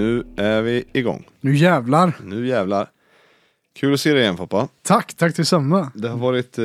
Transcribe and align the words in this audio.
Nu 0.00 0.24
är 0.36 0.62
vi 0.62 0.84
igång. 0.92 1.28
Nu 1.40 1.56
jävlar. 1.56 2.12
Nu 2.24 2.46
jävlar. 2.46 2.90
Kul 3.74 3.94
att 3.94 4.00
se 4.00 4.12
dig 4.12 4.22
igen 4.22 4.36
Foppa. 4.36 4.68
Tack, 4.82 5.14
tack 5.14 5.36
detsamma. 5.36 5.92
Det 5.94 6.08
har 6.08 6.16
varit... 6.18 6.58
Eh, 6.58 6.64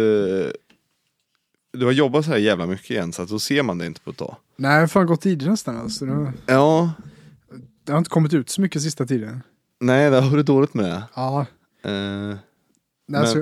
du 1.73 1.85
har 1.85 1.91
jobbat 1.91 2.25
så 2.25 2.31
här 2.31 2.37
jävla 2.37 2.65
mycket 2.65 2.89
igen 2.91 3.13
så 3.13 3.21
att 3.21 3.29
då 3.29 3.39
ser 3.39 3.63
man 3.63 3.77
det 3.77 3.85
inte 3.85 4.01
på 4.01 4.09
ett 4.09 4.17
tag. 4.17 4.35
Nej, 4.55 4.73
jag 4.73 4.79
har 4.79 4.87
fan 4.87 5.05
gått 5.07 5.21
tidigt 5.21 5.47
nästan 5.47 5.77
alltså. 5.77 6.05
Det, 6.05 6.33
Ja, 6.45 6.91
det 7.83 7.91
har 7.91 7.97
inte 7.97 8.09
kommit 8.09 8.33
ut 8.33 8.49
så 8.49 8.61
mycket 8.61 8.81
sista 8.81 9.05
tiden. 9.05 9.41
nej 9.79 10.09
det 10.09 10.19
har 10.21 10.29
varit 10.31 10.45
dåligt 10.45 10.73
med 10.73 10.85
det. 10.85 11.03
Ja. 11.15 11.45
Eh, 11.83 11.91
Nej, 11.91 12.37
Men- 13.07 13.21
alltså, 13.21 13.37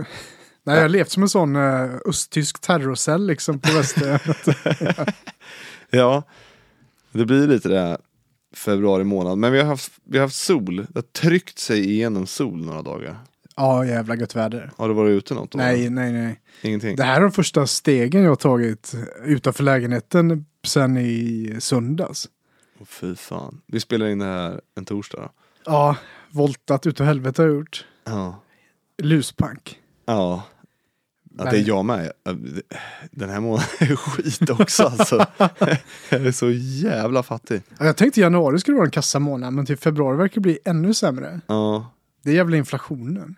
nej, 0.63 0.75
jag 0.75 0.81
har 0.81 0.89
levt 0.89 1.09
som 1.11 1.23
en 1.23 1.29
sån 1.29 1.55
uh, 1.55 1.95
östtysk 2.05 2.59
terrorcell 2.61 3.27
liksom 3.27 3.59
på 3.59 3.73
väster. 3.73 4.21
ja, 5.89 6.23
det 7.11 7.25
blir 7.25 7.47
lite 7.47 7.69
det 7.69 7.79
här 7.79 7.97
februari 8.53 9.03
månad. 9.03 9.37
Men 9.37 9.51
vi 9.51 9.59
har 9.59 9.65
haft, 9.65 9.91
vi 10.03 10.17
har 10.17 10.25
haft 10.25 10.35
sol. 10.35 10.75
Det 10.75 10.95
har 10.95 11.01
tryckt 11.01 11.59
sig 11.59 11.91
igenom 11.91 12.27
sol 12.27 12.65
några 12.65 12.81
dagar. 12.81 13.17
ja, 13.55 13.85
jävla 13.85 14.15
gött 14.15 14.35
väder. 14.35 14.71
Har 14.77 14.87
du 14.87 14.93
varit 14.93 15.11
ute 15.11 15.33
något 15.33 15.51
då? 15.51 15.57
Nej, 15.57 15.89
nej, 15.89 16.11
nej. 16.13 16.39
Ingenting? 16.61 16.95
Det 16.95 17.03
här 17.03 17.17
är 17.17 17.21
de 17.21 17.31
första 17.31 17.67
stegen 17.67 18.21
jag 18.23 18.31
har 18.31 18.35
tagit 18.35 18.95
utanför 19.25 19.63
lägenheten 19.63 20.45
sen 20.63 20.97
i 20.97 21.55
söndags. 21.59 22.29
Åh, 22.79 22.85
fy 22.85 23.15
fan. 23.15 23.61
Vi 23.67 23.79
spelar 23.79 24.07
in 24.07 24.19
det 24.19 24.25
här 24.25 24.61
en 24.75 24.85
torsdag 24.85 25.17
då. 25.21 25.29
Ja, 25.65 25.95
voltat 26.29 26.87
utav 26.87 27.05
helvete 27.07 27.41
har 27.41 27.49
jag 27.49 27.57
gjort. 27.57 27.85
Ja. 28.05 28.39
Luspank. 28.97 29.79
Ja. 30.05 30.43
Att 31.37 31.51
det 31.51 31.57
är 31.57 31.67
jag 31.67 31.85
med. 31.85 32.11
Den 33.11 33.29
här 33.29 33.39
månaden 33.39 33.67
är 33.79 33.95
skit 33.95 34.49
också 34.49 34.83
alltså. 34.83 35.25
Jag 36.09 36.25
är 36.25 36.31
så 36.31 36.51
jävla 36.51 37.23
fattig. 37.23 37.61
Ja, 37.79 37.85
jag 37.85 37.97
tänkte 37.97 38.21
januari 38.21 38.59
skulle 38.59 38.75
vara 38.75 38.85
en 38.85 38.91
kassamånad, 38.91 39.53
men 39.53 39.65
till 39.65 39.77
februari 39.77 40.17
verkar 40.17 40.41
bli 40.41 40.59
ännu 40.65 40.93
sämre. 40.93 41.41
Ja. 41.47 41.91
Det 42.23 42.29
är 42.29 42.35
jävla 42.35 42.57
inflationen. 42.57 43.35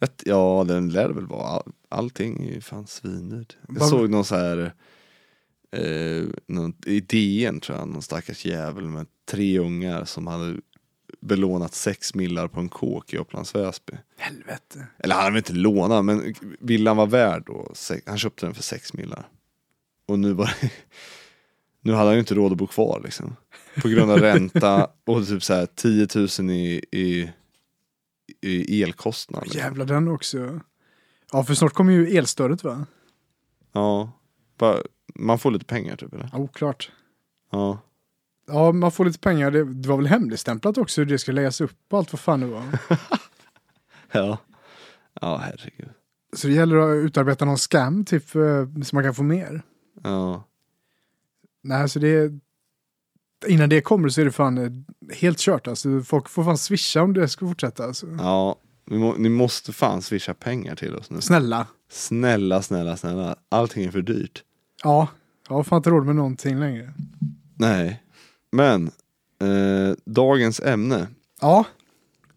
Ett, 0.00 0.22
ja, 0.26 0.64
den 0.68 0.88
lär 0.88 1.08
väl 1.08 1.26
vara. 1.26 1.48
All, 1.48 1.72
allting 1.88 2.48
är 2.48 2.54
ju 2.54 2.60
fan 2.60 2.86
svindyrt. 2.86 3.56
Jag 3.68 3.88
såg 3.88 4.10
någon 4.10 4.24
så 4.24 4.36
här 4.36 4.72
eh, 5.76 6.24
någon, 6.46 6.74
i 6.86 7.00
DN 7.00 7.60
tror 7.60 7.78
jag, 7.78 7.88
någon 7.88 8.02
stackars 8.02 8.44
jävel 8.44 8.84
med 8.84 9.06
tre 9.30 9.58
ungar 9.58 10.04
som 10.04 10.26
hade 10.26 10.56
belånat 11.22 11.74
sex 11.74 12.14
millar 12.14 12.48
på 12.48 12.60
en 12.60 12.68
kåk 12.68 13.14
i 13.14 13.18
Upplands 13.18 13.54
Väsby. 13.54 13.92
Helvete. 14.16 14.86
Eller 14.98 15.14
han 15.14 15.24
hade 15.24 15.32
väl 15.32 15.38
inte 15.38 15.52
lånat, 15.52 16.04
men 16.04 16.34
villan 16.60 16.96
var 16.96 17.06
värd 17.06 17.42
då. 17.46 17.72
Han 18.06 18.18
köpte 18.18 18.46
den 18.46 18.54
för 18.54 18.62
sex 18.62 18.94
millar. 18.94 19.28
Och 20.06 20.18
nu 20.18 20.32
var 20.32 20.46
det, 20.60 20.70
Nu 21.80 21.92
hade 21.92 22.04
han 22.06 22.14
ju 22.14 22.20
inte 22.20 22.34
råd 22.34 22.52
att 22.52 22.58
bo 22.58 22.66
kvar 22.66 23.00
liksom. 23.04 23.36
På 23.82 23.88
grund 23.88 24.10
av 24.10 24.18
ränta 24.18 24.90
och 25.06 25.26
typ 25.26 25.42
så 25.42 25.54
här 25.54 25.66
10 25.66 26.08
000 26.40 26.50
i, 26.50 26.84
i, 26.90 27.30
i 28.40 28.82
elkostnad. 28.82 29.42
Liksom. 29.42 29.60
Jävlar 29.60 29.84
den 29.84 30.08
också. 30.08 30.60
Ja, 31.32 31.44
för 31.44 31.54
snart 31.54 31.72
kommer 31.72 31.92
ju 31.92 32.16
elstödet 32.16 32.64
va? 32.64 32.86
Ja. 33.72 34.12
Bara, 34.58 34.78
man 35.14 35.38
får 35.38 35.50
lite 35.50 35.64
pengar 35.64 35.96
typ 35.96 36.14
eller? 36.14 36.28
Ja, 36.32 36.38
oklart. 36.38 36.90
Ja. 37.50 37.78
Ja, 38.46 38.72
man 38.72 38.92
får 38.92 39.04
lite 39.04 39.18
pengar. 39.18 39.50
Det, 39.50 39.64
det 39.64 39.88
var 39.88 39.96
väl 39.96 40.06
hemligstämplat 40.06 40.78
också 40.78 41.00
hur 41.00 41.06
det 41.06 41.18
skulle 41.18 41.34
läggas 41.40 41.60
upp 41.60 41.78
och 41.90 41.98
allt 41.98 42.12
vad 42.12 42.20
fan 42.20 42.40
det 42.40 42.46
var. 42.46 42.64
Ja. 44.14 44.38
Ja, 45.20 45.36
herregud. 45.36 45.88
Så 46.36 46.46
det 46.46 46.52
gäller 46.52 46.76
att 46.76 47.04
utarbeta 47.04 47.44
någon 47.44 47.58
scam 47.58 48.04
typ 48.04 48.34
eh, 48.34 48.82
så 48.84 48.96
man 48.96 49.04
kan 49.04 49.14
få 49.14 49.22
mer. 49.22 49.62
Ja. 50.02 50.44
Nej, 51.62 51.88
så 51.88 51.98
det 51.98 52.08
är... 52.08 52.38
Innan 53.46 53.68
det 53.68 53.80
kommer 53.80 54.08
så 54.08 54.20
är 54.20 54.24
det 54.24 54.32
fan 54.32 54.58
eh, 54.58 54.70
helt 55.16 55.38
kört 55.38 55.66
alltså. 55.66 56.02
Folk 56.02 56.28
får 56.28 56.44
fan 56.44 56.58
swisha 56.58 57.02
om 57.02 57.12
det 57.12 57.28
ska 57.28 57.46
fortsätta 57.46 57.84
alltså. 57.84 58.06
Ja. 58.18 58.56
Ni, 58.86 58.98
må, 58.98 59.14
ni 59.14 59.28
måste 59.28 59.72
fan 59.72 60.02
swisha 60.02 60.34
pengar 60.34 60.76
till 60.76 60.96
oss 60.96 61.10
nu. 61.10 61.20
Snälla. 61.20 61.66
Snälla, 61.90 62.62
snälla, 62.62 62.96
snälla. 62.96 63.36
Allting 63.48 63.84
är 63.84 63.90
för 63.90 64.02
dyrt. 64.02 64.44
Ja, 64.82 65.08
jag 65.48 65.54
har 65.54 65.62
fan 65.64 65.76
inte 65.76 65.90
råd 65.90 66.06
med 66.06 66.16
någonting 66.16 66.60
längre. 66.60 66.92
Nej. 67.54 68.02
Men, 68.52 68.90
eh, 69.40 69.94
dagens 70.04 70.60
ämne. 70.60 71.06
Ja, 71.40 71.64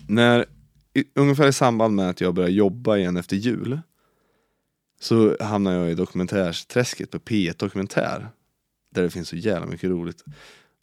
När, 0.07 0.45
i, 0.93 1.03
ungefär 1.13 1.47
i 1.47 1.53
samband 1.53 1.95
med 1.95 2.09
att 2.09 2.21
jag 2.21 2.33
började 2.33 2.53
jobba 2.53 2.97
igen 2.97 3.17
efter 3.17 3.35
jul. 3.35 3.79
Så 4.99 5.37
hamnade 5.43 5.77
jag 5.77 5.91
i 5.91 5.95
dokumentärsträsket 5.95 7.11
på 7.11 7.19
P1 7.19 7.57
Dokumentär. 7.57 8.29
Där 8.89 9.03
det 9.03 9.09
finns 9.09 9.29
så 9.29 9.35
jävla 9.35 9.65
mycket 9.67 9.89
roligt. 9.89 10.23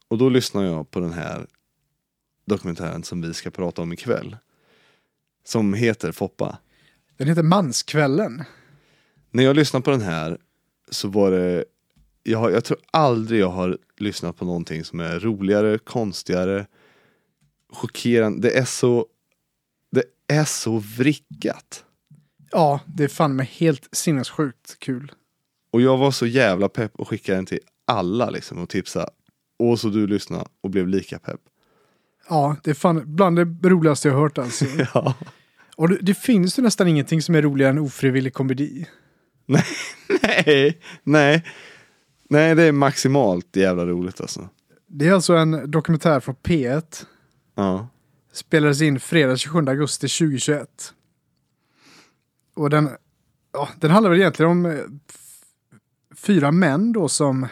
Och 0.08 0.18
då 0.18 0.28
lyssnar 0.28 0.64
jag 0.64 0.90
på 0.90 1.00
den 1.00 1.12
här 1.12 1.46
dokumentären 2.44 3.04
som 3.04 3.22
vi 3.22 3.34
ska 3.34 3.50
prata 3.50 3.82
om 3.82 3.92
ikväll. 3.92 4.36
Som 5.44 5.74
heter 5.74 6.12
Foppa. 6.12 6.58
den 7.16 7.28
heter 7.28 7.42
Manskvällen. 7.42 8.44
När 9.30 9.42
jag 9.42 9.56
lyssnade 9.56 9.84
på 9.84 9.90
den 9.90 10.00
här 10.00 10.38
så 10.90 11.08
var 11.08 11.30
det 11.30 11.64
jag, 12.22 12.52
jag 12.52 12.64
tror 12.64 12.78
aldrig 12.90 13.40
jag 13.40 13.50
har 13.50 13.78
lyssnat 13.98 14.36
på 14.36 14.44
någonting 14.44 14.84
som 14.84 15.00
är 15.00 15.20
roligare, 15.20 15.78
konstigare, 15.78 16.66
chockerande. 17.72 18.48
Det 18.48 18.58
är 18.58 18.64
så 18.64 19.06
Det 19.90 20.04
är 20.28 20.44
så 20.44 20.78
vrickat. 20.78 21.84
Ja, 22.50 22.80
det 22.86 23.04
är 23.04 23.08
fan 23.08 23.36
med 23.36 23.46
helt 23.46 23.88
sinnessjukt 23.92 24.78
kul. 24.78 25.12
Och 25.72 25.80
jag 25.80 25.96
var 25.96 26.10
så 26.10 26.26
jävla 26.26 26.68
pepp 26.68 26.92
och 26.96 27.08
skickade 27.08 27.38
den 27.38 27.46
till 27.46 27.60
alla 27.84 28.30
liksom 28.30 28.58
och 28.58 28.68
tipsa. 28.68 29.08
Och 29.58 29.80
så 29.80 29.88
du 29.88 30.06
lyssnade 30.06 30.44
och 30.60 30.70
blev 30.70 30.88
lika 30.88 31.18
pepp. 31.18 31.40
Ja, 32.28 32.56
det 32.64 32.70
är 32.70 32.74
fan 32.74 33.02
bland 33.06 33.36
det 33.36 33.68
roligaste 33.68 34.08
jag 34.08 34.14
hört 34.14 34.38
alltså. 34.38 34.64
Ja. 34.94 35.14
Och 35.76 35.88
det, 35.88 35.98
det 36.02 36.14
finns 36.14 36.58
ju 36.58 36.62
nästan 36.62 36.88
ingenting 36.88 37.22
som 37.22 37.34
är 37.34 37.42
roligare 37.42 37.70
än 37.70 37.78
ofrivillig 37.78 38.34
komedi. 38.34 38.86
Nej, 39.46 39.64
nej. 40.22 40.78
Nej, 41.02 41.44
det 42.38 42.62
är 42.62 42.72
maximalt 42.72 43.56
jävla 43.56 43.86
roligt 43.86 44.20
alltså. 44.20 44.48
Det 44.86 45.08
är 45.08 45.12
alltså 45.12 45.34
en 45.34 45.70
dokumentär 45.70 46.20
från 46.20 46.34
P1. 46.34 47.06
Ja. 47.54 47.88
Spelades 48.32 48.82
in 48.82 49.00
fredag 49.00 49.36
27 49.36 49.58
augusti 49.68 50.08
2021. 50.08 50.94
Och 52.54 52.70
den, 52.70 52.90
ja, 53.52 53.68
den 53.76 53.90
handlar 53.90 54.10
väl 54.10 54.20
egentligen 54.20 54.50
om 54.50 54.66
eh, 54.66 54.78
fyra 56.16 56.52
män 56.52 56.92
då 56.92 57.08
som 57.08 57.46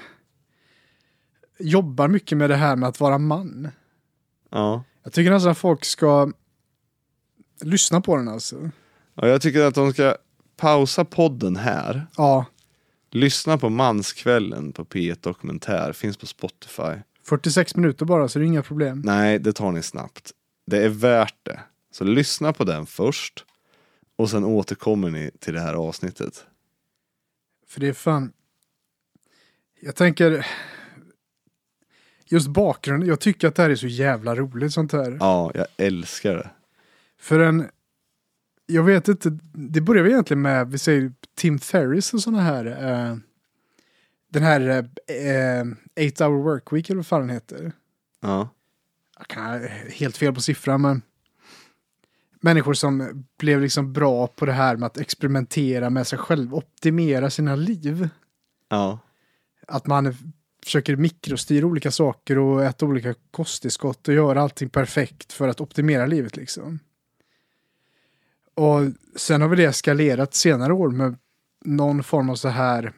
jobbar 1.59 2.09
mycket 2.09 2.39
med 2.39 2.51
det 2.51 2.57
här 2.57 2.77
med 2.77 2.89
att 2.89 3.01
vara 3.01 3.19
man. 3.19 3.69
Ja. 4.51 4.85
Jag 5.03 5.13
tycker 5.13 5.31
nästan 5.31 5.53
att 5.53 5.59
folk 5.59 5.85
ska 5.85 6.33
lyssna 7.61 8.01
på 8.01 8.17
den 8.17 8.29
alltså. 8.29 8.71
ja. 9.15 9.29
Jag 9.29 9.43
tycker 9.43 9.65
att 9.65 9.75
de 9.75 9.93
ska 9.93 10.17
pausa 10.57 11.05
podden 11.05 11.57
här. 11.57 12.07
Ja, 12.17 12.47
Lyssna 13.11 13.59
på 13.59 13.69
Manskvällen 13.69 14.73
på 14.73 14.85
P1 14.85 15.19
Dokumentär. 15.21 15.93
Finns 15.93 16.17
på 16.17 16.27
Spotify. 16.27 17.03
46 17.25 17.77
minuter 17.77 18.05
bara 18.05 18.29
så 18.29 18.39
det 18.39 18.45
är 18.45 18.47
inga 18.47 18.63
problem. 18.63 19.03
Nej, 19.05 19.39
det 19.39 19.53
tar 19.53 19.73
ni 19.73 19.83
snabbt. 19.83 20.31
Det 20.67 20.85
är 20.85 20.89
värt 20.89 21.37
det. 21.43 21.61
Så 21.91 22.05
lyssna 22.05 22.53
på 22.53 22.65
den 22.65 22.87
först. 22.87 23.45
Och 24.17 24.31
sen 24.31 24.45
återkommer 24.45 25.11
ni 25.11 25.31
till 25.39 25.55
det 25.55 25.61
här 25.61 25.75
avsnittet. 25.75 26.47
För 27.67 27.81
det 27.81 27.89
är 27.89 27.93
fan... 27.93 28.33
Jag 29.81 29.97
tänker... 29.97 30.47
Just 32.25 32.49
bakgrunden, 32.49 33.09
jag 33.09 33.21
tycker 33.21 33.49
att 33.49 33.55
det 33.55 33.63
här 33.63 33.71
är 33.71 33.77
så 33.77 33.87
jävla 33.87 34.35
roligt 34.35 34.73
sånt 34.73 34.93
här. 34.93 35.17
Ja, 35.21 35.51
jag 35.55 35.67
älskar 35.77 36.35
det. 36.35 36.51
För 37.19 37.41
en... 37.41 37.69
Jag 38.71 38.83
vet 38.83 39.09
inte, 39.09 39.39
det 39.53 39.81
börjar 39.81 40.03
väl 40.03 40.13
egentligen 40.13 40.43
med, 40.43 40.71
vi 40.71 40.79
säger 40.79 41.13
Tim 41.37 41.59
Ferris 41.59 42.15
och 42.15 42.21
sådana 42.21 42.43
här. 42.43 42.67
Eh, 42.67 43.17
den 44.29 44.43
här 44.43 44.89
eh, 45.07 45.65
Eight 45.97 46.21
Hour 46.21 46.43
Work 46.43 46.73
Week 46.73 46.91
eller 46.91 46.97
vad 46.97 47.07
fan 47.07 47.21
den 47.21 47.31
heter. 47.31 47.73
Ja. 48.21 48.49
Jag 49.19 49.27
kan 49.29 49.45
ha 49.45 49.59
helt 49.91 50.17
fel 50.17 50.35
på 50.35 50.41
siffran 50.41 50.83
men. 50.83 51.03
Människor 52.43 52.75
som 52.75 53.25
blev 53.39 53.61
liksom 53.61 53.93
bra 53.93 54.27
på 54.27 54.47
det 54.47 54.53
här 54.53 54.77
med 54.77 54.87
att 54.87 54.99
experimentera 54.99 55.91
med 55.91 56.07
sig 56.07 56.19
själv, 56.19 56.55
optimera 56.55 57.31
sina 57.31 57.57
liv. 57.57 58.09
Ja. 58.69 58.99
att 59.67 59.87
man 59.87 60.17
försöker 60.65 60.97
mikrostyra 60.97 61.67
olika 61.67 61.91
saker 61.91 62.39
och 62.39 62.65
äta 62.65 62.87
olika 62.87 63.15
kosttillskott 63.31 64.09
och 64.09 64.15
göra 64.15 64.43
allting 64.43 64.69
perfekt 64.69 65.33
för 65.33 65.49
att 65.49 65.61
optimera 65.61 66.07
livet 66.07 66.37
liksom. 66.37 66.79
Och 68.55 68.81
sen 69.17 69.41
har 69.41 69.49
vi 69.49 69.57
det 69.57 69.65
eskalerat 69.65 70.35
senare 70.35 70.73
år 70.73 70.91
med 70.91 71.17
någon 71.65 72.03
form 72.03 72.31
av 72.31 72.35
så 72.35 72.49
här 72.49 72.93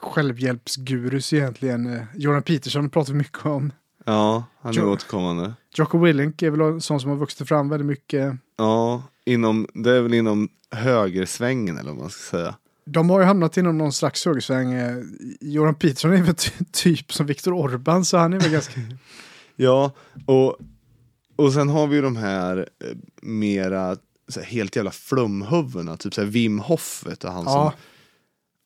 självhjälpsgurus 0.00 1.32
egentligen. 1.32 1.94
Eh, 1.94 2.02
Jordan 2.14 2.42
Peterson 2.42 2.90
pratar 2.90 3.12
vi 3.12 3.18
mycket 3.18 3.46
om. 3.46 3.72
Ja, 4.04 4.44
han 4.60 4.72
är 4.72 4.78
Jo. 4.78 4.92
återkommande. 4.92 5.54
Jocko 5.76 5.98
Willink 5.98 6.42
är 6.42 6.50
väl 6.50 6.60
en 6.60 6.80
sån 6.80 7.00
som 7.00 7.10
har 7.10 7.16
vuxit 7.16 7.48
fram 7.48 7.68
väldigt 7.68 7.86
mycket. 7.86 8.34
Ja, 8.56 9.02
inom, 9.24 9.66
det 9.74 9.90
är 9.90 10.00
väl 10.00 10.14
inom 10.14 10.48
högersvängen 10.70 11.78
eller 11.78 11.90
vad 11.90 12.00
man 12.00 12.10
ska 12.10 12.36
säga. 12.36 12.54
De 12.84 13.10
har 13.10 13.20
ju 13.20 13.26
hamnat 13.26 13.56
inom 13.56 13.78
någon 13.78 13.92
slags 13.92 14.26
högersväng. 14.26 14.72
Eh, 14.72 14.96
Jordan 15.40 15.74
Peterson 15.74 16.12
är 16.12 16.22
väl 16.22 16.34
ty- 16.34 16.64
typ 16.72 17.12
som 17.12 17.26
Viktor 17.26 17.52
Orban 17.54 18.04
så 18.04 18.16
han 18.18 18.32
är 18.32 18.40
väl 18.40 18.50
ganska... 18.52 18.80
Ja, 19.58 19.92
och 20.26 20.56
och 21.36 21.52
sen 21.52 21.68
har 21.68 21.86
vi 21.86 21.96
ju 21.96 22.02
de 22.02 22.16
här 22.16 22.56
eh, 22.84 22.96
mera 23.22 23.96
så 24.28 24.40
här, 24.40 24.46
helt 24.46 24.76
jävla 24.76 24.90
flumhuvudena, 24.90 25.96
typ 25.96 26.14
så 26.14 26.20
här 26.20 26.28
Wim 26.28 26.58
Hof 26.58 27.02
vet 27.06 27.20
du, 27.20 27.28
han 27.28 27.44
Ja, 27.44 27.72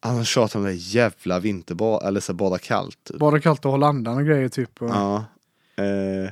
som 0.03 0.11
Han 0.15 0.25
tjatar 0.25 0.59
om 0.59 0.65
det 0.65 0.73
jävla 0.75 1.39
vinterbad, 1.41 2.03
eller 2.07 2.21
så 2.21 2.33
här, 2.33 2.37
bada 2.37 2.59
kallt. 2.59 2.99
Typ. 3.05 3.19
bara 3.19 3.41
kallt 3.41 3.59
att 3.65 3.71
hålla 3.73 3.87
andan 3.87 4.17
och 4.19 4.25
grejer 4.27 4.49
typ. 4.49 4.83
Och, 4.83 4.91
Ja. 4.91 5.25
Eh, 5.77 6.31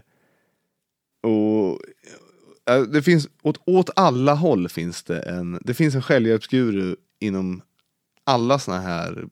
och 1.22 1.78
eh, 2.74 2.82
det 2.82 3.02
finns, 3.02 3.28
åt, 3.42 3.60
åt 3.66 3.90
alla 3.96 4.34
håll 4.34 4.68
finns 4.68 5.02
det 5.02 5.20
en, 5.20 5.58
det 5.64 5.74
finns 5.74 5.94
en 5.94 6.02
självhjälpsguru 6.02 6.96
inom 7.20 7.62
alla 8.24 8.58
såna 8.58 8.80
här, 8.80 9.24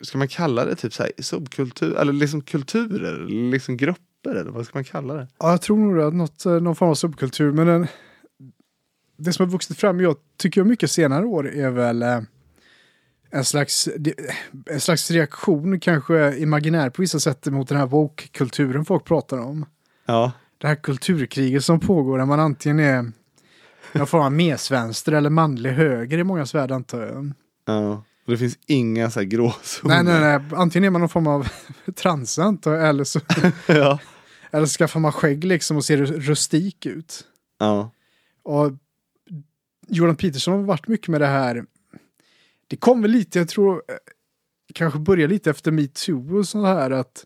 ska- 0.00 0.18
man 0.18 0.28
kalla 0.28 0.64
det 0.64 0.74
typ 0.76 0.94
så 0.94 1.02
här 1.02 1.12
subkultur, 1.18 1.96
eller 1.96 2.12
liksom 2.12 2.40
kulturer, 2.40 3.26
liksom 3.50 3.76
grupper 3.76 4.34
eller 4.34 4.50
vad 4.50 4.66
ska 4.66 4.76
man 4.78 4.84
kalla 4.84 5.14
det? 5.14 5.28
Ja, 5.38 5.50
jag 5.50 5.62
tror 5.62 5.76
nog 5.78 6.00
att 6.00 6.14
något, 6.14 6.46
eh, 6.46 6.52
någon 6.60 6.76
form 6.76 6.90
av 6.90 6.94
subkultur. 6.94 7.52
Men 7.52 7.66
den, 7.66 7.86
det 9.18 9.32
som 9.32 9.46
har 9.46 9.50
vuxit 9.52 9.78
fram, 9.78 10.00
jag 10.00 10.16
tycker 10.36 10.60
jag 10.60 10.68
mycket 10.68 10.90
senare 10.90 11.26
år, 11.26 11.48
är 11.48 11.70
väl 11.70 12.02
eh, 12.02 12.20
en 13.30 13.44
slags, 13.44 13.88
en 14.70 14.80
slags 14.80 15.10
reaktion, 15.10 15.80
kanske 15.80 16.36
imaginär 16.36 16.90
på 16.90 17.02
vissa 17.02 17.20
sätt, 17.20 17.46
mot 17.46 17.68
den 17.68 17.78
här 17.78 17.86
woke-kulturen 17.86 18.84
folk 18.84 19.04
pratar 19.04 19.38
om. 19.38 19.66
Ja. 20.06 20.32
Det 20.58 20.66
här 20.66 20.74
kulturkriget 20.74 21.64
som 21.64 21.80
pågår, 21.80 22.18
där 22.18 22.24
man 22.24 22.40
antingen 22.40 22.80
är 22.80 23.12
någon 23.92 24.06
form 24.06 24.22
av 24.22 24.32
mesvänster 24.32 25.12
eller 25.12 25.30
manlig 25.30 25.70
höger 25.70 26.18
i 26.18 26.24
många 26.24 26.44
värld 26.44 26.70
antar 26.72 27.00
jag. 27.02 27.32
ja. 27.66 28.04
Och 28.26 28.32
det 28.32 28.38
finns 28.38 28.58
inga 28.66 29.10
så 29.10 29.20
här 29.20 29.26
Nej, 29.26 29.30
gråzoner. 29.30 30.02
nej, 30.02 30.20
nej. 30.20 30.40
Antingen 30.58 30.84
är 30.86 30.90
man 30.90 31.00
någon 31.00 31.08
form 31.08 31.26
av 31.26 31.48
transa 31.96 32.42
antar 32.42 32.74
jag, 32.74 32.88
eller 32.88 33.04
så, 33.04 33.20
ja. 33.66 33.98
eller 34.50 34.66
så 34.66 34.78
skaffar 34.78 35.00
man 35.00 35.12
skägg 35.12 35.44
liksom 35.44 35.76
och 35.76 35.84
ser 35.84 35.96
rustik 35.96 36.86
ut. 36.86 37.24
ja. 37.58 37.90
Och 38.42 38.72
Jordan 39.88 40.16
Peterson 40.16 40.54
har 40.54 40.62
varit 40.62 40.88
mycket 40.88 41.08
med 41.08 41.20
det 41.20 41.26
här. 41.26 41.64
Det 42.66 42.76
kom 42.76 43.02
väl 43.02 43.10
lite, 43.10 43.38
jag 43.38 43.48
tror, 43.48 43.82
eh, 43.88 43.94
kanske 44.74 44.98
började 44.98 45.32
lite 45.32 45.50
efter 45.50 45.72
metoo 45.72 46.38
och 46.38 46.48
sånt 46.48 46.66
här 46.66 46.90
att 46.90 47.24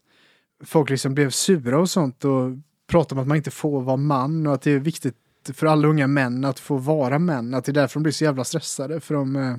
folk 0.65 0.91
liksom 0.91 1.15
blev 1.15 1.31
sura 1.31 1.79
och 1.79 1.91
sånt 1.91 2.25
och 2.25 2.51
pratade 2.87 3.19
om 3.19 3.23
att 3.23 3.29
man 3.29 3.37
inte 3.37 3.51
får 3.51 3.81
vara 3.83 3.97
man 3.97 4.47
och 4.47 4.55
att 4.55 4.63
det 4.63 4.71
är 4.71 4.79
viktigt 4.79 5.17
för 5.53 5.67
alla 5.67 5.89
unga 5.89 6.07
män 6.07 6.45
att 6.45 6.61
få 6.61 6.77
vara 6.77 7.19
män. 7.19 7.55
Att 7.55 7.65
det 7.65 7.73
är 7.73 7.75
därför 7.75 7.95
de 7.95 8.03
blir 8.03 8.13
så 8.13 8.25
jävla 8.25 8.45
stressade 8.45 9.01
för 9.01 9.15
de, 9.15 9.37
eh, 9.37 9.57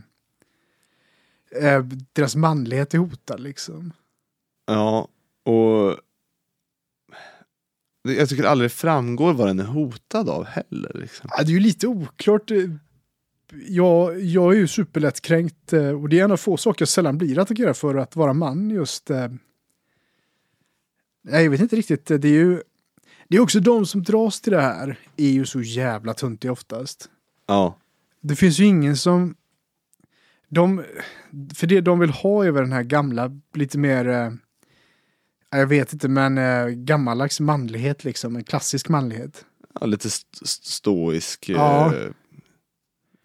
eh, 1.65 1.83
deras 2.13 2.35
manlighet 2.35 2.93
är 2.93 2.97
hotad 2.97 3.39
liksom. 3.39 3.93
Ja, 4.65 5.07
och 5.45 5.97
jag 8.03 8.29
tycker 8.29 8.43
aldrig 8.43 8.69
det 8.69 8.73
framgår 8.73 9.33
vad 9.33 9.47
den 9.47 9.59
är 9.59 9.63
hotad 9.63 10.29
av 10.29 10.45
heller. 10.45 10.91
Liksom. 10.93 11.29
Ja, 11.37 11.43
det 11.43 11.49
är 11.49 11.53
ju 11.53 11.59
lite 11.59 11.87
oklart. 11.87 12.51
Jag, 13.67 14.19
jag 14.21 14.53
är 14.53 14.57
ju 14.57 14.67
superlättkränkt 14.67 15.73
eh, 15.73 15.89
och 16.01 16.09
det 16.09 16.19
är 16.19 16.23
en 16.23 16.31
av 16.31 16.37
få 16.37 16.57
saker 16.57 16.81
jag 16.81 16.89
sällan 16.89 17.17
blir 17.17 17.39
attackerad 17.39 17.77
för 17.77 17.95
att 17.95 18.15
vara 18.15 18.33
man 18.33 18.69
just. 18.69 19.09
eh. 19.09 19.27
Nej, 21.23 21.43
jag 21.43 21.51
vet 21.51 21.61
inte 21.61 21.75
riktigt. 21.75 22.05
Det 22.05 22.13
är 22.27 22.31
ju 22.31 22.61
det 23.27 23.37
är 23.37 23.41
också 23.41 23.59
de 23.59 23.85
som 23.85 24.03
dras 24.03 24.41
till 24.41 24.53
det 24.53 24.61
här 24.61 24.99
är 25.17 25.29
ju 25.29 25.45
så 25.45 25.61
jävla 25.61 26.13
tuntiga 26.13 26.51
oftast. 26.51 27.09
Ja, 27.47 27.77
Det 28.21 28.35
finns 28.35 28.59
ju 28.59 28.65
ingen 28.65 28.97
som... 28.97 29.35
De, 30.49 30.83
för 31.55 31.67
det 31.67 31.81
de 31.81 31.99
vill 31.99 32.09
ha 32.09 32.45
är 32.45 32.51
väl 32.51 32.63
den 32.63 32.71
här 32.71 32.83
gamla, 32.83 33.31
lite 33.53 33.77
mer... 33.77 34.07
eh, 34.07 34.31
Jag 35.51 35.67
vet 35.67 35.93
inte, 35.93 36.07
men 36.07 36.37
eh, 36.37 36.67
gammaldags 36.67 37.39
manlighet 37.39 38.03
liksom. 38.03 38.35
En 38.35 38.43
klassisk 38.43 38.89
manlighet. 38.89 39.45
ja 39.79 39.85
lite 39.85 40.07
st- 40.07 40.45
stoisk. 40.45 41.49
Ja. 41.49 41.95
Eh, 41.95 42.09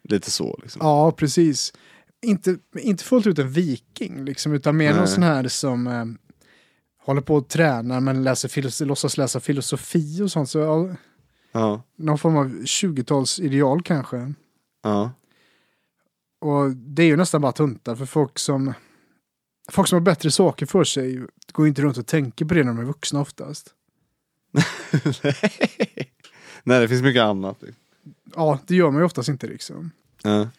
lite 0.09 0.31
så 0.31 0.59
liksom. 0.61 0.79
Ja, 0.83 1.11
precis. 1.11 1.73
Inte, 2.21 2.57
inte 2.79 3.03
fullt 3.03 3.27
ut 3.27 3.39
en 3.39 3.51
viking, 3.51 4.25
liksom, 4.25 4.53
utan 4.53 4.77
mer 4.77 4.89
Nej. 4.89 4.97
någon 4.99 5.07
sån 5.07 5.23
här 5.23 5.47
som 5.47 5.87
eh, 5.87 6.05
håller 7.05 7.21
på 7.21 7.35
och 7.35 7.47
tränar 7.47 7.99
men 7.99 8.23
läser 8.23 8.49
filos- 8.49 8.85
låtsas 8.85 9.17
läsa 9.17 9.39
filosofi 9.39 10.21
och 10.21 10.31
sånt. 10.31 10.49
Så, 10.49 10.59
ja, 10.59 10.89
Ja, 11.51 11.81
någon 11.95 12.17
form 12.17 12.37
av 12.37 12.45
20-talsideal 12.63 13.81
kanske. 13.83 14.33
ja, 14.83 15.11
Och 16.41 16.69
det 16.71 17.03
är 17.03 17.07
ju 17.07 17.17
nästan 17.17 17.41
bara 17.41 17.51
tuntar 17.51 17.95
för 17.95 18.05
folk 18.05 18.39
som 18.39 18.73
Folk 19.71 19.87
som 19.87 19.95
har 19.95 20.01
bättre 20.01 20.31
saker 20.31 20.65
för 20.65 20.83
sig 20.83 21.21
går 21.51 21.67
inte 21.67 21.81
runt 21.81 21.97
och 21.97 22.07
tänker 22.07 22.45
på 22.45 22.53
det 22.53 22.63
när 22.63 22.71
de 22.73 22.79
är 22.79 22.83
vuxna 22.85 23.19
oftast. 23.21 23.73
Nej, 26.63 26.79
det 26.79 26.87
finns 26.87 27.01
mycket 27.01 27.21
annat. 27.23 27.63
Ja, 28.35 28.59
det 28.67 28.75
gör 28.75 28.91
man 28.91 29.01
ju 29.01 29.05
oftast 29.05 29.29
inte 29.29 29.47
liksom. 29.47 29.91
Ja, 30.23 30.49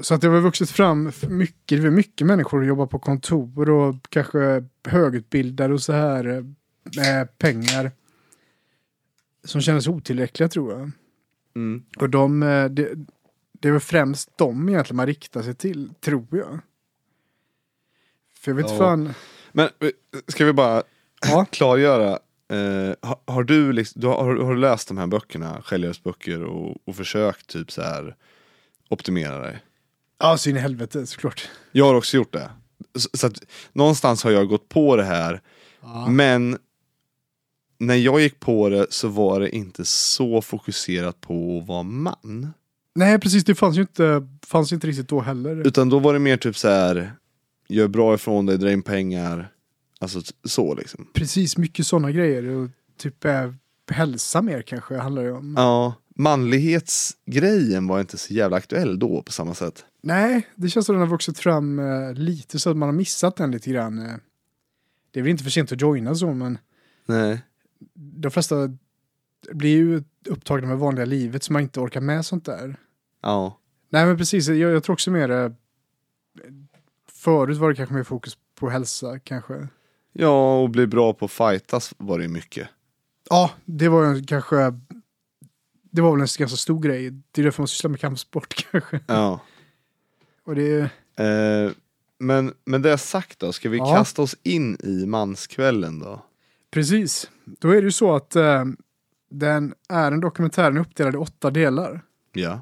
Så 0.00 0.14
att 0.14 0.20
det 0.20 0.28
har 0.28 0.40
vuxit 0.40 0.70
fram 0.70 1.12
mycket, 1.28 1.82
det 1.82 1.86
är 1.86 1.90
mycket 1.90 2.26
människor 2.26 2.60
som 2.60 2.66
jobbar 2.68 2.86
på 2.86 2.98
kontor 2.98 3.70
och 3.70 3.94
kanske 4.08 4.64
högutbildade 4.84 5.74
och 5.74 5.82
så 5.82 5.92
här 5.92 6.24
eh, 6.26 6.44
med 6.96 7.38
pengar. 7.38 7.90
Som 9.44 9.60
känner 9.60 9.80
sig 9.80 9.92
otillräckliga 9.92 10.48
tror 10.48 10.72
jag. 10.72 10.90
mm. 11.56 11.84
Och 11.98 12.10
de, 12.10 12.42
eh, 12.42 12.64
det, 12.64 12.88
det 13.52 13.68
är 13.68 13.72
väl 13.72 13.80
främst 13.80 14.38
de 14.38 14.68
egentligen 14.68 14.96
man 14.96 15.06
riktar 15.06 15.42
sig 15.42 15.54
till, 15.54 15.90
tror 16.00 16.26
jag. 16.30 16.58
För 18.34 18.50
jag 18.50 18.56
vet 18.56 18.70
Ja. 18.70 18.78
fan. 18.78 19.14
Men 19.52 19.68
eh, 19.80 19.90
ska 20.26 20.44
vi 20.44 20.52
bara 20.52 20.82
Ja, 21.20 21.44
klargöra. 21.50 22.18
Eh, 22.48 22.94
har, 23.02 23.18
har, 23.26 23.42
du 23.44 23.72
liksom, 23.72 24.00
du 24.00 24.06
har, 24.06 24.36
har, 24.36 24.54
du 24.54 24.60
läst 24.60 24.88
de 24.88 24.98
här 24.98 25.06
böckerna, 25.06 25.62
självhjälpsböcker 25.62 26.42
och, 26.42 26.76
och 26.84 26.96
försökt 26.96 27.46
typ 27.46 27.72
så 27.72 27.82
här 27.82 28.16
optimera 28.88 29.38
dig? 29.38 29.58
ja 30.20 30.38
så 30.38 30.50
in 30.50 30.56
i 30.56 30.60
helvete 30.60 31.06
såklart. 31.06 31.48
Jag 31.72 31.84
har 31.84 31.94
också 31.94 32.16
gjort 32.16 32.32
det. 32.32 32.50
Så, 32.94 33.08
så 33.14 33.26
att 33.26 33.34
någonstans 33.72 34.24
har 34.24 34.30
jag 34.30 34.48
gått 34.48 34.68
på 34.68 34.96
det 34.96 35.04
här, 35.04 35.40
Ja. 35.82 36.06
men 36.08 36.58
när 37.78 37.94
jag 37.94 38.20
gick 38.20 38.40
på 38.40 38.68
det 38.68 38.86
så 38.90 39.08
var 39.08 39.40
det 39.40 39.56
inte 39.56 39.84
så 39.84 40.42
fokuserat 40.42 41.20
på 41.20 41.58
att 41.58 41.68
vara 41.68 41.82
man. 41.82 42.52
Nej, 42.94 43.18
precis. 43.20 43.44
Det 43.44 43.54
fanns 43.54 43.76
ju 43.76 43.80
inte, 43.80 44.28
fanns 44.46 44.72
inte 44.72 44.86
riktigt 44.86 45.08
då 45.08 45.20
heller. 45.20 45.66
Utan 45.66 45.88
då 45.88 45.98
var 45.98 46.12
det 46.12 46.18
mer 46.18 46.36
typ 46.36 46.56
så 46.56 46.68
här, 46.68 47.12
gör 47.68 47.88
bra 47.88 48.14
ifrån 48.14 48.46
dig, 48.46 48.58
dra 48.58 48.72
in 48.72 48.82
pengar. 48.82 49.48
Alltså 50.00 50.20
så 50.44 50.74
liksom. 50.74 51.08
Precis, 51.12 51.56
mycket 51.56 51.86
sådana 51.86 52.10
grejer. 52.10 52.48
Och 52.48 52.70
typ 52.96 53.24
eh, 53.24 53.52
hälsa 53.90 54.42
mer 54.42 54.62
kanske 54.62 54.96
handlar 54.96 55.24
det 55.24 55.32
om. 55.32 55.54
Ja, 55.56 55.94
manlighetsgrejen 56.14 57.86
var 57.86 58.00
inte 58.00 58.18
så 58.18 58.34
jävla 58.34 58.56
aktuell 58.56 58.98
då 58.98 59.22
på 59.22 59.32
samma 59.32 59.54
sätt. 59.54 59.84
Nej, 60.02 60.48
det 60.56 60.68
känns 60.68 60.86
som 60.86 60.94
den 60.94 61.00
har 61.00 61.08
vuxit 61.08 61.38
fram 61.38 61.78
eh, 61.78 62.12
lite 62.12 62.58
så 62.58 62.70
att 62.70 62.76
man 62.76 62.88
har 62.88 62.94
missat 62.94 63.36
den 63.36 63.50
lite 63.50 63.70
grann. 63.70 63.98
Eh. 63.98 64.16
Det 65.10 65.20
är 65.20 65.22
väl 65.22 65.30
inte 65.30 65.44
för 65.44 65.50
sent 65.50 65.72
att 65.72 65.80
joina 65.80 66.14
så, 66.14 66.34
men 66.34 66.58
Nej. 67.06 67.40
de 67.94 68.30
flesta 68.30 68.54
blir 69.52 69.76
ju 69.76 70.02
upptagna 70.28 70.68
med 70.68 70.78
vanliga 70.78 71.04
livet 71.04 71.42
så 71.42 71.52
man 71.52 71.62
inte 71.62 71.80
orkar 71.80 72.00
med 72.00 72.26
sånt 72.26 72.44
där. 72.44 72.76
Ja. 73.22 73.58
Nej, 73.90 74.06
men 74.06 74.18
precis. 74.18 74.48
Jag, 74.48 74.56
jag 74.58 74.82
tror 74.82 74.92
också 74.94 75.10
mer... 75.10 75.30
Eh, 75.30 75.52
förut 77.12 77.58
var 77.58 77.68
det 77.68 77.74
kanske 77.74 77.94
mer 77.94 78.02
fokus 78.02 78.38
på 78.54 78.70
hälsa, 78.70 79.18
kanske. 79.18 79.68
Ja, 80.20 80.60
och 80.62 80.70
bli 80.70 80.86
bra 80.86 81.12
på 81.12 81.24
att 81.24 81.30
fightas 81.30 81.94
var 81.98 82.18
det 82.18 82.28
mycket. 82.28 82.68
Ja, 83.30 83.50
det 83.64 83.88
var 83.88 84.14
ju 84.14 84.24
kanske... 84.24 84.56
Det 85.90 86.00
var 86.02 86.10
väl 86.10 86.20
en 86.20 86.26
ganska 86.38 86.48
stor 86.48 86.80
grej. 86.82 87.10
Det 87.30 87.40
är 87.40 87.44
därför 87.44 87.62
man 87.62 87.68
sysslar 87.68 87.90
med 87.90 88.00
kampsport 88.00 88.66
kanske. 88.72 89.00
Ja. 89.06 89.40
Och 90.44 90.54
det 90.54 90.90
är... 91.16 91.64
Eh, 91.66 91.70
men 92.18 92.54
med 92.64 92.82
det 92.82 92.98
sagt 92.98 93.38
då, 93.38 93.52
ska 93.52 93.68
vi 93.68 93.78
Ja. 93.78 93.94
kasta 93.94 94.22
oss 94.22 94.36
in 94.42 94.76
i 94.80 95.06
manskvällen 95.06 95.98
då? 95.98 96.22
Precis. 96.70 97.30
Då 97.44 97.68
är 97.70 97.74
det 97.74 97.84
ju 97.84 97.92
så 97.92 98.14
att 98.16 98.36
eh, 98.36 98.64
den 99.30 99.74
är 99.88 100.12
en 100.12 100.20
dokumentären 100.20 100.78
uppdelad 100.78 101.14
i 101.14 101.18
åtta 101.18 101.50
delar. 101.50 102.00
Ja. 102.32 102.60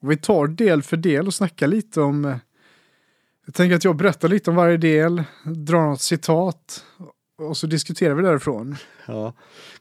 Och 0.00 0.10
vi 0.10 0.16
tar 0.16 0.46
del 0.46 0.82
för 0.82 0.96
del 0.96 1.26
och 1.26 1.34
snackar 1.34 1.66
lite 1.66 2.00
om... 2.00 2.38
Jag 3.48 3.54
tänker 3.54 3.76
att 3.76 3.84
jag 3.84 3.96
berättar 3.96 4.28
lite 4.28 4.50
om 4.50 4.56
varje 4.56 4.76
del, 4.76 5.22
drar 5.44 5.82
något 5.86 6.00
citat 6.00 6.84
och 7.38 7.56
så 7.56 7.66
diskuterar 7.66 8.14
vi 8.14 8.22
därifrån. 8.22 8.76
ja. 9.06 9.34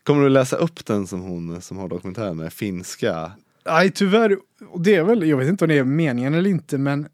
Kommer 0.03 0.23
du 0.23 0.29
läsa 0.29 0.55
upp 0.55 0.85
den 0.85 1.07
som 1.07 1.21
hon 1.21 1.61
som 1.61 1.77
har 1.77 1.87
dokumentären 1.87 2.37
med 2.37 2.53
finska? 2.53 3.31
Nej, 3.65 3.91
tyvärr. 3.91 4.37
Det 4.79 4.95
är 4.95 5.03
väl, 5.03 5.29
jag 5.29 5.37
vet 5.37 5.47
inte 5.47 5.63
om 5.65 5.69
det 5.69 5.77
är 5.77 5.83
meningen 5.83 6.33
eller 6.33 6.49
inte, 6.49 6.77
men 6.77 7.07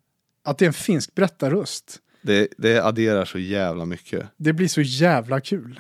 att 0.44 0.58
det 0.58 0.66
är 0.66 0.68
en 0.68 0.74
finsk 0.74 1.16
berättarröst. 1.16 2.00
Det, 2.22 2.48
det 2.58 2.80
adderar 2.80 3.26
så 3.26 3.40
jävla 3.40 3.86
mycket. 3.86 4.26
Det 4.38 4.54
blir 4.54 4.68
så 4.68 4.82
jävla 4.82 5.42
kul. 5.42 5.80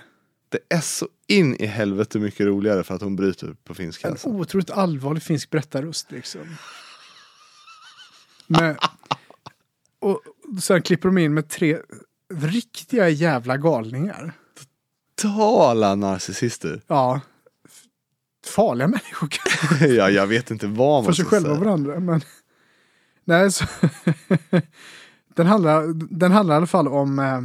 Det 0.50 0.60
är 0.70 0.82
så 0.82 1.08
in 1.28 1.56
i 1.56 1.66
helvete 1.66 2.20
mycket 2.20 2.46
roligare 2.46 2.84
för 2.84 2.96
att 2.96 3.02
hon 3.02 3.16
bryter 3.16 3.56
på 3.64 3.74
finska. 3.74 4.08
En 4.08 4.14
Alltså. 4.14 4.30
otroligt 4.30 4.70
allvarlig 4.72 5.24
finsk 5.24 5.50
berättarröst 5.50 6.12
liksom. 6.12 6.42
Men, 8.48 8.76
och 10.00 10.22
sen 10.62 10.82
klipper 10.82 11.10
de 11.10 11.18
in 11.18 11.34
med 11.34 11.50
tre 11.50 11.78
riktiga 12.34 13.10
jävla 13.10 13.58
galningar. 13.58 14.34
Tala 15.22 15.96
narcissister. 15.96 16.82
Ja, 16.88 17.22
farliga 18.56 18.88
människor 18.88 19.30
ja, 19.88 20.10
jag 20.10 20.28
vet 20.28 20.52
inte 20.52 20.68
vad 20.68 21.04
man 21.04 21.06
för 21.06 21.14
sig 21.14 21.26
själva 21.26 21.52
och 21.52 21.58
varandra. 21.58 22.00
Men, 22.00 22.22
nej, 23.24 23.52
så, 23.52 23.66
den, 25.36 25.48
handlar, 25.48 25.94
den 26.18 26.32
handlar 26.32 26.56
i 26.56 26.58
alla 26.58 26.68
fall 26.68 26.88
om 26.88 27.20
eh, 27.20 27.42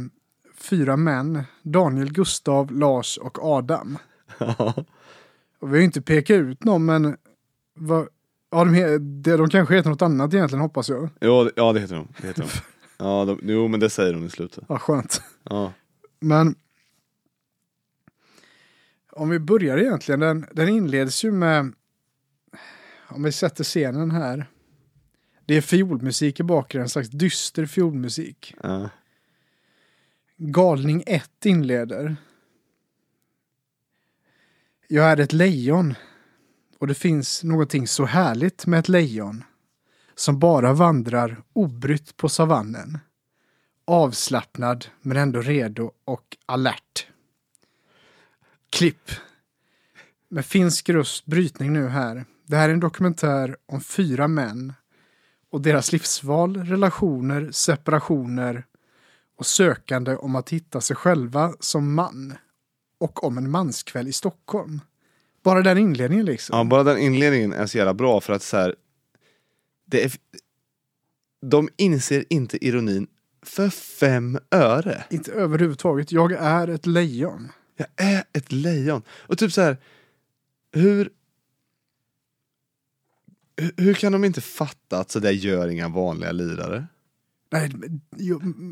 fyra 0.57 0.97
män. 0.97 1.43
Daniel, 1.63 2.11
Gustav, 2.13 2.71
Lars 2.71 3.17
och 3.17 3.37
Adam. 3.45 3.97
Och 5.61 5.67
vi 5.67 5.71
har 5.71 5.77
ju 5.77 5.83
inte 5.83 6.01
pekat 6.01 6.33
ut 6.35 6.63
någon, 6.63 6.85
men 6.85 7.17
vad, 7.75 8.07
ja, 8.51 8.65
de, 8.65 8.97
de, 9.21 9.37
de 9.37 9.49
kanske 9.49 9.75
heter 9.75 9.89
något 9.89 10.01
annat 10.01 10.33
egentligen, 10.33 10.61
hoppas 10.61 10.89
jag. 10.89 11.09
ja, 11.19 11.43
det- 11.43 11.51
ja, 11.55 11.73
det 11.73 11.79
heter 11.79 11.95
de. 11.95 12.07
Det 12.21 12.27
heter 12.27 12.41
de. 12.41 12.49
Ja, 12.99 13.25
de, 13.25 13.39
jo, 13.43 13.67
men 13.67 13.79
det 13.79 13.89
säger 13.89 14.13
de 14.13 14.25
i 14.25 14.29
slutet. 14.29 14.63
Ja, 14.69 14.79
skönt. 14.79 15.21
Ja. 15.43 15.73
Men 16.19 16.55
om 19.11 19.29
vi 19.29 19.39
börjar 19.39 19.77
egentligen, 19.77 20.19
den, 20.19 20.45
den 20.51 20.69
inleds 20.69 21.23
ju 21.23 21.31
med, 21.31 21.73
om 23.07 23.23
vi 23.23 23.31
sätter 23.31 23.63
scenen 23.63 24.11
här. 24.11 24.45
Det 25.45 25.57
är 25.57 25.61
fiolmusik 25.61 26.39
i 26.39 26.43
bakgrunden, 26.43 26.85
en 26.85 26.89
slags 26.89 27.09
dyster 27.09 27.65
fiolmusik. 27.65 28.55
Ja. 28.63 28.89
Galning 30.37 31.03
1 31.07 31.45
inleder. 31.45 32.15
Jag 34.87 35.11
är 35.11 35.19
ett 35.19 35.33
lejon. 35.33 35.93
Och 36.79 36.87
det 36.87 36.95
finns 36.95 37.43
någonting 37.43 37.87
så 37.87 38.05
härligt 38.05 38.65
med 38.65 38.79
ett 38.79 38.89
lejon. 38.89 39.43
Som 40.19 40.39
bara 40.39 40.73
vandrar 40.73 41.43
obrytt 41.53 42.17
på 42.17 42.29
savannen. 42.29 42.97
Avslappnad 43.85 44.85
men 45.01 45.17
ändå 45.17 45.41
redo 45.41 45.91
och 46.05 46.37
alert. 46.45 47.07
Klipp. 48.69 49.11
Med 50.29 50.45
finsk 50.45 50.89
röst 50.89 51.25
brytning 51.25 51.73
nu 51.73 51.87
här. 51.87 52.25
Det 52.47 52.55
här 52.55 52.69
är 52.69 52.73
en 52.73 52.79
dokumentär 52.79 53.57
om 53.65 53.81
fyra 53.81 54.27
män 54.27 54.73
och 55.51 55.61
deras 55.61 55.91
livsval, 55.91 56.57
relationer, 56.65 57.51
separationer 57.51 58.65
och 59.37 59.45
sökande 59.45 60.15
om 60.15 60.35
att 60.35 60.49
hitta 60.49 60.81
sig 60.81 60.95
själva 60.95 61.53
som 61.59 61.93
man 61.93 62.33
och 62.99 63.23
om 63.23 63.37
en 63.37 63.51
manskväll 63.51 64.07
i 64.07 64.13
Stockholm. 64.13 64.81
Bara 65.43 65.61
den 65.61 65.77
inledningen 65.77 66.25
liksom. 66.25 66.57
ja, 66.57 66.63
bara 66.63 66.83
den 66.83 66.97
inledningen 66.97 67.53
är 67.53 67.65
så 67.65 67.77
jävla 67.77 67.93
bra 67.93 68.21
för 68.21 68.33
att 68.33 68.43
så 68.43 68.57
här, 68.57 68.75
det 69.89 70.03
är, 70.03 70.11
De 71.41 71.69
inser 71.77 72.25
inte 72.29 72.65
ironin 72.65 73.07
för 73.41 73.69
fem 73.69 74.39
öre. 74.51 75.03
Inte 75.09 75.31
överhuvudtaget. 75.31 76.11
Jag 76.11 76.31
är 76.31 76.67
ett 76.67 76.85
lejon. 76.85 77.49
Jag 77.75 77.87
är 77.95 78.23
ett 78.33 78.51
lejon. 78.51 79.01
Och 79.09 79.37
typ 79.37 79.51
så 79.51 79.61
här, 79.61 79.77
hur... 80.71 81.09
hur- 83.77 83.93
kan 83.93 84.11
de 84.11 84.23
inte 84.23 84.41
fatta 84.41 84.99
att 84.99 85.11
så 85.11 85.19
där 85.19 85.31
gör 85.31 85.67
inga 85.67 85.87
vanliga 85.89 86.31
lirare? 86.31 86.87
Nej, 87.51 87.71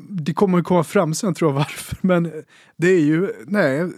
det 0.10 0.34
kommer 0.34 0.58
att 0.60 0.66
komma 0.66 0.84
fram 0.84 1.14
sen 1.14 1.34
tror 1.34 1.52
jag 1.52 1.56
varför. 1.56 1.98
Men 2.02 2.44
det 2.76 2.88
är 2.88 3.02
ju, 3.02 3.34
nej, 3.46 3.92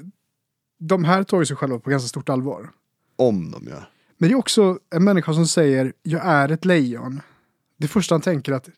de 0.77 1.03
här 1.03 1.23
tar 1.23 1.39
ju 1.39 1.45
sig 1.45 1.55
själva 1.55 1.79
på 1.79 1.89
ganska 1.89 2.07
stort 2.07 2.29
allvar. 2.29 2.69
Om 3.15 3.51
de 3.51 3.63
gör. 3.67 3.89
Men 4.21 4.29
det 4.29 4.33
är 4.33 4.37
också 4.37 4.79
en 4.89 5.03
människa 5.03 5.33
som 5.33 5.47
säger 5.47 5.93
jag 6.03 6.25
är 6.25 6.51
ett 6.51 6.65
lejon. 6.65 7.21
Det 7.77 7.87
första 7.87 8.15
han 8.15 8.21
tänker 8.21 8.51
att 8.51 8.69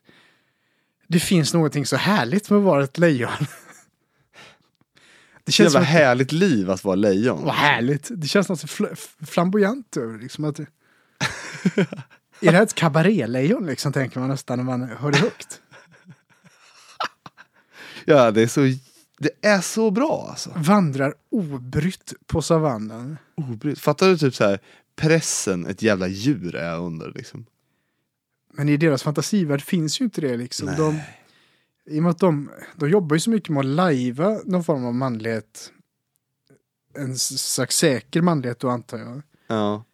det 1.08 1.20
finns 1.20 1.54
någonting 1.54 1.86
så 1.86 1.96
härligt 1.96 2.50
med 2.50 2.58
att 2.58 2.64
vara 2.64 2.84
ett 2.84 2.98
lejon. 2.98 3.30
Det 5.44 5.52
känns 5.52 5.74
jävla 5.74 5.78
som 5.80 5.82
att, 5.82 6.00
härligt 6.00 6.32
liv 6.32 6.70
att 6.70 6.84
vara 6.84 6.94
lejon. 6.94 7.44
vad 7.44 7.54
härligt. 7.54 8.08
Det 8.10 8.26
känns 8.26 8.48
något 8.48 8.64
fl- 8.64 8.96
flamboyant 9.26 9.96
över 9.96 10.18
liksom 10.18 10.44
att 10.44 10.58
Är 12.40 12.50
det 12.50 12.50
här 12.50 12.62
ett 12.62 12.74
kabarélejon 12.74 13.66
liksom 13.66 13.92
tänker 13.92 14.20
man 14.20 14.28
nästan 14.28 14.58
när 14.58 14.64
man 14.64 14.82
hör 14.82 15.12
det 15.12 15.18
högt. 15.18 15.60
Ja, 18.04 18.30
det 18.30 18.42
är 18.42 18.46
så, 18.46 18.60
det 19.18 19.30
är 19.42 19.60
så 19.60 19.90
bra 19.90 20.26
alltså. 20.30 20.52
Vandrar 20.56 21.14
obrytt 21.30 22.12
på 22.26 22.42
savannen. 22.42 23.18
Obryt. 23.34 23.78
Fattar 23.78 24.08
du 24.08 24.18
typ 24.18 24.34
så 24.34 24.44
här 24.44 24.60
pressen 24.96 25.66
ett 25.66 25.82
jävla 25.82 26.08
djur 26.08 26.54
är 26.54 26.78
under 26.78 27.12
liksom? 27.14 27.46
Men 28.54 28.68
i 28.68 28.76
deras 28.76 29.02
fantasivärld 29.02 29.62
finns 29.62 30.00
ju 30.00 30.04
inte 30.04 30.20
det 30.20 30.36
liksom. 30.36 30.66
Nej. 30.66 30.76
De, 30.76 31.00
I 31.94 31.98
och 31.98 32.02
med 32.02 32.10
att 32.10 32.18
de, 32.18 32.50
de 32.76 32.90
jobbar 32.90 33.16
ju 33.16 33.20
så 33.20 33.30
mycket 33.30 33.48
med 33.48 33.60
att 33.60 33.66
lajva 33.66 34.38
någon 34.44 34.64
form 34.64 34.84
av 34.84 34.94
manlighet. 34.94 35.72
En 36.98 37.16
slags 37.18 37.76
säker 37.76 38.22
manlighet 38.22 38.58
då 38.58 38.68
antar 38.68 38.98
jag. 38.98 39.22
Ja. 39.46 39.84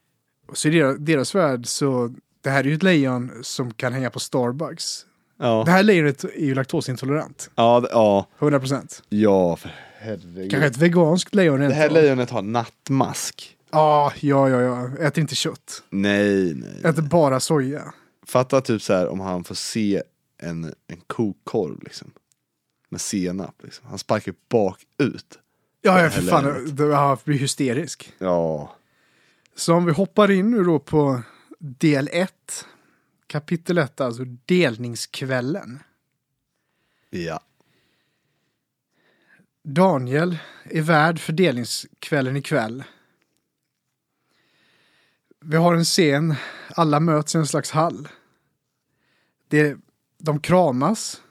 Och 0.48 0.58
så 0.58 0.68
i 0.68 0.70
deras, 0.70 0.96
deras 0.98 1.34
värld 1.34 1.66
så, 1.66 2.14
det 2.40 2.50
här 2.50 2.60
är 2.60 2.64
ju 2.64 2.74
ett 2.74 2.82
lejon 2.82 3.30
som 3.42 3.74
kan 3.74 3.92
hänga 3.92 4.10
på 4.10 4.20
Starbucks. 4.20 5.06
Ja. 5.38 5.62
Det 5.66 5.70
här 5.70 5.82
lejonet 5.82 6.24
är 6.24 6.44
ju 6.44 6.54
laktosintolerant. 6.54 7.50
Ja, 7.54 7.80
det- 7.80 7.88
ja, 7.92 8.26
100 8.38 8.60
procent. 8.60 9.02
ja 9.08 9.56
för 9.56 9.74
herregud. 9.98 10.50
Kanske 10.50 10.66
ett 10.66 10.76
veganskt 10.76 11.34
lejon 11.34 11.60
Det 11.60 11.74
här 11.74 11.90
lejonet 11.90 12.30
har 12.30 12.42
nattmask. 12.42 13.56
Ja, 13.70 14.12
ja, 14.20 14.48
ja, 14.48 14.60
ja. 14.60 14.88
Äter 14.98 15.20
inte 15.20 15.34
kött. 15.34 15.82
Nej, 15.90 16.54
nej. 16.54 16.80
Äter 16.84 17.02
bara 17.02 17.40
soja. 17.40 17.92
Fatta 18.26 18.60
typ 18.60 18.82
så 18.82 18.92
här 18.92 19.08
om 19.08 19.20
han 19.20 19.44
får 19.44 19.54
se 19.54 20.02
en, 20.38 20.64
en 20.64 21.00
kokorv 21.06 21.82
liksom. 21.82 22.10
Med 22.88 23.00
senap 23.00 23.54
liksom. 23.62 23.86
Han 23.88 23.98
sparkar 23.98 24.34
bakut. 24.48 25.38
Ja, 25.82 26.02
ja 26.02 26.10
för 26.10 26.22
fan. 26.22 26.76
jag 26.78 27.18
blir 27.24 27.38
hysterisk. 27.38 28.12
Ja. 28.18 28.74
Så 29.54 29.74
om 29.74 29.84
vi 29.84 29.92
hoppar 29.92 30.30
in 30.30 30.50
nu 30.50 30.64
då 30.64 30.78
på 30.78 31.22
del 31.58 32.08
1. 32.12 32.32
Kapitel 33.26 33.78
1, 33.78 34.00
alltså 34.00 34.24
delningskvällen. 34.24 35.82
Ja. 37.10 37.40
Daniel 39.62 40.38
är 40.64 40.82
värd 40.82 41.18
för 41.20 41.32
delningskvällen 41.32 42.36
ikväll. 42.36 42.84
Vi 45.40 45.56
har 45.56 45.74
en 45.74 45.84
scen, 45.84 46.34
alla 46.74 47.00
möts 47.00 47.34
i 47.34 47.38
en 47.38 47.46
slags 47.46 47.70
hall. 47.70 48.08
Det, 49.48 49.76
de 50.18 50.40
kramas 50.40 51.22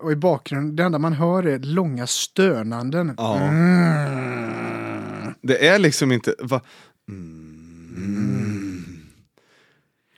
och 0.00 0.12
i 0.12 0.16
bakgrunden, 0.16 0.76
det 0.76 0.84
enda 0.84 0.98
man 0.98 1.12
hör 1.12 1.46
är 1.46 1.58
långa 1.58 2.06
stönanden. 2.06 3.14
Ja. 3.16 3.36
Mm. 3.38 5.34
Det 5.42 5.68
är 5.68 5.78
liksom 5.78 6.12
inte... 6.12 6.34
Va? 6.38 6.60
Mm. 7.08 8.46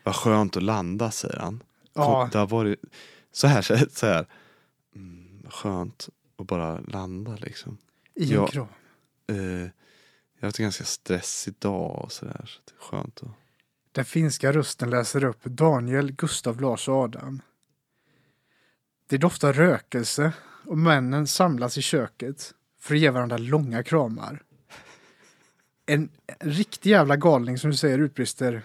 Vad 0.04 0.16
skönt 0.16 0.56
att 0.56 0.62
landa, 0.62 1.10
säger 1.10 1.38
han. 1.38 1.62
Ja, 1.94 2.28
Det 2.32 2.38
har 2.38 2.46
varit 2.46 2.80
så 3.32 3.46
här, 3.46 3.62
så 3.92 4.06
här. 4.06 4.26
Mm, 4.96 5.42
skönt 5.50 6.08
att 6.38 6.46
bara 6.46 6.80
landa 6.80 7.36
liksom. 7.36 7.78
i 8.14 8.22
en 8.22 8.30
ja. 8.30 8.46
kram. 8.46 8.66
Eh, 9.26 9.68
jag 10.38 10.46
har 10.46 10.48
haft 10.48 10.58
en 10.58 10.62
ganska 10.64 10.84
stressig 10.84 11.54
dag 11.58 12.04
och 12.04 12.12
sådär. 12.12 12.44
Så 12.46 12.60
det 12.64 12.72
är 12.78 12.80
skönt 12.90 13.20
att... 13.22 13.28
Den 13.92 14.04
finska 14.04 14.52
rösten 14.52 14.90
läser 14.90 15.24
upp 15.24 15.44
Daniel, 15.44 16.12
Gustav, 16.12 16.60
Lars 16.60 16.88
och 16.88 16.94
Adam. 16.94 17.42
Det 19.06 19.18
doftar 19.18 19.52
rökelse 19.52 20.32
och 20.66 20.78
männen 20.78 21.26
samlas 21.26 21.78
i 21.78 21.82
köket 21.82 22.54
för 22.80 22.94
att 22.94 23.00
ge 23.00 23.10
varandra 23.10 23.36
långa 23.38 23.82
kramar. 23.82 24.42
En, 25.86 26.08
en 26.26 26.50
riktig 26.52 26.90
jävla 26.90 27.16
galning 27.16 27.58
som 27.58 27.70
du 27.70 27.76
säger 27.76 27.98
utbrister 27.98 28.62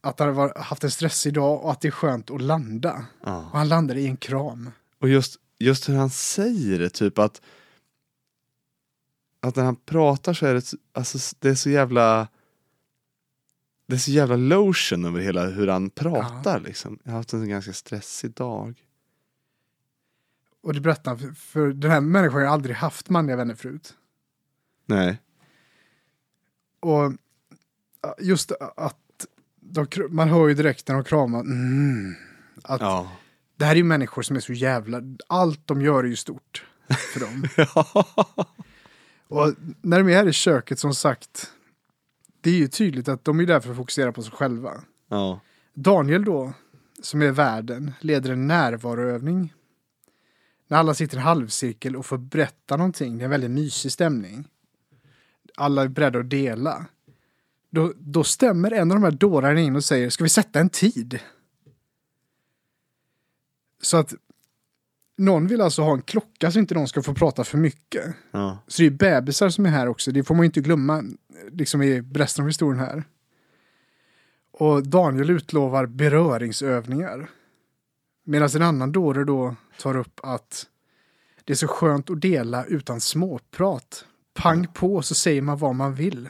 att 0.00 0.18
han 0.18 0.34
har 0.36 0.58
haft 0.58 0.84
en 0.84 0.90
stressig 0.90 1.34
dag 1.34 1.64
och 1.64 1.70
att 1.72 1.80
det 1.80 1.88
är 1.88 1.92
skönt 1.92 2.30
att 2.30 2.42
landa. 2.42 3.06
Och 3.20 3.28
Ja. 3.28 3.50
han 3.52 3.68
landar 3.68 3.96
i 3.96 4.06
en 4.06 4.16
kram. 4.16 4.70
Och 4.98 5.08
just, 5.08 5.36
just 5.58 5.88
hur 5.88 5.94
han 5.94 6.10
säger 6.10 6.78
det, 6.78 6.90
typ 6.90 7.18
att 7.18 7.42
att 9.40 9.56
när 9.56 9.64
han 9.64 9.76
pratar 9.76 10.32
så 10.34 10.46
är 10.46 10.54
det, 10.54 10.60
så- 10.62 10.76
alltså, 10.92 11.36
det 11.38 11.48
är 11.48 11.54
så 11.54 11.70
jävla 11.70 12.28
det 13.86 13.94
är 13.94 13.98
så 13.98 14.10
jävla 14.10 14.36
lotion 14.36 15.04
över 15.04 15.20
hela 15.20 15.46
hur 15.46 15.68
han 15.68 15.90
pratar 15.90 16.60
liksom. 16.60 16.98
Jag 17.04 17.10
har 17.12 17.16
haft 17.18 17.32
en 17.32 17.48
ganska 17.48 17.72
stressig 17.72 18.30
dag. 18.34 18.84
Och 20.62 20.74
det 20.74 20.80
berättar 20.80 21.16
för, 21.16 21.32
för 21.32 21.68
den 21.72 21.90
här 21.90 22.00
människan 22.00 22.34
har 22.40 22.46
aldrig 22.46 22.76
haft 22.76 23.08
manliga 23.08 23.36
vänner 23.36 23.54
förut. 23.54 23.94
Nej. 24.86 25.18
Och 26.80 27.12
ja, 28.02 28.14
just 28.20 28.52
att 28.76 29.26
de, 29.60 29.86
man 30.10 30.28
hör 30.28 30.48
ju 30.48 30.54
direkt 30.54 30.88
när 30.88 30.94
de 30.94 31.04
kramar, 31.04 31.40
mm, 31.40 32.14
att 32.62 32.80
Ja. 32.80 33.12
det 33.56 33.64
här 33.64 33.72
är 33.72 33.76
ju 33.76 33.84
människor 33.84 34.22
som 34.22 34.36
är 34.36 34.40
så 34.40 34.52
jävla, 34.52 35.02
allt 35.26 35.66
de 35.66 35.82
gör 35.82 36.04
är 36.04 36.08
ju 36.08 36.16
stort 36.16 36.66
för 37.12 37.20
dem. 37.20 37.44
Och 39.28 39.54
när 39.82 39.98
de 39.98 40.12
är 40.12 40.16
här 40.16 40.28
i 40.28 40.32
köket 40.32 40.78
som 40.78 40.94
sagt, 40.94 41.52
det 42.40 42.50
är 42.50 42.54
ju 42.54 42.68
tydligt 42.68 43.08
att 43.08 43.24
de 43.24 43.40
är 43.40 43.46
där 43.46 43.60
för 43.60 43.70
att 43.70 43.76
fokusera 43.76 44.12
på 44.12 44.22
sig 44.22 44.32
själva. 44.32 44.82
ja. 45.08 45.40
Daniel 45.74 46.24
då, 46.24 46.52
som 47.02 47.22
är 47.22 47.30
värden, 47.30 47.92
leder 48.00 48.30
en 48.30 48.46
närvaroövning. 48.46 49.54
När 50.68 50.78
alla 50.78 50.94
sitter 50.94 51.16
i 51.16 51.20
halvcirkel 51.20 51.96
och 51.96 52.06
får 52.06 52.18
berätta 52.18 52.76
någonting. 52.76 53.18
Det 53.18 53.22
är 53.22 53.24
en 53.24 53.30
väldigt 53.30 53.50
mysig 53.50 53.92
stämning. 53.92 54.48
Alla 55.56 55.82
är 55.82 55.88
beredda 55.88 56.18
att 56.18 56.30
dela. 56.30 56.86
Då, 57.70 57.92
då 57.96 58.24
stämmer 58.24 58.70
en 58.70 58.90
av 58.90 58.96
de 58.96 59.04
här 59.04 59.10
dårarna 59.10 59.60
in 59.60 59.76
och 59.76 59.84
säger, 59.84 60.10
ska 60.10 60.24
vi 60.24 60.30
sätta 60.30 60.60
en 60.60 60.70
tid? 60.70 61.20
Så 63.82 63.96
att 63.96 64.14
någon 65.18 65.46
vill 65.46 65.60
alltså 65.60 65.82
ha 65.82 65.92
en 65.92 66.02
klocka 66.02 66.50
så 66.50 66.58
inte 66.58 66.74
någon 66.74 66.88
ska 66.88 67.02
få 67.02 67.14
prata 67.14 67.44
för 67.44 67.58
mycket. 67.58 68.14
Ja. 68.30 68.58
Så 68.66 68.82
det 68.82 68.86
är 68.86 68.90
bebisar 68.90 69.48
som 69.48 69.66
är 69.66 69.70
här 69.70 69.88
också, 69.88 70.12
det 70.12 70.24
får 70.24 70.34
man 70.34 70.42
ju 70.42 70.46
inte 70.46 70.60
glömma 70.60 71.04
liksom 71.52 71.82
i 71.82 72.00
resten 72.00 72.42
av 72.42 72.48
historien 72.48 72.80
här. 72.80 73.04
Och 74.50 74.86
Daniel 74.86 75.30
utlovar 75.30 75.86
beröringsövningar. 75.86 77.30
Medan 78.24 78.48
en 78.54 78.62
annan 78.62 78.92
dåre 78.92 79.24
då 79.24 79.56
tar 79.78 79.96
upp 79.96 80.20
att 80.22 80.66
det 81.44 81.52
är 81.52 81.56
så 81.56 81.68
skönt 81.68 82.10
att 82.10 82.20
dela 82.20 82.64
utan 82.64 83.00
småprat. 83.00 84.04
Pang 84.34 84.66
på 84.66 85.02
så 85.02 85.14
säger 85.14 85.42
man 85.42 85.58
vad 85.58 85.74
man 85.74 85.94
vill. 85.94 86.28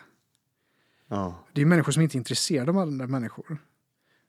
Ja. 1.08 1.34
Det 1.52 1.60
är 1.60 1.66
människor 1.66 1.92
som 1.92 2.02
inte 2.02 2.16
är 2.16 2.18
intresserade 2.18 2.70
av 2.70 2.78
andra 2.78 3.06
människor. 3.06 3.58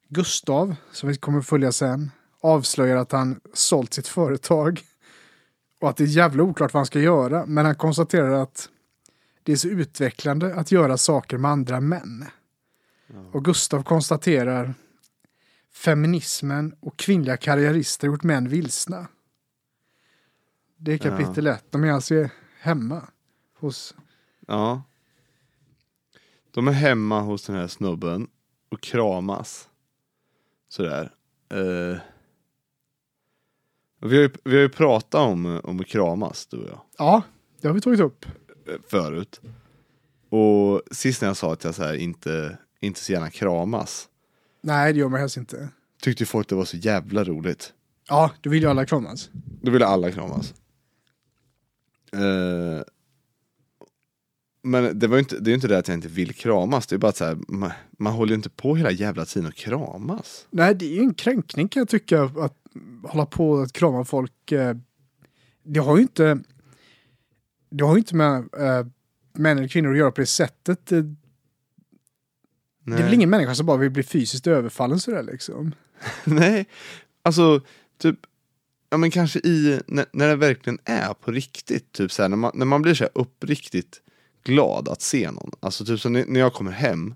Gustav, 0.08 0.76
som 0.92 1.10
vi 1.10 1.16
kommer 1.16 1.42
följa 1.42 1.72
sen, 1.72 2.12
avslöjar 2.42 2.98
att 2.98 3.12
han 3.12 3.40
sålt 3.54 3.94
sitt 3.94 4.08
företag. 4.08 4.82
Och 5.80 5.90
att 5.90 5.98
det 5.98 6.04
är 6.04 6.08
jävla 6.08 6.44
oklart 6.44 6.74
vad 6.74 6.80
han 6.80 6.86
ska 6.86 7.00
göra. 7.00 7.46
Men 7.46 7.66
han 7.66 7.76
konstaterar 7.76 8.32
att 8.32 8.70
det 9.44 9.52
är 9.52 9.56
så 9.56 9.68
utvecklande 9.68 10.56
att 10.56 10.72
göra 10.72 10.98
saker 10.98 11.38
med 11.38 11.52
andra 11.52 11.80
män. 11.80 12.26
Och 13.32 13.46
Gustav 13.46 13.84
konstaterar 13.84 14.74
feminismen 15.72 16.76
och 16.80 16.98
kvinnliga 16.98 17.38
karriärister 17.38 18.08
gjort 18.08 18.24
män 18.24 18.50
vilsna. 18.50 19.08
Det 20.78 20.94
är 20.94 20.98
kapitel 20.98 21.48
ett. 21.48 21.66
De 21.70 21.84
är 21.84 21.92
alltså 21.92 22.30
hemma 22.60 23.08
hos... 23.60 23.96
ja. 24.48 24.84
De 26.52 26.68
är 26.68 26.72
hemma 26.72 27.22
hos 27.22 27.46
den 27.46 27.56
här 27.56 27.68
snubben 27.68 28.28
och 28.70 28.82
kramas. 28.82 29.70
Sådär. 30.70 31.16
Eh. 31.50 32.00
Vi 34.02 34.16
har, 34.16 34.24
ju, 34.24 34.30
vi 34.44 34.56
har 34.56 34.62
ju 34.62 34.70
pratat 34.70 35.22
om, 35.22 35.62
om 35.64 35.80
att 35.80 35.88
kramas, 35.88 36.46
du 36.48 36.58
och 36.58 36.68
jag. 36.70 36.82
Ja, 36.98 37.22
det 37.62 37.68
har 37.68 37.76
vi 37.76 37.82
tagit 37.82 38.00
upp. 38.00 38.26
eh, 38.68 38.74
förut. 38.90 39.42
Och 40.30 40.82
sist 40.92 41.22
när 41.22 41.30
jag 41.30 41.38
sa 41.38 41.54
att 41.54 41.64
jag 41.64 41.76
så 41.76 41.84
här 41.84 41.94
inte, 41.94 42.58
inte 42.80 43.00
så 43.00 43.12
gärna 43.12 43.30
kramas. 43.30 44.08
Nej, 44.62 44.94
det 44.94 45.00
gör 45.00 45.10
man 45.10 45.20
helst 45.20 45.38
inte. 45.38 45.70
Tyckte 46.02 46.24
ju 46.24 46.26
folk 46.28 46.50
det 46.50 46.56
var 46.56 46.66
så 46.66 46.78
jävla 46.78 47.24
roligt. 47.24 47.74
Ja, 48.10 48.32
du 48.42 48.50
vill 48.50 48.64
ju 48.64 48.70
alla 48.70 48.86
kramas. 48.86 49.30
Då 49.62 49.72
ville 49.72 49.86
alla 49.86 50.12
kramas. 50.12 50.54
Eh, 52.14 52.84
men 54.62 55.00
det, 55.00 55.08
var 55.08 55.16
ju 55.16 55.20
inte, 55.20 55.40
det 55.40 55.48
är 55.48 55.52
ju 55.52 55.56
inte 55.56 55.68
det 55.68 55.78
att 55.78 55.88
jag 55.88 55.98
inte 55.98 56.08
vill 56.08 56.34
kramas. 56.34 56.88
Det 56.88 56.96
är 56.96 56.98
bara 56.98 57.08
att 57.08 57.18
så 57.18 57.26
här, 57.26 57.38
man, 57.48 57.72
man 57.98 58.14
håller 58.14 58.30
ju 58.30 58.36
inte 58.36 58.50
på 58.50 58.76
hela 58.76 58.92
jävla 58.92 59.26
tiden 59.26 59.48
och 59.48 59.56
kramas. 59.56 60.48
Nej, 60.50 60.76
det 60.76 60.86
är 60.86 60.96
ju 60.96 61.00
en 61.00 61.14
kränkning 61.14 61.68
kan 61.68 61.82
jag 61.82 61.90
tycka 61.90 62.24
att 62.24 62.59
hålla 63.04 63.26
på 63.26 63.60
att 63.60 63.74
krama 63.74 64.06
folk. 64.06 64.52
eh, 64.52 64.76
Det 65.64 65.80
har 65.80 65.96
ju 65.96 66.02
inte... 66.02 66.40
Det 67.70 67.84
har 67.84 67.94
ju 67.94 68.00
inte 68.00 68.16
med 68.16 68.38
eh, 68.38 68.88
män 69.34 69.58
eller 69.58 69.68
kvinnor 69.68 69.92
att 69.92 69.98
göra 69.98 70.12
på 70.12 70.22
det 70.22 70.28
sättet. 70.28 70.86
Det, 70.86 71.02
det 72.84 72.94
är 72.94 73.04
väl 73.04 73.14
ingen 73.14 73.30
människa 73.30 73.56
som 73.56 73.66
bara 73.66 73.78
vill 73.78 73.90
bli 73.92 74.04
fysiskt 74.04 74.48
överfallen 74.48 75.00
sådär 75.00 75.24
liksom. 75.24 75.76
Nej, 76.24 76.68
alltså 77.22 77.62
typ, 77.98 78.16
ja 78.90 78.98
men 78.98 79.12
kanske 79.12 79.40
i, 79.40 79.80
när, 79.88 80.06
när 80.14 80.28
det 80.28 80.36
verkligen 80.36 80.80
är 80.86 81.14
på 81.14 81.32
riktigt, 81.32 81.92
typ 81.92 82.12
så 82.12 82.22
här, 82.22 82.30
när, 82.30 82.38
man, 82.38 82.52
när 82.54 82.66
man 82.66 82.82
blir 82.82 82.94
så 82.94 83.04
här 83.04 83.12
uppriktigt 83.16 84.02
glad 84.44 84.90
att 84.90 85.02
se 85.02 85.32
någon. 85.32 85.52
Alltså 85.60 85.86
typ 85.86 86.00
så 86.00 86.10
när, 86.10 86.26
när 86.26 86.40
jag 86.40 86.54
kommer 86.54 86.72
hem 86.72 87.16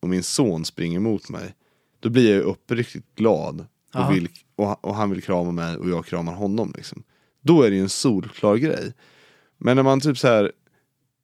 och 0.00 0.08
min 0.08 0.22
son 0.22 0.64
springer 0.64 1.00
mot 1.00 1.28
mig, 1.28 1.54
då 2.00 2.08
blir 2.10 2.24
jag 2.30 2.34
ju 2.34 2.42
uppriktigt 2.42 3.14
glad. 3.14 3.66
Och, 3.94 4.14
vill, 4.14 4.28
och, 4.56 4.84
och 4.84 4.94
han 4.94 5.10
vill 5.10 5.22
krama 5.22 5.50
mig 5.52 5.76
och 5.76 5.90
jag 5.90 6.06
kramar 6.06 6.32
honom 6.32 6.72
liksom. 6.76 7.02
Då 7.40 7.62
är 7.62 7.70
det 7.70 7.76
ju 7.76 7.82
en 7.82 7.88
solklar 7.88 8.56
grej. 8.56 8.92
Men 9.58 9.76
när 9.76 9.82
man 9.82 10.00
typ 10.00 10.18
så 10.18 10.28
här 10.28 10.52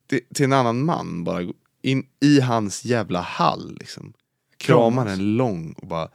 till, 0.06 0.20
till 0.34 0.44
en 0.44 0.52
annan 0.52 0.84
man 0.84 1.24
bara 1.24 1.52
in 1.82 2.06
i 2.20 2.40
hans 2.40 2.84
jävla 2.84 3.20
hall 3.20 3.76
liksom. 3.80 4.12
Kramar 4.56 5.06
en 5.06 5.36
lång 5.36 5.72
och 5.72 5.86
bara 5.86 6.08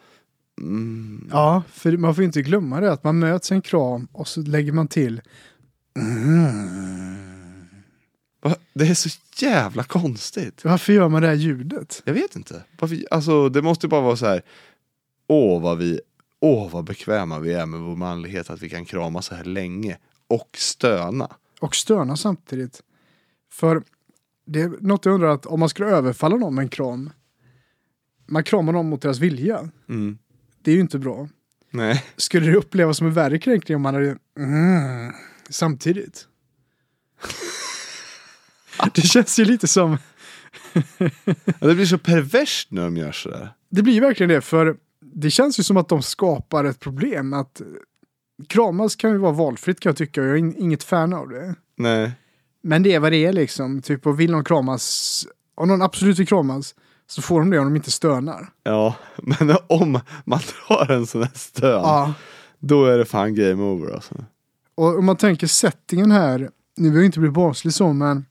mm, 0.62 1.30
Ja, 1.32 1.64
för 1.70 1.98
man 1.98 2.16
får 2.16 2.24
inte 2.24 2.42
glömma 2.42 2.80
det 2.80 2.92
att 2.92 3.04
man 3.04 3.20
möts 3.20 3.52
en 3.52 3.62
kram 3.62 4.08
och 4.12 4.28
så 4.28 4.42
lägger 4.42 4.72
man 4.72 4.88
till 4.88 5.22
Va? 8.42 8.56
Det 8.74 8.88
är 8.88 8.94
så 8.94 9.10
jävla 9.38 9.84
konstigt. 9.84 10.64
Varför 10.64 10.94
gör 10.94 11.10
man 11.10 11.22
det 11.22 11.28
här 11.28 11.36
ljudet? 11.36 12.02
Jag 12.06 12.14
vet 12.14 12.36
inte. 12.36 12.64
Varför, 12.80 12.98
alltså, 13.12 13.50
det 13.50 13.62
måste 13.62 13.88
bara 13.88 14.02
vara 14.02 14.16
så 14.16 14.26
här. 14.26 14.42
Åh 15.28 15.62
vad 15.62 15.78
vi, 15.78 16.00
åh 16.42 16.72
vad 16.72 16.84
bekväma 16.84 17.40
vi 17.40 17.54
är 17.54 17.66
med 17.66 17.80
vår 17.80 17.96
manlighet 17.96 18.50
att 18.50 18.62
vi 18.62 18.70
kan 18.70 18.86
krama 18.86 19.22
så 19.22 19.36
här 19.36 19.44
länge. 19.44 19.98
Och 20.28 20.50
stöna. 20.58 21.36
Och 21.60 21.76
stöna 21.76 22.18
samtidigt. 22.18 22.82
För 23.52 23.84
det 24.46 24.62
är 24.62 24.70
något 24.80 25.06
jag 25.06 25.14
undrar 25.14 25.30
att 25.30 25.46
om 25.46 25.60
man 25.60 25.70
skulle 25.70 25.90
överfalla 25.90 26.36
någon 26.36 26.56
med 26.56 26.64
en 26.64 26.70
kram. 26.70 27.10
Man 28.28 28.44
kramar 28.44 28.74
någon 28.74 28.90
mot 28.90 29.02
deras 29.02 29.20
vilja. 29.20 29.70
Mm. 29.90 30.18
Det 30.62 30.72
är 30.72 30.76
ju 30.76 30.82
inte 30.82 31.00
bra. 31.00 31.30
Nej. 31.72 32.06
Skulle 32.18 32.52
det 32.52 32.58
upplevas 32.58 32.98
som 32.98 33.08
en 33.08 33.14
värre 33.14 33.40
kränkning 33.40 33.76
om 33.76 33.82
man 33.82 33.94
hade 33.94 34.18
mm, 34.38 35.14
samtidigt? 35.50 36.28
det 38.94 39.02
känns 39.02 39.40
ju 39.40 39.46
lite 39.46 39.68
som, 39.68 39.98
Det 41.60 41.76
blir 41.76 41.86
så 41.86 41.98
perverst 41.98 42.72
när 42.72 42.84
de 42.84 42.98
gör 42.98 43.12
sådär. 43.12 43.54
det 43.70 43.82
blir 43.82 44.02
verkligen 44.02 44.30
det 44.30 44.42
för 44.42 44.78
det 45.14 45.32
känns 45.32 45.60
ju 45.60 45.64
som 45.64 45.78
att 45.78 45.90
de 45.90 46.02
skapar 46.02 46.64
ett 46.64 46.80
problem 46.80 47.34
att 47.34 47.62
kramas 48.50 48.96
kan 48.96 49.12
ju 49.12 49.18
vara 49.18 49.32
valfritt 49.32 49.80
kan 49.80 49.90
jag 49.90 49.98
tycka 49.98 50.22
och 50.22 50.28
jag 50.28 50.34
är 50.34 50.38
in- 50.40 50.56
inget 50.58 50.84
fan 50.84 51.14
av 51.14 51.30
det. 51.30 51.56
Nej. 51.78 52.12
Men 52.64 52.84
det 52.84 52.94
är 52.94 53.00
vad 53.00 53.12
det 53.12 53.26
är 53.26 53.34
liksom, 53.34 53.82
typ 53.82 54.06
och 54.08 54.20
vill 54.20 54.32
någon 54.32 54.44
kramas, 54.44 55.28
om 55.56 55.68
någon 55.68 55.82
absolut 55.82 56.20
vill 56.20 56.28
kramas 56.28 56.76
så 57.08 57.22
får 57.22 57.40
de 57.40 57.50
det 57.50 57.60
om 57.60 57.66
de 57.66 57.76
inte 57.76 57.92
stönar. 57.92 58.50
Ja, 58.64 58.96
men 59.18 59.56
om 59.68 60.00
man 60.26 60.40
drar 60.68 60.92
en 60.92 61.08
sån 61.08 61.22
här 61.24 61.32
stön. 61.36 61.70
Ja. 61.70 62.14
Då 62.60 62.86
är 62.86 62.98
det 62.98 63.06
fan 63.06 63.36
game 63.36 63.64
over 63.64 63.94
alltså. 63.94 64.16
Och 64.76 64.98
om 64.98 65.06
man 65.06 65.16
tänker 65.18 65.48
settingen 65.48 66.12
här, 66.12 66.50
nu 66.78 66.90
vill 66.90 66.98
jag 66.98 67.06
inte 67.06 67.20
bli 67.20 67.30
barnslig 67.30 67.74
så, 67.74 67.94
men 67.94 68.26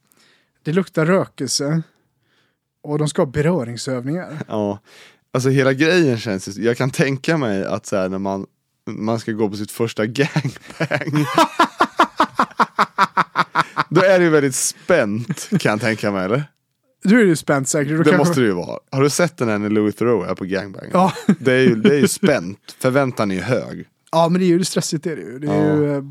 det 0.63 0.73
luktar 0.73 1.05
rökelse 1.05 1.81
och 2.83 2.97
de 2.97 3.07
ska 3.07 3.21
ha 3.21 3.31
beröringsövningar. 3.31 4.37
Ja, 4.47 4.79
alltså 5.33 5.49
hela 5.49 5.73
grejen 5.73 6.17
känns 6.17 6.57
jag 6.57 6.77
kan 6.77 6.91
tänka 6.91 7.37
mig 7.37 7.65
att 7.65 7.85
så 7.85 7.95
här, 7.95 8.09
när 8.09 8.19
man, 8.19 8.45
man 8.89 9.19
ska 9.19 9.31
gå 9.31 9.49
på 9.49 9.55
sitt 9.55 9.71
första 9.71 10.05
gangbang 10.05 11.25
Då 13.89 14.01
är 14.01 14.19
det 14.19 14.23
ju 14.25 14.29
väldigt 14.31 14.55
spänt 14.55 15.49
kan 15.59 15.69
jag 15.71 15.81
tänka 15.81 16.11
mig 16.11 16.25
eller? 16.25 16.43
Du 17.03 17.21
är 17.21 17.25
ju 17.25 17.35
spänt 17.35 17.69
säkert. 17.69 17.89
Det 17.97 18.03
kanske- 18.03 18.17
måste 18.17 18.39
det 18.39 18.45
ju 18.47 18.53
vara. 18.53 18.79
Har 18.91 19.01
du 19.01 19.09
sett 19.09 19.37
den 19.37 19.49
här 19.49 19.57
när 19.57 19.69
Louis 19.69 19.95
Theroux 19.95 20.29
är 20.29 20.35
på 20.35 20.45
gangbang? 20.45 20.89
Ja. 20.93 21.13
Det 21.39 21.53
är 21.53 21.59
ju, 21.59 21.75
det 21.75 21.89
är 21.95 21.99
ju 21.99 22.07
spänt, 22.07 22.75
förväntan 22.79 23.31
är 23.31 23.35
ju 23.35 23.41
hög. 23.41 23.85
ja, 24.11 24.29
men 24.29 24.41
det 24.41 24.45
är 24.45 24.47
ju 24.47 24.63
stressigt. 24.63 25.03
Det 25.03 25.11
är, 25.11 25.15
det 25.15 25.21
ju. 25.21 25.39
Det 25.39 25.47
är, 25.47 25.67
Ja. 25.69 25.75
ju, 25.75 25.95
eh, 25.97 26.03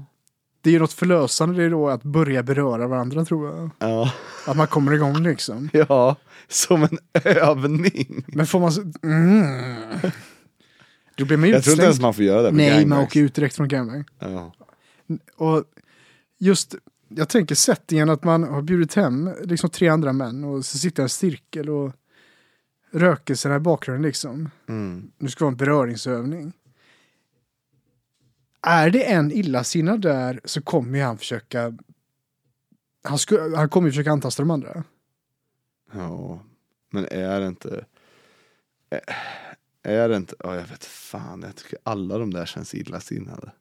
det 0.62 0.70
är 0.70 0.72
ju 0.72 0.78
något 0.78 0.92
förlösande 0.92 1.56
det 1.56 1.64
är 1.64 1.70
då 1.70 1.88
att 1.88 2.02
börja 2.02 2.42
beröra 2.42 2.86
varandra 2.86 3.24
tror 3.24 3.48
jag. 3.56 3.70
Ja, 3.78 4.12
Att 4.46 4.56
man 4.56 4.66
kommer 4.66 4.92
igång 4.92 5.22
liksom. 5.22 5.68
ja 5.88 6.16
som 6.50 6.82
en 6.82 6.98
övning. 7.24 8.24
Men 8.28 8.46
får 8.46 8.60
man... 8.60 8.72
så- 8.72 8.92
Mm. 9.02 10.10
Då 11.14 11.24
blir 11.24 11.36
man 11.36 11.48
ju 11.48 11.54
Jag 11.54 11.64
tror 11.64 11.72
inte 11.72 11.84
ens 11.84 12.00
man 12.00 12.14
får 12.14 12.24
göra 12.24 12.42
det 12.42 12.48
på 12.50 12.54
Nej, 12.56 12.86
man 12.86 12.98
åker 13.04 13.20
ut 13.20 13.34
direkt 13.34 13.56
från 13.56 13.68
gangbang. 13.68 14.04
Ja. 14.18 14.54
Och 15.36 15.64
just, 16.38 16.74
jag 17.08 17.28
tänker 17.28 17.54
settingen 17.54 18.10
att 18.10 18.24
man 18.24 18.42
har 18.42 18.62
bjudit 18.62 18.94
hem 18.94 19.30
liksom 19.44 19.70
tre 19.70 19.88
andra 19.88 20.12
män 20.12 20.44
och 20.44 20.64
så 20.64 20.78
sitter 20.78 21.02
en 21.02 21.08
cirkel 21.08 21.70
och 21.70 21.92
rökelserna 22.92 23.56
i 23.56 23.60
bakgrunden 23.60 24.02
liksom. 24.02 24.50
Mm. 24.68 25.10
Nu 25.18 25.28
ska 25.28 25.44
vara 25.44 25.52
en 25.52 25.56
beröringsövning. 25.56 26.52
Är 28.62 28.90
det 28.90 29.02
en 29.04 29.32
illasinnad 29.32 30.00
där 30.00 30.40
så 30.44 30.62
kommer 30.62 30.98
ju 30.98 31.04
han 31.04 31.18
försöka 31.18 31.74
han, 33.04 33.18
sku, 33.18 33.54
han 33.56 33.68
kommer 33.68 33.88
ju 33.88 33.92
försöka 33.92 34.10
antasta 34.12 34.42
de 34.42 34.50
andra. 34.50 34.84
Ja, 35.92 36.42
men 36.90 37.04
är 37.10 37.40
det 37.40 37.46
inte... 37.46 37.84
är- 38.90 39.00
Är 39.82 40.08
det 40.08 40.16
inte... 40.16 40.34
Ja, 40.38 40.54
jag 40.54 40.66
vet 40.66 40.84
fan. 40.84 41.42
Jag 41.46 41.56
tycker 41.56 41.78
alla 41.82 42.18
de 42.18 42.32
där 42.32 42.46
känns 42.46 42.74
illasinnade. 42.74 43.52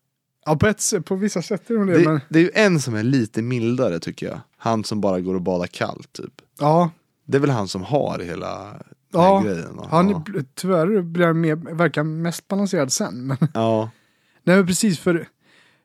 Ja, 0.45 0.55
på, 0.55 0.67
ett, 0.67 1.05
på 1.05 1.15
vissa 1.15 1.41
sätt 1.41 1.69
är 1.69 1.75
de 1.75 1.87
det, 1.87 1.97
Det, 1.97 2.05
men 2.09 2.19
det 2.29 2.39
är 2.39 2.43
ju 2.43 2.51
en 2.53 2.79
som 2.81 2.95
är 2.95 3.03
lite 3.03 3.41
mildare 3.41 3.99
tycker 3.99 4.25
jag. 4.27 4.39
Han 4.57 4.83
som 4.83 5.01
bara 5.01 5.19
går 5.19 5.35
och 5.35 5.41
badar 5.41 5.67
kallt 5.67 6.13
typ. 6.13 6.41
ja, 6.59 6.91
Det 7.25 7.37
är 7.37 7.41
väl 7.41 7.49
han 7.49 7.67
som 7.67 7.83
har 7.83 8.19
hela 8.19 8.81
Ja, 9.11 9.41
grejen 9.45 9.79
han 9.89 10.13
bl- 10.15 10.45
tyvärr 10.53 11.01
blir 11.01 11.25
han 11.25 11.41
mer, 11.41 11.55
verkar 11.55 12.03
mest 12.03 12.47
balanserad 12.47 12.91
sen. 12.91 13.27
Men, 13.27 13.37
ja. 13.53 13.89
nej, 14.43 14.55
men 14.57 14.67
precis 14.67 14.99
för, 14.99 15.27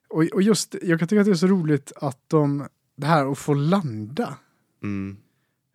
och, 0.08 0.22
och 0.32 0.42
just, 0.42 0.74
jag 0.82 0.98
kan 0.98 1.08
tycka 1.08 1.20
att 1.20 1.26
det 1.26 1.30
är 1.32 1.34
så 1.34 1.46
roligt 1.46 1.92
att 1.96 2.18
de, 2.26 2.68
det 2.96 3.06
här 3.06 3.32
att 3.32 3.38
få 3.38 3.54
landa. 3.54 4.34
Mm. 4.82 5.16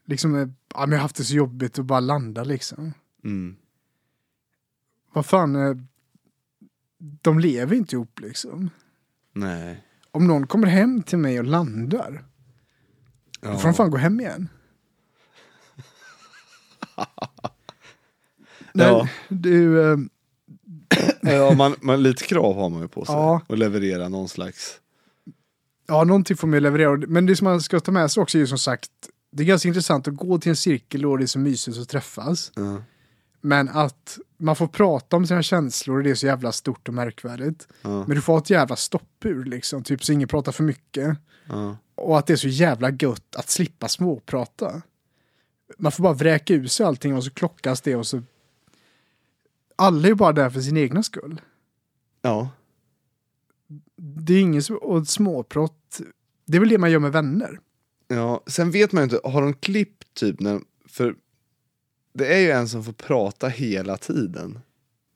Liksom, 0.10 0.36
eh, 0.36 0.48
ja, 0.74 0.80
men 0.80 0.92
jag 0.92 0.98
har 0.98 1.02
haft 1.02 1.16
det 1.16 1.24
så 1.24 1.36
jobbigt 1.36 1.80
att 1.80 1.86
bara 1.86 2.00
landa 2.00 2.44
liksom. 2.44 2.94
Mm. 3.24 3.56
Vad 5.14 5.26
fan, 5.26 5.56
eh, 5.56 5.76
de 7.22 7.40
lever 7.40 7.76
inte 7.76 7.96
ihop 7.96 8.20
liksom. 8.20 8.70
Nej. 9.34 9.84
Om 10.12 10.28
någon 10.28 10.48
kommer 10.48 10.68
hem 10.68 11.04
till 11.04 11.18
mig 11.18 11.40
och 11.40 11.46
landar, 11.46 12.26
då 13.42 13.58
får 13.58 13.64
de 13.68 13.74
fan 13.74 13.92
gå 13.92 13.98
hem 13.98 14.20
igen. 14.20 14.50
Nej, 18.74 18.88
Ja. 18.88 19.08
du, 19.30 19.92
eh, 19.92 19.98
Ja, 21.22 21.54
man, 21.54 21.76
man, 21.82 22.04
lite 22.04 22.24
krav 22.24 22.56
har 22.56 22.70
man 22.70 22.82
ju 22.82 22.88
på 22.88 23.06
sig. 23.06 23.16
Ja. 23.16 23.42
Och 23.48 23.58
leverera 23.58 24.10
någon 24.10 24.30
slags... 24.30 24.80
ja, 25.88 26.04
någonting 26.04 26.38
får 26.38 26.48
man 26.48 26.54
ju 26.54 26.60
leverera. 26.60 26.98
Men 27.08 27.26
det 27.26 27.36
som 27.36 27.46
man 27.46 27.62
ska 27.62 27.80
ta 27.80 27.92
med 27.92 28.12
sig 28.12 28.22
också 28.24 28.38
är 28.38 28.40
ju 28.40 28.48
som 28.48 28.58
sagt, 28.58 28.92
det 29.32 29.44
är 29.44 29.48
ganska 29.48 29.68
intressant 29.68 30.08
att 30.08 30.16
gå 30.16 30.40
till 30.40 30.50
en 30.50 30.56
cirkel 30.56 31.06
och 31.06 31.18
det 31.18 31.26
är 31.26 31.28
så 31.28 31.40
mysigt 31.40 31.78
att 31.78 31.90
träffas. 31.90 32.52
Ja. 32.56 32.84
Men 33.42 33.70
att 33.70 34.20
man 34.38 34.56
får 34.56 34.68
prata 34.68 35.16
om 35.16 35.28
sina 35.28 35.44
känslor 35.44 35.98
och 35.98 36.04
det 36.04 36.10
är 36.10 36.16
så 36.16 36.26
jävla 36.26 36.52
stort 36.52 36.88
och 36.88 36.94
märkvärdigt. 36.94 37.68
Ja. 37.82 37.90
Men 38.08 38.16
du 38.16 38.22
får 38.22 38.34
ha 38.34 38.40
ett 38.40 38.50
jävla 38.50 38.76
stoppur 38.76 39.46
liksom, 39.46 39.84
typ 39.84 40.04
så 40.04 40.14
ingen 40.14 40.28
pratar 40.28 40.52
för 40.52 40.64
mycket. 40.64 41.18
Ja. 41.46 41.78
Och 41.96 42.20
att 42.20 42.28
det 42.28 42.34
är 42.34 42.38
så 42.38 42.48
jävla 42.48 42.90
gött 42.90 43.36
att 43.36 43.50
slippa 43.50 43.88
småprata. 43.88 44.82
Man 45.78 45.92
får 45.92 46.04
bara 46.04 46.14
vräka 46.14 46.54
ur 46.54 46.68
sig 46.68 46.86
allting 46.86 47.16
och 47.16 47.24
så 47.24 47.32
klockas 47.32 47.82
det 47.82 47.96
och 47.96 48.08
så... 48.08 48.24
Alla 49.76 50.04
är 50.04 50.10
ju 50.10 50.16
bara 50.16 50.34
där 50.34 50.50
för 50.50 50.62
sin 50.62 50.78
egna 50.78 51.04
skull. 51.04 51.42
ja. 52.22 52.50
Det 54.02 54.34
är 54.34 54.42
ingen 54.42 54.64
som... 54.64 54.78
Och 54.78 55.08
småprat, 55.08 56.02
det 56.46 56.58
är 56.58 56.60
väl 56.60 56.70
det 56.70 56.78
man 56.78 56.92
gör 56.92 57.00
med 57.00 57.12
vänner. 57.12 57.60
Ja, 58.14 58.44
sen 58.48 58.72
vet 58.72 58.92
man 58.92 59.02
ju 59.02 59.04
inte, 59.04 59.20
har 59.30 59.42
de 59.42 59.54
klippt 59.54 60.14
typ 60.14 60.40
när, 60.40 60.62
för 60.88 61.16
det 62.14 62.34
är 62.34 62.40
ju 62.40 62.52
en 62.52 62.70
som 62.70 62.84
får 62.84 62.94
prata 62.94 63.48
hela 63.48 63.98
tiden. 63.98 64.60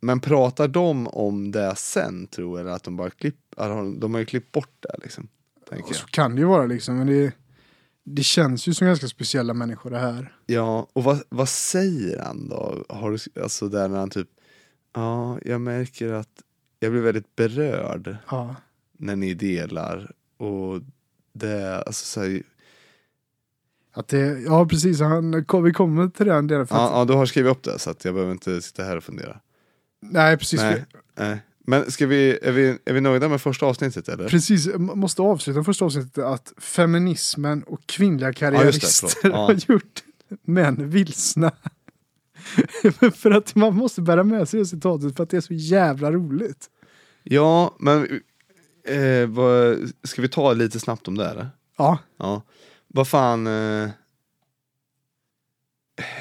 Men 0.01 0.19
pratar 0.19 0.67
de 0.67 1.07
om 1.07 1.51
det 1.51 1.75
sen 1.75 2.27
tror 2.27 2.59
jag, 2.59 2.65
eller 2.65 2.75
att 2.75 2.83
de 2.83 2.95
bara 2.97 3.09
klipp, 3.09 3.35
de, 3.99 4.13
har 4.13 4.19
ju 4.19 4.25
klippt 4.25 4.51
bort 4.51 4.75
det 4.79 4.95
liksom. 5.03 5.27
Och 5.83 5.95
så 5.95 6.05
kan 6.07 6.35
det 6.35 6.41
ju 6.41 6.47
vara 6.47 6.65
liksom, 6.65 6.97
men 6.97 7.07
det, 7.07 7.33
det 8.03 8.23
känns 8.23 8.67
ju 8.67 8.73
som 8.73 8.87
ganska 8.87 9.07
speciella 9.07 9.53
människor 9.53 9.89
det 9.89 9.99
här. 9.99 10.35
Ja, 10.45 10.87
och 10.93 11.03
vad, 11.03 11.23
vad 11.29 11.49
säger 11.49 12.19
han 12.19 12.49
då? 12.49 12.85
Har 12.89 13.11
du, 13.11 13.41
alltså 13.41 13.69
där 13.69 13.87
när 13.87 13.97
han 13.99 14.09
typ, 14.09 14.29
ja, 14.93 15.39
jag 15.45 15.61
märker 15.61 16.13
att 16.13 16.41
jag 16.79 16.91
blir 16.91 17.01
väldigt 17.01 17.35
berörd 17.35 18.17
Ja. 18.29 18.55
när 18.97 19.15
ni 19.15 19.33
delar. 19.33 20.11
Och 20.37 20.81
det, 21.33 21.83
alltså 21.83 22.05
så 22.05 22.21
här, 22.21 22.43
Att 23.93 24.07
det, 24.07 24.39
ja, 24.39 24.65
precis. 24.65 24.99
Han, 24.99 25.45
vi 25.63 25.73
kommer 25.73 26.07
till 26.07 26.25
den 26.25 26.47
delen. 26.47 26.67
För 26.67 26.75
att, 26.75 26.81
ja, 26.81 26.99
ja, 26.99 27.05
du 27.05 27.13
har 27.13 27.25
skrivit 27.25 27.51
upp 27.51 27.63
det 27.63 27.79
så 27.79 27.89
att 27.89 28.05
jag 28.05 28.13
behöver 28.13 28.31
inte 28.31 28.61
sitta 28.61 28.83
här 28.83 28.97
och 28.97 29.03
fundera. 29.03 29.39
Nej, 30.01 30.37
precis. 30.37 30.61
Nej, 30.61 30.85
nej. 31.17 31.41
Men 31.65 31.91
ska 31.91 32.07
vi, 32.07 32.39
är, 32.41 32.51
vi, 32.51 32.77
är 32.85 32.93
vi 32.93 33.01
nöjda 33.01 33.29
med 33.29 33.41
första 33.41 33.65
avsnittet 33.65 34.09
eller? 34.09 34.29
Precis, 34.29 34.69
måste 34.75 35.21
avsluta 35.21 35.63
första 35.63 35.85
avsnittet 35.85 36.17
att 36.17 36.53
feminismen 36.57 37.63
och 37.63 37.85
kvinnliga 37.85 38.27
det, 38.27 38.33
karriärister. 38.33 39.09
Ja. 39.23 39.35
har 39.35 39.71
gjort 39.71 40.03
män 40.45 40.89
vilsna. 40.89 41.51
för 43.15 43.31
att 43.31 43.55
man 43.55 43.75
måste 43.75 44.01
bära 44.01 44.23
med 44.23 44.49
sig 44.49 44.59
det 44.59 44.65
citatet 44.65 45.15
för 45.15 45.23
att 45.23 45.29
det 45.29 45.37
är 45.37 45.41
så 45.41 45.53
jävla 45.53 46.11
roligt. 46.11 46.69
Ja, 47.23 47.75
men 47.79 48.21
eh, 48.87 49.27
vad, 49.27 49.77
ska 50.03 50.21
vi 50.21 50.29
ta 50.29 50.53
lite 50.53 50.79
snabbt 50.79 51.07
om 51.07 51.17
det 51.17 51.29
eller? 51.29 51.49
Ja, 51.77 51.97
Ja. 52.17 52.41
Vad 52.95 53.07
fan, 53.07 53.47
eh, 53.47 53.89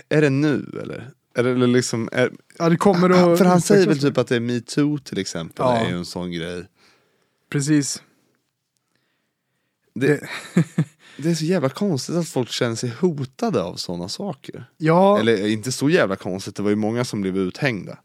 är 0.08 0.22
det 0.22 0.30
nu 0.30 0.80
eller? 0.82 1.10
Är 1.34 1.42
det 1.42 1.50
eller 1.50 1.66
liksom, 1.66 2.08
är, 2.12 2.32
ja 2.58 2.68
det 2.68 2.76
kommer 2.76 3.10
att... 3.10 3.38
för 3.38 3.44
han 3.44 3.60
säger 3.60 3.86
väl 3.86 3.98
typ 4.00 4.18
att 4.18 4.26
det 4.28 4.36
är 4.36 4.40
metoo 4.40 4.98
till 4.98 5.18
exempel, 5.18 5.64
Ja. 5.66 5.76
är 5.76 5.88
ju 5.90 5.96
en 5.96 6.04
sån 6.04 6.32
grej. 6.32 6.64
Precis. 7.50 8.02
Det, 9.94 10.20
det 11.16 11.30
är 11.30 11.34
så 11.34 11.44
jävla 11.44 11.68
konstigt 11.68 12.16
att 12.16 12.28
folk 12.28 12.48
känner 12.50 12.74
sig 12.74 12.90
hotade 12.90 13.62
av 13.62 13.74
sådana 13.76 14.08
saker. 14.08 14.64
Ja, 14.76 15.18
Eller 15.20 15.46
inte 15.46 15.72
så 15.72 15.90
jävla 15.90 16.16
konstigt, 16.16 16.56
det 16.56 16.62
var 16.62 16.70
ju 16.70 16.76
många 16.76 17.04
som 17.04 17.20
blev 17.20 17.36
uthängda. 17.36 17.98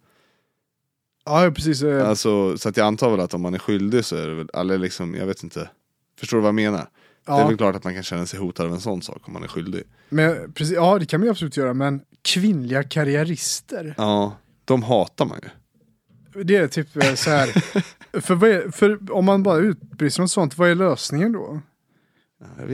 ja 1.25 1.51
precis. 1.55 1.83
eh, 1.83 2.09
Alltså, 2.09 2.57
så 2.57 2.69
att 2.69 2.77
jag 2.77 2.87
antar 2.87 3.11
väl 3.11 3.19
att 3.19 3.33
om 3.33 3.41
man 3.41 3.53
är 3.53 3.59
skyldig 3.59 4.05
så 4.05 4.15
är 4.15 4.27
det 4.27 4.35
väl, 4.35 4.49
eller 4.53 4.77
liksom, 4.77 5.15
jag 5.15 5.25
vet 5.25 5.43
inte. 5.43 5.69
Förstår 6.19 6.37
du 6.37 6.41
vad 6.41 6.47
jag 6.47 6.55
menar? 6.55 6.89
Det 7.27 7.33
är 7.33 7.47
väl 7.47 7.57
klart 7.57 7.75
att 7.75 7.83
man 7.83 7.93
kan 7.93 8.03
känna 8.03 8.25
sig 8.25 8.39
hotad 8.39 8.65
av 8.65 8.73
en 8.73 8.79
sån 8.81 9.01
sak 9.01 9.21
om 9.27 9.33
man 9.33 9.43
är 9.43 9.47
skyldig. 9.47 9.83
men, 10.09 10.53
precis, 10.53 10.75
ja, 10.75 10.99
det 10.99 11.05
kan 11.05 11.19
man 11.19 11.25
ju 11.25 11.31
absolut 11.31 11.57
göra, 11.57 11.73
men 11.73 12.01
kvinnliga 12.21 12.83
karriärister. 12.83 13.93
Ja, 13.97 14.35
de 14.65 14.83
hatar 14.83 15.25
man 15.25 15.39
ju. 15.43 15.49
Det 16.43 16.55
är 16.55 16.67
typ 16.67 16.95
eh, 17.03 17.13
så 17.13 17.29
här. 17.29 17.47
för, 18.21 18.45
är, 18.45 18.71
för 18.71 19.11
om 19.11 19.25
man 19.25 19.43
bara 19.43 19.57
utbrister 19.57 20.21
något 20.21 20.31
sånt, 20.31 20.57
vad 20.57 20.69
är 20.69 20.75
lösningen 20.75 21.31
då? 21.31 21.61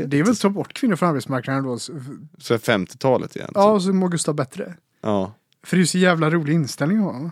Det 0.06 0.20
är 0.20 0.24
väl 0.24 0.32
att 0.32 0.40
ta 0.40 0.50
bort 0.50 0.74
kvinnor 0.74 0.96
från 0.96 1.10
arbetsmarknaden 1.10 1.64
då? 1.64 1.80
Så- 1.80 1.94
Så 2.38 2.54
är 2.54 2.58
50-talet 2.58 3.36
igen. 3.36 3.52
Ja, 3.56 3.62
Ja. 3.62 3.72
och 3.72 3.84
så 3.84 3.94
mår 3.94 4.10
Gustav 4.10 4.36
bättre. 4.36 4.76
ja. 5.02 5.34
För 5.66 5.78
det 5.78 5.80
är 5.80 5.84
ju 5.84 5.88
så 5.88 5.98
jävla 5.98 6.30
rolig 6.30 6.54
inställning 6.54 6.98
att 6.98 7.04
ha. 7.04 7.32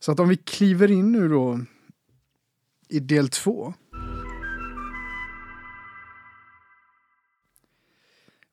Så 0.00 0.12
att 0.12 0.20
om 0.20 0.28
vi 0.28 0.36
kliver 0.36 0.90
in 0.90 1.12
nu 1.12 1.28
då 1.28 1.60
i 2.88 3.00
del 3.00 3.28
två. 3.28 3.74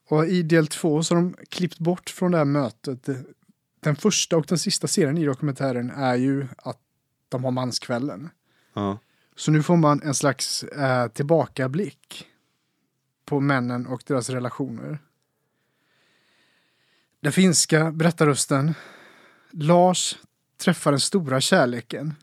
Och 0.10 0.26
i 0.26 0.44
del 0.44 0.68
två 0.68 1.04
så 1.04 1.16
har 1.16 1.22
de 1.22 1.36
klippt 1.50 1.80
bort 1.80 2.10
från 2.10 2.32
det 2.32 2.38
här 2.38 2.46
mötet. 2.46 3.10
Den 3.80 3.96
första 3.96 4.38
och 4.38 4.46
den 4.46 4.58
sista 4.58 4.88
serien 4.88 5.18
i 5.18 5.26
dokumentären 5.26 5.90
är 5.90 6.16
ju 6.16 6.48
att 6.58 6.80
de 7.30 7.44
har 7.44 7.52
manskvällen. 7.52 8.30
ja. 8.74 9.00
Så 9.36 9.52
nu 9.52 9.64
får 9.64 9.78
man 9.78 10.02
en 10.02 10.14
slags 10.14 10.64
eh, 10.64 11.08
tillbakablick 11.08 12.28
på 13.26 13.40
männen 13.40 13.88
och 13.88 14.04
deras 14.06 14.30
relationer. 14.30 15.00
Den 17.20 17.32
finska 17.32 17.92
berättarrösten 17.92 18.74
Lars 19.52 20.18
träffar 20.58 20.92
den 20.92 21.00
stora 21.00 21.42
kärleken. 21.42 22.14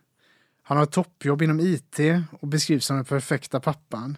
Han 0.63 0.77
har 0.77 0.85
ett 0.85 0.93
toppjobb 0.93 1.43
inom 1.43 1.61
IT 1.61 2.01
och 2.41 2.49
beskrivs 2.49 2.87
som 2.87 2.97
den 2.97 3.05
perfekta 3.05 3.61
pappan. 3.61 4.17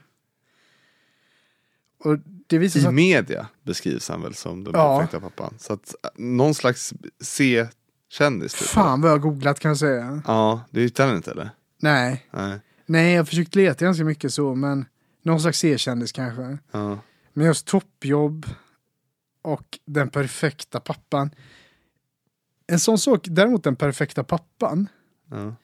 Och 1.98 2.18
det 2.46 2.58
visar 2.58 2.80
I 2.80 2.86
att, 2.86 2.94
media 2.94 3.46
beskrivs 3.62 4.08
han 4.08 4.22
väl 4.22 4.34
som 4.34 4.64
den 4.64 4.72
Ja. 4.76 4.98
perfekta 4.98 5.20
pappan. 5.20 5.54
Så 5.58 5.72
att 5.72 5.94
äh, 6.04 6.10
någon 6.16 6.54
slags 6.54 6.94
C-kändis 7.20 8.52
typ. 8.54 8.68
fan 8.68 9.00
vad 9.00 9.10
jag 9.10 9.14
har 9.14 9.20
googlat 9.22 9.60
kan 9.60 9.68
jag 9.68 9.78
säga. 9.78 10.22
Ja, 10.26 10.60
det 10.70 10.80
hittar 10.80 11.06
han 11.06 11.16
inte 11.16 11.30
eller? 11.30 11.50
Nej, 11.82 12.26
Nej. 12.30 12.58
nej 12.86 13.12
jag 13.12 13.20
har 13.20 13.24
försökt 13.24 13.54
leta 13.54 13.84
ganska 13.84 14.04
mycket 14.04 14.34
så 14.34 14.54
men 14.54 14.84
någon 15.22 15.40
slags 15.40 15.58
C-kändis 15.58 16.12
kanske. 16.12 16.58
Ja. 16.70 16.98
Men 17.32 17.46
just 17.46 17.66
toppjobb 17.66 18.46
och 19.42 19.78
den 19.84 20.08
perfekta 20.08 20.80
pappan. 20.80 21.30
En 22.66 22.80
sån 22.80 22.98
sak, 22.98 23.20
däremot 23.30 23.64
den 23.64 23.76
perfekta 23.76 24.24
pappan. 24.24 24.88
Ja. 25.30 25.54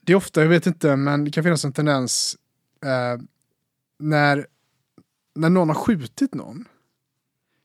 Det 0.00 0.12
är 0.12 0.16
ofta, 0.16 0.40
jag 0.42 0.48
vet 0.48 0.66
inte, 0.66 0.96
men 0.96 1.24
det 1.24 1.30
kan 1.30 1.44
finnas 1.44 1.64
en 1.64 1.72
tendens 1.72 2.36
eh, 2.84 3.22
när, 3.98 4.46
när 5.36 5.50
någon 5.50 5.68
har 5.68 5.74
skjutit 5.74 6.34
någon. 6.34 6.64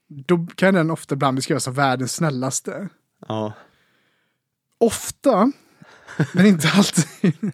Då 0.08 0.48
kan 0.56 0.74
den 0.74 0.92
ofta 0.92 1.16
ibland 1.16 1.36
beskrivas 1.36 1.64
som 1.64 1.74
världens 1.74 2.14
snällaste. 2.16 2.90
ja. 3.28 3.54
Ofta, 4.78 5.52
men 6.34 6.46
inte 6.46 6.68
alltid, 6.76 7.52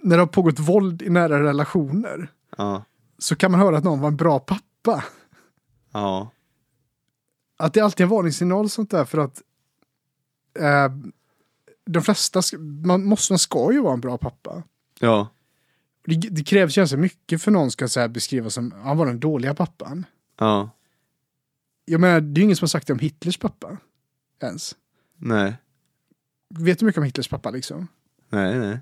när 0.00 0.16
det 0.16 0.22
har 0.22 0.26
pågått 0.26 0.58
våld 0.58 1.02
i 1.02 1.10
nära 1.10 1.42
relationer 1.42 2.28
Ja. 2.56 2.84
så 3.18 3.36
kan 3.36 3.50
man 3.50 3.60
höra 3.60 3.78
att 3.78 3.84
någon 3.84 4.00
var 4.00 4.08
en 4.08 4.16
bra 4.16 4.38
pappa. 4.38 5.04
Ja. 5.92 6.30
att 7.56 7.74
det 7.74 7.80
alltid 7.80 8.04
är 8.04 8.08
varningssignal 8.08 8.70
sånt 8.70 8.90
där 8.90 9.04
för 9.04 9.18
att 9.18 9.42
eh, 10.58 10.88
de 11.86 12.02
flesta, 12.02 12.42
man, 12.84 13.04
måste, 13.04 13.32
man 13.32 13.38
ska 13.38 13.72
ju 13.72 13.80
vara 13.80 13.92
en 13.94 14.00
bra 14.00 14.18
pappa. 14.18 14.62
Ja. 15.00 15.28
Det, 16.04 16.16
det 16.16 16.44
krävs 16.44 16.76
ju 16.76 16.80
ganska 16.80 16.96
mycket 16.96 17.42
för 17.42 17.50
någon 17.50 17.70
ska 17.70 17.88
så 17.88 18.08
beskriva 18.08 18.50
som 18.50 18.72
han 18.82 18.96
var 18.96 19.06
den 19.06 19.20
dåliga 19.20 19.54
pappan. 19.54 20.06
Ja. 20.38 20.70
Jag 21.84 22.00
menar, 22.00 22.20
det 22.20 22.38
är 22.38 22.40
ju 22.40 22.44
ingen 22.44 22.56
som 22.56 22.64
har 22.64 22.68
sagt 22.68 22.86
det 22.86 22.92
om 22.92 22.98
Hitlers 22.98 23.38
pappa. 23.38 23.76
Ens. 24.42 24.76
Nej. 25.16 25.56
Vet 26.48 26.78
du 26.78 26.86
mycket 26.86 26.98
om 26.98 27.04
Hitlers 27.04 27.28
pappa 27.28 27.50
liksom? 27.50 27.88
Nej, 28.28 28.58
nej. 28.58 28.80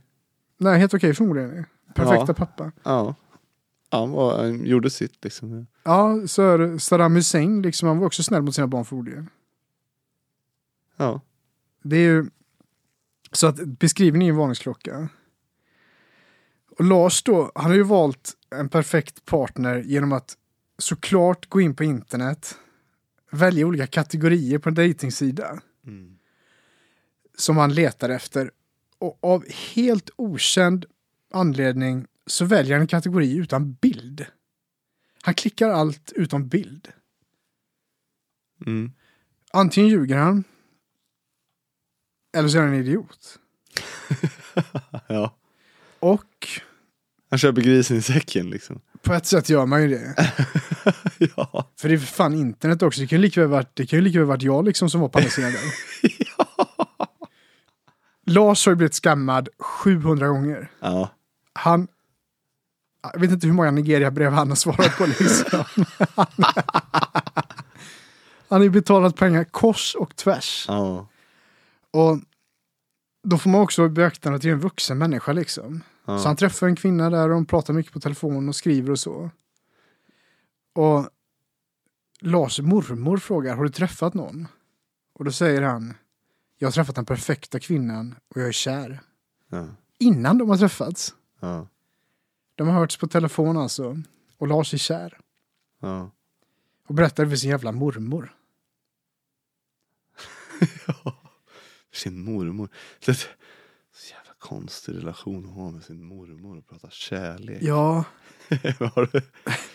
Nej, 0.58 0.78
helt 0.78 0.94
okej 0.94 1.14
förmodligen. 1.14 1.64
Perfekta 1.94 2.24
Ja. 2.28 2.34
pappa. 2.34 2.72
Ja. 2.82 3.14
Han, 3.90 4.10
var, 4.10 4.42
han 4.42 4.66
gjorde 4.66 4.90
sitt 4.90 5.24
liksom. 5.24 5.66
Ja, 5.82 6.26
så 6.26 6.42
är 6.42 6.78
Saddam 6.78 7.14
Hussein, 7.14 7.62
liksom, 7.62 7.88
han 7.88 7.98
var 7.98 8.06
också 8.06 8.22
snäll 8.22 8.42
mot 8.42 8.54
sina 8.54 8.66
barn 8.66 8.84
förmodligen. 8.84 9.28
Ja. 10.96 11.20
Det 11.82 11.96
är 11.96 12.00
ju... 12.00 12.26
Så 13.32 13.46
att 13.46 13.56
beskrivningen 13.64 14.26
är 14.26 14.30
en 14.32 14.38
varningsklocka. 14.38 15.08
Och 16.78 16.84
Lars 16.84 17.22
då, 17.22 17.52
han 17.54 17.64
har 17.70 17.76
ju 17.76 17.82
valt 17.82 18.36
en 18.50 18.68
perfekt 18.68 19.24
partner 19.24 19.82
genom 19.82 20.12
att 20.12 20.36
såklart 20.78 21.48
gå 21.48 21.60
in 21.60 21.76
på 21.76 21.84
internet, 21.84 22.58
välja 23.30 23.66
olika 23.66 23.86
kategorier 23.86 24.58
på 24.58 24.68
en 24.68 24.74
dejtingsida 24.74 25.60
Mm. 25.86 26.18
som 27.38 27.56
han 27.56 27.74
letar 27.74 28.08
efter. 28.08 28.50
Och 28.98 29.18
av 29.24 29.44
helt 29.48 30.10
okänd 30.16 30.84
anledning 31.32 32.06
så 32.26 32.44
väljer 32.44 32.72
han 32.74 32.80
en 32.80 32.86
kategori 32.86 33.36
utan 33.36 33.72
bild. 33.72 34.26
Han 35.22 35.34
klickar 35.34 35.68
allt 35.70 36.12
utom 36.16 36.48
bild. 36.48 36.88
Mm. 38.66 38.92
Antingen 39.52 39.90
ljuger 39.90 40.16
han. 40.16 40.44
Eller 42.36 42.48
så 42.48 42.58
är 42.58 42.62
han 42.62 42.72
en 42.72 42.80
idiot. 42.80 43.38
Ja. 45.08 45.36
Och 45.98 46.24
Han 47.32 47.38
köper 47.38 47.62
grisen 47.62 47.96
i 47.96 48.02
säcken 48.02 48.50
liksom. 48.50 48.80
på 49.02 49.12
ett 49.12 49.26
sätt 49.26 49.48
gör 49.48 49.66
man 49.66 49.82
ju 49.82 49.88
det. 49.88 50.32
ja. 51.36 51.70
För 51.80 51.88
det 51.88 51.94
är 51.94 51.98
för 51.98 52.06
fan 52.06 52.34
internet 52.34 52.82
också. 52.82 53.00
Det 53.00 53.06
kan 53.06 53.18
ju 53.18 53.22
lika 53.22 53.40
väl 53.40 53.48
varit, 53.48 53.70
det 53.74 53.86
kan 53.86 53.98
ju 53.98 54.02
lika 54.04 54.18
väl 54.18 54.28
varit 54.28 54.42
jag 54.42 54.64
liksom 54.64 54.90
som 54.90 55.00
var 55.00 55.08
på 55.08 55.18
andra 55.18 55.30
sidan 55.30 55.52
där. 55.52 55.60
Lars 58.26 58.66
har 58.66 58.72
ju 58.72 58.76
blivit 58.76 58.94
skammad 58.94 59.48
700 59.58 60.28
gånger. 60.28 60.70
Ja. 60.80 61.10
Han... 61.52 61.88
Jag 63.12 63.20
vet 63.20 63.30
inte 63.30 63.46
hur 63.46 63.54
många 63.54 63.70
Nigeria-brev 63.70 64.32
han 64.32 64.48
har 64.48 64.56
svarat 64.56 64.98
på 64.98 65.06
liksom. 65.06 65.64
han 68.48 68.60
har 68.60 68.62
ju 68.62 68.70
betalat 68.70 69.16
pengar 69.16 69.44
kors 69.44 69.94
och 69.94 70.16
tvärs. 70.16 70.64
Ja. 70.68 71.08
Och 71.90 72.18
då 73.22 73.38
får 73.38 73.50
man 73.50 73.60
också 73.60 73.88
beakta 73.88 74.30
att 74.30 74.42
det 74.42 74.48
är 74.48 74.52
en 74.52 74.60
vuxen 74.60 74.98
människa 74.98 75.32
liksom. 75.32 75.82
Ja. 76.04 76.18
Så 76.18 76.28
han 76.28 76.36
träffar 76.36 76.66
en 76.66 76.76
kvinna 76.76 77.10
där 77.10 77.22
och 77.22 77.34
de 77.34 77.46
pratar 77.46 77.74
mycket 77.74 77.92
på 77.92 78.00
telefon 78.00 78.48
och 78.48 78.56
skriver 78.56 78.90
och 78.90 78.98
så. 78.98 79.30
Och 80.72 81.10
Lars 82.20 82.60
mormor 82.60 83.16
frågar, 83.16 83.56
har 83.56 83.64
du 83.64 83.70
träffat 83.70 84.14
någon? 84.14 84.48
Och 85.12 85.24
då 85.24 85.32
säger 85.32 85.62
han, 85.62 85.94
jag 86.58 86.66
har 86.66 86.72
träffat 86.72 86.94
den 86.94 87.04
perfekta 87.04 87.60
kvinnan 87.60 88.14
och 88.28 88.40
jag 88.40 88.48
är 88.48 88.52
kär. 88.52 89.00
Ja. 89.48 89.68
Innan 89.98 90.38
de 90.38 90.50
har 90.50 90.56
träffats. 90.56 91.14
Ja. 91.40 91.68
De 92.54 92.68
har 92.68 92.74
hörts 92.74 92.96
på 92.96 93.06
telefon 93.06 93.56
alltså. 93.56 94.02
Och 94.38 94.48
Lars 94.48 94.74
är 94.74 94.78
kär. 94.78 95.18
Ja. 95.80 96.10
Och 96.86 96.94
berättar 96.94 97.26
för 97.26 97.36
sin 97.36 97.50
jävla 97.50 97.72
mormor. 97.72 98.36
Sin 101.92 102.24
mormor. 102.24 102.68
Det 103.04 103.28
konstig 104.42 104.96
relation 104.96 105.46
att 105.48 105.54
ha 105.54 105.70
med 105.70 105.82
sin 105.82 106.04
mormor 106.04 106.58
och 106.58 106.68
prata 106.68 106.88
kärlek. 106.90 107.58
Ja, 107.60 108.04
Har 108.94 109.22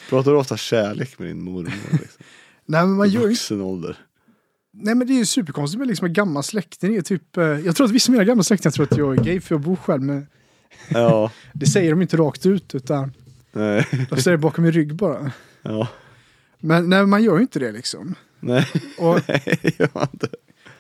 Pratar 0.10 0.32
du 0.32 0.38
ofta 0.38 0.58
kärlek 0.58 1.20
med 1.20 1.28
din 1.28 1.44
mormor? 1.44 1.72
Liksom? 1.92 2.24
nej 2.66 2.82
men 2.82 2.92
man 2.92 3.08
I 3.08 3.10
gör 3.10 3.22
vuxen 3.28 3.62
ålder. 3.62 3.98
Nej 4.74 4.96
men 4.96 5.08
det 5.08 5.14
är 5.14 5.18
ju 5.18 5.26
superkonstigt 5.26 5.80
med 5.80 5.88
liksom 5.88 6.08
en 6.08 6.14
gammal 6.14 6.44
släkting. 6.44 6.92
Det 6.92 6.98
är 6.98 7.02
typ, 7.02 7.38
eh, 7.38 7.44
jag 7.44 7.76
tror 7.76 7.86
att 7.86 7.92
vissa 7.94 8.10
av 8.10 8.12
mina 8.12 8.24
gamla 8.24 8.44
släktingar 8.44 8.72
tror 8.72 8.86
att 8.92 8.98
jag 8.98 9.20
är 9.20 9.24
gay 9.24 9.42
för 9.42 9.56
jag 9.56 9.62
bor 9.62 9.76
själv. 9.76 10.02
Men 10.02 10.28
Ja. 10.90 11.32
det 11.54 11.66
säger 11.66 11.92
de 11.92 12.02
inte 12.02 12.18
rakt 12.18 12.46
ut 12.46 12.76
utan 12.76 13.14
Nej. 13.52 13.88
de 14.10 14.22
säger 14.22 14.38
det 14.38 14.42
bakom 14.42 14.64
min 14.64 14.74
rygg 14.74 14.96
bara. 14.96 15.32
Ja. 15.62 15.88
Men 16.60 16.90
nej, 16.90 17.06
man 17.06 17.24
gör 17.24 17.36
ju 17.36 17.42
inte 17.42 17.60
det 17.60 17.72
liksom. 17.72 18.16
Nej. 18.40 18.68
Och 18.98 19.22
Nej, 19.28 19.76
gör 19.80 19.90
man 19.94 20.08
inte. 20.14 20.28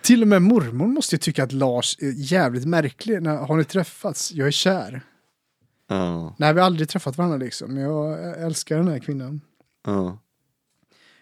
Till 0.07 0.21
och 0.21 0.27
med 0.27 0.41
mormor 0.41 0.87
måste 0.87 1.15
ju 1.15 1.19
tycka 1.19 1.43
att 1.43 1.51
Lars 1.51 1.97
är 1.99 2.11
jävligt 2.15 2.65
märklig. 2.65 3.21
När, 3.21 3.37
har 3.37 3.57
ni 3.57 3.63
träffats? 3.63 4.31
Jag 4.31 4.47
är 4.47 4.51
kär. 4.51 5.01
Ja. 5.87 6.35
Nej, 6.37 6.53
vi 6.53 6.59
har 6.59 6.65
aldrig 6.65 6.89
träffat 6.89 7.17
varandra 7.17 7.37
liksom. 7.37 7.73
Men 7.73 7.83
jag 7.83 8.41
älskar 8.41 8.77
den 8.77 8.87
här 8.87 8.99
kvinnan. 8.99 9.41
Ja. 9.83 10.19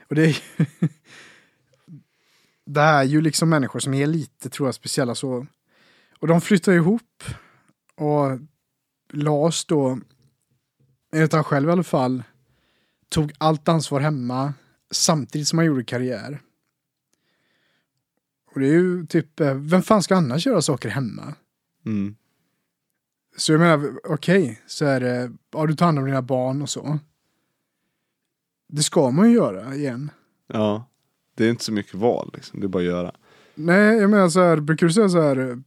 Och 0.07 0.15
det 0.15 0.23
är 0.23 0.27
ju... 0.27 0.65
det 2.65 2.81
är 2.81 3.03
ju 3.03 3.21
liksom 3.21 3.49
människor 3.49 3.79
som 3.79 3.93
är 3.93 4.07
lite, 4.07 4.49
tror 4.49 4.67
jag, 4.67 4.75
speciella 4.75 5.15
så. 5.15 5.47
Och 6.19 6.27
de 6.27 6.41
flyttar 6.41 6.73
ihop. 6.73 7.23
Och 7.95 8.39
Lars 9.13 9.65
då, 9.65 9.99
enligt 11.13 11.33
han 11.33 11.43
själv 11.43 11.69
i 11.69 11.71
alla 11.71 11.83
fall, 11.83 12.23
tog 13.09 13.33
allt 13.37 13.67
ansvar 13.67 13.99
hemma 13.99 14.53
samtidigt 14.91 15.47
som 15.47 15.59
han 15.59 15.65
gjorde 15.65 15.83
karriär. 15.83 16.41
Och 18.55 18.61
det 18.61 18.67
är 18.67 18.71
ju 18.71 19.05
typ, 19.05 19.39
eh, 19.39 19.53
vem 19.53 19.81
fan 19.81 20.03
ska 20.03 20.15
annars 20.15 20.45
göra 20.45 20.61
saker 20.61 20.89
hemma? 20.89 21.33
Mm. 21.85 22.15
Så 23.37 23.51
jag 23.51 23.59
menar, 23.59 23.99
okej, 24.03 24.61
så 24.67 24.85
är 24.85 24.99
det, 24.99 25.31
ja 25.51 25.65
du 25.65 25.75
tar 25.75 25.85
hand 25.85 25.99
om 25.99 26.05
dina 26.05 26.21
barn 26.21 26.61
och 26.61 26.69
så. 26.69 26.99
Det 28.67 28.83
ska 28.83 29.11
man 29.11 29.29
ju 29.29 29.35
göra 29.35 29.75
igen. 29.75 30.11
Ja. 30.47 30.89
Det 31.35 31.45
är 31.45 31.49
inte 31.49 31.63
så 31.63 31.71
mycket 31.71 31.93
val 31.93 32.31
liksom. 32.33 32.59
Det 32.59 32.65
är 32.65 32.67
bara 32.67 32.79
att 32.79 32.85
göra. 32.89 33.15
Nej, 33.55 33.97
jag 33.97 34.09
menar 34.09 34.29
så 34.29 34.39
här, 34.39 34.59
brukar 34.59 34.87
du 34.87 34.93
säga 34.93 35.09
så 35.09 35.21
här 35.21 35.63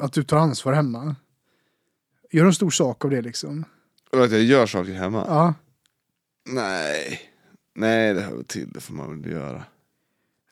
att 0.00 0.12
du 0.12 0.22
tar 0.22 0.36
ansvar 0.36 0.72
hemma? 0.72 1.16
Gör 2.30 2.46
en 2.46 2.54
stor 2.54 2.70
sak 2.70 3.04
av 3.04 3.10
det 3.10 3.22
liksom. 3.22 3.64
Och 4.12 4.24
att 4.24 4.32
jag 4.32 4.42
gör 4.42 4.66
saker 4.66 4.92
hemma? 4.92 5.24
Ja, 5.28 5.54
Nej. 6.50 7.20
Nej, 7.74 8.14
det 8.14 8.20
hör 8.20 8.36
väl 8.36 8.44
till. 8.44 8.72
Det 8.72 8.80
får 8.80 8.94
man 8.94 9.22
väl 9.22 9.32
göra. 9.32 9.64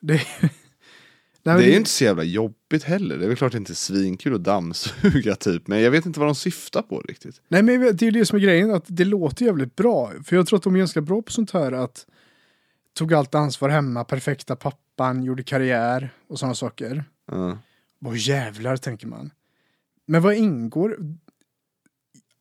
det... 0.00 0.20
Nej, 1.42 1.56
det 1.56 1.64
är 1.64 1.70
ju 1.70 1.76
inte 1.76 1.90
så 1.90 2.04
jävla 2.04 2.22
jobbigt 2.24 2.82
heller. 2.84 3.18
Det 3.18 3.24
är 3.24 3.28
väl 3.28 3.36
klart 3.36 3.54
inte 3.54 3.74
svinkul 3.74 4.34
att 4.34 4.44
dammsuga 4.44 5.34
typ. 5.34 5.66
Men 5.68 5.80
jag 5.80 5.90
vet 5.90 6.06
inte 6.06 6.20
vad 6.20 6.28
de 6.28 6.34
syftar 6.34 6.82
på 6.82 7.00
riktigt. 7.00 7.40
Nej, 7.48 7.62
men 7.62 7.80
det 7.80 8.02
är 8.02 8.04
ju 8.04 8.10
det 8.10 8.26
som 8.26 8.36
är 8.36 8.42
grejen, 8.42 8.70
att 8.74 8.84
det 8.86 9.04
låter 9.04 9.44
jävligt 9.44 9.76
bra. 9.76 10.12
För 10.24 10.36
jag 10.36 10.46
tror 10.46 10.56
att 10.56 10.62
de 10.62 10.74
är 10.74 10.78
ganska 10.78 11.00
bra 11.00 11.22
på 11.22 11.32
sånt 11.32 11.50
här 11.50 11.72
att 11.72 12.06
tog 12.94 13.14
allt 13.14 13.34
ansvar 13.34 13.68
hemma, 13.68 14.04
perfekta 14.04 14.56
pappan, 14.56 15.22
gjorde 15.22 15.42
karriär 15.42 16.10
och 16.26 16.38
sådana 16.38 16.54
saker. 16.54 17.04
Ja. 17.30 17.58
Vad 17.98 18.16
jävlar, 18.16 18.76
tänker 18.76 19.06
man. 19.06 19.30
Men 20.06 20.22
vad 20.22 20.34
ingår 20.34 20.96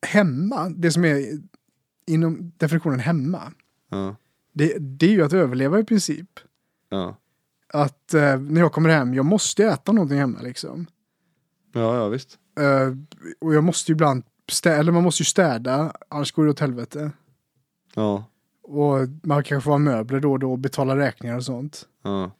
hemma, 0.06 0.68
det 0.68 0.92
som 0.92 1.04
är 1.04 1.24
inom 2.06 2.52
definitionen 2.56 3.00
hemma, 3.00 3.52
Ja. 3.90 4.16
det, 4.52 4.76
det 4.78 5.06
är 5.06 5.10
ju 5.10 5.22
att 5.24 5.32
överleva 5.32 5.78
i 5.78 5.84
princip. 5.84 6.30
Ja. 6.88 7.16
Att 7.72 8.14
eh, 8.14 8.40
när 8.40 8.60
jag 8.60 8.72
kommer 8.72 8.88
hem, 8.88 9.14
jag 9.14 9.24
måste 9.24 9.64
äta 9.64 9.92
någonting 9.92 10.18
hemma 10.18 10.40
liksom. 10.42 10.86
Ja, 11.72 11.96
ja 11.96 12.08
visst. 12.08 12.38
Eh, 12.60 12.96
och 13.40 13.54
jag 13.54 13.64
måste 13.64 13.92
ju 13.92 13.94
ibland 13.94 14.24
städa, 14.48 14.76
eller 14.76 14.92
man 14.92 15.02
måste 15.02 15.22
ju 15.22 15.24
städa, 15.24 15.92
annars 16.08 16.32
går 16.32 16.44
det 16.44 16.50
åt 16.50 16.60
helvete. 16.60 17.12
Ja. 17.94 18.24
Och 18.62 18.98
man 19.22 19.44
kanske 19.44 19.64
får 19.64 19.70
ha 19.70 19.78
möbler 19.78 20.20
då 20.20 20.32
och 20.32 20.38
då 20.38 20.52
och 20.52 20.58
betala 20.58 20.96
räkningar 20.96 21.36
och 21.36 21.44
sånt. 21.44 21.88
Ja. 22.02 22.30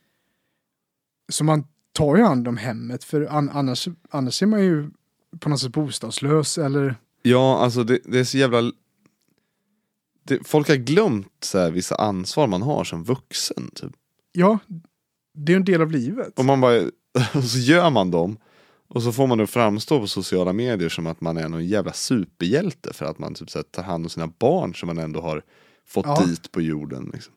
Så 1.32 1.44
man 1.44 1.64
tar 1.92 2.16
ju 2.16 2.22
hand 2.22 2.48
om 2.48 2.56
hemmet 2.56 3.04
för 3.04 3.26
an, 3.30 3.50
annars, 3.52 3.88
annars 4.10 4.42
är 4.42 4.46
man 4.46 4.60
ju 4.60 4.90
på 5.40 5.48
något 5.48 5.60
sätt 5.60 5.72
bostadslös 5.72 6.58
eller 6.58 6.96
Ja, 7.22 7.58
alltså 7.58 7.84
det, 7.84 8.00
det 8.04 8.18
är 8.18 8.24
så 8.24 8.38
jävla... 8.38 8.72
Det, 10.22 10.48
folk 10.48 10.68
har 10.68 10.76
glömt 10.76 11.44
så 11.44 11.58
här, 11.58 11.70
vissa 11.70 11.94
ansvar 11.94 12.46
man 12.46 12.62
har 12.62 12.84
som 12.84 13.04
vuxen. 13.04 13.70
Typ. 13.74 13.92
ja, 14.32 14.58
det 15.44 15.52
är 15.52 15.56
en 15.56 15.64
del 15.64 15.82
av 15.82 15.90
livet. 15.90 16.38
Och 16.38 16.44
man 16.44 16.60
bara... 16.60 16.80
Och 17.34 17.44
så 17.44 17.58
gör 17.58 17.90
man 17.90 18.10
dem. 18.10 18.36
Och 18.88 19.02
så 19.02 19.12
får 19.12 19.26
man 19.26 19.40
att 19.40 19.50
framstå 19.50 20.00
på 20.00 20.06
sociala 20.06 20.52
medier 20.52 20.88
som 20.88 21.06
att 21.06 21.20
man 21.20 21.36
är 21.36 21.48
någon 21.48 21.66
jävla 21.66 21.92
superhjälte 21.92 22.92
för 22.92 23.06
att 23.06 23.18
man 23.18 23.34
typ 23.34 23.50
så 23.50 23.58
här, 23.58 23.62
tar 23.62 23.82
hand 23.82 24.04
om 24.06 24.10
sina 24.10 24.32
barn 24.38 24.74
som 24.74 24.86
man 24.86 24.98
ändå 24.98 25.20
har 25.20 25.42
fått 25.86 26.06
Ja. 26.06 26.24
dit 26.26 26.52
på 26.52 26.60
jorden. 26.60 27.10
Liksom. 27.12 27.34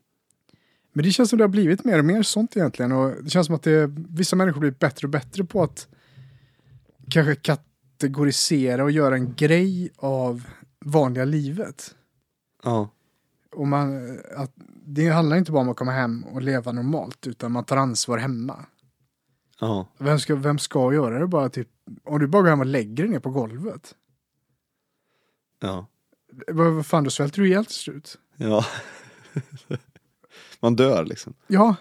Men 0.93 1.05
det 1.05 1.11
känns 1.11 1.29
som 1.29 1.37
det 1.37 1.43
har 1.43 1.49
blivit 1.49 1.83
mer 1.83 1.99
och 1.99 2.05
mer 2.05 2.23
sånt 2.23 2.57
egentligen. 2.57 2.91
Och 2.91 3.23
det 3.23 3.29
känns 3.29 3.45
som 3.45 3.55
att 3.55 3.63
det, 3.63 3.87
vissa 4.09 4.35
människor 4.35 4.59
blir 4.59 4.71
bättre 4.71 5.07
och 5.07 5.11
bättre 5.11 5.43
på 5.43 5.63
att 5.63 5.87
kanske 7.09 7.35
kategorisera 7.35 8.83
och 8.83 8.91
göra 8.91 9.15
en 9.15 9.33
grej 9.35 9.89
av 9.97 10.43
vanliga 10.85 11.25
livet. 11.25 11.95
Ja. 12.63 12.89
Och 13.53 13.67
man, 13.67 14.19
att 14.35 14.51
det 14.85 15.09
handlar 15.09 15.37
inte 15.37 15.51
bara 15.51 15.61
om 15.61 15.69
att 15.69 15.77
komma 15.77 15.91
hem 15.91 16.23
och 16.23 16.41
leva 16.41 16.71
normalt, 16.71 17.27
utan 17.27 17.51
man 17.51 17.63
tar 17.63 17.77
ansvar 17.77 18.17
hemma. 18.17 18.65
Ja. 19.59 19.87
Vem 19.97 20.19
ska, 20.19 20.35
vem 20.35 20.59
ska 20.59 20.93
göra 20.93 21.19
det 21.19 21.27
bara 21.27 21.49
typ, 21.49 21.69
om 22.03 22.19
du 22.19 22.27
bara 22.27 22.41
går 22.41 22.49
hem 22.49 22.59
och 22.59 22.65
lägger 22.65 23.03
dig 23.03 23.07
ner 23.07 23.19
på 23.19 23.29
golvet. 23.29 23.95
Ja. 25.59 25.87
Vad, 26.47 26.73
vad 26.73 26.85
fan, 26.85 27.03
då 27.03 27.09
svälter 27.09 27.41
du 27.41 27.47
ihjäl 27.47 27.65
till 27.65 27.75
slut. 27.75 28.17
Ja. 28.35 28.65
man 30.59 30.75
dör 30.75 31.05
liksom. 31.05 31.33
Ja, 31.47 31.75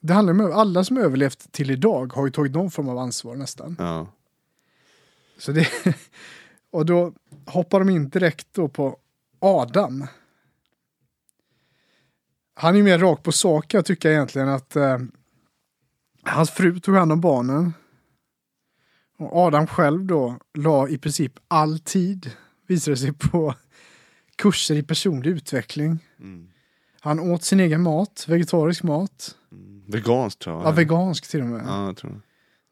det 0.00 0.12
handlar 0.12 0.32
om 0.32 0.52
alla 0.52 0.84
som 0.84 0.98
överlevt 0.98 1.52
till 1.52 1.70
idag 1.70 2.12
har 2.12 2.26
ju 2.26 2.32
tagit 2.32 2.52
någon 2.52 2.70
form 2.70 2.88
av 2.88 2.98
ansvar 2.98 3.36
nästan. 3.36 3.76
Ja. 3.78 4.06
Så 5.38 5.52
det, 5.52 5.68
och 6.70 6.86
då 6.86 7.12
hoppar 7.46 7.78
de 7.78 7.88
in 7.90 8.08
direkt 8.08 8.46
då 8.52 8.68
på 8.68 8.96
Adam. 9.38 10.06
Han 12.62 12.76
är 12.76 12.82
mer 12.82 12.98
rakt 12.98 13.22
på 13.22 13.32
sak 13.32 13.74
jag 13.74 13.84
tycker 13.84 14.10
egentligen 14.10 14.48
att 14.48 14.76
eh, 14.76 14.98
hans 16.22 16.50
fru 16.50 16.80
tog 16.80 16.94
hand 16.94 17.12
om 17.12 17.20
barnen. 17.20 17.74
Och 19.18 19.36
Adam 19.36 19.66
själv 19.66 20.04
då 20.04 20.38
la 20.54 20.88
i 20.88 20.98
princip 20.98 21.32
all 21.48 21.78
tid, 21.78 22.30
visade 22.66 22.96
sig 22.96 23.12
på 23.12 23.54
kurser 24.36 24.74
i 24.74 24.82
personlig 24.82 25.30
utveckling. 25.30 25.98
Mm. 26.20 26.48
Han 27.00 27.20
åt 27.20 27.44
sin 27.44 27.60
egen 27.60 27.82
mat, 27.82 28.24
vegetarisk 28.28 28.82
mat. 28.82 29.36
Mm. 29.52 29.84
Veganskt 29.86 30.40
tror 30.40 30.56
jag. 30.56 30.66
Ja, 30.66 30.70
vegansk 30.70 31.30
till 31.30 31.40
och 31.40 31.46
med. 31.46 31.64
Ja, 31.66 31.86
jag 31.86 31.96
tror. 31.96 32.20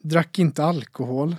Drack 0.03 0.39
inte 0.39 0.65
alkohol. 0.65 1.37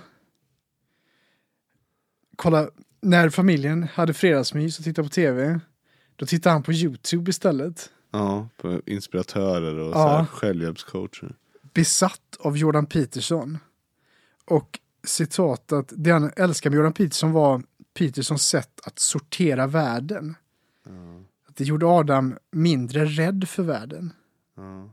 Kolla, 2.36 2.68
när 3.00 3.30
familjen 3.30 3.82
hade 3.82 4.14
fredagsmys 4.14 4.78
och 4.78 4.84
tittade 4.84 5.08
på 5.08 5.12
tv, 5.12 5.60
då 6.16 6.26
tittade 6.26 6.52
han 6.52 6.62
på 6.62 6.72
YouTube 6.72 7.30
istället. 7.30 7.90
Ja, 8.12 8.48
på 8.56 8.80
inspiratörer 8.86 9.78
och 9.78 9.90
Ja. 9.96 10.26
så 10.30 10.36
självhjälpscoacher. 10.36 11.36
Besatt 11.74 12.36
av 12.40 12.56
Jordan 12.56 12.86
Peterson. 12.86 13.58
Och 14.44 14.80
citatet, 15.04 15.92
det 15.96 16.10
han 16.10 16.30
älskar 16.36 16.70
med 16.70 16.76
Jordan 16.76 16.92
Peterson 16.92 17.32
var 17.32 17.62
Petersons 17.94 18.46
sätt 18.48 18.80
att 18.84 18.98
sortera 18.98 19.66
världen. 19.66 20.34
Ja, 20.86 20.92
Att 21.48 21.56
det 21.56 21.64
gjorde 21.64 21.86
Adam 21.86 22.38
mindre 22.50 23.04
rädd 23.04 23.48
för 23.48 23.62
världen. 23.62 24.12
ja. 24.56 24.90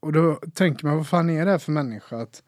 Och 0.00 0.12
då 0.12 0.34
tänker 0.54 0.86
man, 0.86 0.96
vad 0.96 1.08
fan 1.08 1.30
är 1.30 1.44
det 1.44 1.50
här 1.50 1.58
för 1.58 1.72
människa? 1.72 2.22
Att 2.22 2.42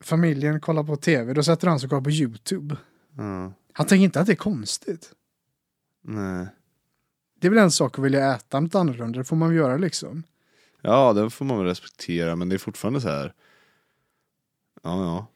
familjen 0.00 0.60
kollar 0.60 0.84
på 0.84 0.96
tv, 0.96 1.32
då 1.34 1.42
sätter 1.42 1.68
han 1.68 1.80
sig 1.80 1.86
och 1.86 1.90
kollar 1.90 2.02
på 2.02 2.10
YouTube. 2.10 2.76
ja. 3.16 3.52
Han 3.72 3.86
tänker 3.86 4.04
inte 4.04 4.20
att 4.20 4.26
det 4.26 4.32
är 4.32 4.36
konstigt. 4.36 5.12
Nej. 6.02 6.46
Det 7.42 7.48
är 7.48 7.50
väl 7.50 7.58
en 7.58 7.70
sak 7.70 7.98
att 7.98 8.04
vilja 8.04 8.34
äta 8.34 8.60
något 8.60 8.74
annorlunda, 8.74 9.18
det 9.18 9.24
får 9.24 9.36
man 9.36 9.54
göra 9.54 9.76
liksom. 9.76 10.22
Ja, 10.80 11.12
det 11.12 11.30
får 11.30 11.44
man 11.44 11.58
väl 11.58 11.66
respektera, 11.66 12.36
men 12.36 12.48
det 12.48 12.56
är 12.56 12.58
fortfarande 12.58 13.00
så 13.00 13.08
här. 13.08 13.34
Ja, 14.82 15.04
ja. 15.04 15.26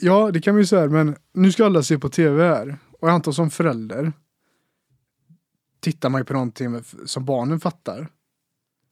Ja, 0.00 0.30
det 0.30 0.40
kan 0.40 0.54
vi 0.54 0.62
ju 0.62 0.66
säga, 0.66 0.88
men 0.88 1.16
nu 1.32 1.52
ska 1.52 1.66
alla 1.66 1.82
se 1.82 1.98
på 1.98 2.08
tv 2.08 2.48
här. 2.48 2.78
Och 3.00 3.08
jag 3.08 3.14
antar 3.14 3.32
som 3.32 3.50
förälder 3.50 4.12
tittar 5.80 6.08
man 6.08 6.20
ju 6.20 6.24
på 6.24 6.32
någonting 6.32 6.82
som 7.06 7.24
barnen 7.24 7.60
fattar. 7.60 8.08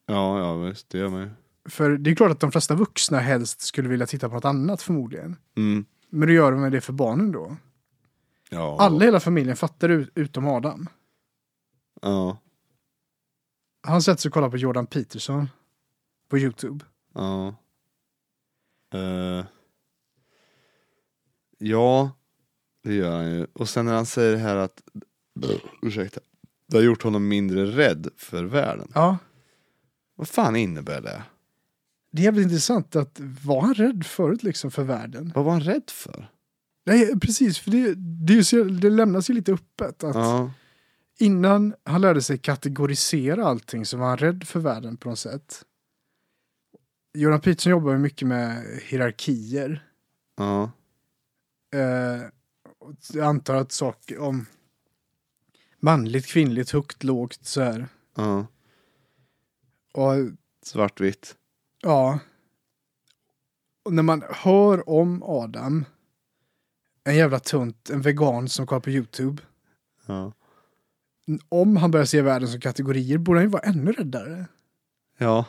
Ja, 0.06 0.38
ja 0.38 0.56
visst, 0.56 0.90
det 0.90 0.98
gör 0.98 1.08
man 1.08 1.20
ju. 1.20 1.30
För 1.68 1.90
det 1.90 2.10
är 2.10 2.14
klart 2.14 2.30
att 2.30 2.40
de 2.40 2.52
flesta 2.52 2.74
vuxna 2.74 3.18
helst 3.18 3.60
skulle 3.60 3.88
vilja 3.88 4.06
titta 4.06 4.28
på 4.28 4.34
något 4.34 4.44
annat 4.44 4.82
förmodligen. 4.82 5.36
Mm. 5.56 5.84
Men 6.10 6.28
då 6.28 6.34
gör 6.34 6.52
de 6.52 6.70
det 6.70 6.80
för 6.80 6.92
barnen 6.92 7.32
då. 7.32 7.56
Ja. 8.50 8.76
Alla 8.80 9.02
i 9.02 9.06
hela 9.06 9.20
familjen 9.20 9.56
fattar 9.56 9.88
ut, 9.88 10.10
utom 10.14 10.48
Adam. 10.48 10.88
Ja, 12.02 12.38
Han 13.82 14.02
sätter 14.02 14.20
sig 14.22 14.28
och 14.28 14.32
kollar 14.32 14.50
på 14.50 14.56
Jordan 14.56 14.87
Peterson 14.87 15.48
på 16.30 16.38
YouTube. 16.38 16.84
ja. 17.14 17.54
Eh. 18.94 19.44
ja, 21.58 22.11
det 22.82 22.94
gör 22.94 23.16
han 23.16 23.30
ju. 23.30 23.46
Och 23.52 23.68
sen 23.68 23.87
när 23.87 23.94
han 23.94 24.06
säger 24.06 24.32
det 24.32 24.38
här 24.38 24.56
att, 24.56 24.82
ursäkta, 25.82 26.20
det 26.66 26.76
har 26.76 26.84
gjort 26.84 27.02
honom 27.02 27.28
mindre 27.28 27.66
rädd 27.66 28.08
för 28.16 28.44
världen. 28.44 28.92
Ja, 28.94 29.18
Vad 30.14 30.28
fan 30.28 30.56
innebär 30.56 31.00
det? 31.00 31.22
det 32.11 32.22
är 32.22 32.24
jävligt 32.24 32.42
intressant 32.44 32.96
att 32.96 33.20
var 33.44 33.61
han 33.61 33.74
rädd 33.74 34.06
förut 34.06 34.42
liksom 34.42 34.70
för 34.70 34.82
världen? 34.82 35.32
Vad 35.34 35.44
var 35.44 35.52
han 35.52 35.61
rädd 35.61 35.90
för? 35.90 36.30
Nej, 36.87 37.20
precis, 37.20 37.58
för 37.58 37.70
det, 37.70 37.94
det, 38.26 38.52
ju 38.52 38.64
det 38.70 38.90
lämnas 38.90 39.30
ju 39.30 39.34
lite 39.34 39.52
öppet. 39.52 40.04
Att 40.04 40.14
Ja, 40.14 40.52
Innan 41.20 41.74
han 41.85 42.00
lärde 42.00 42.22
sig 42.22 42.38
kategorisera 42.38 43.44
allting 43.44 43.87
så 43.87 43.96
var 43.96 44.07
han 44.09 44.18
rädd 44.18 44.44
för 44.48 44.61
världen 44.61 44.96
på 44.96 45.09
något 45.09 45.18
sätt. 45.18 45.64
Jordan 47.14 47.40
Peterson 47.40 47.70
jobbar 47.70 47.92
ju 47.92 47.98
mycket 47.98 48.28
med 48.28 48.64
hierarkier. 48.83 49.88
ja, 50.37 50.70
och 52.78 52.94
jag 53.12 53.26
antar 53.26 53.54
att 53.54 53.72
saker 53.72 54.18
om 54.18 54.46
manligt, 55.81 56.26
kvinnligt, 56.26 56.70
högt, 56.70 57.04
lågt 57.04 57.44
så 57.46 57.61
här. 57.62 57.88
ja. 58.14 58.46
Och 59.92 60.14
Svartvitt. 60.62 61.37
ja. 61.83 62.18
Och 63.85 63.92
när 63.92 64.02
man 64.02 64.22
hör 64.31 64.88
om 64.88 65.22
Adam, 65.22 65.85
en 67.04 67.16
jävla 67.16 67.40
tunt, 67.40 67.90
en 67.90 68.00
vegan 68.02 68.48
som 68.48 68.66
kollar 68.66 68.81
på 68.81 68.90
YouTube. 68.90 69.42
Ja. 70.07 70.33
Om 71.48 71.76
han 71.76 71.90
börjar 71.90 72.06
se 72.06 72.22
världen 72.22 72.48
som 72.48 72.60
kategorier 72.60 73.18
borde 73.18 73.38
han 73.38 73.44
ju 73.46 73.50
vara 73.50 73.62
ännu 73.62 73.92
räddare. 73.92 74.46
Ja, 75.18 75.44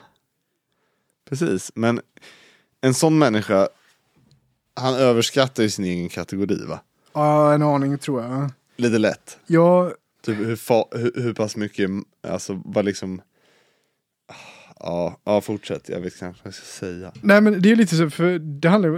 precis. 1.29 1.71
Men 1.75 2.01
en 2.81 2.93
sån 2.93 3.17
människa, 3.17 3.67
han 4.75 4.93
överskattar 4.95 5.63
ju 5.63 5.69
sin 5.69 5.85
egen 5.85 6.09
kategori 6.09 6.65
va? 6.65 6.79
Ja, 7.13 7.53
en 7.53 7.61
aning 7.63 7.97
tror 7.97 8.23
jag. 8.23 8.51
Lite 8.77 8.97
lätt. 8.97 9.37
Ja, 9.47 9.91
Typ 10.25 10.37
hur, 10.37 10.55
fa- 10.55 10.97
hur, 10.97 11.11
hur 11.23 11.33
pass 11.33 11.55
mycket, 11.55 11.89
alltså 12.27 12.61
vad 12.65 12.85
liksom 12.85 13.21
Ja, 14.79 15.17
ja 15.23 15.41
fortsätt, 15.41 15.89
jag 15.89 15.99
vet 16.01 16.19
kanske 16.19 16.41
vad 16.43 16.47
jag 16.47 16.53
ska 16.53 16.65
säga. 16.65 17.11
nej 17.21 17.41
men 17.41 17.61
det 17.61 17.71
är 17.71 17.75
lite 17.75 17.95
så, 17.95 18.09
för 18.09 18.39
det 18.39 18.69
handlar 18.69 18.89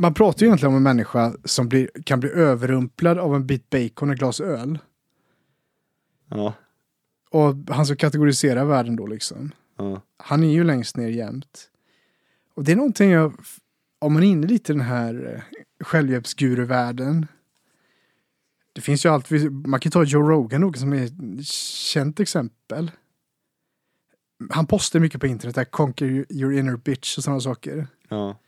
man 0.00 0.14
pratar 0.14 0.40
ju 0.40 0.46
egentligen 0.46 0.70
om 0.72 0.76
en 0.76 0.82
människa 0.82 1.32
som 1.44 1.68
blir, 1.68 1.90
kan 2.04 2.20
bli 2.20 2.30
överrumplad 2.30 3.18
av 3.18 3.34
en 3.34 3.46
bit 3.46 3.70
bacon 3.70 4.08
och 4.08 4.12
ett 4.14 4.18
glas 4.18 4.40
öl. 4.40 4.78
Ja, 6.30 6.54
Och 7.30 7.54
han 7.68 7.86
ska 7.86 7.96
kategorisera 7.96 8.64
världen 8.64 8.96
då 8.96 9.06
liksom. 9.06 9.52
ja, 9.76 10.02
Han 10.16 10.44
är 10.44 10.52
ju 10.52 10.64
längst 10.64 10.96
ner 10.96 11.08
jämt. 11.08 11.70
Och 12.54 12.64
det 12.64 12.72
är 12.72 12.76
någonting 12.76 13.10
jag, 13.10 13.34
om 13.98 14.12
man 14.12 14.22
är 14.22 14.26
inne 14.26 14.46
lite 14.46 14.72
i 14.72 14.76
den 14.76 14.84
här 14.84 15.34
eh, 15.34 15.84
självhjälpsguruvärlden. 15.84 17.26
Det 18.72 18.80
finns 18.80 19.04
ju 19.04 19.08
allt, 19.08 19.30
man 19.50 19.80
kan 19.80 19.92
ta 19.92 20.04
Joe 20.04 20.22
Rogan 20.22 20.64
också 20.64 20.80
som 20.80 20.92
är 20.92 21.04
ett 21.04 21.46
känt 21.46 22.20
exempel. 22.20 22.90
Han 24.50 24.66
postar 24.66 25.00
mycket 25.00 25.20
på 25.20 25.26
internet, 25.26 25.54
där 25.54 25.64
conquer 25.64 26.32
your 26.32 26.52
inner 26.52 26.76
bitch 26.76 27.18
och 27.18 27.24
sådana 27.24 27.40
saker. 27.40 27.86
ja, 28.08 28.38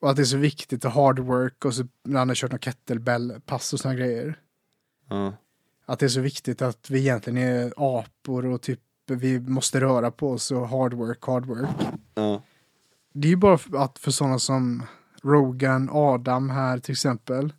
Och 0.00 0.10
att 0.10 0.16
det 0.16 0.22
är 0.22 0.24
så 0.24 0.36
viktigt 0.36 0.84
och 0.84 0.90
hard 0.90 1.18
work 1.18 1.64
och 1.64 1.74
så 1.74 1.86
när 2.04 2.18
han 2.18 2.28
har 2.28 2.34
kört 2.34 2.50
någon 2.50 2.60
kettlebell-pass 2.60 3.72
och 3.72 3.80
sådana 3.80 3.98
grejer. 3.98 4.38
ja, 5.08 5.32
Att 5.86 5.98
det 5.98 6.06
är 6.06 6.08
så 6.08 6.20
viktigt 6.20 6.62
att 6.62 6.90
vi 6.90 6.98
egentligen 6.98 7.38
är 7.38 7.72
apor 7.76 8.46
och 8.46 8.62
typ 8.62 8.80
vi 9.06 9.40
måste 9.40 9.80
röra 9.80 10.10
på 10.10 10.30
oss 10.30 10.50
och 10.50 10.68
hard 10.68 10.94
work, 10.94 11.24
hard 11.24 11.46
work. 11.46 11.68
ja, 12.14 12.42
Det 13.12 13.28
är 13.28 13.30
ju 13.30 13.36
bara 13.36 13.58
för 13.58 13.76
att 13.76 13.98
för 13.98 14.10
sådana 14.10 14.38
som 14.38 14.82
Rogan, 15.22 15.88
Adam 15.92 16.50
här 16.50 16.78
till 16.78 16.92
exempel. 16.92 17.52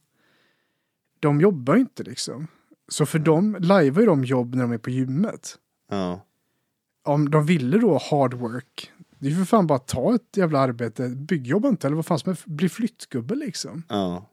De 1.19 1.41
jobbar 1.41 1.75
ju 1.75 1.81
inte 1.81 2.03
liksom. 2.03 2.47
Så 2.87 3.05
för 3.05 3.19
dem 3.19 3.57
lajvar 3.59 4.01
ju 4.01 4.07
de 4.07 4.23
jobb 4.25 4.55
när 4.55 4.61
de 4.61 4.71
är 4.71 4.77
på 4.77 4.89
gymmet. 4.89 5.55
ja, 5.89 6.25
Om 7.03 7.29
de 7.31 7.45
ville 7.45 7.77
då 7.77 7.99
hard 8.11 8.33
work. 8.33 8.91
Det 9.19 9.27
är 9.27 9.31
ju 9.31 9.37
för 9.37 9.45
fan 9.45 9.67
bara 9.67 9.75
att 9.75 9.87
ta 9.87 10.15
ett 10.15 10.37
jävla 10.37 10.59
arbete. 10.59 11.09
Byggjobba 11.09 11.69
inte 11.69 11.87
eller 11.87 11.95
vad 11.95 12.05
fan 12.05 12.19
som 12.19 12.29
helst. 12.29 12.45
Bli 12.45 12.69
flyttgubbe 12.69 13.35
liksom. 13.35 13.83
ja, 13.89 14.29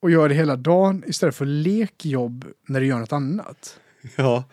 Och 0.00 0.10
gör 0.10 0.28
det 0.28 0.34
hela 0.34 0.56
dagen 0.56 1.04
istället 1.06 1.34
för 1.34 1.46
lekjobb 1.46 2.44
när 2.68 2.80
du 2.80 2.86
gör 2.86 2.98
något 2.98 3.12
annat. 3.12 3.80
ja. 4.16 4.44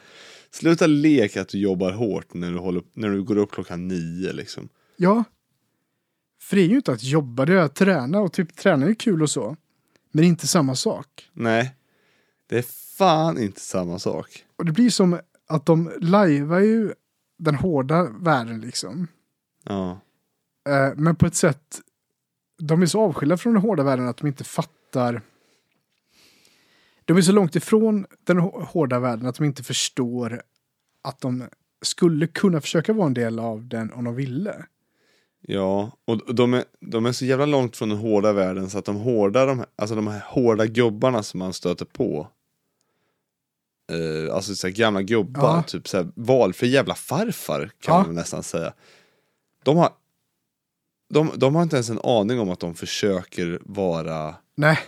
Sluta 0.52 0.88
leka 0.88 1.42
att 1.42 1.50
du 1.50 1.60
jobbar 1.60 1.92
hårt 1.92 2.34
när 2.34 2.52
du, 2.52 2.58
håller, 2.58 2.84
när 2.94 3.10
du 3.10 3.24
går 3.24 3.38
upp 3.38 3.52
klockan 3.52 3.88
nio 3.88 4.34
liksom. 4.34 4.70
Ja. 4.98 5.24
För 6.42 6.56
det 6.56 6.62
är 6.62 6.68
ju 6.68 6.76
inte 6.76 6.92
att 6.92 7.04
jobba, 7.04 7.46
det 7.46 7.54
är 7.54 7.58
att 7.58 7.76
träna 7.76 8.20
och 8.20 8.34
typ 8.34 8.56
träna 8.56 8.86
är 8.86 8.94
kul 8.94 9.22
och 9.22 9.30
så. 9.30 9.58
Men 10.12 10.22
det 10.22 10.24
är 10.24 10.28
inte 10.28 10.48
samma 10.48 10.76
sak. 10.76 11.30
Nej, 11.34 11.76
det 12.50 12.58
är 12.58 12.66
fan 12.98 13.38
inte 13.38 13.62
samma 13.62 14.00
sak. 14.00 14.46
Och 14.56 14.66
det 14.66 14.72
blir 14.72 14.90
som 14.90 15.20
att 15.48 15.66
de 15.66 15.92
lajvar 16.02 16.60
ju 16.60 16.94
den 17.38 17.56
hårda 17.56 18.04
världen 18.04 18.62
liksom. 18.62 19.08
Ja, 19.64 20.02
Eh, 20.70 20.94
men 20.96 21.16
på 21.16 21.26
ett 21.26 21.36
sätt, 21.36 21.82
de 22.60 22.82
är 22.82 22.86
så 22.86 23.02
avskilda 23.02 23.38
från 23.38 23.54
den 23.54 23.62
hårda 23.62 23.84
världen 23.84 24.08
att 24.08 24.18
de 24.18 24.28
inte 24.28 24.44
fattar. 24.44 25.22
De 27.06 27.18
är 27.18 27.22
så 27.22 27.32
långt 27.32 27.56
ifrån 27.56 28.06
den 28.24 28.40
hå- 28.40 28.64
hårda 28.66 29.00
världen 29.00 29.26
att 29.28 29.36
de 29.36 29.46
inte 29.46 29.64
förstår 29.64 30.42
att 31.02 31.22
de 31.22 31.44
skulle 31.82 32.28
kunna 32.28 32.62
försöka 32.62 32.94
vara 32.94 33.08
en 33.08 33.14
del 33.14 33.40
av 33.40 33.68
den 33.68 33.94
om 33.94 34.04
de 34.04 34.16
ville. 34.16 34.66
Ja, 35.42 35.92
och 36.06 36.36
de 36.36 36.54
är, 36.54 36.64
de 36.80 37.06
är 37.06 37.12
så 37.12 37.26
jävla 37.26 37.46
långt 37.46 37.78
från 37.78 37.90
den 37.90 37.98
hårda 37.98 38.34
världen 38.34 38.70
så 38.70 38.78
att 38.78 38.86
de 38.86 38.96
hårda, 38.96 39.46
de, 39.46 39.66
alltså 39.76 39.96
de 39.96 40.08
här 40.08 40.24
hårda 40.28 40.66
gubbarna 40.66 41.24
som 41.24 41.38
man 41.40 41.54
stöter 41.54 41.86
på. 41.86 42.28
Eh, 43.92 44.36
alltså 44.36 44.56
så 44.56 44.70
gamla 44.70 45.02
gubbar, 45.02 45.42
Ja. 45.56 45.64
typ 45.64 45.88
så 45.88 45.98
här 45.98 46.08
valfri 46.16 46.68
jävla 46.68 46.96
farfar 46.96 47.72
kan 47.80 47.96
Ja. 47.96 48.04
man 48.04 48.16
nästan 48.16 48.44
säga. 48.44 48.74
De 49.64 49.78
har, 49.78 49.90
de, 51.10 51.32
de 51.36 51.56
har 51.56 51.64
inte 51.64 51.76
ens 51.76 51.90
en 51.90 52.00
aning 52.04 52.40
om 52.40 52.50
att 52.50 52.60
de 52.60 52.76
försöker 52.76 53.60
vara 53.66 54.36
Nej, 54.56 54.80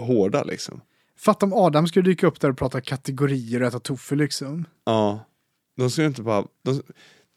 hårda 0.00 0.44
liksom. 0.44 0.80
Fatta 1.24 1.46
om 1.46 1.52
Adam 1.52 1.86
skulle 1.88 2.10
dyka 2.10 2.26
upp 2.26 2.40
där 2.40 2.50
och 2.50 2.58
prata 2.58 2.80
kategorier 2.80 3.60
och 3.62 3.68
äta 3.68 3.78
tofu 3.78 4.16
liksom. 4.16 4.64
Ja, 4.84 5.24
de 5.76 5.90
skulle 5.90 6.06
inte 6.06 6.22
bara, 6.22 6.44
de, 6.64 6.82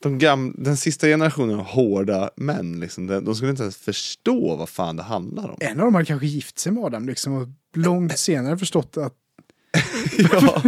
de 0.03 0.17
gam, 0.19 0.55
den 0.57 0.77
sista 0.77 1.07
generationen 1.07 1.59
av 1.59 1.65
hårda 1.65 2.29
män 2.35 2.79
liksom, 2.79 3.07
de, 3.07 3.25
de 3.25 3.35
skulle 3.35 3.51
inte 3.51 3.63
ens 3.63 3.77
förstå 3.77 4.55
vad 4.55 4.69
fan 4.69 4.95
det 4.95 5.03
handlar 5.03 5.49
om. 5.49 5.57
En 5.59 5.79
av 5.79 5.85
dem 5.85 5.93
hade 5.95 6.05
kanske 6.05 6.27
gift 6.27 6.59
sig 6.59 6.71
med 6.71 6.83
Adam 6.83 7.07
liksom 7.07 7.33
och 7.33 7.47
långt 7.75 8.19
senare 8.19 8.57
förstått 8.57 8.97
att 8.97 9.13
ja. 10.31 10.61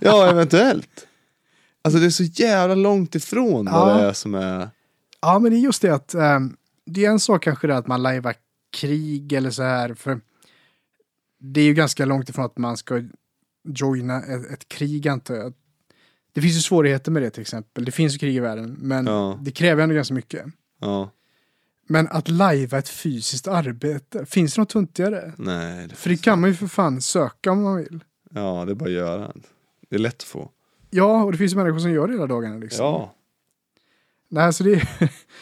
ja, 0.00 0.30
eventuellt. 0.30 1.06
Alltså 1.82 2.00
det 2.00 2.06
är 2.06 2.10
så 2.10 2.22
jävla 2.22 2.74
långt 2.74 3.14
ifrån 3.14 3.64
vad 3.64 3.90
Ja. 3.90 3.94
det 3.96 4.08
är 4.08 4.12
som 4.12 4.34
är... 4.34 4.70
Ja, 5.20 5.38
men 5.38 5.52
det 5.52 5.58
är 5.58 5.60
just 5.60 5.82
det 5.82 5.94
att 5.94 6.14
ehm, 6.14 6.56
det 6.86 7.04
är 7.04 7.10
en 7.10 7.20
sak 7.20 7.42
kanske 7.42 7.66
det 7.66 7.76
att 7.76 7.86
man 7.86 8.02
lajvar 8.02 8.34
krig 8.76 9.32
eller 9.32 9.50
så 9.50 9.62
här. 9.62 9.94
För 9.94 10.20
det 11.38 11.60
är 11.60 11.64
ju 11.64 11.74
ganska 11.74 12.04
långt 12.04 12.28
ifrån 12.28 12.44
att 12.44 12.58
man 12.58 12.76
ska 12.76 13.02
joina 13.64 14.22
ett, 14.22 14.50
ett 14.50 14.68
krig 14.68 15.08
antar 15.08 15.34
jag. 15.34 15.54
Det 16.32 16.40
finns 16.42 16.56
ju 16.56 16.60
svårigheter 16.60 17.10
med 17.12 17.22
det 17.22 17.30
till 17.30 17.40
exempel. 17.40 17.84
Det 17.84 17.92
finns 17.92 18.14
ju 18.14 18.18
krig 18.18 18.36
i 18.36 18.40
världen, 18.40 18.76
men 18.80 19.06
Ja. 19.06 19.38
det 19.42 19.50
kräver 19.50 19.82
ändå 19.82 19.94
ganska 19.94 20.14
mycket. 20.14 20.46
Ja, 20.80 21.10
Men 21.86 22.08
att 22.08 22.28
lajva 22.28 22.78
ett 22.78 22.88
fysiskt 22.88 23.48
arbete, 23.48 24.26
finns 24.26 24.54
det 24.54 24.60
något 24.60 24.68
tuntigare? 24.68 25.32
nej. 25.38 25.86
Det 25.88 25.94
För 25.94 26.10
det 26.10 26.16
kan 26.22 26.40
man 26.40 26.50
ju 26.50 26.56
för 26.56 26.66
fan 26.66 27.00
söka 27.02 27.52
om 27.52 27.62
man 27.62 27.76
vill. 27.76 28.04
Ja, 28.30 28.64
det 28.64 28.72
är 28.72 28.74
bara 28.74 28.84
att 28.84 28.90
göra. 28.90 29.32
Det 29.88 29.96
är 29.96 30.00
lätt 30.00 30.14
att 30.16 30.22
få. 30.22 30.50
Ja, 30.90 31.24
och 31.24 31.32
det 31.32 31.38
finns 31.38 31.52
ju 31.52 31.56
människor 31.56 31.78
som 31.78 31.90
gör 31.92 32.06
det 32.06 32.12
hela 32.12 32.26
dagarna. 32.26 32.58
Liksom. 32.58 32.84
Ja. 32.86 33.14
Nej, 34.28 34.52
så, 34.52 34.64
det 34.64 34.88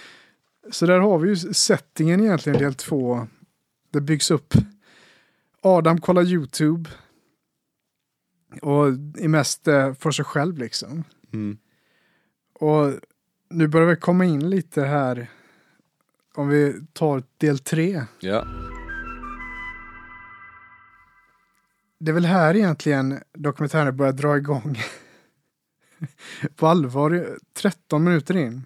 så 0.71 0.87
där 0.87 0.99
har 0.99 1.19
vi 1.19 1.29
ju 1.29 1.37
settingen 1.37 2.21
egentligen, 2.21 2.59
del 2.59 2.75
två. 2.75 3.27
Det 3.91 4.01
byggs 4.01 4.31
upp. 4.31 4.55
Adam 5.67 6.01
kollar 6.01 6.23
YouTube. 6.23 6.91
Och 8.63 8.87
är 9.19 9.29
mest 9.29 9.69
eh, 9.69 9.95
för 9.95 10.11
sig 10.11 10.25
själv 10.25 10.59
liksom. 10.59 11.05
Mm. 11.33 11.59
Och 12.55 12.93
nu 13.51 13.69
börjar 13.69 13.89
vi 13.89 13.97
komma 13.97 14.25
in 14.25 14.51
lite 14.51 14.83
här. 14.83 15.31
Om 16.35 16.49
vi 16.49 16.81
tar 16.93 17.23
del 17.39 17.59
tre. 17.59 18.05
Ja. 18.21 18.47
Det 21.99 22.11
är 22.11 22.15
väl 22.15 22.25
här 22.25 22.57
egentligen 22.57 23.21
dokumentären 23.33 23.97
börjar 23.97 24.13
dra 24.13 24.37
igång. 24.37 24.79
På 26.57 26.67
allvar, 26.67 27.39
13 27.55 28.05
minuter 28.05 28.37
in. 28.37 28.65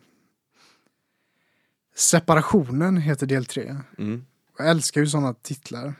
Separationen 1.94 2.96
heter 2.96 3.26
del 3.26 3.46
tre. 3.46 3.76
Mm. 3.98 4.24
Jag 4.58 4.68
älskar 4.68 5.00
ju 5.00 5.06
sådana 5.06 5.34
titlar. 5.34 5.94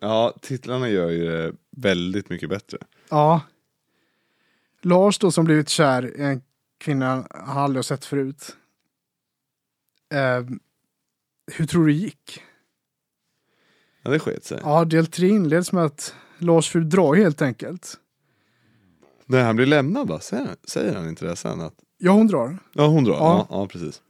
Ja, 0.00 0.34
titlarna 0.40 0.88
gör 0.88 1.10
ju 1.10 1.24
det 1.24 1.52
väldigt 1.70 2.30
mycket 2.30 2.48
bättre. 2.48 2.78
Ja. 3.08 3.40
Lars 4.82 5.18
då 5.18 5.30
som 5.30 5.44
blivit 5.44 5.68
kär 5.68 6.16
i 6.20 6.22
en 6.22 6.42
kvinna 6.78 7.26
han 7.30 7.58
aldrig 7.58 7.78
har 7.78 7.82
sett 7.82 8.04
förut. 8.04 8.56
Eh, 10.12 10.44
hur 11.52 11.66
tror 11.66 11.86
du 11.86 11.92
det 11.92 11.98
gick? 11.98 12.42
Ja, 14.02 14.10
det 14.10 14.18
sket 14.18 14.44
sig. 14.44 14.60
Ja, 14.62 14.84
del 14.84 15.06
tre 15.06 15.28
inleds 15.28 15.72
med 15.72 15.84
att 15.84 16.14
Lars 16.38 16.68
fru 16.68 16.84
drar 16.84 17.14
helt 17.14 17.42
enkelt. 17.42 17.98
När 19.26 19.44
han 19.44 19.56
blir 19.56 19.66
lämnad 19.66 20.08
va? 20.08 20.20
Säger, 20.20 20.56
säger 20.64 20.94
han 20.94 21.08
inte 21.08 21.26
det 21.26 21.36
sen? 21.36 21.60
Att... 21.60 21.74
Ja, 21.98 22.12
hon 22.12 22.26
drar. 22.26 22.58
Ja, 22.72 22.86
hon 22.86 23.04
drar. 23.04 23.14
Ja. 23.14 23.46
Ja, 23.50 23.56
ja, 23.58 23.66
precis. 23.66 24.02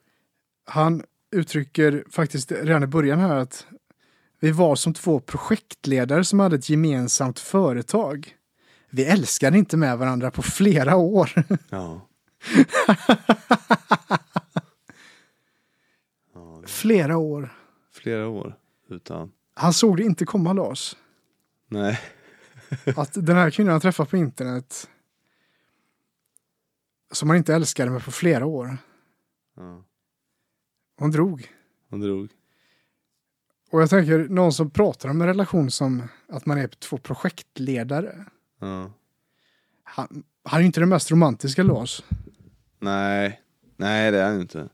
Han 0.65 1.03
uttrycker 1.33 2.05
faktiskt 2.11 2.53
redan 2.53 2.83
i 2.83 2.87
början 2.87 3.19
här 3.19 3.37
att 3.37 3.67
vi 4.41 4.51
var 4.51 4.77
som 4.77 4.95
två 4.95 5.21
projektledare 5.21 6.25
som 6.25 6.41
hade 6.41 6.57
ett 6.57 6.69
gemensamt 6.69 7.39
företag. 7.39 8.37
Vi 8.91 9.05
älskade 9.05 9.59
inte 9.59 9.77
med 9.77 9.99
varandra 9.99 10.31
på 10.31 10.43
flera 10.43 10.97
år. 10.97 11.31
Ja. 11.71 12.07
ja 16.35 16.63
flera 16.67 17.17
år. 17.17 17.55
flera 17.93 18.29
år 18.29 18.59
utan... 18.89 19.33
Han 19.55 19.73
såg 19.73 19.97
det 19.97 20.03
inte 20.03 20.25
komma 20.25 20.53
Lars. 20.53 20.97
Nej. 21.69 22.01
Att 22.97 23.27
den 23.27 23.37
här 23.37 23.51
kvinnan 23.51 23.73
han 23.73 23.81
träffat 23.81 24.11
på 24.11 24.17
internet 24.17 24.89
som 27.13 27.29
han 27.29 27.39
inte 27.39 27.55
älskade 27.55 27.91
med 27.91 28.05
på 28.05 28.11
flera 28.11 28.47
år. 28.47 28.79
Ja. 29.57 29.85
Hon 30.97 31.11
drog. 31.11 31.53
Hon 31.91 32.01
drog. 32.01 32.29
Och 33.71 33.83
jag 33.83 33.91
tänker 33.91 34.19
någon 34.19 34.53
som 34.53 34.71
pratar 34.71 35.09
om 35.09 35.21
en 35.21 35.27
relation 35.27 35.71
som 35.71 36.03
att 36.29 36.47
man 36.47 36.59
är 36.59 36.69
två 36.69 36.99
projektledare. 36.99 38.25
Ja. 38.61 38.93
Han, 39.83 40.25
han 40.45 40.57
är 40.59 40.61
ju 40.61 40.67
inte 40.67 40.81
den 40.81 40.89
mest 40.89 41.11
romantiska 41.11 41.63
Lars. 41.63 42.03
Nej. 42.79 43.41
Nej, 43.77 44.11
det 44.11 44.19
är 44.19 44.31
han 44.31 44.41
inte. 44.41 44.69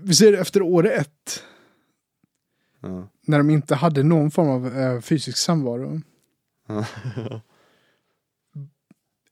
Vi 0.00 0.14
ser 0.14 0.32
efter 0.32 0.62
år 0.62 0.86
ett. 0.86 1.42
Ja. 2.80 3.08
När 3.26 3.38
de 3.38 3.50
inte 3.50 3.74
hade 3.74 4.02
någon 4.02 4.30
form 4.30 4.48
av 4.48 4.76
eh, 4.76 5.00
fysisk 5.00 5.38
samvaro. 5.38 6.00
Ja. 6.66 6.84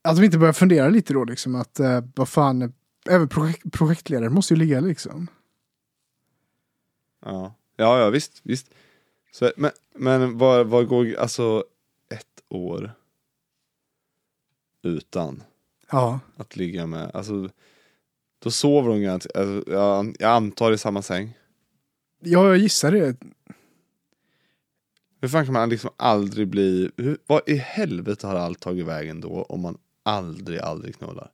Att 0.03 0.17
de 0.17 0.25
inte 0.25 0.39
börjar 0.39 0.53
fundera 0.53 0.89
lite 0.89 1.13
då 1.13 1.25
liksom 1.25 1.55
att 1.55 1.81
eh, 1.81 2.01
vad 2.15 2.29
fan, 2.29 2.73
även 3.09 3.29
projekt, 3.29 3.73
projektledare 3.73 4.31
måste 4.31 4.55
ju 4.55 4.59
ligga 4.59 4.81
liksom. 4.81 5.29
Ja, 7.25 7.55
ja, 7.77 7.99
ja 8.01 8.11
visst, 8.11 8.41
visst. 8.43 8.71
Så, 9.33 9.53
men 9.57 9.71
men 9.95 10.39
vad, 10.39 10.67
vad 10.67 10.89
går, 10.89 11.15
alltså 11.15 11.65
ett 12.09 12.43
år 12.49 12.93
utan 14.83 15.43
Ja, 15.91 16.21
att 16.37 16.57
ligga 16.57 16.87
med, 16.87 17.11
alltså 17.15 17.49
då 18.39 18.51
sover 18.51 18.91
de 18.91 19.01
garanterat, 19.03 19.37
alltså, 19.37 19.73
jag, 19.73 20.17
jag 20.19 20.31
antar 20.31 20.73
i 20.73 20.79
samma 20.79 21.03
säng. 21.03 21.39
ja 22.21 22.49
jag 22.49 22.57
gissar 22.57 22.93
det. 22.93 23.17
Hur 25.21 25.29
fan 25.29 25.45
kan 25.45 25.53
man 25.53 25.69
liksom 25.69 25.91
aldrig 25.97 26.49
bli, 26.49 26.91
hur, 26.97 27.19
vad 27.27 27.49
i 27.49 27.55
helvete 27.57 28.27
har 28.27 28.35
allt 28.35 28.61
tagit 28.61 28.87
vägen 28.87 29.21
då 29.21 29.43
om 29.43 29.61
man 29.61 29.79
aldrig, 30.03 30.59
aldrig 30.61 30.97
knullar? 30.97 31.31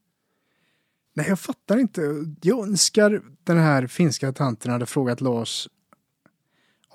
Nej, 1.14 1.26
jag 1.28 1.40
fattar 1.40 1.78
inte. 1.78 2.00
Jag 2.42 2.68
önskar 2.68 3.22
den 3.44 3.58
här 3.58 3.86
finska 3.86 4.32
tanten 4.32 4.72
hade 4.72 4.86
frågat 4.86 5.20
Lars 5.20 5.68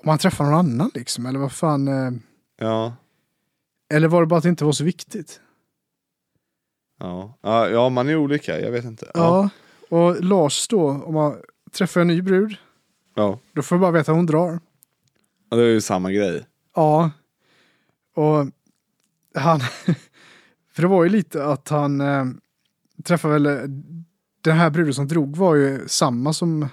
om 0.06 0.10
han 0.10 0.18
träffar 0.18 0.44
någon 0.44 0.54
annan 0.54 0.90
liksom, 0.94 1.26
eller 1.26 1.38
vad 1.38 1.52
fan. 1.52 1.88
Eh, 1.88 2.10
Ja, 2.58 2.96
eller 3.94 4.08
var 4.08 4.20
det 4.20 4.26
bara 4.26 4.36
att 4.36 4.42
det 4.42 4.48
inte 4.48 4.64
var 4.64 4.72
så 4.72 4.84
viktigt? 4.84 5.40
ja, 6.98 7.38
ja, 7.40 7.68
ja 7.68 7.88
man 7.88 8.08
är 8.08 8.16
olika, 8.16 8.60
jag 8.60 8.70
vet 8.70 8.84
inte. 8.84 9.10
Ja, 9.14 9.48
och 9.88 10.24
Lars 10.24 10.68
då, 10.68 10.88
om 10.90 11.14
man 11.14 11.36
träffar 11.72 12.00
en 12.00 12.06
ny 12.06 12.22
brud, 12.22 12.56
ja. 13.14 13.38
då 13.52 13.62
får 13.62 13.76
jag 13.76 13.80
bara 13.80 13.90
veta 13.90 14.12
att 14.12 14.16
hon 14.16 14.26
drar. 14.26 14.60
ja 15.50 15.56
det 15.56 15.62
är 15.62 15.68
ju 15.68 15.80
samma 15.80 16.12
grej. 16.12 16.46
Ja, 16.74 17.10
och 18.14 18.46
han, 19.34 19.60
för 20.72 20.82
det 20.82 20.88
var 20.88 21.04
ju 21.04 21.10
lite 21.10 21.44
att 21.44 21.68
han 21.68 22.00
eh, 22.00 22.24
träffade 23.04 23.34
väl, 23.34 23.68
den 24.40 24.56
här 24.56 24.70
bruden 24.70 24.94
som 24.94 25.08
drog 25.08 25.36
var 25.36 25.54
ju 25.54 25.88
samma 25.88 26.32
som, 26.32 26.68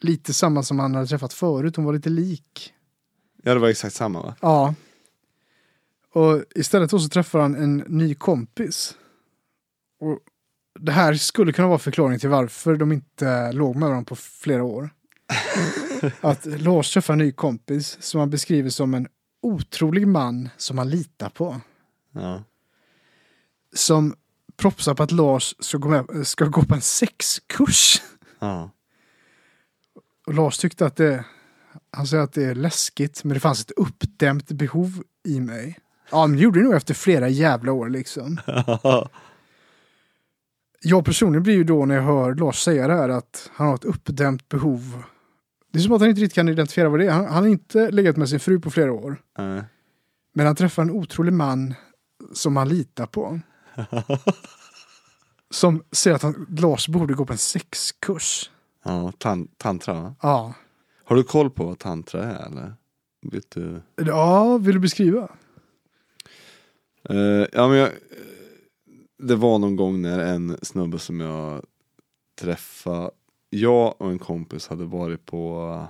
lite 0.00 0.34
samma 0.34 0.62
som 0.62 0.78
han 0.78 0.94
hade 0.94 1.06
träffat 1.06 1.32
förut, 1.32 1.76
hon 1.76 1.84
var 1.84 1.92
lite 1.92 2.10
lik. 2.10 2.74
Ja, 3.42 3.54
det 3.54 3.60
var 3.60 3.68
exakt 3.68 3.94
samma 3.94 4.22
va? 4.22 4.34
Ja. 4.40 4.74
Och 6.12 6.44
istället 6.54 6.90
då 6.90 6.98
så 6.98 7.08
träffar 7.08 7.38
han 7.38 7.54
en 7.54 7.76
ny 7.76 8.14
kompis. 8.14 8.96
Och 10.00 10.18
det 10.80 10.92
här 10.92 11.14
skulle 11.14 11.52
kunna 11.52 11.68
vara 11.68 11.78
förklaringen 11.78 12.20
till 12.20 12.28
varför 12.28 12.76
de 12.76 12.92
inte 12.92 13.52
låg 13.52 13.76
med 13.76 13.88
varandra 13.88 14.08
på 14.08 14.16
flera 14.16 14.64
år. 14.64 14.90
Att 16.20 16.46
Lars 16.46 16.92
träffar 16.94 17.12
en 17.12 17.18
ny 17.18 17.32
kompis 17.32 17.98
som 18.00 18.20
han 18.20 18.30
beskriver 18.30 18.70
som 18.70 18.94
en 18.94 19.08
otrolig 19.42 20.08
man 20.08 20.48
som 20.56 20.78
han 20.78 20.90
litar 20.90 21.28
på. 21.28 21.60
Ja. 22.12 22.44
Som 23.74 24.14
propsar 24.56 24.94
på 24.94 25.02
att 25.02 25.10
Lars 25.10 25.54
ska 25.58 25.78
gå, 25.78 25.88
med, 25.88 26.26
ska 26.26 26.44
gå 26.44 26.62
på 26.62 26.74
en 26.74 26.80
sexkurs. 26.80 28.02
Ja. 28.38 28.70
Och 30.26 30.34
Lars 30.34 30.58
tyckte 30.58 30.86
att 30.86 30.96
det, 30.96 31.24
han 31.90 32.06
säger 32.06 32.22
att 32.22 32.32
det 32.32 32.44
är 32.44 32.54
läskigt, 32.54 33.24
men 33.24 33.34
det 33.34 33.40
fanns 33.40 33.60
ett 33.60 33.70
uppdämt 33.70 34.52
behov 34.52 35.02
i 35.24 35.40
mig. 35.40 35.78
Ja, 36.10 36.26
men 36.26 36.36
det 36.36 36.42
gjorde 36.42 36.60
det 36.60 36.64
nog 36.64 36.74
efter 36.74 36.94
flera 36.94 37.28
jävla 37.28 37.72
år 37.72 37.88
liksom. 37.88 38.40
Jag 40.86 41.04
personligen 41.04 41.42
blir 41.42 41.54
ju 41.54 41.64
då 41.64 41.84
när 41.84 41.94
jag 41.94 42.02
hör 42.02 42.34
Lars 42.34 42.62
säga 42.62 42.88
det 42.88 42.94
här 42.94 43.08
att 43.08 43.50
han 43.54 43.66
har 43.66 43.74
ett 43.74 43.84
uppdämt 43.84 44.48
behov. 44.48 45.02
Det 45.72 45.78
är 45.78 45.82
som 45.82 45.92
att 45.92 46.00
han 46.00 46.10
inte 46.10 46.20
riktigt 46.20 46.34
kan 46.34 46.48
identifiera 46.48 46.88
vad 46.88 47.00
det 47.00 47.06
är. 47.06 47.10
Han, 47.10 47.26
han 47.26 47.42
har 47.42 47.50
inte 47.50 47.90
legat 47.90 48.16
med 48.16 48.28
sin 48.28 48.40
fru 48.40 48.60
på 48.60 48.70
flera 48.70 48.92
år. 48.92 49.16
Nej. 49.38 49.64
Men 50.34 50.46
han 50.46 50.56
träffar 50.56 50.82
en 50.82 50.90
otrolig 50.90 51.32
man 51.32 51.74
som 52.32 52.56
han 52.56 52.68
litar 52.68 53.06
på. 53.06 53.40
Som 55.50 55.84
säger 55.92 56.16
att 56.16 56.22
han, 56.22 56.46
Lars 56.58 56.88
borde 56.88 57.14
gå 57.14 57.26
på 57.26 57.32
en 57.32 57.38
sexkurs. 57.38 58.50
Ja, 58.84 59.12
tan 59.18 59.48
tantra? 59.56 60.14
Ja. 60.22 60.54
Har 61.04 61.16
du 61.16 61.22
koll 61.22 61.50
på 61.50 61.64
vad 61.64 61.78
tantra 61.78 62.24
är 62.24 62.46
eller? 62.46 62.74
Vet 63.32 63.50
du? 63.50 63.82
Ja, 63.96 64.58
vill 64.58 64.74
du 64.74 64.80
beskriva? 64.80 65.28
Eh, 67.08 67.46
ja 67.52 67.68
men 67.68 67.78
jag, 67.78 67.90
det 69.18 69.36
var 69.36 69.58
någon 69.58 69.76
gång 69.76 70.02
när 70.02 70.18
en 70.18 70.56
snubbe 70.62 70.98
som 70.98 71.20
jag 71.20 71.64
träffade, 72.40 73.10
jag 73.50 73.94
och 74.00 74.10
en 74.10 74.18
kompis 74.18 74.68
hade 74.68 74.84
varit 74.84 75.26
på 75.26 75.86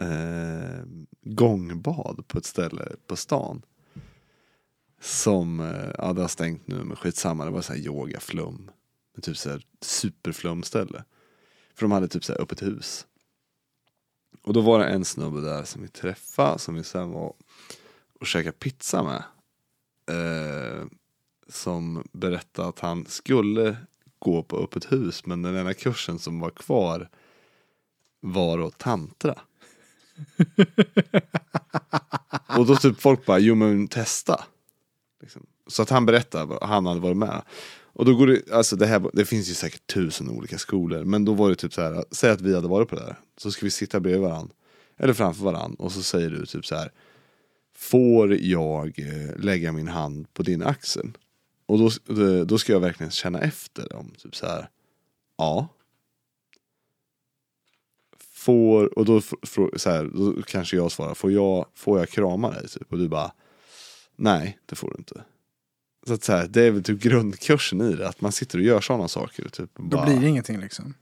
eh, 0.00 0.84
gångbad 1.22 2.24
på 2.28 2.38
ett 2.38 2.44
ställe 2.44 2.92
på 3.06 3.16
stan. 3.16 3.62
Som, 5.00 5.60
eh, 5.60 5.90
ja 5.98 6.12
det 6.12 6.20
har 6.20 6.28
stängt 6.28 6.66
nu 6.66 6.84
men 6.84 6.96
skitsamma, 6.96 7.44
det 7.44 7.50
var 7.50 7.62
så 7.62 7.72
här 7.72 7.80
yogaflum. 7.80 8.70
Typ 9.22 9.36
så 9.36 9.50
här 9.50 9.66
superflumställe. 9.80 11.04
För 11.74 11.82
de 11.82 11.92
hade 11.92 12.08
typ 12.08 12.24
så 12.24 12.32
här 12.32 12.40
öppet 12.40 12.62
hus. 12.62 13.06
Och 14.42 14.52
då 14.52 14.60
var 14.60 14.78
det 14.78 14.84
en 14.84 15.04
snubbe 15.04 15.40
där 15.40 15.64
som 15.64 15.82
vi 15.82 15.88
träffade, 15.88 16.58
som 16.58 16.74
vi 16.74 16.84
sen 16.84 17.10
var 17.10 17.34
och 18.20 18.26
käkade 18.26 18.52
pizza 18.52 19.02
med. 19.02 19.22
Eh, 20.16 20.86
som 21.48 22.04
berättade 22.12 22.68
att 22.68 22.80
han 22.80 23.06
skulle 23.06 23.76
gå 24.18 24.42
på 24.42 24.56
öppet 24.56 24.92
hus 24.92 25.26
men 25.26 25.42
den 25.42 25.56
enda 25.56 25.74
kursen 25.74 26.18
som 26.18 26.40
var 26.40 26.50
kvar 26.50 27.08
var 28.20 28.58
då 28.58 28.70
tantra. 28.70 29.40
och 32.58 32.66
då 32.66 32.76
typ 32.76 33.00
folk 33.00 33.26
bara, 33.26 33.38
jo 33.38 33.54
men 33.54 33.88
testa. 33.88 34.44
Liksom. 35.20 35.46
Så 35.66 35.82
att 35.82 35.90
han 35.90 36.06
berättade 36.06 36.66
han 36.66 36.86
hade 36.86 37.00
varit 37.00 37.16
med. 37.16 37.42
Och 37.92 38.04
då 38.04 38.14
går 38.14 38.26
det, 38.26 38.52
alltså 38.52 38.76
det 38.76 38.86
här, 38.86 39.10
det 39.12 39.24
finns 39.24 39.50
ju 39.50 39.54
säkert 39.54 39.86
tusen 39.86 40.28
olika 40.28 40.58
skolor. 40.58 41.04
Men 41.04 41.24
då 41.24 41.34
var 41.34 41.48
det 41.48 41.56
typ 41.56 41.74
så 41.74 41.82
här, 41.82 42.04
säg 42.10 42.30
att 42.30 42.40
vi 42.40 42.54
hade 42.54 42.68
varit 42.68 42.88
på 42.88 42.96
det 42.96 43.04
där. 43.04 43.16
Så 43.36 43.50
ska 43.50 43.66
vi 43.66 43.70
sitta 43.70 44.00
bredvid 44.00 44.22
varandra. 44.22 44.54
Eller 44.96 45.12
framför 45.12 45.44
varandra. 45.44 45.84
Och 45.84 45.92
så 45.92 46.02
säger 46.02 46.30
du 46.30 46.46
typ 46.46 46.66
så 46.66 46.74
här. 46.74 46.92
Får 47.74 48.34
jag 48.34 48.98
eh, 48.98 49.36
lägga 49.36 49.72
min 49.72 49.88
hand 49.88 50.34
på 50.34 50.42
din 50.42 50.62
axel? 50.62 51.12
Och 51.66 51.78
då, 51.78 51.86
eh, 52.22 52.40
då 52.46 52.58
ska 52.58 52.72
jag 52.72 52.80
verkligen 52.80 53.10
känna 53.10 53.40
efter 53.40 53.96
om 53.96 54.12
typ 54.18 54.36
så 54.36 54.46
här. 54.46 54.68
Ja. 55.38 55.68
Får, 58.32 58.98
och 58.98 59.04
då, 59.04 59.20
så 59.76 59.90
här, 59.90 60.10
då 60.14 60.42
kanske 60.42 60.76
jag 60.76 60.92
svarar, 60.92 61.14
får 61.14 61.32
jag, 61.32 61.66
får 61.74 61.98
jag 61.98 62.08
krama 62.08 62.50
dig? 62.50 62.68
Typ? 62.68 62.92
Och 62.92 62.98
du 62.98 63.08
bara, 63.08 63.32
nej 64.16 64.58
det 64.66 64.76
får 64.76 64.90
du 64.90 64.94
inte. 64.98 65.24
Så 66.06 66.14
att 66.14 66.24
så 66.24 66.32
här, 66.32 66.46
det 66.48 66.62
är 66.62 66.70
väl 66.70 66.82
typ 66.82 67.02
grundkursen 67.02 67.80
i 67.80 67.96
det, 67.96 68.08
att 68.08 68.20
man 68.20 68.32
sitter 68.32 68.58
och 68.58 68.64
gör 68.64 68.80
sådana 68.80 69.08
saker. 69.08 69.48
Typ, 69.48 69.78
och 69.78 69.84
Då 69.84 69.96
bara, 69.96 70.06
blir 70.06 70.20
det 70.20 70.28
ingenting 70.28 70.60
liksom. 70.60 70.94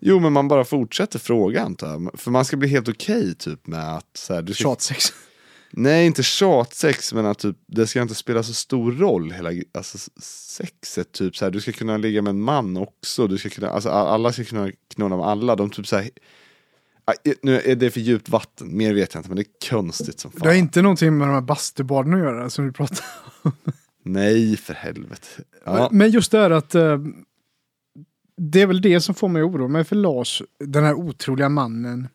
Jo 0.00 0.20
men 0.20 0.32
man 0.32 0.48
bara 0.48 0.64
fortsätter 0.64 1.18
fråga 1.18 1.62
antar 1.62 1.88
jag. 1.88 2.10
För 2.14 2.30
man 2.30 2.44
ska 2.44 2.56
bli 2.56 2.68
helt 2.68 2.88
okej 2.88 3.34
typ 3.34 3.66
med 3.66 3.96
att 3.96 4.16
så 4.16 4.34
här, 4.34 4.42
du 4.42 4.54
ska, 4.54 4.62
Tjatsex. 4.62 5.12
Nej 5.70 6.06
inte 6.06 6.22
tjatsex 6.22 7.14
men 7.14 7.26
att 7.26 7.38
typ, 7.38 7.56
det 7.66 7.86
ska 7.86 8.02
inte 8.02 8.14
spela 8.14 8.42
så 8.42 8.54
stor 8.54 8.92
roll 8.92 9.32
hela 9.32 9.50
alltså, 9.72 9.98
sexet. 10.22 11.12
Typ, 11.12 11.36
så 11.36 11.44
här, 11.44 11.52
du 11.52 11.60
ska 11.60 11.72
kunna 11.72 11.96
ligga 11.96 12.22
med 12.22 12.30
en 12.30 12.40
man 12.40 12.76
också. 12.76 13.26
Du 13.26 13.38
ska 13.38 13.48
kunna, 13.48 13.68
alltså, 13.68 13.88
alla 13.88 14.32
ska 14.32 14.44
kunna 14.44 14.70
knulla 14.94 15.16
med 15.16 15.26
alla. 15.26 15.56
De 15.56 15.70
typ 15.70 15.86
så 15.86 15.96
här, 15.96 16.10
Ah, 17.06 17.12
nu 17.42 17.60
är 17.60 17.76
det 17.76 17.90
för 17.90 18.00
djupt 18.00 18.28
vatten, 18.28 18.76
mer 18.76 18.94
vet 18.94 19.14
jag 19.14 19.20
inte 19.20 19.28
men 19.28 19.36
det 19.36 19.42
är 19.42 19.70
konstigt 19.70 20.20
som 20.20 20.30
fan. 20.30 20.40
Det 20.42 20.48
har 20.48 20.54
inte 20.54 20.82
någonting 20.82 21.18
med 21.18 21.28
de 21.28 21.34
här 21.34 21.40
bastubaden 21.40 22.14
att 22.14 22.20
göra 22.20 22.50
som 22.50 22.66
vi 22.66 22.72
pratade 22.72 23.00
Nej 24.06 24.56
för 24.56 24.74
helvete. 24.74 25.26
Ja. 25.64 25.88
Men 25.92 26.10
just 26.10 26.30
det 26.32 26.38
här 26.38 26.50
att 26.50 26.74
eh, 26.74 26.98
det 28.36 28.62
är 28.62 28.66
väl 28.66 28.80
det 28.80 29.00
som 29.00 29.14
får 29.14 29.28
mig 29.28 29.42
att 29.42 29.48
oroa 29.48 29.68
mig 29.68 29.84
för 29.84 29.96
Lars, 29.96 30.42
den 30.58 30.84
här 30.84 30.94
otroliga 30.94 31.48
mannen. 31.48 32.08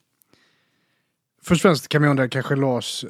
Först 1.43 1.59
och 1.65 1.69
främst 1.69 1.87
kan 1.87 2.01
man 2.01 2.09
undra 2.11 2.29
kanske 2.29 2.55
Lars 2.55 3.05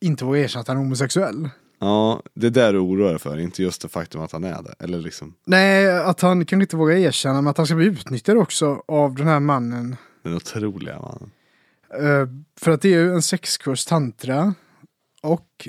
inte 0.00 0.24
vågar 0.24 0.40
erkänna 0.40 0.60
att 0.60 0.68
han 0.68 0.76
är 0.76 0.82
homosexuell. 0.82 1.48
ja, 1.78 2.22
det 2.34 2.46
är 2.46 2.50
där 2.50 2.72
du 2.72 2.78
oroar 2.78 3.10
dig 3.10 3.18
för, 3.18 3.38
inte 3.38 3.62
just 3.62 3.82
det 3.82 3.88
faktum 3.88 4.20
att 4.20 4.32
han 4.32 4.44
är 4.44 4.62
det. 4.62 4.74
Eller 4.78 4.98
liksom 4.98 5.34
Nej, 5.46 5.98
att 5.98 6.20
han 6.20 6.46
kan 6.46 6.60
inte 6.60 6.76
våga 6.76 6.98
erkänna 6.98 7.42
men 7.42 7.50
att 7.50 7.56
han 7.56 7.66
ska 7.66 7.74
bli 7.76 7.86
utnyttjad 7.86 8.36
också 8.36 8.82
av 8.88 9.14
den 9.14 9.26
här 9.26 9.40
mannen. 9.40 9.96
den 10.22 10.34
otroliga 10.34 11.00
mannen. 11.00 11.30
Eh, 11.94 12.28
för 12.60 12.70
att 12.70 12.82
det 12.82 12.88
är 12.88 12.98
ju 12.98 13.12
en 13.12 13.22
sexkurs 13.22 13.84
tantra 13.84 14.54
och 15.22 15.68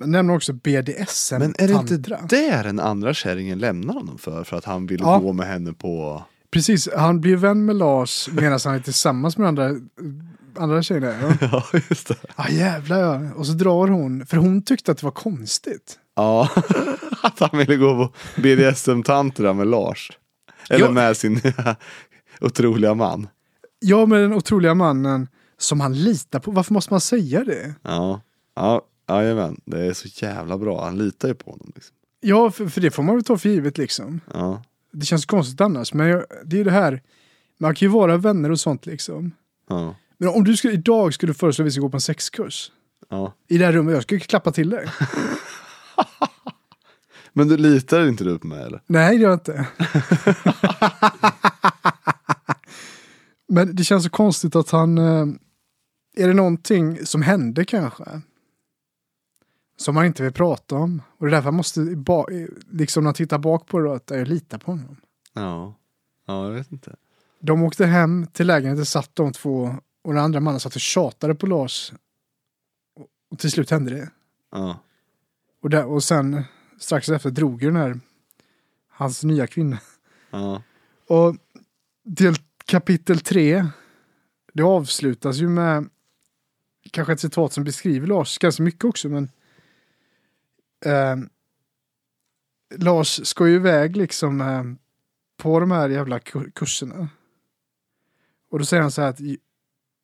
jag 0.00 0.08
nämner 0.08 0.34
också 0.34 0.52
BDSM 0.52 1.38
Men 1.38 1.54
är 1.58 1.68
det 1.68 1.74
tantra. 1.74 1.96
inte 1.96 2.36
det 2.36 2.62
den 2.62 2.80
andra 2.80 3.14
kärringen 3.14 3.58
lämnar 3.58 3.94
honom 3.94 4.18
för? 4.18 4.44
För 4.44 4.56
att 4.56 4.64
han 4.64 4.86
vill 4.86 5.00
Ja. 5.00 5.18
gå 5.18 5.32
med 5.32 5.46
henne 5.46 5.72
på... 5.72 6.22
Precis, 6.50 6.88
han 6.96 7.20
blir 7.20 7.36
vän 7.36 7.64
med 7.64 7.76
Lars 7.76 8.28
medan 8.32 8.58
han 8.64 8.74
är 8.74 8.80
tillsammans 8.80 9.38
med 9.38 9.48
andra, 9.48 9.70
andra 10.58 10.82
tjejer. 10.82 11.00
där, 11.00 11.36
Ja. 11.40 11.62
Ja, 11.72 11.80
just 11.88 12.08
det. 12.08 12.16
Ja 12.36 12.48
jävlar 12.50 12.98
ja. 13.00 13.32
Och 13.36 13.46
så 13.46 13.52
drar 13.52 13.88
hon, 13.88 14.26
för 14.26 14.36
hon 14.36 14.62
tyckte 14.62 14.92
att 14.92 14.98
det 14.98 15.04
var 15.04 15.10
konstigt. 15.10 15.98
Ja, 16.16 16.48
att 17.22 17.40
han 17.40 17.58
ville 17.58 17.76
gå 17.76 17.94
på 17.96 18.12
BDSM-tantra 18.40 19.52
med 19.52 19.66
Lars. 19.66 20.10
Eller 20.70 20.84
Ja. 20.84 20.90
med 20.90 21.16
sin 21.16 21.40
otroliga 22.40 22.94
man. 22.94 23.28
Jag 23.80 24.08
med 24.08 24.20
den 24.20 24.32
otroliga 24.32 24.74
mannen 24.74 25.28
som 25.58 25.80
han 25.80 25.94
litar 25.94 26.38
på. 26.40 26.50
Varför 26.50 26.74
måste 26.74 26.92
man 26.92 27.00
säga 27.00 27.44
det? 27.44 27.74
Ja, 27.82 28.20
ja, 28.56 28.82
jajamän. 29.08 29.60
Det 29.64 29.86
är 29.86 29.92
så 29.92 30.08
jävla 30.24 30.58
bra. 30.58 30.84
Han 30.84 30.98
litar 30.98 31.28
ju 31.28 31.34
på 31.34 31.50
honom. 31.50 31.72
Liksom. 31.74 31.96
Ja, 32.20 32.50
för, 32.50 32.66
för 32.68 32.80
det 32.80 32.90
får 32.90 33.02
man 33.02 33.14
väl 33.14 33.24
ta 33.24 33.38
för 33.38 33.48
givet 33.48 33.78
liksom. 33.78 34.20
Ja, 34.34 34.62
Det 34.92 35.06
känns 35.06 35.26
konstigt 35.26 35.60
annars, 35.60 35.94
men 35.94 36.06
jag, 36.06 36.24
det 36.44 36.56
är 36.56 36.58
ju 36.58 36.64
det 36.64 36.70
här. 36.70 37.02
Man 37.58 37.74
kan 37.74 37.88
ju 37.88 37.92
vara 37.92 38.16
vänner 38.16 38.50
och 38.50 38.60
sånt 38.60 38.86
liksom. 38.86 39.30
ja, 39.68 39.94
Men 40.18 40.28
om 40.28 40.44
du 40.44 40.56
skulle, 40.56 40.74
idag 40.74 41.14
skulle 41.14 41.34
föreslå 41.34 41.62
att 41.62 41.66
vi 41.66 41.70
ska 41.70 41.80
gå 41.80 41.88
på 41.88 41.96
en 41.96 42.00
sexkurs. 42.00 42.72
ja. 43.08 43.32
I 43.48 43.58
det 43.58 43.64
här 43.64 43.72
rummet, 43.72 43.94
jag 43.94 44.02
skulle 44.02 44.20
klappa 44.20 44.52
till 44.52 44.70
dig. 44.70 44.88
Men 47.36 47.48
du 47.48 47.56
litar 47.56 48.08
inte 48.08 48.24
du 48.24 48.38
på 48.38 48.46
mig 48.46 48.62
eller? 48.64 48.80
Nej, 48.86 49.16
det 49.16 49.22
gör 49.22 49.30
jag 49.30 49.36
inte. 49.36 49.66
Men 53.48 53.76
det 53.76 53.84
känns 53.84 54.04
så 54.04 54.10
konstigt 54.10 54.56
att 54.56 54.70
han... 54.70 54.98
eh, 54.98 55.26
Är 56.16 56.28
det 56.28 56.34
någonting 56.34 57.06
som 57.06 57.22
hände 57.22 57.64
kanske? 57.64 58.04
Som 59.76 59.96
han 59.96 60.06
inte 60.06 60.22
vill 60.22 60.32
prata 60.32 60.74
om. 60.76 61.02
Och 61.18 61.26
det 61.26 61.30
är 61.30 61.30
därför 61.30 61.44
han 61.44 61.54
måste, 61.54 61.80
liksom 62.70 63.04
när 63.04 63.08
han 63.08 63.14
tittar 63.14 63.38
bak 63.38 63.66
på 63.66 63.78
det, 63.78 63.84
då, 63.88 63.92
att 63.94 64.10
jag 64.10 64.28
litar 64.28 64.58
på 64.58 64.70
honom. 64.70 64.96
Ja, 65.32 65.74
ja 66.26 66.44
jag 66.46 66.52
vet 66.52 66.72
inte. 66.72 66.96
De 67.40 67.62
åkte 67.62 67.86
hem 67.86 68.26
till 68.26 68.46
lägenheten, 68.46 68.86
satt 68.86 69.10
de 69.16 69.32
två 69.32 69.74
och 70.02 70.14
den 70.14 70.22
andra 70.24 70.40
mannen 70.40 70.60
satt 70.60 70.74
och 70.74 70.80
tjatade 70.80 71.34
på 71.34 71.46
Lars. 71.46 71.92
Och- 73.30 73.38
till 73.38 73.50
slut 73.50 73.70
hände 73.70 73.90
det. 73.90 74.10
Ja, 74.52 74.78
Och, 75.62 75.70
där, 75.70 75.84
och 75.86 76.04
sen 76.04 76.44
strax 76.78 77.08
efter 77.08 77.30
drog 77.30 77.62
ju 77.62 77.68
den 77.68 77.76
här, 77.76 78.00
hans 78.88 79.24
nya 79.24 79.46
kvinna. 79.46 79.78
ja, 80.30 80.62
Och 81.08 81.36
del 82.04 82.34
kapitel 82.64 83.18
3, 83.20 83.66
det 84.52 84.62
avslutas 84.62 85.36
ju 85.36 85.48
med 85.48 85.88
kanske 86.90 87.12
ett 87.12 87.20
citat 87.20 87.52
som 87.52 87.64
beskriver 87.64 88.06
Lars 88.06 88.38
ganska 88.38 88.62
mycket 88.62 88.84
också, 88.84 89.08
men 89.08 89.30
eh, 90.86 91.16
Lars 92.78 93.26
ska 93.26 93.48
ju 93.48 93.54
iväg 93.54 93.96
liksom 93.96 94.40
eh, 94.40 94.64
på 95.36 95.60
de 95.60 95.70
här 95.70 95.88
jävla 95.88 96.18
ku- 96.18 96.50
kurserna. 96.54 97.08
Och 98.50 98.58
då 98.58 98.64
säger 98.64 98.80
han 98.82 98.90
så 98.92 99.02
här 99.02 99.08
att 99.08 99.20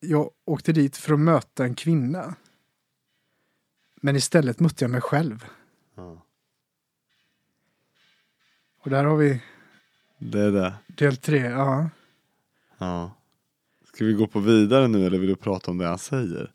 jag 0.01 0.31
åkte 0.45 0.73
dit 0.73 0.97
för 0.97 1.13
att 1.15 1.21
möta 1.21 1.65
en 1.65 1.75
kvinna. 1.75 2.35
Men 4.03 4.17
istället 4.17 4.61
mötte 4.61 4.85
jag 4.85 4.91
mig 4.91 5.01
själv. 5.01 5.45
ja. 5.95 6.27
Och 8.83 8.91
där 8.91 9.05
har 9.05 9.17
vi 9.17 9.43
Det 10.19 10.41
är 10.41 10.53
det. 10.53 10.75
del 10.87 11.17
3, 11.17 11.39
ja. 11.39 11.91
Ja. 12.79 13.17
Ska 13.85 14.05
vi 14.05 14.13
gå 14.13 14.27
på 14.27 14.41
vidare 14.41 14.89
nu 14.89 15.07
eller 15.07 15.19
vill 15.19 15.29
du 15.29 15.37
prata 15.37 15.71
om 15.71 15.79
det 15.79 15.87
han 15.87 15.99
säger? 15.99 16.53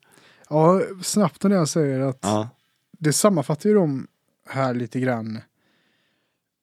Ja, 0.49 0.81
snabbt 1.03 1.45
om 1.45 1.51
det 1.51 1.57
jag 1.57 1.69
säger 1.69 1.99
att 1.99 2.19
Ja, 2.21 2.49
det 2.91 3.13
sammanfattar 3.13 3.69
ju 3.69 3.75
de 3.75 4.07
här 4.45 4.73
lite 4.73 4.99
grann. 4.99 5.41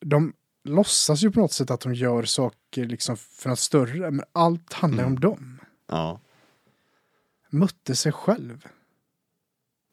De 0.04 0.32
låtsas 0.64 1.22
ju 1.22 1.30
på 1.30 1.40
något 1.40 1.52
sätt 1.52 1.70
att 1.70 1.80
de 1.80 1.94
gör 1.94 2.22
saker 2.22 2.84
liksom 2.86 3.16
för 3.16 3.48
något 3.48 3.58
större, 3.58 4.10
men 4.10 4.24
allt 4.32 4.72
handlar 4.72 5.02
Mm. 5.04 5.14
om 5.14 5.20
dem. 5.20 5.60
ja. 5.88 6.20
Mötte 7.50 7.96
sig 7.96 8.12
själv. 8.12 8.66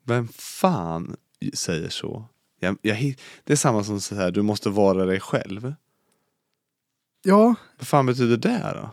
Vem 0.03 0.27
fan 0.27 1.15
säger 1.53 1.89
så? 1.89 2.25
Jag, 2.59 2.77
jag, 2.81 3.15
det 3.43 3.53
är 3.53 3.57
samma 3.57 3.83
som 3.83 4.01
så 4.01 4.15
här, 4.15 4.31
du 4.31 4.41
måste 4.41 4.69
vara 4.69 5.05
dig 5.05 5.19
själv. 5.19 5.73
Ja, 7.23 7.55
Vad 7.77 7.87
fan 7.87 8.05
betyder 8.05 8.37
det 8.37 8.71
då? 8.75 8.89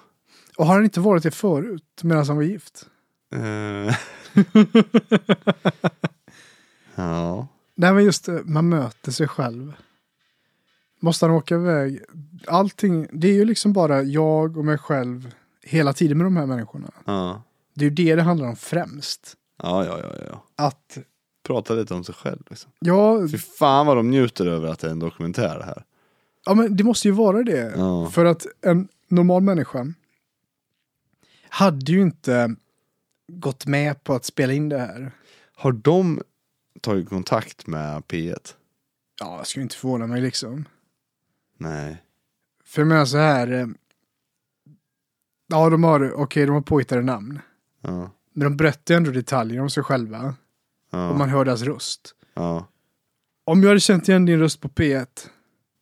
och 0.59 0.67
har 0.67 0.75
han 0.75 0.85
inte 0.85 1.01
varit 1.01 1.23
det 1.23 1.31
förut 1.31 2.01
medan 2.03 2.27
han 2.27 2.37
var 2.37 2.43
gift? 2.43 2.87
Eh. 3.33 3.97
ja, 6.95 7.49
Nej, 7.79 7.93
men 7.93 8.05
just 8.05 8.25
det, 8.25 8.43
man 8.45 8.69
möter 8.69 9.13
sig 9.13 9.29
själv. 9.29 9.73
Måste 11.01 11.27
han 11.27 11.35
åka 11.35 11.55
iväg? 11.55 12.01
Allting, 12.47 13.09
det 13.13 13.29
är 13.29 13.33
ju 13.33 13.45
liksom 13.45 13.73
bara 13.73 14.03
jag 14.03 14.57
och 14.57 14.65
mig 14.65 14.79
själv 14.79 15.35
hela 15.63 15.93
tiden 15.93 16.19
med 16.19 16.27
de 16.27 16.37
här 16.37 16.47
människorna. 16.47 16.91
ja, 17.05 17.43
Det 17.75 17.85
är 17.85 17.89
ju 17.91 17.95
det 17.95 18.15
det 18.15 18.23
handlar 18.23 18.49
om 18.49 18.57
främst. 18.57 19.35
ja, 19.63 19.85
ja, 19.85 20.01
ja, 20.03 20.13
ja. 20.31 20.45
Att, 20.67 20.99
Prata 21.43 21.75
lite 21.75 21.95
om 21.95 22.05
sig 22.05 22.15
själv. 22.15 22.43
Liksom. 22.51 22.71
ja, 22.81 23.29
Fy 23.29 23.39
fan 23.39 23.87
vad 23.87 23.97
de 23.97 24.11
njuter 24.11 24.47
över 24.47 24.69
att 24.69 24.79
det 24.79 24.87
är 24.87 24.91
en 24.91 24.99
dokumentär 24.99 25.63
här. 25.67 25.85
ja 26.47 26.55
men 26.55 26.77
det 26.77 26.85
måste 26.85 27.09
ju 27.09 27.13
vara 27.13 27.43
det. 27.43 27.73
Ja, 27.77 28.11
För 28.11 28.25
att 28.25 28.47
en 28.61 28.89
normal 29.09 29.43
människa 29.43 29.87
hade 31.49 31.93
ju 31.93 32.01
inte 32.03 32.55
gått 33.29 33.67
med 33.67 34.05
på 34.05 34.15
att 34.15 34.25
spela 34.25 34.53
in 34.53 34.69
det 34.69 34.79
här. 34.79 35.11
Har 35.55 35.73
de 35.73 36.23
tagit 36.81 37.09
kontakt 37.09 37.67
med 37.67 38.03
P1? 38.03 38.55
Ja, 39.21 39.37
jag 39.37 39.47
skulle 39.47 39.63
inte 39.63 39.77
förvåna 39.77 40.07
mig 40.07 40.21
liksom. 40.21 40.65
Nej. 41.59 42.03
För 42.65 42.81
jag 42.83 42.89
menar 42.89 43.05
så 43.05 43.17
här. 43.19 43.53
eh, 43.53 43.67
Ja, 45.49 45.71
de 45.71 45.85
har, 45.85 46.13
okej, 46.13 46.47
de 46.47 46.53
har 46.55 46.61
påhittade 46.61 47.03
namn. 47.03 47.39
Ja. 47.81 48.11
Men 48.33 48.45
de 48.45 48.57
berättar 48.57 48.95
ju 48.95 48.97
ändå 48.99 49.11
detaljer 49.11 49.61
om 49.61 49.71
sig 49.71 49.83
själva. 49.83 50.35
Ja. 50.91 51.11
Och 51.11 51.17
man 51.17 51.29
hör 51.29 51.45
deras 51.45 51.63
röst. 51.63 52.15
ja. 52.35 52.67
Om 53.45 53.63
jag 53.63 53.69
hade 53.69 53.81
känt 53.81 54.09
igen 54.09 54.27
din 54.27 54.39
röst 54.39 54.61
på 54.61 54.69
P1. 54.69 55.07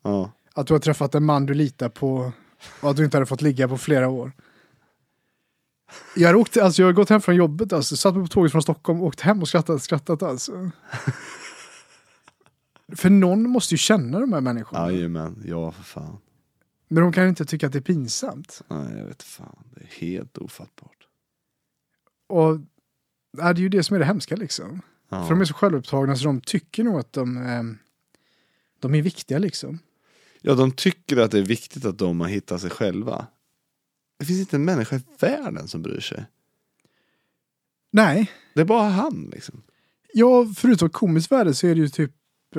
Ja. 0.02 0.30
Att 0.54 0.66
du 0.66 0.74
har 0.74 0.78
träffat 0.80 1.14
en 1.14 1.24
man 1.24 1.46
du 1.46 1.54
litar 1.54 1.88
på. 1.88 2.32
Och 2.80 2.90
att 2.90 2.96
du 2.96 3.04
inte 3.04 3.16
hade 3.16 3.26
fått 3.26 3.42
ligga 3.42 3.68
på 3.68 3.78
flera 3.78 4.08
år. 4.08 4.32
Jag 6.16 6.28
har, 6.28 6.34
åkt, 6.34 6.56
alltså 6.56 6.82
jag 6.82 6.88
har 6.88 6.92
gått 6.92 7.10
hem 7.10 7.20
från 7.20 7.36
jobbet, 7.36 7.72
alltså, 7.72 7.96
satt 7.96 8.14
mig 8.14 8.24
på 8.24 8.28
tåget 8.28 8.52
från 8.52 8.62
Stockholm, 8.62 9.00
åkt 9.00 9.20
hem 9.20 9.42
och 9.42 9.48
skrattat, 9.48 9.82
skrattat 9.82 10.22
alltså. 10.22 10.70
För 12.96 13.10
någon 13.10 13.50
måste 13.50 13.74
ju 13.74 13.78
känna 13.78 14.20
de 14.20 14.32
här 14.32 14.40
människorna. 14.40 14.92
Jajamän, 14.92 15.42
ja 15.46 15.72
för 15.72 15.82
fan. 15.82 16.18
Men 16.88 17.02
de 17.02 17.12
kan 17.12 17.28
inte 17.28 17.44
tycka 17.44 17.66
att 17.66 17.72
det 17.72 17.78
är 17.78 17.80
pinsamt. 17.80 18.62
Nej, 18.68 18.98
jag 18.98 19.06
vet 19.06 19.22
fan. 19.22 19.64
Det 19.74 19.80
är 19.80 20.06
helt 20.06 20.38
ofattbart. 20.38 21.06
Och 22.26 22.58
ja, 23.36 23.52
det 23.52 23.60
är 23.60 23.62
ju 23.62 23.68
det 23.68 23.82
som 23.82 23.94
är 23.94 24.00
det 24.00 24.06
hemska 24.06 24.36
liksom. 24.36 24.80
Ja. 25.08 25.22
För 25.22 25.30
de 25.30 25.40
är 25.40 25.44
så 25.44 25.54
självupptagna 25.54 26.16
så 26.16 26.24
de 26.24 26.40
tycker 26.40 26.84
nog 26.84 26.98
att 26.98 27.12
de, 27.12 27.46
eh, 27.46 27.62
de 28.80 28.94
är 28.94 29.02
viktiga 29.02 29.38
liksom. 29.38 29.78
ja, 30.40 30.54
de 30.54 30.72
tycker 30.72 31.16
att 31.16 31.30
det 31.30 31.38
är 31.38 31.42
viktigt 31.42 31.84
att 31.84 31.98
de 31.98 32.20
har 32.20 32.28
hittat 32.28 32.60
sig 32.60 32.70
själva. 32.70 33.26
Det 34.24 34.28
finns 34.28 34.40
inte 34.40 34.56
en 34.56 34.64
människa 34.64 34.96
i 34.96 35.00
världen 35.18 35.68
som 35.68 35.82
bryr 35.82 36.00
sig. 36.00 36.24
Nej, 37.90 38.30
Det 38.54 38.60
är 38.60 38.64
bara 38.64 38.88
han 38.88 39.30
liksom. 39.32 39.62
ja 40.12 40.46
förutom 40.56 40.90
komiskt 40.90 41.32
värde 41.32 41.54
så 41.54 41.66
är 41.66 41.74
det 41.74 41.80
ju 41.80 41.88
typ, 41.88 42.10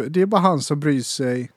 det 0.07 0.21
är 0.21 0.25
bara 0.25 0.41
han 0.41 0.61
som 0.61 0.79
bryr 0.79 1.01
sig. 1.01 1.51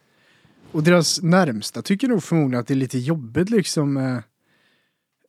Och 0.73 0.83
deras 0.83 1.23
närmsta 1.23 1.83
tycker 1.83 2.09
nog 2.09 2.23
förmodligen 2.23 2.61
att 2.61 2.67
det 2.67 2.75
är 2.75 2.77
lite 2.77 2.99
jobbigt 2.99 3.51
liksom. 3.51 3.97
Eh, 3.97 4.19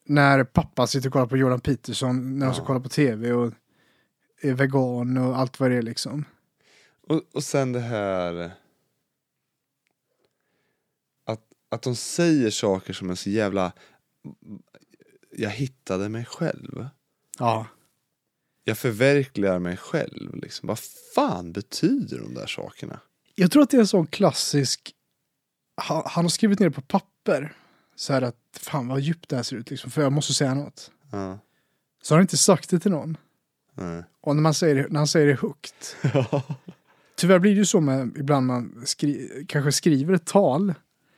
när 0.06 0.44
pappa 0.44 0.88
sitter 0.88 1.10
och 1.10 1.14
kollar 1.14 1.28
på 1.28 1.38
Jordan 1.38 1.60
Peterson 1.60 2.40
när 2.40 2.46
de 2.46 2.56
ska 2.56 2.66
kolla 2.66 2.80
på 2.80 2.90
tv 2.90 3.34
och 3.34 3.54
är 4.42 4.54
vegan 4.54 5.18
och 5.18 5.38
allt 5.38 5.60
vad 5.60 5.72
det 5.72 5.78
är 5.78 5.82
liksom. 5.82 6.26
Och, 7.08 7.22
och 7.34 7.44
sen 7.44 7.72
det 7.72 7.80
här... 7.80 8.52
Att, 11.26 11.42
att 11.70 11.82
de 11.82 11.96
säger 11.96 12.50
saker 12.50 12.94
som 12.94 13.10
är 13.10 13.16
så 13.16 13.30
jävla... 13.30 13.72
Jag 15.32 15.50
hittade 15.50 16.10
mig 16.10 16.26
själv. 16.26 16.88
Ja. 17.40 17.68
Jag 18.64 18.78
förverkligar 18.78 19.60
mig 19.60 19.78
själv. 19.78 20.36
Liksom. 20.36 20.68
Vad 20.68 20.80
fan 21.16 21.52
betyder 21.52 22.20
de 22.20 22.34
där 22.34 22.48
sakerna? 22.48 23.00
Jag 23.36 23.52
tror 23.52 23.64
att 23.64 23.70
det 23.70 23.78
är 23.78 23.82
en 23.82 23.88
sån 23.88 24.08
klassisk, 24.08 24.94
han, 25.76 26.04
han 26.06 26.26
har 26.26 26.30
skrivit 26.30 26.60
ner 26.60 26.70
det 26.70 26.76
på 26.76 26.82
papper. 26.82 27.54
Så 27.96 28.14
här 28.14 28.22
att, 28.22 28.36
fan 28.60 28.88
vad 28.88 29.00
djupt 29.00 29.30
det 29.30 29.36
här 29.36 29.44
ser 29.44 29.56
ut 29.56 29.70
liksom, 29.70 29.92
för 29.92 30.02
jag 30.02 30.12
måste 30.12 30.34
säga 30.34 30.54
något. 30.54 30.92
Ja. 31.12 31.40
Så 32.02 32.14
har 32.14 32.18
han 32.18 32.24
inte 32.24 32.38
sagt 32.38 32.70
det 32.70 32.80
till 32.80 32.92
någon. 32.92 33.18
Nej. 33.74 34.04
Och 34.22 34.36
när, 34.36 34.42
man 34.42 34.54
säger 34.54 34.76
det, 34.76 34.88
när 34.90 34.98
han 34.98 35.08
säger 35.08 35.28
det 35.28 35.34
högt. 35.42 35.98
Tyvärr 37.16 37.40
blir 37.40 37.52
det 37.52 37.58
ju 37.58 37.66
så 37.66 37.82
med, 37.82 38.18
ibland 38.18 38.48
man 38.48 38.84
skri, 38.86 39.46
kanske 39.48 39.72
skriver 39.72 40.14
ett 40.14 40.26
tal. 40.26 40.74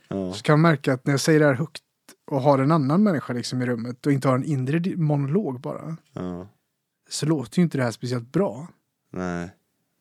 Ja. 0.08 0.34
Så 0.34 0.44
kan 0.44 0.60
man 0.60 0.72
märka 0.72 0.94
att 0.94 1.06
när 1.06 1.14
jag 1.14 1.20
säger 1.20 1.40
det 1.40 1.46
här 1.46 1.54
högt 1.54 1.84
och 2.32 2.42
har 2.42 2.60
en 2.60 2.72
annan 2.72 3.04
människa 3.04 3.34
liksom 3.34 3.62
i 3.62 3.66
rummet 3.66 4.06
och 4.06 4.12
inte 4.12 4.28
har 4.28 4.36
en 4.36 4.44
inre 4.44 4.96
monolog 4.96 5.60
bara. 5.62 5.98
Ja. 6.14 6.48
Så 7.10 7.26
låter 7.26 7.60
ju 7.60 7.64
inte 7.64 7.78
det 7.78 7.84
här 7.84 7.92
speciellt 7.92 8.32
bra. 8.32 8.68
Nej. 9.12 9.50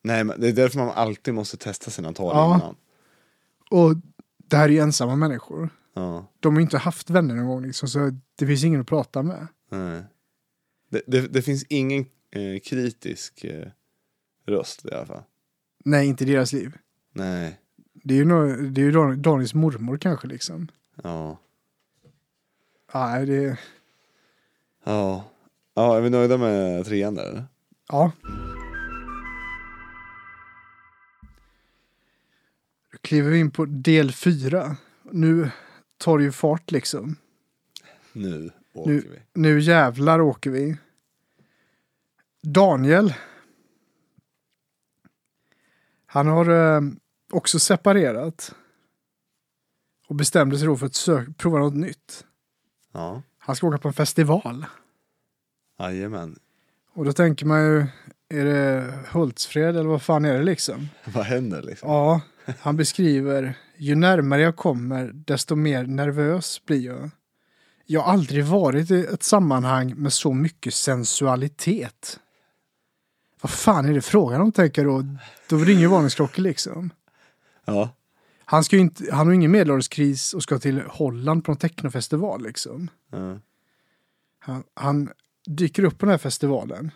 Nej, 0.03 0.23
men 0.23 0.41
det 0.41 0.47
är 0.49 0.53
därför 0.53 0.79
man 0.79 0.89
alltid 0.89 1.33
måste 1.33 1.57
testa 1.57 1.91
sina 1.91 2.13
tal 2.13 2.31
Ja. 2.35 2.55
innan. 2.55 2.75
Och 3.69 3.95
det 4.37 4.57
här 4.57 4.63
är 4.65 4.69
ju 4.69 4.79
ensamma 4.79 5.15
människor. 5.15 5.69
Ja. 5.93 6.25
De 6.39 6.53
har 6.53 6.59
ju 6.59 6.63
inte 6.63 6.77
haft 6.77 7.09
vänner 7.09 7.35
någon 7.35 7.47
gång 7.47 7.63
liksom, 7.65 7.89
så 7.89 8.11
det 8.35 8.47
finns 8.47 8.63
ingen 8.63 8.81
att 8.81 8.87
prata 8.87 9.23
med. 9.23 9.47
Nej. 9.71 10.03
Det, 10.89 11.01
det, 11.07 11.21
det 11.27 11.41
finns 11.41 11.63
ingen 11.63 12.05
eh, 12.31 12.59
kritisk 12.65 13.43
eh, 13.43 13.67
röst 14.47 14.85
i 14.85 14.91
alla 14.93 15.05
fall. 15.05 15.23
Nej, 15.85 16.07
inte 16.07 16.23
i 16.23 16.27
deras 16.27 16.53
liv. 16.53 16.77
Nej. 17.13 17.59
Det 17.93 18.13
är 18.13 18.17
ju, 18.17 18.25
no, 18.25 18.55
det 18.69 18.81
är 18.81 18.85
ju 18.85 18.91
Dan- 18.91 19.21
Daniels 19.21 19.53
mormor 19.53 19.97
kanske 19.97 20.27
liksom. 20.27 20.67
Ja. 21.03 21.39
Nej, 22.93 23.25
det... 23.25 23.57
Ja. 24.83 25.25
Ja, 25.73 25.97
är 25.97 26.01
vi 26.01 26.09
nöjda 26.09 26.37
med 26.37 26.85
trean 26.85 27.15
där 27.15 27.29
eller? 27.29 27.45
Ja. 27.87 28.11
Då 32.91 32.97
kliver 33.01 33.29
vi 33.31 33.39
in 33.39 33.51
på 33.51 33.65
del 33.65 34.11
fyra. 34.11 34.75
Nu 35.11 35.51
tar 35.97 36.17
det 36.17 36.23
ju 36.23 36.31
fart 36.31 36.71
liksom. 36.71 37.15
Nu 38.13 38.51
åker 38.73 38.91
Nu- 38.91 38.99
vi. 39.11 39.19
Nu 39.41 39.59
jävlar 39.59 40.21
åker 40.21 40.49
vi. 40.49 40.77
Daniel. 42.43 43.13
Han 46.05 46.27
har 46.27 46.49
eh, 46.75 46.81
också 47.31 47.59
separerat. 47.59 48.55
Och 50.07 50.15
bestämde 50.15 50.57
sig 50.57 50.67
då 50.67 50.77
för 50.77 50.85
att 50.85 50.95
sök- 50.95 51.37
prova 51.37 51.59
något 51.59 51.75
nytt. 51.75 52.25
Ja. 52.91 53.21
Han 53.37 53.55
ska 53.55 53.67
åka 53.67 53.77
på 53.77 53.87
en 53.87 53.93
festival. 53.93 54.65
Jajamän. 55.79 56.39
Och 56.93 57.05
då 57.05 57.13
tänker 57.13 57.45
man 57.45 57.61
ju, 57.61 57.85
är 58.29 58.45
det 58.45 58.93
Hultsfred 59.11 59.77
eller 59.77 59.89
vad 59.89 60.01
fan 60.01 60.25
är 60.25 60.33
det 60.33 60.43
liksom? 60.43 60.89
Vad 61.05 61.25
händer 61.25 61.61
liksom? 61.61 61.89
Ja, 61.89 62.21
han 62.59 62.77
beskriver, 62.77 63.53
ju 63.77 63.95
närmare 63.95 64.41
jag 64.41 64.55
kommer 64.55 65.11
desto 65.13 65.55
mer 65.55 65.85
nervös 65.85 66.65
blir 66.65 66.85
jag. 66.85 67.09
Jag 67.85 68.01
har 68.01 68.13
aldrig 68.13 68.45
varit 68.45 68.91
i 68.91 69.05
ett 69.05 69.23
sammanhang 69.23 69.93
med 69.95 70.13
så 70.13 70.33
mycket 70.33 70.73
sensualitet. 70.73 72.19
Vad 73.41 73.49
fan 73.49 73.85
är 73.85 73.93
det 73.93 74.01
frågan 74.01 74.41
om 74.41 74.51
tänker 74.51 74.85
då? 74.85 75.05
Då 75.49 75.57
ringer 75.57 75.87
varningsklockor 75.87 76.41
liksom. 76.41 76.89
Ja. 77.65 77.89
Han, 78.45 78.63
ska 78.63 78.75
ju 78.75 78.81
inte, 78.81 79.15
han 79.15 79.27
har 79.27 79.33
ingen 79.33 79.51
medelålderskris 79.51 80.33
och 80.33 80.43
ska 80.43 80.59
till 80.59 80.81
Holland 80.81 81.45
på 81.45 81.51
en 81.51 81.57
technofestival 81.57 82.43
liksom. 82.43 82.89
ja. 83.11 83.39
Han, 84.39 84.63
han 84.73 85.09
dyker 85.47 85.83
upp 85.83 85.97
på 85.97 86.05
den 86.05 86.11
här 86.11 86.17
festivalen. 86.17 86.91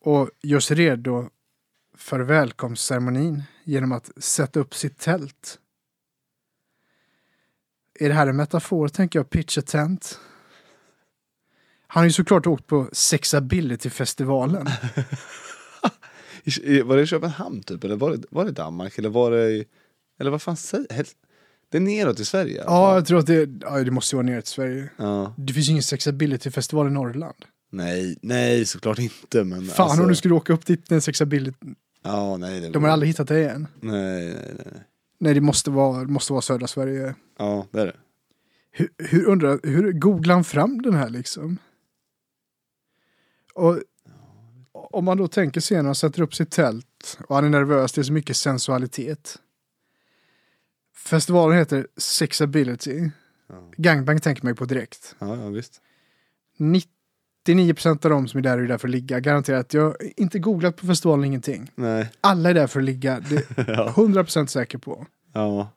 Och 0.00 0.30
gör 0.42 0.60
sig 0.60 0.76
redo 0.76 1.30
för 1.94 2.20
välkomstceremonin 2.20 3.42
genom 3.64 3.92
att 3.92 4.10
sätta 4.16 4.60
upp 4.60 4.74
sitt 4.74 4.98
tält. 4.98 5.58
Är 8.00 8.08
det 8.08 8.14
här 8.14 8.26
en 8.26 8.36
metafor, 8.36 8.88
tänker 8.88 9.18
jag, 9.18 9.30
pitcha 9.30 9.62
tent? 9.62 10.20
Han 11.86 12.00
har 12.00 12.04
ju 12.04 12.12
såklart 12.12 12.46
åkt 12.46 12.66
på 12.66 12.88
Sexability-festivalen. 12.92 14.66
Var 16.84 16.96
det 16.96 17.02
i 17.02 17.06
Köpenhamn 17.06 17.62
typ? 17.62 17.84
Eller 17.84 17.96
var 17.96 18.10
det, 18.10 18.24
var 18.30 18.44
det 18.44 18.50
Danmark? 18.50 18.98
Eller 18.98 19.08
var 19.08 19.30
det 19.30 19.50
i... 19.50 19.64
Eller 20.18 20.30
vad 20.30 20.42
fan 20.42 20.56
säger 20.56 21.06
Det 21.68 21.76
är 21.78 21.80
neråt 21.80 22.20
i 22.20 22.24
Sverige 22.24 22.52
i 22.54 22.56
Ja, 22.56 22.64
fall. 22.64 22.94
jag 22.94 23.06
tror 23.06 23.18
att 23.18 23.26
det, 23.26 23.48
ja, 23.60 23.84
det 23.84 23.90
måste 23.90 24.16
ju 24.16 24.22
vara 24.22 24.26
nere 24.26 24.42
till 24.42 24.50
Sverige. 24.52 24.90
ja. 24.96 25.34
Det 25.36 25.52
finns 25.52 25.66
ju 25.68 25.70
ingen 25.70 25.82
Sexability-festival 25.82 26.86
i 26.86 26.90
Norrland. 26.90 27.36
Nej, 27.70 28.18
nej 28.22 28.66
såklart 28.66 28.98
inte 28.98 29.44
men 29.44 29.64
Fan 29.66 29.84
alltså, 29.86 30.02
om 30.02 30.08
du 30.08 30.14
skulle 30.14 30.34
åka 30.34 30.52
upp 30.52 30.66
dit 30.66 30.92
en 30.92 31.00
Sexability. 31.02 31.66
Ja, 32.02 32.36
nej. 32.36 32.60
Det 32.60 32.68
De 32.70 32.82
har 32.84 32.90
aldrig 32.90 33.08
hittat 33.08 33.28
det 33.28 33.38
igen. 33.40 33.66
Nej, 33.80 34.24
nej, 34.24 34.34
nej. 34.64 34.82
nej. 35.18 35.34
Det 35.34 35.40
måste 35.40 35.70
vara, 35.70 36.04
måste 36.04 36.32
vara 36.32 36.42
södra 36.42 36.66
Sverige. 36.66 37.14
Ja, 37.38 37.66
det 37.70 37.80
är 37.80 37.86
det. 37.86 37.96
Hur, 38.70 38.88
hur 38.98 39.24
undrar, 39.24 39.60
hur 39.62 39.92
googlar 39.92 40.34
han 40.34 40.44
fram 40.44 40.82
den 40.82 40.94
här 40.94 41.08
liksom? 41.08 41.58
Och 43.54 43.78
om 44.72 45.04
man 45.04 45.16
då 45.16 45.28
tänker 45.28 45.60
sig 45.60 45.76
när 45.76 45.84
han 45.84 45.94
sätter 45.94 46.22
upp 46.22 46.34
sitt 46.34 46.50
tält 46.50 47.18
och 47.28 47.34
han 47.34 47.44
är 47.44 47.48
nervös, 47.48 47.92
det 47.92 48.00
är 48.00 48.02
så 48.02 48.12
mycket 48.12 48.36
sensualitet. 48.36 49.38
Festivalen 51.06 51.58
heter 51.58 51.86
Sexability. 51.96 53.10
Ja, 53.48 53.70
Gangbang 53.76 54.20
tänker 54.20 54.42
man 54.44 54.50
ju 54.50 54.56
på 54.56 54.64
direkt. 54.64 55.14
ja, 55.18 55.36
ja 55.36 55.48
visst. 55.48 55.80
99% 57.46 58.04
av 58.06 58.10
de 58.10 58.28
som 58.28 58.38
är 58.38 58.42
där 58.42 58.58
är 58.58 58.68
där 58.68 58.78
för 58.78 58.88
att 58.88 58.92
ligga. 58.92 59.20
Garanterat, 59.20 59.74
jag 59.74 59.82
har 59.82 59.96
inte 60.16 60.38
googlat 60.38 60.76
på 60.76 60.86
festivalen 60.86 61.24
ingenting. 61.24 61.70
Nej, 61.74 62.10
Alla 62.20 62.50
är 62.50 62.54
där 62.54 62.66
för 62.66 62.80
att 62.80 62.84
ligga, 62.86 63.20
det 63.30 63.36
är 63.58 63.72
ja. 63.72 63.92
100% 63.96 64.46
säker 64.46 64.78
på. 64.78 65.06
ja. 65.32 65.70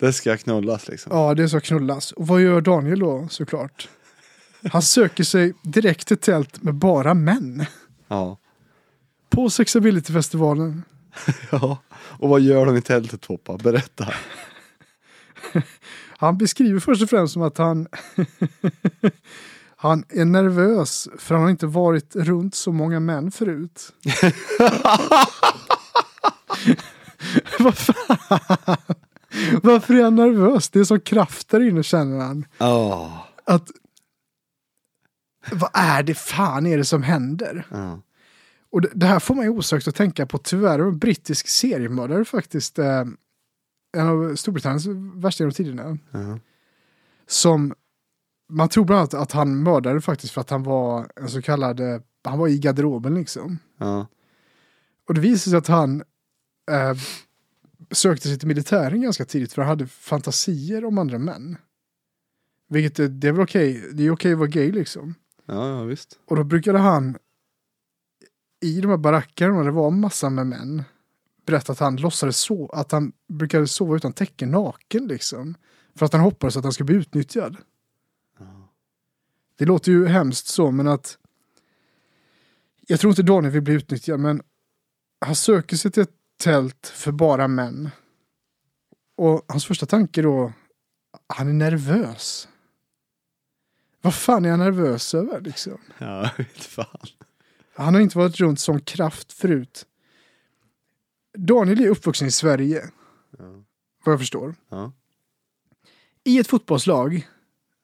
Det 0.00 0.12
ska 0.12 0.36
knullas 0.36 0.88
liksom. 0.88 1.12
Ja, 1.16 1.34
det 1.34 1.48
ska 1.48 1.60
knullas. 1.60 2.12
Och 2.12 2.26
vad 2.26 2.40
gör 2.42 2.60
Daniel 2.60 2.98
då 2.98 3.28
såklart? 3.30 3.88
Han 4.72 4.82
söker 4.82 5.24
sig 5.24 5.54
direkt 5.62 6.08
till 6.08 6.16
tält 6.18 6.62
med 6.62 6.74
bara 6.74 7.14
män. 7.14 7.64
Ja. 8.08 8.38
På 9.30 9.50
Sexability-festivalen. 9.50 10.82
ja. 11.50 11.78
Och 11.92 12.28
vad 12.28 12.40
gör 12.40 12.66
de 12.66 12.76
i 12.76 12.82
tältet 12.82 13.26
Poppa? 13.26 13.56
Berätta. 13.56 14.12
Han 16.18 16.38
beskriver 16.38 16.80
först 16.80 17.02
och 17.02 17.10
främst 17.10 17.32
som 17.32 17.42
att 17.42 17.58
han 17.58 17.88
Han 19.76 20.04
är 20.08 20.24
nervös 20.24 21.08
för 21.18 21.34
han 21.34 21.44
har 21.44 21.50
inte 21.50 21.66
varit 21.66 22.16
runt 22.16 22.54
så 22.54 22.72
många 22.72 23.00
män 23.00 23.30
förut. 23.30 23.92
Vad 27.58 27.78
fan? 27.78 28.76
Varför 29.62 29.94
är 29.94 30.02
han 30.02 30.14
nervös? 30.14 30.70
Det 30.70 30.80
är 30.80 30.84
som 30.84 31.00
kraft 31.00 31.48
där 31.48 31.68
inne 31.68 31.82
känner 31.82 32.18
han. 32.18 32.44
Åh. 32.58 33.18
Att, 33.44 33.70
vad 35.52 35.70
är 35.74 36.02
det 36.02 36.14
fan 36.14 36.66
är 36.66 36.78
det 36.78 36.84
som 36.84 37.02
händer? 37.02 37.66
Ja. 37.70 38.00
Och 38.70 38.80
det, 38.80 38.90
det 38.94 39.06
här 39.06 39.20
får 39.20 39.34
mig 39.34 39.48
osökt 39.48 39.88
att 39.88 39.94
tänka 39.94 40.26
på 40.26 40.38
tyvärr 40.38 40.78
en 40.78 40.98
brittisk 40.98 41.48
seriemördare 41.48 42.24
faktiskt. 42.24 42.78
Eh, 42.78 43.04
en 43.96 44.06
av 44.06 44.36
Storbritanniens 44.36 44.86
värsta 45.14 45.44
genom 45.44 45.52
tiderna. 45.52 45.98
Ja. 46.10 46.38
Som 47.26 47.74
man 48.48 48.68
tror 48.68 48.84
bland 48.84 48.98
annat 48.98 49.14
att 49.14 49.32
han 49.32 49.62
mördade 49.62 50.00
faktiskt 50.00 50.32
för 50.32 50.40
att 50.40 50.50
han 50.50 50.62
var 50.62 51.08
en 51.16 51.28
så 51.28 51.42
kallad, 51.42 51.80
eh, 51.80 52.00
han 52.24 52.38
var 52.38 52.48
i 52.48 52.58
garderoben 52.58 53.14
liksom. 53.14 53.58
Ja. 53.78 54.06
Och 55.08 55.14
det 55.14 55.20
visade 55.20 55.50
sig 55.50 55.58
att 55.58 55.66
han 55.66 56.02
eh, 56.70 56.94
sökte 57.90 58.28
sig 58.28 58.38
till 58.38 58.48
militären 58.48 59.02
ganska 59.02 59.24
tidigt 59.24 59.52
för 59.52 59.62
han 59.62 59.68
hade 59.68 59.86
fantasier 59.86 60.84
om 60.84 60.98
andra 60.98 61.18
män. 61.18 61.56
Vilket 62.68 62.98
är, 62.98 63.08
det 63.08 63.28
är 63.28 63.32
väl 63.32 63.42
okej, 63.42 63.90
det 63.92 64.06
är 64.06 64.10
okej 64.10 64.32
att 64.32 64.38
vara 64.38 64.48
gay 64.48 64.72
liksom. 64.72 65.14
Ja, 65.46 65.68
ja, 65.68 65.82
visst. 65.82 66.18
Och 66.26 66.36
då 66.36 66.44
brukade 66.44 66.78
han 66.78 67.18
i 68.60 68.80
de 68.80 68.88
här 68.90 68.96
barackerna, 68.96 69.62
det 69.62 69.70
var 69.70 69.90
massa 69.90 70.30
med 70.30 70.46
män, 70.46 70.82
berättade 71.46 71.72
att 71.72 71.78
han 71.78 71.96
låtsades 71.96 72.38
så, 72.38 72.68
att 72.68 72.92
han 72.92 73.12
brukade 73.28 73.66
sova 73.66 73.96
utan 73.96 74.12
täcke 74.12 74.46
naken 74.46 75.06
liksom. 75.06 75.54
För 75.94 76.06
att 76.06 76.12
han 76.12 76.22
hoppades 76.22 76.56
att 76.56 76.64
han 76.64 76.72
skulle 76.72 76.84
bli 76.84 76.96
utnyttjad. 76.96 77.56
Det 79.58 79.64
låter 79.64 79.92
ju 79.92 80.06
hemskt 80.06 80.46
så, 80.46 80.70
men 80.70 80.88
att 80.88 81.18
jag 82.86 83.00
tror 83.00 83.10
inte 83.10 83.22
Daniel 83.22 83.52
vill 83.52 83.62
bli 83.62 83.74
utnyttjad, 83.74 84.20
men 84.20 84.42
han 85.20 85.34
söker 85.34 85.76
sig 85.76 85.90
till 85.90 86.02
ett 86.02 86.14
tält 86.36 86.92
för 86.94 87.12
bara 87.12 87.48
män. 87.48 87.90
Och 89.16 89.44
hans 89.48 89.66
första 89.66 89.86
tanke 89.86 90.22
då, 90.22 90.52
han 91.26 91.48
är 91.48 91.52
nervös. 91.52 92.48
Vad 94.00 94.14
fan 94.14 94.44
är 94.44 94.50
han 94.50 94.58
nervös 94.58 95.14
över 95.14 95.40
liksom? 95.40 95.78
Ja, 95.98 96.06
jag 96.36 96.44
vet 96.44 96.64
fan. 96.64 97.08
Han 97.78 97.94
har 97.94 98.00
inte 98.00 98.18
varit 98.18 98.40
runt 98.40 98.60
sån 98.60 98.80
kraft 98.80 99.32
förut. 99.32 99.86
Daniel 101.38 101.80
är 101.84 101.88
uppvuxen 101.88 102.28
i 102.28 102.30
Sverige, 102.30 102.90
Ja. 103.38 103.44
vad 104.04 104.12
jag 104.12 104.18
förstår. 104.20 104.54
Ja. 104.68 104.92
I 106.24 106.38
ett 106.38 106.46
fotbollslag 106.48 107.28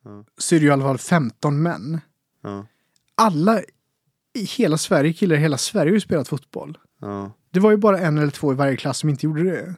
Ja. 0.05 0.25
så 0.39 0.55
är 0.55 0.59
det 0.59 0.63
ju 0.63 0.69
i 0.69 0.73
alla 0.73 0.83
fall 0.85 0.99
15 0.99 1.63
män. 1.63 2.01
Ja. 2.43 2.67
Alla 3.15 3.61
i 4.35 4.45
hela 4.45 4.79
Sverige, 4.79 5.13
killar 5.13 5.37
i 5.37 5.39
hela 5.39 5.59
Sverige 5.59 5.91
har 5.91 5.95
ju 5.95 6.01
spelat 6.01 6.29
fotboll. 6.29 6.79
Det 7.51 7.61
var 7.61 7.71
ju 7.71 7.77
bara 7.77 7.99
en 7.99 8.19
eller 8.19 8.31
två 8.31 8.53
i 8.53 8.55
varje 8.57 8.77
klass 8.77 8.99
som 8.99 9.09
inte 9.09 9.27
gjorde 9.27 9.43
det. 9.43 9.75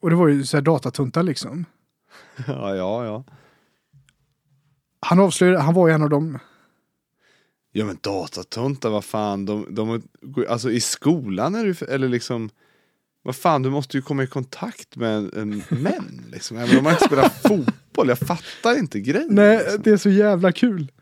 Och 0.00 0.10
det 0.10 0.16
var 0.16 0.28
ju 0.28 0.44
så 0.44 0.56
här 0.56 0.62
datatuntar 0.62 1.22
liksom. 1.22 1.64
Ja, 2.46 2.74
ja, 2.76 3.04
ja. 3.04 3.24
Han 5.00 5.18
avslöjade, 5.20 5.58
han 5.60 5.74
var 5.74 5.88
ju 5.88 5.94
en 5.94 6.02
av 6.02 6.10
dem. 6.10 6.38
Ja 7.72 7.84
men 7.84 7.98
datatuntar, 8.00 8.90
vad 8.90 9.04
fan, 9.04 9.44
de, 9.44 9.74
de, 9.74 10.02
alltså 10.48 10.70
i 10.70 10.80
skolan 10.80 11.54
är 11.54 11.64
du, 11.64 11.86
eller 11.86 12.08
liksom, 12.08 12.50
vad 13.22 13.36
fan, 13.36 13.62
du 13.62 13.70
måste 13.70 13.96
ju 13.96 14.02
komma 14.02 14.22
i 14.22 14.26
kontakt 14.26 14.96
med 14.96 15.16
en, 15.16 15.32
en 15.36 15.62
män 15.82 16.24
liksom. 16.32 16.56
Även 16.56 16.78
om 16.78 16.84
man 16.84 16.92
inte 16.92 17.04
spelar 17.04 17.28
fotboll, 17.28 18.08
jag 18.08 18.18
fattar 18.18 18.78
inte 18.78 19.00
grejen. 19.00 19.34
Nej, 19.34 19.58
liksom. 19.58 19.82
det 19.82 19.90
är 19.90 19.96
så 19.96 20.10
jävla 20.10 20.52
kul. 20.52 20.92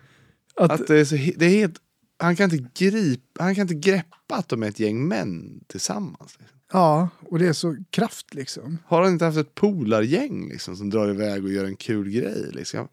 Att, 0.57 0.71
Att 0.71 0.87
det 0.87 1.01
är 1.01 1.05
så, 1.05 1.15
det 1.15 1.47
är 1.47 1.51
helt, 1.51 1.77
han 2.19 2.37
kan 2.37 2.53
inte 2.53 2.85
gripa, 2.85 3.45
han 3.45 3.55
kan 3.55 3.63
inte 3.63 3.91
greppa 3.91 4.35
att 4.35 4.49
de 4.49 4.63
är 4.63 4.69
ett 4.69 4.81
gäng 4.81 5.09
män 5.09 5.65
tillsammans. 5.67 6.37
Liksom. 6.39 6.59
Ja, 6.73 7.09
och 7.21 7.39
det 7.39 7.47
är 7.47 7.53
så 7.53 7.77
kraft 7.91 8.35
liksom. 8.35 8.79
Har 8.87 9.03
han 9.03 9.13
inte 9.13 9.25
haft 9.25 9.39
ett 9.39 9.55
polargäng 9.55 10.49
liksom 10.49 10.77
som 10.77 10.91
drar 10.91 11.11
iväg 11.11 11.45
och 11.45 11.51
gör 11.51 11.65
en 11.65 11.77
kul 11.77 12.11
grej 12.11 12.51
liksom? 12.53 12.89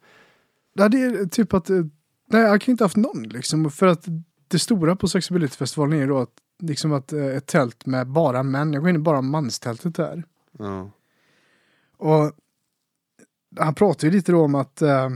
Ja, 0.73 0.89
det 0.89 1.01
är 1.01 1.25
typ 1.25 1.53
att, 1.53 1.69
eh, 1.69 1.85
nej 2.27 2.41
jag 2.41 2.61
kan 2.61 2.71
inte 2.71 2.83
haft 2.83 2.95
någon 2.95 3.23
liksom. 3.23 3.71
För 3.71 3.87
att 3.87 4.05
det 4.47 4.59
stora 4.59 4.95
på 4.95 5.07
Sexability-festivalen 5.07 5.97
är 5.97 6.01
ju 6.01 6.07
då 6.07 6.17
att, 6.17 6.33
liksom 6.59 6.93
att 6.93 7.13
eh, 7.13 7.25
ett 7.25 7.45
tält 7.45 7.85
med 7.85 8.07
bara 8.07 8.43
män, 8.43 8.73
jag 8.73 8.81
går 8.81 8.89
in 8.89 8.95
i 8.95 8.99
bara 8.99 9.21
manstältet 9.21 9.97
här. 9.97 10.23
Ja. 10.59 10.91
Och 11.97 12.31
han 13.59 13.75
pratade 13.75 14.07
ju 14.07 14.11
lite 14.11 14.31
då 14.31 14.43
om 14.43 14.55
att 14.55 14.81
eh, 14.81 15.09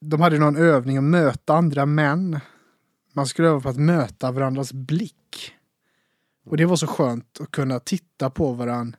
de 0.00 0.20
hade 0.20 0.38
någon 0.38 0.56
övning 0.56 0.96
att 0.96 1.04
möta 1.04 1.54
andra 1.54 1.86
män. 1.86 2.40
Man 3.12 3.26
skulle 3.26 3.48
öva 3.48 3.60
på 3.60 3.68
att 3.68 3.76
möta 3.76 4.32
varandras 4.32 4.72
blick. 4.72 5.52
Och 6.44 6.56
det 6.56 6.64
var 6.64 6.76
så 6.76 6.86
skönt 6.86 7.40
att 7.40 7.50
kunna 7.50 7.80
titta 7.80 8.30
på 8.30 8.52
varandra 8.52 8.98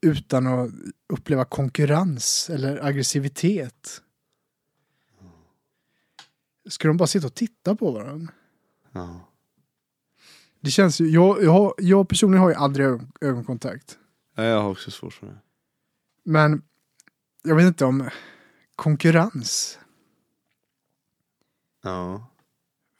utan 0.00 0.46
att 0.46 0.70
uppleva 1.12 1.44
konkurrens 1.44 2.50
eller 2.50 2.84
aggressivitet. 2.84 4.02
Skulle 6.68 6.90
de 6.90 6.96
bara 6.96 7.06
sitta 7.06 7.26
och 7.26 7.34
titta 7.34 7.76
på 7.76 7.92
varandra? 7.92 8.32
Ja. 8.92 9.26
Det 10.60 10.70
känns 10.70 11.00
ju, 11.00 11.08
jag, 11.08 11.44
jag, 11.44 11.74
jag 11.78 12.08
personligen 12.08 12.42
har 12.42 12.48
ju 12.50 12.54
aldrig 12.54 12.86
ögon, 12.86 13.12
ögonkontakt. 13.20 13.98
Ja, 14.34 14.42
Jag 14.42 14.62
har 14.62 14.70
också 14.70 14.90
svårt 14.90 15.12
för 15.12 15.26
det. 15.26 15.38
Men 16.24 16.62
jag 17.42 17.56
vet 17.56 17.66
inte 17.66 17.84
om 17.84 18.10
konkurrens. 18.76 19.78
Ja. 21.82 22.26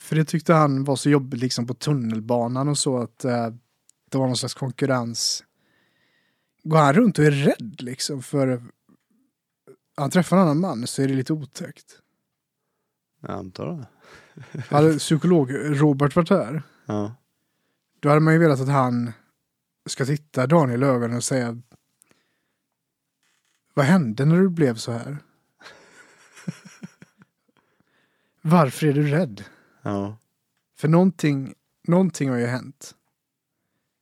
För 0.02 0.16
det 0.16 0.24
tyckte 0.24 0.52
han 0.54 0.84
var 0.84 0.96
så 0.96 1.10
jobbigt 1.10 1.40
liksom 1.40 1.66
på 1.66 1.74
tunnelbanan 1.74 2.68
och 2.68 2.78
så 2.78 2.98
att 2.98 3.24
eh, 3.24 3.48
det 4.10 4.18
var 4.18 4.26
någon 4.26 4.36
slags 4.36 4.54
konkurrens. 4.54 5.44
Går 6.62 6.78
han 6.78 6.94
runt 6.94 7.18
och 7.18 7.24
är 7.24 7.30
rädd 7.30 7.76
liksom 7.82 8.22
för 8.22 8.62
han 9.96 10.10
träffar 10.10 10.36
en 10.36 10.42
annan 10.42 10.60
man 10.60 10.86
så 10.86 11.02
är 11.02 11.08
det 11.08 11.14
lite 11.14 11.32
otäckt. 11.32 11.98
Jag 13.20 13.30
antar 13.30 13.66
det. 13.66 13.86
Hade 14.70 14.98
psykolog 14.98 15.50
Robert 15.54 16.16
varit 16.16 16.30
här 16.30 16.62
Ja. 16.86 17.14
då 18.00 18.08
hade 18.08 18.20
man 18.20 18.34
ju 18.34 18.40
velat 18.40 18.60
att 18.60 18.68
han 18.68 19.12
ska 19.86 20.04
titta 20.04 20.46
Daniel 20.46 20.82
i 20.82 20.86
ögonen 20.86 21.16
och 21.16 21.24
säga 21.24 21.60
Vad 23.74 23.86
hände 23.86 24.24
när 24.24 24.36
du 24.36 24.48
blev 24.48 24.74
så 24.74 24.92
här? 24.92 25.18
Varför 28.42 28.86
är 28.86 28.92
du 28.92 29.08
rädd? 29.08 29.44
Ja. 29.82 30.16
För 30.78 30.88
någonting, 30.88 31.54
någonting 31.82 32.30
har 32.30 32.38
ju 32.38 32.46
hänt. 32.46 32.94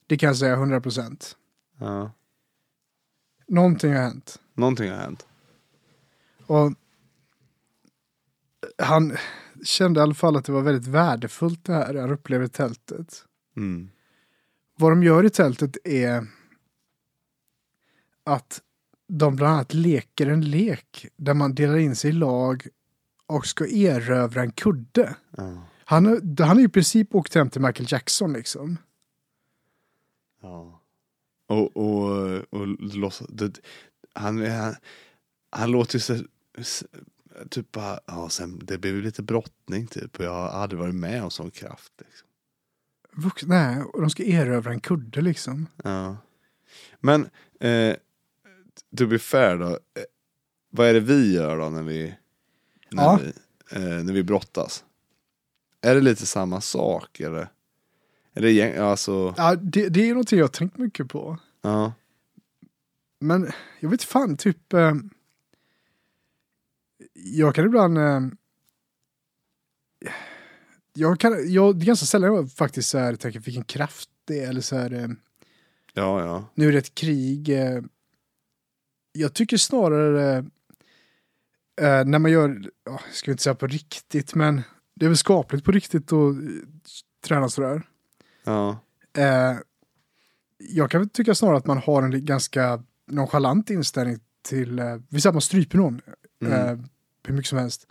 Det 0.06 0.18
kan 0.18 0.26
jag 0.26 0.36
säga 0.36 0.52
100 0.54 0.80
procent. 0.80 1.36
Ja. 1.78 2.10
Någonting 3.46 3.92
har 3.92 4.00
hänt. 4.02 4.40
Någonting 4.54 4.90
har 4.90 4.96
hänt. 4.96 5.26
Och 6.46 6.72
han 8.78 9.16
kände 9.64 10.00
i 10.00 10.02
alla 10.02 10.14
fall 10.14 10.36
att 10.36 10.44
det 10.44 10.52
var 10.52 10.62
väldigt 10.62 10.86
värdefullt 10.88 11.64
det 11.64 11.72
här 11.72 11.94
han 11.94 12.10
upplevde 12.10 12.48
tältet. 12.48 13.24
Mm. 13.56 13.90
Vad 14.78 14.92
de 14.92 15.02
gör 15.02 15.24
i 15.26 15.30
tältet 15.30 15.76
är 15.84 16.26
att 18.24 18.62
de 19.08 19.36
bland 19.36 19.54
annat 19.54 19.74
leker 19.74 20.26
en 20.26 20.40
lek 20.50 21.06
där 21.16 21.34
man 21.34 21.54
delar 21.54 21.76
in 21.76 21.96
sig 21.96 22.10
i 22.10 22.12
lag 22.12 22.66
och 23.26 23.46
ska 23.46 23.66
erövra 23.66 24.42
en 24.42 24.52
kudde. 24.52 25.16
Ja. 25.36 25.62
Han, 25.84 26.06
har- 26.06 26.44
han 26.44 26.58
är 26.58 26.62
i 26.64 26.68
princip 26.68 27.14
åkt 27.14 27.34
hem 27.34 27.50
till 27.50 27.60
Michael 27.60 27.86
Jackson 27.92 28.32
liksom. 28.32 28.76
Ja. 30.42 30.80
Och, 31.46 31.76
och, 31.76 32.10
och 32.50 32.66
det, 33.28 33.58
han, 34.14 34.46
han, 34.50 34.74
han 35.50 35.70
låter 35.70 35.94
ju 35.96 36.00
så, 36.00 36.16
s- 36.58 36.84
typ 37.50 37.72
bara, 37.72 38.00
ja 38.06 38.28
sen, 38.28 38.60
det 38.64 38.78
blev 38.78 38.94
lite 39.02 39.22
brottning 39.22 39.86
typ 39.86 40.18
och 40.18 40.24
jag 40.24 40.30
har 40.34 40.48
aldrig 40.48 40.78
varit 40.80 40.94
med 40.94 41.22
om 41.24 41.30
sån 41.30 41.50
kraft. 41.50 41.92
Liksom. 41.98 42.28
Vux, 43.12 43.42
nej, 43.46 43.82
och 43.82 44.00
de 44.00 44.10
ska 44.10 44.24
erövra 44.24 44.72
en 44.72 44.80
kudde 44.80 45.20
liksom. 45.20 45.66
Ja. 45.84 46.16
Men, 47.00 47.28
eh, 47.60 47.96
to 48.96 49.06
be 49.06 49.18
fair 49.18 49.56
då, 49.56 49.68
eh, 49.70 49.76
vad 50.70 50.88
är 50.88 50.94
det 50.94 51.00
vi 51.00 51.34
gör 51.34 51.58
då 51.58 51.68
när 51.68 51.82
vi, 51.82 52.14
när 52.90 53.02
Ja. 53.02 53.20
vi, 53.22 53.28
eh, 53.76 54.04
när 54.04 54.12
vi 54.12 54.22
brottas? 54.22 54.84
Är 55.80 55.94
det 55.94 56.00
lite 56.00 56.26
samma 56.26 56.60
sak 56.60 57.20
eller? 57.20 57.48
Är 58.34 58.40
det 58.42 58.50
gäng, 58.52 58.76
alltså, 58.76 59.34
Ja, 59.36 59.54
det, 59.56 59.88
det 59.88 60.00
är 60.04 60.08
någonting 60.08 60.38
jag 60.38 60.44
har 60.46 60.48
tänkt 60.52 60.78
mycket 60.78 61.08
på. 61.08 61.38
ja. 61.62 61.92
Men 63.20 63.50
jag 63.80 63.88
vet 63.90 64.02
fan, 64.02 64.36
typ... 64.36 64.74
Eh, 67.00 67.06
jag 67.14 67.54
kan 67.54 67.64
ibland... 67.66 67.98
Eh, 67.98 68.20
jag 70.94 71.20
kan, 71.20 71.52
jag, 71.52 71.76
det 71.78 71.84
är 71.84 71.86
ganska 71.86 72.06
sällan 72.06 72.34
jag 72.34 72.52
faktiskt 72.52 72.88
så 72.88 72.98
här, 72.98 73.16
tänker 73.16 73.40
vilken 73.40 73.64
kraft 73.64 74.08
det 74.24 74.44
är. 74.44 74.48
Eller 74.48 74.60
så 74.60 74.76
här, 74.76 74.92
eh, 74.92 75.08
Ja, 75.94 76.24
ja. 76.24 76.44
nu 76.54 76.68
är 76.68 76.72
det 76.72 76.78
ett 76.78 76.94
krig. 76.94 77.48
Eh, 77.48 77.82
jag 79.12 79.34
tycker 79.34 79.56
snarare 79.56 80.38
eh, 81.80 82.04
när 82.04 82.18
man 82.18 82.30
gör, 82.30 82.70
oh, 82.90 83.00
ska 83.12 83.30
inte 83.30 83.42
säga 83.42 83.54
på 83.54 83.66
riktigt, 83.66 84.34
men 84.34 84.62
det 84.94 85.04
är 85.04 85.08
väl 85.08 85.16
skapligt 85.16 85.64
på 85.64 85.72
riktigt 85.72 86.12
att 86.12 86.12
eh, 86.12 86.38
träna 87.26 87.48
sådär. 87.48 87.82
Ja. 88.44 88.78
Eh, 89.16 89.56
jag 90.58 90.90
kan 90.90 91.08
tycka 91.08 91.34
snarare 91.34 91.56
att 91.56 91.66
man 91.66 91.78
har 91.78 92.02
en 92.02 92.24
ganska 92.24 92.82
nonchalant 93.06 93.70
inställning 93.70 94.18
till, 94.42 94.78
eh, 94.78 94.96
vi 95.08 95.20
säger 95.20 95.30
att 95.30 95.34
man 95.34 95.42
stryper 95.42 95.78
någon, 95.78 96.00
Mm. 96.42 96.52
eh, 96.52 96.78
hur 97.26 97.34
mycket 97.34 97.48
som 97.48 97.58
helst. 97.58 97.86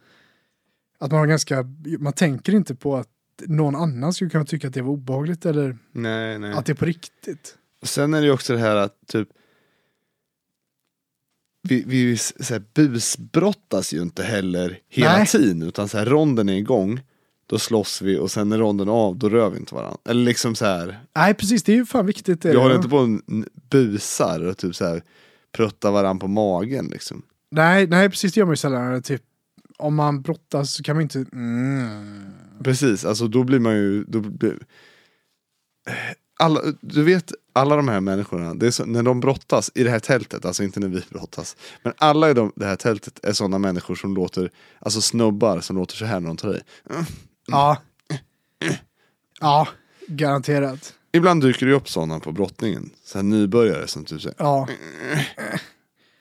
Att 0.99 1.11
man 1.11 1.19
har 1.19 1.27
ganska, 1.27 1.65
man 1.99 2.13
tänker 2.13 2.55
inte 2.55 2.75
på 2.75 2.95
att 2.95 3.09
någon 3.45 3.75
annan 3.75 4.13
skulle 4.13 4.29
kunna 4.29 4.45
tycka 4.45 4.67
att 4.67 4.73
det 4.73 4.81
var 4.81 4.91
obehagligt 4.91 5.45
eller 5.45 5.77
Nej, 5.91 6.39
nej. 6.39 6.53
att 6.53 6.65
det 6.65 6.71
är 6.71 6.75
på 6.75 6.85
riktigt. 6.85 7.57
Sen 7.83 8.13
är 8.13 8.21
det 8.21 8.25
ju 8.27 8.33
också 8.33 8.53
det 8.53 8.59
här 8.59 8.75
att 8.75 8.95
typ 9.07 9.29
vi, 11.61 11.83
vi 11.87 12.17
så 12.17 12.53
här, 12.53 12.63
busbrottas 12.73 13.93
ju 13.93 14.01
inte 14.01 14.23
heller 14.23 14.79
hela 14.89 15.17
Nej. 15.17 15.27
tiden 15.27 15.61
utan 15.61 15.87
så 15.87 15.97
här, 15.97 16.05
ronden 16.05 16.49
är 16.49 16.57
igång 16.57 17.01
då 17.47 17.59
slåss 17.59 18.01
vi 18.01 18.17
och 18.17 18.31
sen 18.31 18.51
är 18.51 18.57
ronden 18.57 18.89
av 18.89 19.17
då 19.17 19.29
rör 19.29 19.49
vi 19.49 19.57
inte 19.57 19.75
varandra. 19.75 19.97
Eller 20.05 20.23
liksom 20.23 20.55
så 20.55 20.65
här, 20.65 20.99
Nej, 21.15 21.33
precis, 21.33 21.63
det 21.63 21.71
är 21.71 21.75
ju 21.75 21.85
fan 21.85 22.05
viktigt. 22.05 22.45
Är 22.45 22.51
vi 22.51 22.57
håller 22.57 22.75
inte 22.75 22.89
på 22.89 22.97
och 22.97 23.09
busar 23.69 24.45
och 24.45 24.57
typ 24.57 24.75
så 24.75 24.85
här 24.85 25.03
pruttar 25.51 25.91
varandra 25.91 26.21
på 26.21 26.27
magen 26.27 26.87
liksom. 26.87 27.21
Nej, 27.51 27.87
nej, 27.87 28.09
precis 28.09 28.33
det 28.33 28.39
gör 28.39 28.45
man 28.45 28.53
ju 28.53 28.57
sällan. 28.57 29.01
Typ, 29.01 29.21
om 29.77 29.95
man 29.95 30.21
brottas 30.21 30.73
så 30.73 30.83
kan 30.83 30.95
man 30.95 31.03
inte... 31.03 31.25
Mm. 31.33 32.33
Precis, 32.63 33.05
alltså 33.05 33.27
då 33.27 33.43
blir 33.43 33.59
man 33.59 33.75
ju, 33.75 34.03
då 34.03 34.19
blir, 34.19 34.57
alla, 36.39 36.61
du 36.81 37.03
vet 37.03 37.31
alla 37.53 37.75
de 37.75 37.87
här 37.87 37.99
människorna, 37.99 38.53
det 38.53 38.67
är 38.67 38.71
så, 38.71 38.85
när 38.85 39.03
de 39.03 39.19
brottas 39.19 39.71
i 39.75 39.83
det 39.83 39.89
här 39.89 39.99
tältet, 39.99 40.45
alltså 40.45 40.63
inte 40.63 40.79
när 40.79 40.87
vi 40.87 41.03
brottas, 41.09 41.55
men 41.83 41.93
alla 41.97 42.29
i 42.29 42.33
de, 42.33 42.51
det 42.55 42.65
här 42.65 42.75
tältet 42.75 43.25
är 43.25 43.33
sådana 43.33 43.57
människor 43.57 43.95
som 43.95 44.15
låter, 44.15 44.51
alltså 44.79 45.01
snubbar 45.01 45.59
som 45.59 45.75
låter 45.75 45.95
så 45.95 46.05
här 46.05 46.19
när 46.19 46.27
de 46.27 46.37
tar 46.37 46.57
i. 46.57 46.61
Ja. 47.47 47.81
Ja, 49.39 49.67
garanterat. 50.07 50.93
Ibland 51.11 51.41
dyker 51.41 51.65
det 51.65 51.73
upp 51.73 51.89
sådana 51.89 52.19
på 52.19 52.31
brottningen, 52.31 52.89
så 53.03 53.17
här 53.17 53.23
nybörjare 53.23 53.87
som 53.87 54.05
typ 54.05 54.21
säger 54.21 54.35
Ja. 54.39 54.67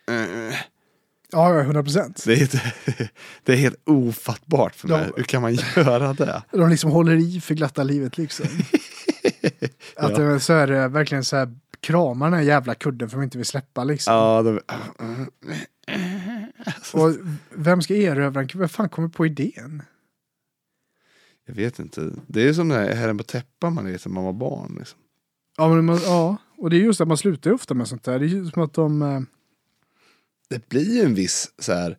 Ja, 0.07 0.53
ja, 1.33 1.61
100 1.61 1.83
procent. 1.83 2.22
det 2.27 2.33
är, 2.33 2.37
helt, 2.37 2.53
det 3.45 3.53
är 3.53 3.57
helt 3.57 3.83
ofattbart 3.89 4.74
för 4.74 4.89
mig, 4.89 5.05
Ja. 5.07 5.12
hur 5.16 5.22
kan 5.24 5.43
man 5.43 5.55
göra 5.55 6.12
det? 6.12 6.43
De 6.53 6.70
liksom 6.70 6.91
håller 6.91 7.16
i 7.16 7.41
för 7.41 7.55
glatta 7.55 7.83
livet 7.83 8.18
liksom. 8.18 8.47
Att 9.97 10.11
Ja. 10.11 10.18
det 10.18 10.22
är 10.24 10.39
så 10.39 10.66
det 10.66 10.89
verkligen 10.89 11.24
så 11.24 11.37
här 11.37 11.55
kramar 11.81 12.27
den 12.27 12.35
här 12.39 12.47
jävla 12.47 12.74
kudden 12.74 13.11
för 13.11 13.16
att 13.16 13.20
de 13.20 13.24
inte 13.24 13.39
vill 13.39 13.47
släppa 13.47 13.85
liksom. 13.85 14.14
Ja, 14.14 14.43
de, 14.43 14.61
Och 16.93 17.12
vem 17.51 17.83
ska 17.83 17.95
erövra 17.95 18.41
en 18.41 18.49
Vem 18.55 18.68
fan 18.68 18.89
kommer 18.89 19.09
på 19.09 19.27
idén? 19.27 19.83
jag 21.49 21.55
vet 21.55 21.79
inte, 21.79 22.11
det 22.27 22.49
är 22.49 22.53
som 22.53 22.68
den 22.68 22.79
här 22.79 22.95
herren 22.95 23.18
på 23.18 23.24
täppan 23.24 23.74
man 23.74 23.87
är 23.87 23.99
som 23.99 24.14
man 24.14 24.24
var 24.24 24.33
barn. 24.33 24.77
Liksom. 24.79 24.99
Ja, 25.57 25.68
men 25.68 25.85
man, 25.85 25.99
ja, 26.05 26.37
och 26.59 26.70
det 26.70 26.77
är 26.77 26.81
just 26.81 27.01
att 27.01 27.09
man 27.09 27.16
slutar 27.16 27.53
ofta 27.53 27.74
med 27.74 27.89
sånt 27.89 28.05
där. 28.05 28.18
Det 28.18 28.24
är 28.24 28.29
ju 28.29 28.47
som 28.51 28.62
att 28.62 28.74
de... 28.74 29.27
eh, 30.51 30.59
det 30.59 30.68
blir 30.68 30.94
ju 30.94 31.01
en 31.01 31.14
viss 31.14 31.53
så 31.59 31.72
här. 31.72 31.99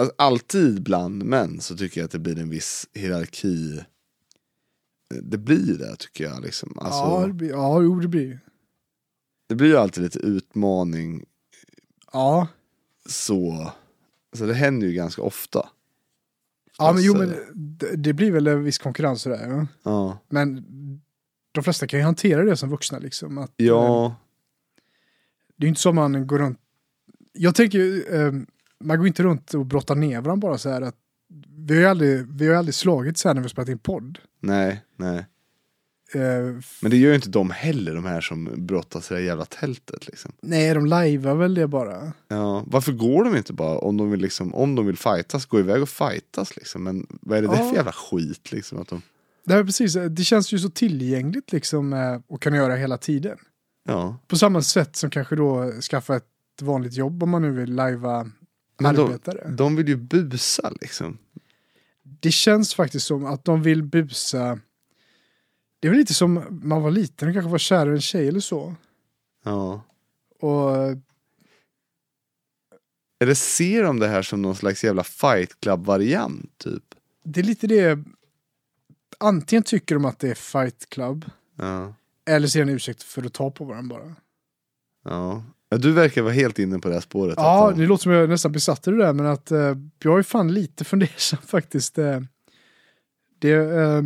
Alltså, 0.00 0.14
alltid 0.18 0.82
bland 0.82 1.22
män 1.24 1.60
så 1.60 1.76
tycker 1.76 2.00
jag 2.00 2.04
att 2.04 2.10
det 2.10 2.18
blir 2.18 2.38
en 2.38 2.50
viss 2.50 2.88
hierarki. 2.94 3.80
Det 5.22 5.38
blir 5.38 5.66
ju 5.66 5.76
det 5.76 5.96
tycker 5.96 6.24
jag. 6.24 6.42
Liksom. 6.42 6.78
Alltså, 6.80 7.00
ja, 7.00 7.26
det 7.26 7.32
blir, 7.32 7.48
ja, 7.50 7.82
jo, 7.82 8.00
det 8.00 8.08
blir 8.08 8.40
Det 9.48 9.54
blir 9.54 9.68
ju 9.68 9.76
alltid 9.76 10.02
lite 10.04 10.18
utmaning 10.18 11.24
Ja, 12.12 12.48
så. 13.08 13.72
Så 14.32 14.46
det 14.46 14.54
händer 14.54 14.86
ju 14.86 14.92
ganska 14.92 15.22
ofta. 15.22 15.68
ja 16.78 16.92
men 16.92 17.02
jo, 17.02 17.14
Alltså, 17.14 17.28
men 17.54 17.76
det, 17.78 17.96
det 17.96 18.12
blir 18.12 18.32
väl 18.32 18.46
en 18.46 18.64
viss 18.64 18.78
konkurrens 18.78 19.22
sådär. 19.22 19.46
Ja. 19.48 19.66
Ja. 19.82 20.18
Men 20.28 20.64
de 21.52 21.64
flesta 21.64 21.86
kan 21.86 21.98
ju 22.00 22.04
hantera 22.04 22.44
det 22.44 22.56
som 22.56 22.70
vuxna 22.70 22.98
liksom. 22.98 23.38
Att, 23.38 23.60
eh, 23.60 23.66
ja, 23.66 24.14
Det 25.56 25.64
är 25.64 25.66
ju 25.66 25.68
inte 25.68 25.80
så 25.80 25.92
man 25.92 26.26
går 26.26 26.38
runt. 26.38 26.58
Jag 27.32 27.54
tänker 27.54 27.78
ju, 27.78 28.02
eh, 28.02 28.32
man 28.84 28.98
går 28.98 29.06
inte 29.06 29.22
runt 29.22 29.54
och 29.54 29.66
brottar 29.66 29.94
ner 29.94 30.20
varandra 30.20 30.48
bara 30.48 30.58
så 30.58 30.70
här 30.70 30.82
att 30.82 30.94
vi 31.58 31.74
har 31.74 31.80
ju 31.80 31.86
aldrig, 31.86 32.26
vi 32.32 32.48
har 32.48 32.54
aldrig 32.54 32.74
slagit 32.74 33.18
så 33.18 33.28
här 33.28 33.34
när 33.34 33.40
vi 33.40 33.44
har 33.44 33.48
spelat 33.48 33.68
in 33.68 33.78
podd. 33.78 34.18
nej, 34.40 34.82
nej. 34.96 35.26
Eh, 36.14 36.20
Men 36.82 36.90
det 36.90 36.96
gör 36.96 37.08
ju 37.08 37.14
inte 37.14 37.28
de 37.28 37.50
heller, 37.50 37.94
de 37.94 38.04
här 38.04 38.20
som 38.20 38.50
brottas 38.56 39.10
i 39.10 39.14
det 39.14 39.20
här 39.20 39.26
jävla 39.26 39.44
tältet. 39.44 40.06
Liksom. 40.06 40.32
nej, 40.40 40.74
de 40.74 40.86
lajvar 40.86 41.34
väl 41.34 41.54
det 41.54 41.66
bara. 41.66 42.12
Ja, 42.28 42.64
varför 42.66 42.92
går 42.92 43.24
de 43.24 43.36
inte 43.36 43.52
bara, 43.52 43.78
om 43.78 43.96
de 43.96 44.10
vill, 44.10 44.20
liksom, 44.20 44.54
om 44.54 44.74
de 44.74 44.86
vill 44.86 44.96
fightas, 44.96 45.46
gå 45.46 45.60
iväg 45.60 45.82
och 45.82 45.88
fightas 45.88 46.56
liksom. 46.56 46.82
Men 46.84 47.06
vad 47.20 47.38
är 47.38 47.42
det 47.42 47.48
där 47.48 47.56
Ja. 47.56 47.68
för 47.68 47.76
jävla 47.76 47.92
skit 47.92 48.52
liksom? 48.52 48.78
Att 48.78 48.88
de, 48.88 49.02
är 49.54 49.64
precis, 49.64 49.96
det 50.10 50.24
känns 50.24 50.52
ju 50.52 50.58
så 50.58 50.70
tillgängligt 50.70 51.52
liksom 51.52 51.92
eh, 51.92 52.20
och 52.26 52.42
kan 52.42 52.54
göra 52.54 52.76
hela 52.76 52.98
tiden. 52.98 53.38
Ja. 53.86 54.18
På 54.26 54.36
samma 54.38 54.62
sätt 54.62 54.96
som 54.96 55.10
kanske 55.10 55.36
då 55.36 55.72
skaffa 55.80 56.16
ett 56.16 56.24
vanligt 56.62 56.94
jobb 56.94 57.22
om 57.22 57.30
man 57.30 57.42
nu 57.42 57.50
vill 57.50 57.74
lajva 57.74 58.30
Men 58.78 58.94
de- 58.94 59.04
arbetare. 59.06 59.48
De 59.50 59.76
vill 59.76 59.88
ju 59.88 59.96
busa 59.96 60.72
liksom. 60.80 61.18
Det 62.02 62.30
känns 62.30 62.74
faktiskt 62.74 63.06
som 63.06 63.26
att 63.26 63.44
de 63.44 63.62
vill 63.62 63.82
busa. 63.82 64.58
Det 65.80 65.88
är 65.88 65.90
väl 65.90 65.98
lite 65.98 66.14
som 66.14 66.44
man 66.62 66.82
var 66.82 66.90
liten 66.90 67.28
och 67.28 67.34
kanske 67.34 67.50
var 67.50 67.58
kär 67.58 67.86
i 67.86 67.90
en 67.90 68.00
tjej 68.00 68.28
eller 68.28 68.40
så. 68.40 68.74
Ja. 69.44 69.82
Och 70.40 70.76
Eller 73.20 73.34
ser 73.34 73.82
de 73.82 73.98
det 73.98 74.08
här 74.08 74.22
som 74.22 74.42
någon 74.42 74.56
slags 74.56 74.84
jävla 74.84 75.04
fight 75.04 75.60
club-variant 75.60 76.50
typ? 76.58 76.82
det 77.24 77.40
är 77.40 77.44
lite 77.44 77.66
det. 77.66 77.98
Antingen 79.18 79.62
tycker 79.62 79.94
de 79.94 80.04
att 80.04 80.18
det 80.18 80.30
är 80.30 80.34
fight 80.34 80.88
club. 80.88 81.24
Ja. 81.56 81.94
Eller 82.26 82.48
ser 82.48 82.62
en 82.62 82.68
ursäkt 82.68 83.02
för 83.02 83.22
att 83.22 83.32
ta 83.32 83.50
på 83.50 83.64
varandra 83.64 83.96
bara. 83.96 84.14
ja. 85.04 85.42
Ja, 85.68 85.76
Du 85.76 85.92
verkar 85.92 86.22
vara 86.22 86.32
helt 86.32 86.58
inne 86.58 86.78
på 86.78 86.88
det 86.88 86.94
här 86.94 87.00
spåret. 87.00 87.34
Ja, 87.36 87.70
att 87.70 87.76
det 87.76 87.86
låter 87.86 88.02
som 88.02 88.12
jag 88.12 88.22
är 88.22 88.28
nästan 88.28 88.52
besatt 88.52 88.88
i 88.88 88.90
det 88.90 88.96
där. 88.96 89.12
Men 89.12 89.26
att 89.26 89.50
eh, 89.50 89.74
jag 90.02 90.18
är 90.18 90.22
fan 90.22 90.54
lite 90.54 90.84
fundersam 90.84 91.38
faktiskt. 91.46 91.98
Eh, 91.98 92.20
det, 93.38 93.52
eh, 93.52 94.02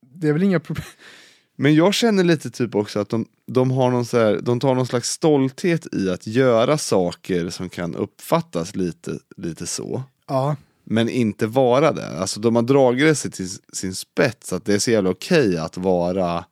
det 0.00 0.28
är 0.28 0.32
väl 0.32 0.42
inga 0.42 0.60
problem. 0.60 0.86
Men 1.56 1.74
jag 1.74 1.94
känner 1.94 2.24
lite 2.24 2.50
typ 2.50 2.74
också 2.74 3.00
att 3.00 3.08
de, 3.08 3.26
de, 3.46 3.70
har 3.70 3.90
någon 3.90 4.04
så 4.04 4.18
här, 4.18 4.40
de 4.42 4.60
tar 4.60 4.74
någon 4.74 4.86
slags 4.86 5.10
stolthet 5.10 5.94
i 5.94 6.10
att 6.10 6.26
göra 6.26 6.78
saker 6.78 7.50
som 7.50 7.68
kan 7.68 7.94
uppfattas 7.94 8.76
lite, 8.76 9.18
lite 9.36 9.66
så. 9.66 10.02
Ja, 10.28 10.56
Men 10.84 11.08
inte 11.08 11.46
vara 11.46 11.92
det. 11.92 12.18
Alltså 12.18 12.40
de 12.40 12.56
har 12.56 12.62
dragit 12.62 13.06
det 13.06 13.14
sig 13.14 13.30
till 13.30 13.48
sin 13.72 13.94
spets 13.94 14.52
att 14.52 14.64
det 14.64 14.74
är 14.74 14.78
så 14.78 14.90
jävla 14.90 15.10
okej 15.10 15.58
att 15.58 15.76
vara 15.76 16.44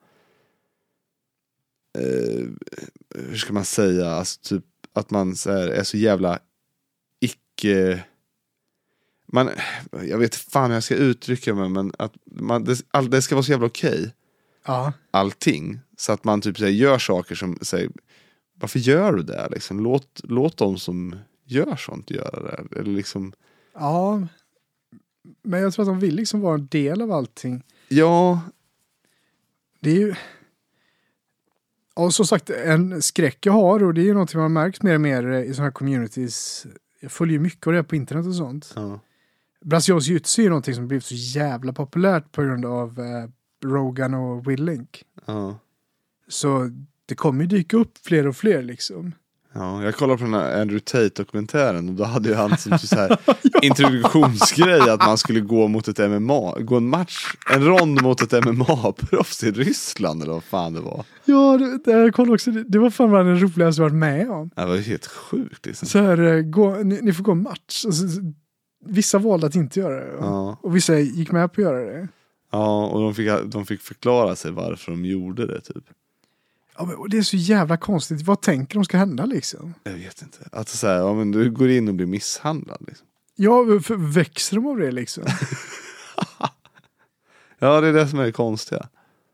eh, 1.97 2.45
hur 3.15 3.37
ska 3.37 3.53
man 3.53 3.65
säga, 3.65 4.11
alltså 4.11 4.41
typ 4.43 4.65
att 4.93 5.11
man 5.11 5.37
så 5.37 5.53
här, 5.53 5.69
är 5.69 5.83
så 5.83 5.97
jävla 5.97 6.39
icke 7.21 8.05
man, 9.33 9.51
jag 10.03 10.19
vet 10.19 10.35
fan 10.35 10.71
hur 10.71 10.77
jag 10.77 10.85
ska 10.85 10.95
uttrycka 10.95 11.55
mig 11.55 11.69
men 11.69 11.93
att 11.99 12.13
man, 12.25 12.65
det, 12.65 12.83
all, 12.91 13.11
det 13.11 13.23
ska 13.23 13.35
vara 13.35 13.43
så 13.43 13.51
jävla 13.51 13.67
okej 13.67 14.13
ja, 14.67 14.93
allting. 15.11 15.81
Så 15.97 16.13
att 16.13 16.25
man 16.25 16.41
typ 16.41 16.59
så 16.59 16.65
här, 16.65 16.73
gör 16.73 16.99
saker 16.99 17.35
som 17.35 17.59
säger 17.63 17.91
varför 18.55 18.79
gör 18.79 19.13
du 19.13 19.23
det? 19.23 19.49
Liksom, 19.51 19.81
låt, 19.81 20.21
låt 20.25 20.57
de 20.57 20.79
som 20.79 21.17
gör 21.45 21.77
sånt 21.77 22.11
göra 22.11 22.41
det. 22.43 22.79
Eller 22.81 22.93
liksom, 22.93 23.33
ja. 23.75 24.27
Men 25.43 25.61
jag 25.61 25.73
tror 25.73 25.83
att 25.83 25.89
de 25.89 26.01
vill 26.01 26.15
liksom 26.15 26.41
vara 26.41 26.55
en 26.55 26.67
del 26.67 27.03
av 27.03 27.13
allting. 27.13 27.63
ja, 27.89 28.41
Det 29.81 29.91
är 29.91 29.95
ju... 29.95 30.15
Och 31.97 32.15
som 32.15 32.27
sagt, 32.27 32.51
en 32.51 33.03
skräck 33.03 33.47
jag 33.47 33.53
har 33.53 33.85
och 33.85 33.95
det 33.95 34.01
är 34.01 34.05
ju 34.05 34.13
någonting 34.13 34.41
man 34.41 34.53
märkt 34.53 34.83
mer 34.83 34.95
och 34.95 35.01
mer 35.01 35.33
i 35.33 35.55
sådana 35.55 35.67
här 35.67 35.73
communities. 35.73 36.67
Jag 37.01 37.13
följer 37.13 37.33
ju 37.33 37.41
mycket 37.41 37.67
av 37.67 37.73
det 37.73 37.85
på 37.85 37.97
internet 37.97 38.27
och 38.27 38.35
sånt. 38.35 38.73
ja, 38.77 39.01
Brasiliansk 39.65 40.09
jujutsu 40.09 40.43
är 40.43 40.45
ju 40.45 40.49
någonting 40.49 40.75
som 40.75 40.89
blivit 40.89 41.05
så 41.05 41.15
jävla 41.15 41.73
populärt 41.73 42.33
på 42.33 42.43
grund 42.43 42.65
av 42.65 43.01
eh, 43.01 43.31
Rogan 43.69 44.15
och 44.15 44.51
Will 44.51 44.65
Link. 44.65 45.05
ja. 45.27 45.59
Så 46.29 46.71
det 47.07 47.15
kommer 47.15 47.41
ju 47.41 47.47
dyka 47.47 47.77
upp 47.77 47.99
fler 47.99 48.27
och 48.27 48.37
fler 48.37 48.63
liksom. 48.63 49.15
Ja, 49.59 49.85
jag 49.85 49.95
kollade 49.95 50.19
på 50.19 50.25
den 50.25 50.35
här 50.35 50.61
Andrew 50.61 50.81
Tate-dokumentären 50.81 51.89
och 51.89 51.95
då 51.95 52.05
hade 52.05 52.29
ju 52.29 52.35
han 52.35 52.59
som 52.59 52.79
så 52.79 52.97
här 52.97 53.19
introduktionsgrej 53.63 54.81
att 54.91 55.07
man 55.07 55.19
skulle 55.19 55.41
gå 55.41 55.69
mot 55.69 55.89
ett 55.89 56.11
MMA, 56.11 56.59
gå 56.61 56.77
en 56.77 56.89
match, 56.89 57.35
en 57.55 57.65
rond 57.65 58.03
mot 58.03 58.23
ett 58.23 58.33
MMA-proffs 58.45 59.45
i 59.45 59.51
Ryssland 59.51 60.23
eller 60.23 60.33
vad 60.33 60.45
fan 60.45 60.73
det 60.73 60.81
var. 60.81 61.05
Ja, 61.25 61.59
det, 61.59 61.79
det, 61.85 61.91
jag 61.99 62.15
kollade 62.15 62.35
också, 62.35 62.51
det, 62.51 62.65
det 62.65 62.79
var 62.79 62.91
fan 62.91 63.11
bland 63.11 63.29
det 63.29 63.35
roligaste 63.35 63.83
jag 63.83 63.89
varit 63.89 63.99
med 63.99 64.31
om. 64.31 64.51
Det 64.57 64.67
var 64.67 64.75
ju 64.75 64.83
helt 64.83 65.07
sjukt 65.07 65.67
liksom. 65.67 65.89
Så 65.89 65.99
här, 65.99 66.23
eh, 66.23 66.41
gå, 66.43 66.77
ni, 66.77 67.01
ni 67.03 67.13
får 67.13 67.25
gå 67.25 67.33
en 67.33 67.43
match. 67.43 67.85
Alltså, 67.87 68.05
vissa 68.87 69.19
valde 69.19 69.47
att 69.47 69.55
inte 69.55 69.81
göra 69.81 69.95
det. 69.95 70.17
Ja, 70.21 70.59
Och 70.63 70.77
vissa 70.77 70.99
gick 70.99 71.33
med 71.33 71.53
på 71.53 71.61
att 71.61 71.65
göra 71.65 71.79
det. 71.85 72.09
ja 72.53 72.87
och 72.87 73.01
de 73.01 73.15
fick, 73.15 73.29
de 73.45 73.67
fick 73.67 73.81
förklara 73.81 74.37
sig 74.37 74.51
varför 74.51 74.93
de 74.93 75.05
gjorde 75.05 75.47
det 75.47 75.61
typ. 75.61 75.85
Ja, 76.79 76.85
men, 76.85 77.11
det 77.11 77.18
är 77.18 77.22
så 77.22 77.37
jävla 77.37 77.77
konstigt. 77.77 78.22
Vad 78.22 78.43
tänker 78.43 78.74
de 78.74 78.85
ska 78.85 78.97
hända 78.99 79.27
liksom? 79.27 79.74
Jag 79.85 79.93
vet 79.93 80.22
inte. 80.22 80.39
Att 80.53 80.68
så 80.68 80.87
här, 80.87 80.95
ja, 80.97 81.14
men 81.14 81.31
du 81.31 81.51
går 81.51 81.70
in 81.70 81.89
och 81.89 81.95
blir 81.95 82.07
misshandlad. 82.07 82.85
Liksom. 82.87 83.07
Ja, 83.37 83.64
för 83.83 84.12
växer 84.12 84.57
de 84.57 84.66
av 84.66 84.77
det 84.77 84.91
liksom? 84.91 85.24
Ja, 87.59 87.81
det 87.81 87.89
är 87.89 87.93
det 87.93 88.09
som 88.09 88.18
är 88.18 88.24
det 88.24 88.33
konstiga. 88.33 88.89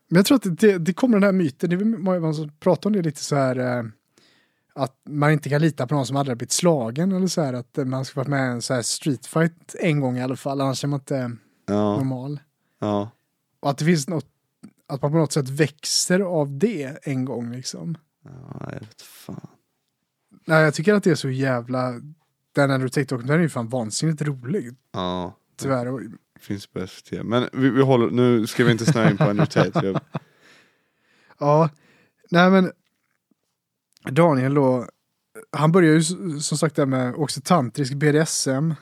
Men 0.09 0.16
jag 0.16 0.26
tror 0.26 0.36
att 0.36 0.59
det, 0.61 0.78
det 0.78 0.93
kommer 0.93 1.16
den 1.16 1.22
här 1.22 1.32
myten, 1.32 1.70
det 1.70 1.76
är 1.76 1.84
många 1.84 2.32
som 2.32 2.51
pratar 2.61 2.90
om 2.90 2.95
det 2.97 3.03
lite 3.03 3.24
så 3.24 3.36
här 3.36 3.57
eh, 3.78 3.84
att 4.74 4.97
man 5.09 5.32
inte 5.32 5.49
kan 5.49 5.61
lita 5.61 5.86
på 5.86 5.95
någon 5.95 6.07
som 6.07 6.16
aldrig 6.16 6.38
blivit 6.38 6.53
slagen 6.53 7.12
eller 7.12 7.26
så 7.26 7.43
här 7.43 7.53
att 7.53 7.78
man 7.86 8.05
ska 8.05 8.20
varit 8.20 8.28
med 8.28 8.49
i 8.49 8.53
en 8.53 8.62
så 8.62 8.74
här 8.74 8.82
streetfight 8.82 9.74
en 9.80 10.01
gång 10.01 10.16
i 10.18 10.22
alla 10.22 10.36
fall, 10.36 10.61
annars 10.61 10.84
är 10.84 10.88
man 10.88 11.01
inte 11.01 11.36
Ja, 11.66 11.97
normal. 11.97 12.40
ja. 12.80 13.11
Och 13.61 13.70
att 13.70 13.78
det 13.78 13.84
finns 13.84 14.09
något, 14.09 14.26
att 14.95 15.03
man 15.03 15.12
på 15.12 15.18
något 15.18 15.32
sätt 15.32 15.49
växer 15.49 16.20
av 16.20 16.59
det 16.59 16.99
en 17.03 17.24
gång 17.24 17.53
liksom. 17.53 17.99
ja 18.24 18.68
jag 18.72 18.80
vet 18.80 19.03
fan. 19.03 19.49
Nej, 20.45 20.62
jag 20.62 20.74
tycker 20.74 20.95
att 20.95 21.05
det 21.05 21.11
är 21.11 21.14
så 21.14 21.30
jävla, 21.30 22.01
den 22.53 22.70
Andrew 22.70 22.88
Tate-dokumentären 22.88 23.38
är 23.40 23.43
ju 23.43 23.49
fan 23.49 23.68
vansinnigt 23.68 24.22
rolig, 24.22 24.76
Ja, 24.93 25.36
tyvärr. 25.57 26.11
Finns 26.40 26.66
på 26.66 26.86
SVT. 26.86 27.24
Men 27.24 27.49
vi, 27.53 27.70
vi 27.70 27.82
håller, 27.82 28.11
nu 28.11 28.47
ska 28.47 28.64
vi 28.64 28.72
inte 28.72 28.86
snöa 28.86 29.11
in 29.11 29.16
på 29.16 29.24
Andrew 29.24 29.70
Tate. 29.70 29.86
Jag, 29.86 30.01
Ja, 31.38 31.70
nej 32.30 32.51
men 32.51 32.72
Daniel 34.11 34.55
då, 34.55 34.88
han 35.51 35.72
börjar 35.72 35.95
ju 35.95 36.03
som 36.40 36.59
sagt 36.59 36.76
där 36.76 36.86
med 36.86 37.14
också 37.14 37.40
tantrisk 37.45 37.95
BDSM. 37.95 38.74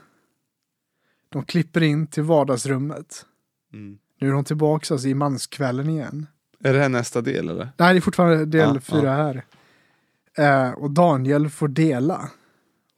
De 1.29 1.45
klipper 1.45 1.83
in 1.83 2.07
till 2.07 2.23
vardagsrummet. 2.23 3.27
mm. 3.73 3.99
Nu 4.21 4.29
är 4.29 4.33
de 4.33 4.45
tillbaka 4.45 4.95
alltså, 4.95 5.09
i 5.09 5.15
manskvällen 5.15 5.91
igen. 5.91 6.27
Är 6.65 6.73
det 6.73 6.79
här 6.79 6.89
nästa 6.89 7.21
del 7.21 7.49
eller? 7.49 7.69
Nej, 7.77 7.95
det 7.95 7.99
är 7.99 8.01
fortfarande 8.01 8.45
del 8.45 8.75
Ja, 8.75 8.81
fyra 8.81 9.13
här. 9.13 9.45
Eh, 10.39 10.71
och 10.71 10.91
Daniel 10.91 11.51
får 11.51 11.69
dela. 11.69 12.31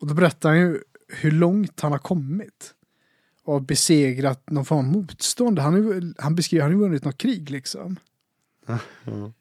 Och 0.01 0.07
då 0.07 0.15
berättar 0.15 0.49
han 0.49 0.59
ju 0.59 0.79
hur 1.09 1.31
långt 1.31 1.81
han 1.81 1.93
har 1.93 1.99
kommit. 1.99 2.75
Och 3.45 3.53
har 3.53 3.61
besegrat 3.61 4.51
någon 4.51 4.65
form 4.65 4.79
av 4.79 4.85
motstånd. 4.85 5.59
Han, 5.59 5.75
är, 5.75 6.23
han 6.23 6.35
beskriver, 6.35 6.63
han 6.63 6.73
har 6.73 6.81
vunnit 6.81 7.05
något 7.05 7.19
krig 7.19 7.51
liksom. 7.51 7.97
Ja. 8.67 8.79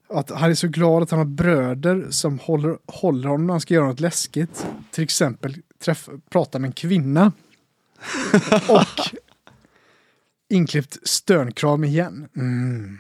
Att 0.10 0.30
han 0.30 0.50
är 0.50 0.56
så 0.56 0.68
glad 0.68 1.04
att 1.04 1.12
han 1.12 1.18
har 1.18 1.26
bröder 1.26 2.08
som 2.10 2.40
håller, 2.40 2.78
håller 2.88 3.30
honom 3.30 3.48
när 3.48 3.54
han 3.54 3.62
ska 3.62 3.74
göra 3.74 3.88
något 3.88 4.00
läskigt. 4.00 4.68
Till 4.92 5.04
exempel 5.04 5.56
träffa, 5.84 6.12
prata 6.30 6.60
med 6.60 6.68
en 6.68 6.74
kvinna. 6.74 7.32
och 8.70 9.18
inklippt 10.52 11.08
störnkram 11.08 11.84
igen. 11.84 12.28
Mm. 12.36 12.98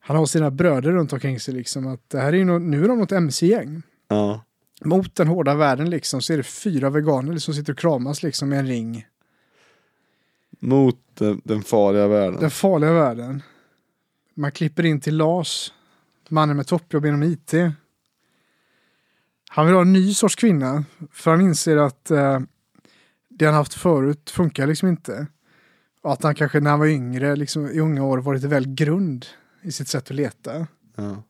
Han 0.00 0.16
har 0.16 0.26
sina 0.26 0.50
bröder 0.50 0.92
runt 0.92 1.12
omkring 1.12 1.40
sig 1.40 1.54
liksom. 1.54 1.86
Att 1.86 2.10
det 2.10 2.20
här 2.20 2.32
är 2.32 2.36
ju 2.36 2.44
nå- 2.44 2.58
nu 2.58 2.84
är 2.84 2.88
de 2.88 2.98
något 2.98 3.12
mc-gäng. 3.12 3.82
Ja. 4.08 4.44
Mot 4.84 5.14
den 5.14 5.28
hårda 5.28 5.54
världen 5.54 5.90
liksom 5.90 6.22
så 6.22 6.32
är 6.32 6.36
det 6.36 6.42
fyra 6.42 6.90
veganer 6.90 7.38
som 7.38 7.54
sitter 7.54 7.72
och 7.72 7.78
kramas 7.78 8.22
liksom 8.22 8.52
i 8.52 8.56
en 8.56 8.66
ring. 8.66 9.06
Mot 10.60 10.96
den, 11.14 11.40
den 11.44 11.62
farliga 11.62 12.08
världen. 12.08 12.40
Den 12.40 12.50
farliga 12.50 12.92
världen. 12.92 13.42
Man 14.34 14.52
klipper 14.52 14.84
in 14.86 15.00
till 15.00 15.16
Lars, 15.16 15.72
mannen 16.28 16.56
med 16.56 16.66
toppjobb 16.66 17.06
inom 17.06 17.22
IT. 17.22 17.54
Han 19.50 19.66
vill 19.66 19.74
ha 19.74 19.82
en 19.82 19.92
ny 19.92 20.14
sorts 20.14 20.36
kvinna, 20.36 20.84
för 21.12 21.30
han 21.30 21.40
inser 21.40 21.76
att 21.76 22.10
eh, 22.10 22.40
det 23.28 23.44
han 23.44 23.54
haft 23.54 23.74
förut 23.74 24.30
funkar 24.30 24.66
liksom 24.66 24.88
inte. 24.88 25.26
Och 26.00 26.12
att 26.12 26.22
han 26.22 26.34
kanske 26.34 26.60
när 26.60 26.70
han 26.70 26.78
var 26.78 26.86
yngre, 26.86 27.36
liksom, 27.36 27.66
i 27.66 27.80
unga 27.80 28.04
år, 28.04 28.18
var 28.18 28.34
lite 28.34 28.48
väl 28.48 28.74
grund 28.74 29.26
i 29.62 29.72
sitt 29.72 29.88
sätt 29.88 30.04
att 30.04 30.16
leta. 30.16 30.66
Ja. 30.96 31.22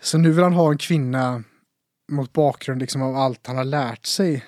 Så 0.00 0.18
nu 0.18 0.32
vill 0.32 0.44
han 0.44 0.52
ha 0.52 0.70
en 0.70 0.78
kvinna 0.78 1.42
mot 2.08 2.32
bakgrund 2.32 2.80
liksom, 2.80 3.02
av 3.02 3.16
allt 3.16 3.46
han 3.46 3.56
har 3.56 3.64
lärt 3.64 4.06
sig 4.06 4.44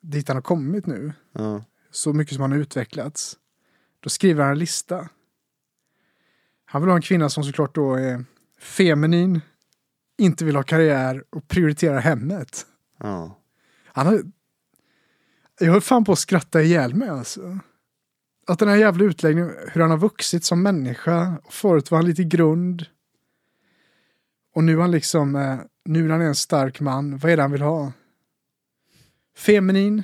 dit 0.00 0.28
han 0.28 0.36
har 0.36 0.42
kommit 0.42 0.86
nu. 0.86 1.12
Ja. 1.32 1.64
så 1.90 2.12
mycket 2.12 2.34
som 2.34 2.42
han 2.42 2.52
har 2.52 2.58
utvecklats. 2.58 3.38
Då 4.00 4.10
skriver 4.10 4.42
han 4.42 4.52
en 4.52 4.58
lista. 4.58 5.08
Han 6.64 6.82
vill 6.82 6.88
ha 6.88 6.96
en 6.96 7.02
kvinna 7.02 7.28
som 7.28 7.44
såklart 7.44 7.74
då 7.74 7.94
är 7.94 8.24
feminin, 8.58 9.40
inte 10.18 10.44
vill 10.44 10.56
ha 10.56 10.62
karriär 10.62 11.24
och 11.30 11.48
prioriterar 11.48 11.98
hemmet. 11.98 12.66
Ja. 12.98 13.38
Han 13.86 14.06
har... 14.06 14.22
Jag 15.60 15.72
höll 15.72 15.80
fan 15.80 16.04
på 16.04 16.12
att 16.12 16.18
skratta 16.18 16.62
ihjäl 16.62 16.94
mig 16.94 17.08
alltså. 17.08 17.58
Att 18.46 18.58
den 18.58 18.68
här 18.68 18.76
jävla 18.76 19.04
utläggningen, 19.04 19.54
hur 19.72 19.80
han 19.80 19.90
har 19.90 19.98
vuxit 19.98 20.44
som 20.44 20.62
människa. 20.62 21.38
Och 21.44 21.52
förut 21.52 21.90
var 21.90 21.98
han 21.98 22.06
lite 22.06 22.24
grund. 22.24 22.86
Och 24.54 24.64
nu 24.64 24.72
är 24.76 24.80
han 24.80 24.90
liksom, 24.90 25.36
eh, 25.36 25.58
nu 25.84 26.02
när 26.02 26.10
han 26.10 26.20
är 26.20 26.26
en 26.26 26.34
stark 26.34 26.80
man, 26.80 27.18
vad 27.18 27.32
är 27.32 27.36
det 27.36 27.42
han 27.42 27.52
vill 27.52 27.62
ha? 27.62 27.92
Feminin, 29.36 30.02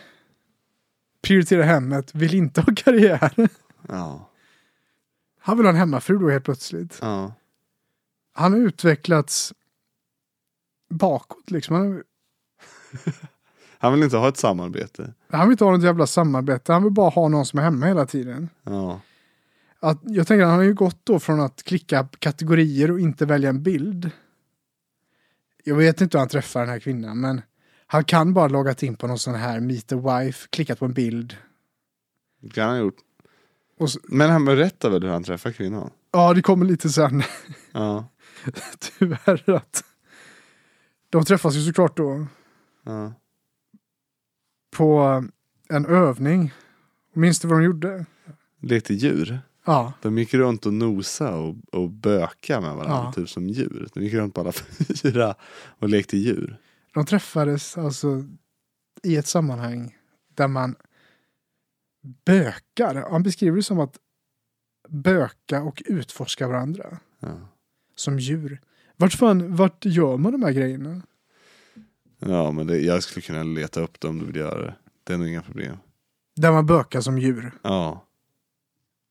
prioriterar 1.23 1.63
hemmet, 1.63 2.15
vill 2.15 2.35
inte 2.35 2.61
ha 2.61 2.73
karriär. 2.77 3.49
Ja. 3.89 4.31
Han 5.41 5.57
vill 5.57 5.67
ha 5.67 5.71
en 5.71 5.77
hemmafru 5.79 6.19
då 6.19 6.31
helt 6.31 6.45
plötsligt. 6.45 6.99
Ja. 7.01 7.33
Han 8.33 8.53
har 8.53 8.59
utvecklats 8.61 9.53
bakåt 10.91 11.51
liksom. 11.51 11.77
Han, 11.77 11.87
har- 11.93 12.05
Han 13.83 13.93
vill 13.93 14.03
inte 14.03 14.17
ha 14.17 14.29
ett 14.29 14.37
samarbete. 14.37 15.15
han 15.31 15.49
vill 15.49 15.53
inte 15.53 15.65
ha 15.65 15.71
något 15.73 15.83
jävla 15.85 16.07
samarbete, 16.07 16.73
han 16.73 16.83
vill 16.83 16.93
bara 16.93 17.11
ha 17.11 17.29
någon 17.29 17.47
som 17.47 17.59
är 17.59 17.63
hemma 17.63 17.87
hela 17.87 18.07
tiden. 18.07 18.49
Ja. 18.63 19.01
Att, 19.81 19.99
jag 20.03 20.27
tänker 20.27 20.43
att 20.45 20.49
han 20.51 20.59
har 20.59 20.65
ju 20.65 20.75
gått 20.75 21.01
då 21.05 21.19
från 21.19 21.41
att 21.41 21.63
klicka 21.63 22.09
kategorier 22.19 22.91
och 22.91 23.01
inte 23.01 23.27
välja 23.27 23.49
en 23.49 23.63
bild. 23.63 24.11
Jag 25.65 25.77
vet 25.77 26.01
inte 26.01 26.17
hur 26.19 26.21
han 26.21 26.29
träffar 26.29 26.61
den 26.61 26.69
här 26.69 26.79
kvinnan, 26.79 27.21
men 27.21 27.43
han 27.87 28.05
kan 28.05 28.35
bara 28.35 28.49
loggat 28.49 28.83
in 28.83 28.97
på 28.97 29.07
någon 29.07 29.19
sån 29.19 29.35
här 29.35 29.61
meet 29.61 29.93
a 29.93 29.97
wife, 29.97 30.49
klickat 30.51 30.79
på 30.79 30.85
en 30.85 30.93
bild. 30.93 31.37
Det 32.43 32.49
kan 32.51 32.65
han 32.69 32.77
ha 32.77 32.81
gjort. 32.85 32.97
Så, 33.87 33.99
Men 34.05 34.31
han 34.31 34.45
berättar 34.45 34.91
väl 34.91 35.03
hur 35.03 35.11
han 35.11 35.25
träffar 35.25 35.53
kvinnan? 35.53 35.91
ja, 36.13 36.35
det 36.35 36.43
kommer 36.43 36.67
lite 36.67 36.89
sen, 36.89 37.23
Ja. 37.73 38.09
tyvärr, 38.99 39.51
att 39.51 39.85
de 41.11 41.25
träffas 41.25 41.55
ju 41.55 41.61
såklart 41.65 41.97
då 41.97 42.27
Ja. 42.85 43.13
På 44.71 45.25
en 45.69 45.87
övning. 45.87 46.53
Minns 47.15 47.41
du 47.41 47.49
vad 47.49 47.59
de 47.59 47.65
gjorde? 47.65 48.07
Lekte 48.61 48.95
djur. 48.95 49.41
Ja, 49.65 49.93
De 50.03 50.19
gick 50.19 50.35
runt 50.35 50.67
och 50.67 50.75
nosa 50.75 51.37
och, 51.37 51.57
och 51.73 51.91
böka 51.91 52.61
med 52.61 52.75
varandra, 52.75 53.03
Ja. 53.07 53.13
typ 53.13 53.29
som 53.29 53.49
djur. 53.49 53.89
De 53.95 54.01
gick 54.05 54.15
runt 54.15 54.35
på 54.35 54.41
alla 54.41 54.53
fyra 55.03 55.35
och 55.79 55.89
lekte 55.89 56.17
djur. 56.17 56.59
de 56.95 57.07
träffades 57.07 57.79
alltså 57.79 58.25
i 59.03 59.17
ett 59.17 59.27
sammanhang 59.27 59.97
där 60.35 60.49
man 60.49 60.75
bökar. 62.25 63.11
Han 63.11 63.23
beskriver 63.23 63.57
det 63.57 63.63
som 63.63 63.81
att 63.81 63.97
böka 64.89 65.63
och 65.63 65.83
utforska 65.87 66.49
varandra 66.49 66.99
Ja. 67.21 67.49
som 67.97 68.19
djur. 68.19 68.61
Vart 68.97 69.13
fan, 69.13 69.57
vart 69.57 69.85
gör 69.85 70.17
man 70.17 70.33
de 70.33 70.43
här 70.43 70.53
grejerna? 70.53 71.03
Ja, 72.21 72.51
men 72.51 72.67
det, 72.67 72.79
jag 72.79 73.03
skulle 73.03 73.23
kunna 73.23 73.43
leta 73.43 73.81
upp 73.81 74.01
det 74.01 74.09
om 74.09 74.19
du 74.19 74.27
vill 74.27 74.37
göra 74.37 74.63
det. 74.63 74.75
Det 75.05 75.13
är 75.13 75.19
nog 75.19 75.29
inga 75.29 75.43
problem. 75.43 75.77
Där 76.37 76.53
man 76.53 76.67
bökar 76.67 77.01
som 77.01 77.19
djur. 77.19 77.53
Ja. 77.63 78.07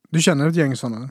Du 0.09 0.21
känner 0.21 0.47
ett 0.47 0.55
gäng 0.55 0.75
sådana? 0.75 1.09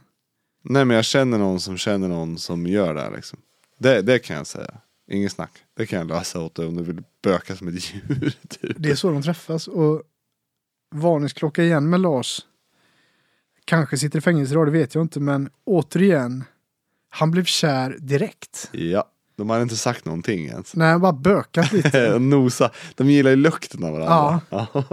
Nej, 0.63 0.85
men 0.85 0.97
jag 0.97 1.05
känner 1.05 1.39
någon 1.39 1.61
som 1.61 1.77
känner 1.77 2.09
någon 2.09 2.39
som 2.39 2.67
gör 2.67 2.95
det 2.95 3.01
här 3.01 3.11
liksom. 3.11 3.39
Det, 3.79 4.03
det 4.03 4.19
kan 4.19 4.37
jag 4.37 4.47
säga. 4.47 4.75
Ingen 5.11 5.31
snack. 5.31 5.53
Det 5.75 5.87
kan 5.87 5.99
jag 5.99 6.09
lösa 6.09 6.41
åt 6.41 6.55
dig 6.55 6.67
om 6.67 6.77
du 6.77 6.83
vill 6.83 7.03
böka 7.23 7.57
som 7.57 7.69
ett 7.69 7.95
djur. 7.95 8.33
Typ. 8.49 8.77
Det 8.79 8.91
är 8.91 8.95
så 8.95 9.11
de 9.11 9.23
träffas 9.23 9.69
och 9.69 10.03
varningsklocka 10.95 11.63
igen 11.63 11.91
med 11.91 12.01
Lars. 12.01 12.41
Kanske 13.65 13.99
sitter 13.99 14.19
i 14.19 14.23
fängelse 14.23 14.53
idag, 14.53 14.67
det 14.67 14.71
vet 14.71 14.95
jag 14.95 15.05
inte, 15.05 15.21
men 15.21 15.51
återigen. 15.65 16.45
Han 17.11 17.31
blev 17.31 17.45
kär 17.45 17.97
direkt. 17.99 18.71
Ja, 18.73 19.11
de 19.39 19.51
hade 19.51 19.63
inte 19.63 19.77
sagt 19.77 20.05
någonting 20.05 20.47
ens. 20.47 20.75
Han 20.77 21.01
bara 21.01 21.13
bökat 21.13 21.73
lite. 21.73 22.19
Nosa, 22.19 22.71
de 22.95 23.11
gillar 23.11 23.31
ju 23.31 23.37
lukten 23.37 23.85
av 23.85 23.93
varandra. 23.93 24.41
Ja. 24.51 24.67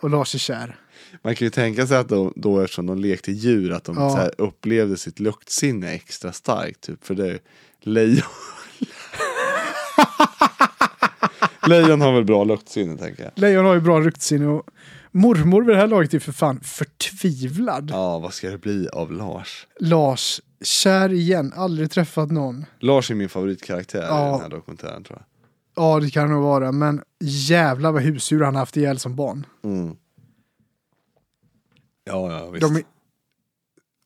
Och 0.00 0.10
Lars 0.10 0.34
är 0.34 0.38
kär. 0.38 0.76
Man 1.24 1.34
kan 1.34 1.46
ju 1.46 1.50
tänka 1.50 1.86
sig 1.86 1.96
att 1.96 2.08
de, 2.08 2.32
då 2.36 2.60
eftersom 2.60 2.86
de 2.86 2.98
lekte 2.98 3.32
djur 3.32 3.72
att 3.72 3.84
de 3.84 3.96
Ja. 3.96 4.30
upplevde 4.38 4.96
sitt 4.96 5.20
luktsinne 5.20 5.90
extra 5.92 6.32
starkt. 6.32 6.80
Typ, 6.80 7.04
för 7.04 7.14
det 7.14 7.38
lejon. 7.80 8.22
lejon 11.66 12.00
har 12.00 12.12
väl 12.12 12.24
bra 12.24 12.44
luktsinne 12.44 12.98
tänker 12.98 13.22
jag. 13.22 13.32
Lejon 13.36 13.64
har 13.64 13.74
ju 13.74 13.80
bra 13.80 13.98
luktsinne 13.98 14.46
och 14.46 14.66
mormor 15.10 15.62
vid 15.62 15.76
det 15.76 15.80
här 15.80 15.86
laget 15.86 16.14
är 16.14 16.18
för 16.18 16.32
fan 16.32 16.60
förtvivlad. 16.60 17.90
Ja, 17.92 18.18
vad 18.18 18.34
ska 18.34 18.50
det 18.50 18.58
bli 18.58 18.88
av 18.88 19.12
Lars? 19.12 19.66
Lars, 19.80 20.40
kär 20.62 21.12
igen, 21.12 21.52
aldrig 21.56 21.90
träffat 21.90 22.30
någon. 22.30 22.64
Lars 22.80 23.10
är 23.10 23.14
min 23.14 23.28
favoritkaraktär 23.28 24.02
i 24.02 24.06
Ja. 24.06 24.30
den 24.32 24.40
här 24.40 24.48
dokumentären 24.48 25.04
tror 25.04 25.18
jag. 25.18 25.26
Ja, 25.84 26.00
det 26.00 26.10
kan 26.10 26.28
det 26.28 26.34
nog 26.34 26.42
vara, 26.42 26.72
men 26.72 27.02
jävlar 27.20 27.92
vad 27.92 28.02
husdjur 28.02 28.42
han 28.42 28.54
haft 28.56 28.76
ihjäl 28.76 28.98
som 28.98 29.16
barn. 29.16 29.46
Mm. 29.62 29.96
Ja, 32.04 32.32
ja 32.32 32.50
visst. 32.50 32.74
De, 32.74 32.82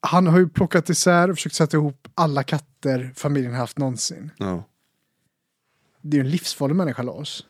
han 0.00 0.26
har 0.26 0.38
ju 0.38 0.48
plockat 0.48 0.90
isär 0.90 1.30
och 1.30 1.36
försökt 1.36 1.54
sätta 1.54 1.76
ihop 1.76 2.09
alla 2.14 2.42
katter 2.42 3.12
familjen 3.16 3.54
haft 3.54 3.78
någonsin. 3.78 4.30
Ja. 4.36 4.64
Det 6.00 6.16
är 6.16 6.18
ju 6.18 6.24
en 6.24 6.30
livsfarlig 6.30 6.76
människa 6.76 7.02
Lars. 7.02 7.44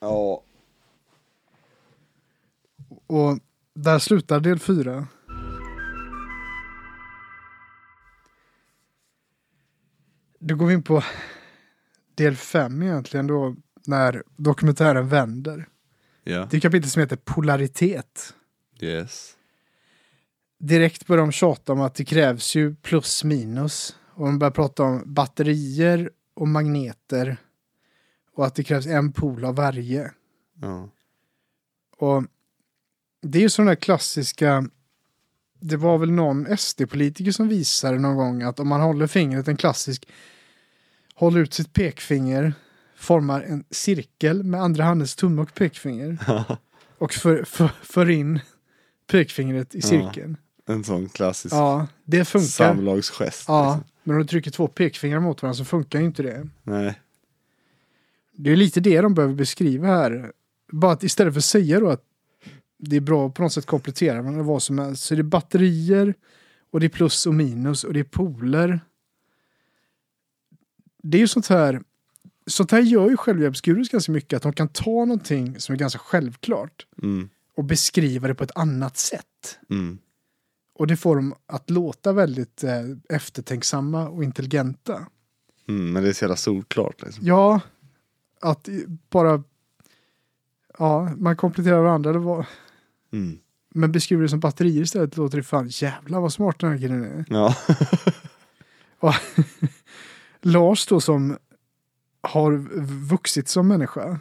Ja. 0.00 0.42
Och 3.06 3.38
där 3.74 3.98
slutar 3.98 4.40
del 4.40 4.58
fyra. 4.58 5.06
Då 10.38 10.54
går 10.54 10.66
vi 10.66 10.74
in 10.74 10.82
på 10.82 11.04
del 12.14 12.36
fem 12.36 12.82
egentligen 12.82 13.26
då 13.26 13.56
när 13.86 14.22
dokumentären 14.36 15.08
vänder. 15.08 15.68
Ja. 16.24 16.48
Det 16.50 16.56
är 16.56 16.60
kapitel 16.60 16.90
som 16.90 17.00
heter 17.00 17.16
Polaritet. 17.16 18.34
Yes. 18.80 19.36
Direkt 20.58 21.06
börjar 21.06 21.22
de 21.22 21.32
tjata 21.32 21.72
om 21.72 21.80
att 21.80 21.94
det 21.94 22.04
krävs 22.04 22.56
ju 22.56 22.74
plus 22.74 23.24
minus. 23.24 23.96
Och 24.14 24.26
de 24.26 24.38
börjar 24.38 24.50
prata 24.50 24.82
om 24.82 25.02
batterier 25.06 26.10
och 26.34 26.48
magneter. 26.48 27.36
Och 28.34 28.46
att 28.46 28.54
det 28.54 28.64
krävs 28.64 28.86
en 28.86 29.12
pol 29.12 29.44
av 29.44 29.54
varje. 29.54 30.12
Ja. 30.60 30.88
Och 31.96 32.24
det 33.22 33.38
är 33.38 33.42
ju 33.42 33.50
sådana 33.50 33.76
klassiska, 33.76 34.68
det 35.60 35.76
var 35.76 35.98
väl 35.98 36.10
någon 36.10 36.56
SD-politiker 36.58 37.32
som 37.32 37.48
visade 37.48 37.98
någon 37.98 38.16
gång 38.16 38.42
att 38.42 38.60
om 38.60 38.68
man 38.68 38.80
håller 38.80 39.06
fingret, 39.06 39.48
en 39.48 39.56
klassisk, 39.56 40.08
håller 41.14 41.40
ut 41.40 41.54
sitt 41.54 41.72
pekfinger, 41.72 42.52
formar 42.96 43.40
en 43.40 43.64
cirkel 43.70 44.42
med 44.42 44.60
andra 44.62 44.84
handens 44.84 45.16
tumme 45.16 45.42
och 45.42 45.54
pekfinger 45.54 46.18
och 46.98 47.12
för, 47.14 47.44
för, 47.44 47.70
för 47.82 48.10
in 48.10 48.40
pekfingret 49.10 49.74
i 49.74 49.78
Ja. 49.78 49.88
cirkeln. 49.88 50.36
En 50.66 50.84
sån 50.84 51.08
klassisk 51.08 51.54
Ja, 51.54 51.86
det 52.04 52.24
funkar. 52.24 52.46
samlagsgest. 52.48 53.44
Ja, 53.48 53.74
Liksom. 53.74 53.84
men 54.02 54.16
om 54.16 54.22
du 54.22 54.28
trycker 54.28 54.50
två 54.50 54.66
pekfingrar 54.68 55.20
mot 55.20 55.42
varandra 55.42 55.56
så 55.56 55.64
funkar 55.64 55.98
ju 56.00 56.04
inte 56.04 56.22
det. 56.22 56.48
Nej. 56.62 57.00
Det 58.32 58.52
är 58.52 58.56
lite 58.56 58.80
det 58.80 59.00
de 59.00 59.14
behöver 59.14 59.34
beskriva 59.34 59.86
här. 59.86 60.32
Bara 60.72 60.92
att 60.92 61.02
istället 61.02 61.34
för 61.34 61.38
att 61.40 61.44
säga 61.44 61.80
då 61.80 61.88
att 61.90 62.02
det 62.78 62.96
är 62.96 63.00
bra 63.00 63.26
att 63.26 63.34
på 63.34 63.42
något 63.42 63.52
sätt 63.52 63.66
komplettera 63.66 64.22
varandra 64.22 64.42
vad 64.42 64.62
som 64.62 64.78
helst. 64.78 65.02
Så 65.04 65.14
det 65.14 65.20
är 65.20 65.22
batterier 65.22 66.14
och 66.70 66.80
det 66.80 66.86
är 66.86 66.90
plus 66.90 67.26
och 67.26 67.34
minus 67.34 67.84
och 67.84 67.92
det 67.92 68.00
är 68.00 68.04
poler. 68.04 68.80
Det 71.02 71.18
är 71.18 71.20
ju 71.20 71.28
sånt 71.28 71.46
här. 71.46 71.82
Sånt 72.46 72.70
här 72.70 72.80
gör 72.80 73.10
ju 73.10 73.16
självhjälpsgurus 73.16 73.88
ganska 73.88 74.12
mycket. 74.12 74.36
Att 74.36 74.42
de 74.42 74.52
kan 74.52 74.68
ta 74.68 74.90
någonting 74.90 75.60
som 75.60 75.72
är 75.72 75.78
ganska 75.78 75.98
självklart 75.98 76.86
Mm. 77.02 77.28
och 77.54 77.64
beskriva 77.64 78.28
det 78.28 78.34
på 78.34 78.44
ett 78.44 78.56
annat 78.56 78.96
sätt. 78.96 79.58
Mm. 79.70 79.98
Och 80.74 80.86
det 80.86 80.96
får 80.96 81.16
dem 81.16 81.34
att 81.46 81.70
låta 81.70 82.12
väldigt 82.12 82.64
eh, 82.64 82.82
eftertänksamma 83.08 84.08
och 84.08 84.24
intelligenta. 84.24 85.06
Mm. 85.68 85.92
Men 85.92 86.02
det 86.02 86.08
är 86.08 86.12
så 86.12 86.24
jävla 86.24 86.36
solklart. 86.36 87.02
Liksom. 87.02 87.26
Ja, 87.26 87.60
att 88.40 88.68
bara... 89.10 89.42
Ja, 90.78 91.10
man 91.16 91.36
kompletterar 91.36 91.82
varandra. 91.82 92.12
Det 92.12 92.18
var, 92.18 92.46
Mm. 93.12 93.38
men 93.74 93.92
beskriver 93.92 94.22
det 94.22 94.28
som 94.28 94.40
batterier 94.40 94.82
istället 94.82 95.16
låter 95.16 95.36
det 95.36 95.42
fan 95.44 95.68
jävla 95.68 96.20
vad 96.20 96.32
smart 96.32 96.58
den 96.58 96.70
här 96.70 96.78
killen 96.78 97.04
är. 97.04 97.24
Ja. 97.28 97.54
Lars 100.42 100.86
då 100.86 101.00
som 101.00 101.38
har 102.20 102.52
vuxit 103.08 103.48
som 103.48 103.68
människa. 103.68 104.20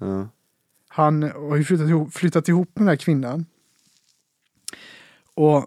ja. 0.00 0.28
Han 0.88 1.22
har 1.22 1.56
ju 1.56 1.64
flyttat 1.64 1.88
ihop, 1.88 2.14
flyttat 2.14 2.48
ihop 2.48 2.68
med 2.74 2.82
den 2.82 2.88
här 2.88 2.96
kvinnan. 2.96 3.46
Och 5.34 5.66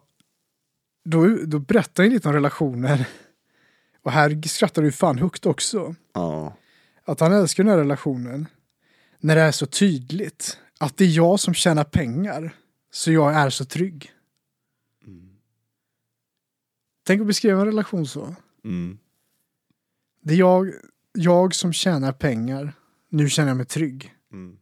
då, 1.05 1.28
då 1.45 1.60
berättar 1.60 2.03
han 2.03 2.14
lite 2.14 2.28
om 2.28 2.34
relationer. 2.34 3.08
Och 4.03 4.12
här 4.12 4.47
skrattar 4.47 4.82
du 4.82 4.91
fan 4.91 5.18
högt 5.18 5.45
också. 5.45 5.95
Ja. 6.14 6.58
Att 7.05 7.20
han 7.20 7.34
älskar 7.34 7.64
den 7.64 7.72
här 7.72 7.80
relationen. 7.80 8.47
När 9.20 9.36
det 9.36 9.41
är 9.41 9.51
så 9.51 9.66
tydligt. 9.66 10.58
Att 10.80 10.98
det 10.98 11.04
är 11.04 11.16
jag 11.16 11.40
som 11.40 11.54
tjänar 11.54 11.84
pengar. 11.84 12.56
Så 12.92 13.12
jag 13.12 13.34
är 13.36 13.50
så 13.50 13.66
trygg. 13.66 14.14
Tänk 17.08 17.22
att 17.22 17.28
beskriva 17.28 17.60
en 17.60 17.66
relation 17.66 18.08
så. 18.08 18.36
Mm. 18.64 18.98
Det 20.22 20.34
är 20.34 20.38
jag, 20.38 20.74
jag 21.14 21.56
som 21.56 21.74
tjänar 21.74 22.12
pengar. 22.12 22.74
Nu 23.10 23.30
känner 23.30 23.50
jag 23.50 23.58
mig 23.58 23.66
trygg. 23.66 24.14
Mm. 24.32 24.58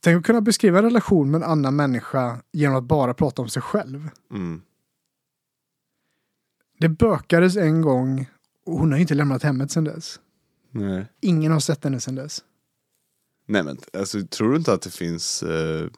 Tänk 0.00 0.18
att 0.18 0.26
kunna 0.26 0.40
beskriva 0.40 0.78
en 0.78 0.84
relation 0.84 1.30
med 1.30 1.42
en 1.42 1.50
annan 1.50 1.76
människa 1.76 2.42
genom 2.52 2.76
att 2.76 2.84
bara 2.84 3.14
prata 3.14 3.42
om 3.42 3.48
sig 3.48 3.62
själv. 3.62 4.08
Mm. 4.30 4.62
Det 6.78 6.88
bökades 6.88 7.56
en 7.56 7.82
gång 7.82 8.30
och 8.64 8.78
hon 8.78 8.92
har 8.92 8.98
inte 8.98 9.14
lämnat 9.14 9.42
hemmet 9.42 9.70
sedan 9.70 9.84
dess. 9.84 10.20
Nej. 10.70 11.06
Ingen 11.20 11.52
har 11.52 11.60
sett 11.60 11.84
henne 11.84 12.00
sedan 12.00 12.14
dess. 12.14 12.44
Nej 13.46 13.62
men 13.62 13.78
alltså, 13.92 14.26
tror 14.26 14.50
du 14.50 14.56
inte 14.56 14.72
att 14.72 14.82
det 14.82 14.90
finns 14.90 15.42
eh, 15.42 15.88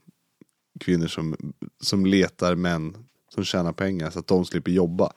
kvinnor 0.81 1.07
som, 1.07 1.37
som 1.81 2.07
letar 2.07 2.55
män 2.55 2.97
som 3.35 3.45
tjänar 3.45 3.73
pengar 3.73 4.11
så 4.11 4.19
att 4.19 4.27
de 4.27 4.45
slipper 4.45 4.71
jobba? 4.71 5.07
Och, 5.07 5.13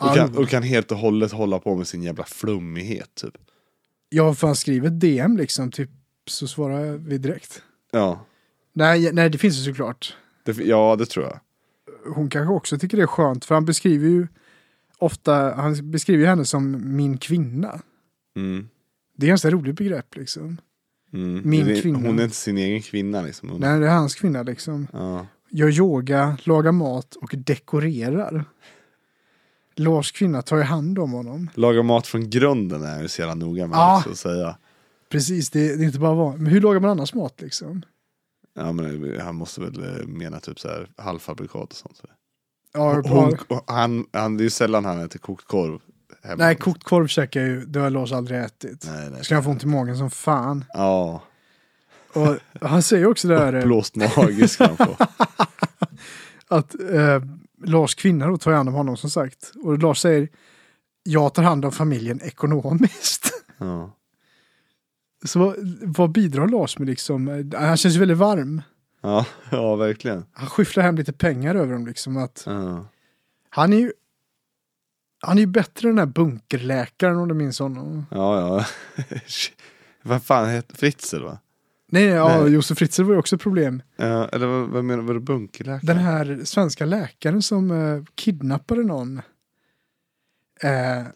Ja, 0.00 0.14
kan, 0.14 0.36
och 0.36 0.48
kan 0.48 0.62
helt 0.62 0.92
och 0.92 0.98
hållet 0.98 1.32
hålla 1.32 1.58
på 1.58 1.76
med 1.76 1.86
sin 1.86 2.02
jävla 2.02 2.24
flummighet 2.24 3.14
typ. 3.14 3.34
Jag 4.08 4.24
har 4.24 4.34
fan 4.34 4.56
skrivit 4.56 5.00
DM 5.00 5.36
liksom, 5.36 5.70
typ, 5.70 5.90
så 6.26 6.48
svarar 6.48 6.96
vi 6.96 7.18
direkt. 7.18 7.62
Ja, 7.90 8.26
Nej, 8.72 9.12
nej, 9.12 9.30
det 9.30 9.38
finns 9.38 9.58
ju 9.58 9.64
såklart. 9.64 10.16
det, 10.44 10.56
ja 10.58 10.96
det 10.98 11.06
tror 11.06 11.24
jag. 11.24 11.40
Hon 12.14 12.30
kanske 12.30 12.54
också 12.54 12.78
tycker 12.78 12.96
det 12.96 13.02
är 13.02 13.06
skönt, 13.06 13.44
för 13.44 13.54
han 13.54 13.64
beskriver 13.64 14.08
ju 14.08 14.26
ofta, 14.98 15.54
han 15.54 15.90
beskriver 15.90 16.20
ju 16.22 16.26
henne 16.28 16.44
som 16.44 16.96
min 16.96 17.18
kvinna. 17.18 17.80
Mm. 18.36 18.68
Det 19.16 19.26
är 19.26 19.28
ganska 19.28 19.50
roligt 19.50 19.76
begrepp 19.76 20.16
liksom. 20.16 20.60
Mm. 21.12 21.42
Min 21.50 21.66
det, 21.66 21.80
kvinna. 21.82 21.98
Hon 21.98 22.18
är 22.18 22.24
inte 22.24 22.36
sin 22.36 22.58
egen 22.58 22.82
kvinna 22.82 23.22
liksom. 23.22 23.48
Hon, 23.48 23.60
Nej, 23.60 23.80
det 23.80 23.86
är 23.86 23.90
hans 23.94 24.14
kvinna 24.14 24.42
liksom. 24.42 24.86
ja. 24.92 25.26
Gör 25.50 25.68
yoga, 25.70 26.36
lagar 26.44 26.72
mat 26.72 27.14
och 27.16 27.34
dekorerar. 27.36 28.44
Lars 29.76 30.12
kvinna 30.12 30.42
tar 30.42 30.56
ju 30.56 30.62
hand 30.62 30.98
om 30.98 31.12
honom. 31.12 31.50
Laga 31.54 31.82
mat 31.82 32.06
från 32.06 32.30
grunden 32.30 32.82
är 32.82 32.92
jag 32.92 33.02
ju 33.02 33.08
så 33.08 33.20
jävla 33.20 33.34
noga 33.34 33.66
med 33.66 33.76
Ja. 33.76 33.98
också 33.98 34.10
att 34.10 34.18
säga. 34.18 34.56
Precis, 35.08 35.50
det, 35.50 35.76
det 35.76 35.82
är 35.82 35.86
inte 35.86 35.98
bara 35.98 36.14
van. 36.14 36.36
Men 36.42 36.46
hur 36.52 36.60
lagar 36.60 36.80
man 36.80 36.90
annars 36.90 37.14
mat 37.14 37.40
liksom? 37.40 37.82
Ja 38.54 38.72
men 38.72 39.20
han 39.20 39.34
måste 39.36 39.60
väl 39.60 39.82
eh, 40.00 40.06
mena 40.06 40.40
typ 40.40 40.60
så 40.60 40.68
här 40.68 40.88
halvfabrikat 40.96 41.70
och 41.70 41.76
sånt. 41.76 42.02
Ja, 42.74 42.94
Hon, 42.94 43.36
par- 43.48 43.72
han, 43.72 44.06
han, 44.12 44.36
det 44.36 44.42
är 44.42 44.44
ju 44.44 44.50
sällan 44.50 44.84
han 44.84 45.00
äter 45.00 45.18
kokt 45.18 45.44
korv. 45.46 45.80
Hemma. 46.24 46.44
nej, 46.44 46.56
kokt 46.56 46.84
korv 46.84 47.06
käkar 47.06 47.40
jag 47.40 47.48
ju, 47.48 47.64
det 47.64 47.80
har 47.80 47.90
Lars 47.90 48.12
aldrig 48.12 48.40
ätit. 48.40 48.84
Nej, 48.86 49.10
nej. 49.10 49.24
Ska 49.24 49.34
jag 49.34 49.44
få 49.44 49.50
ont 49.50 49.64
i 49.64 49.66
magen 49.66 49.96
som 49.98 50.10
fan. 50.10 50.64
Ja, 50.74 51.22
Och 52.12 52.36
han 52.60 52.82
säger 52.82 53.06
också 53.06 53.28
det 53.28 53.38
här 53.38 53.52
eh, 53.52 53.64
blåst 53.64 53.96
mage 53.96 54.48
ska 54.48 54.66
han 54.66 54.76
få. 54.76 54.96
att 56.48 56.74
eh, 56.80 57.22
Lars 57.64 57.94
kvinna 57.94 58.26
då 58.26 58.38
tar 58.38 58.52
hand 58.52 58.68
om 58.68 58.74
honom 58.74 58.96
som 58.96 59.10
sagt. 59.10 59.52
Och 59.64 59.78
Lars 59.78 59.98
säger 60.00 60.28
jag 61.02 61.34
tar 61.34 61.42
hand 61.42 61.64
om 61.64 61.72
familjen 61.72 62.20
ekonomiskt. 62.22 63.28
Ja. 63.58 63.96
Så 65.24 65.38
vad, 65.38 65.54
vad 65.82 66.10
bidrar 66.12 66.48
Lars 66.48 66.78
med 66.78 66.88
liksom? 66.88 67.28
Eh, 67.28 67.60
Han 67.60 67.76
känns 67.76 67.94
ju 67.94 67.98
väldigt 67.98 68.18
varm. 68.18 68.62
Ja, 69.02 69.26
ja, 69.50 69.76
verkligen. 69.76 70.24
Han 70.32 70.48
skyfflar 70.48 70.82
hem 70.84 70.96
lite 70.96 71.12
pengar 71.12 71.54
över 71.54 71.72
dem 71.72 71.86
liksom. 71.86 72.16
Att 72.16 72.42
Ja. 72.46 72.86
han 73.50 73.72
är 73.72 73.76
ju 73.76 73.92
han 75.22 75.36
är 75.36 75.40
ju 75.40 75.46
bättre 75.46 75.88
än 75.88 75.96
den 75.96 76.08
här 76.08 76.14
bunkerläkaren 76.14 77.16
om 77.16 77.28
du 77.28 77.34
minns 77.34 77.58
honom. 77.58 78.06
Ja, 78.10 78.40
ja. 78.40 78.66
vad 80.02 80.22
fan 80.22 80.48
heter 80.48 80.76
Fritzl 80.76 81.22
va? 81.22 81.38
Nej, 81.88 82.06
nej, 82.06 82.14
ja, 82.14 82.40
Nej. 82.42 82.52
Josef 82.52 82.78
Fritzl 82.78 83.02
var 83.02 83.12
ju 83.12 83.18
också 83.18 83.36
ett 83.36 83.42
problem. 83.42 83.82
Ja, 83.96 84.28
eller 84.28 84.46
vad, 84.46 84.68
vad 84.68 84.84
menar 84.84 85.02
du, 85.02 85.06
var 85.06 85.14
det 85.14 85.20
bunkerläkare? 85.20 85.80
Den 85.94 85.98
här 85.98 86.40
svenska 86.44 86.84
läkaren 86.84 87.42
som 87.42 87.70
eh, 87.70 88.04
kidnappade 88.14 88.82
någon. 88.82 89.22
Eh, 90.62 91.06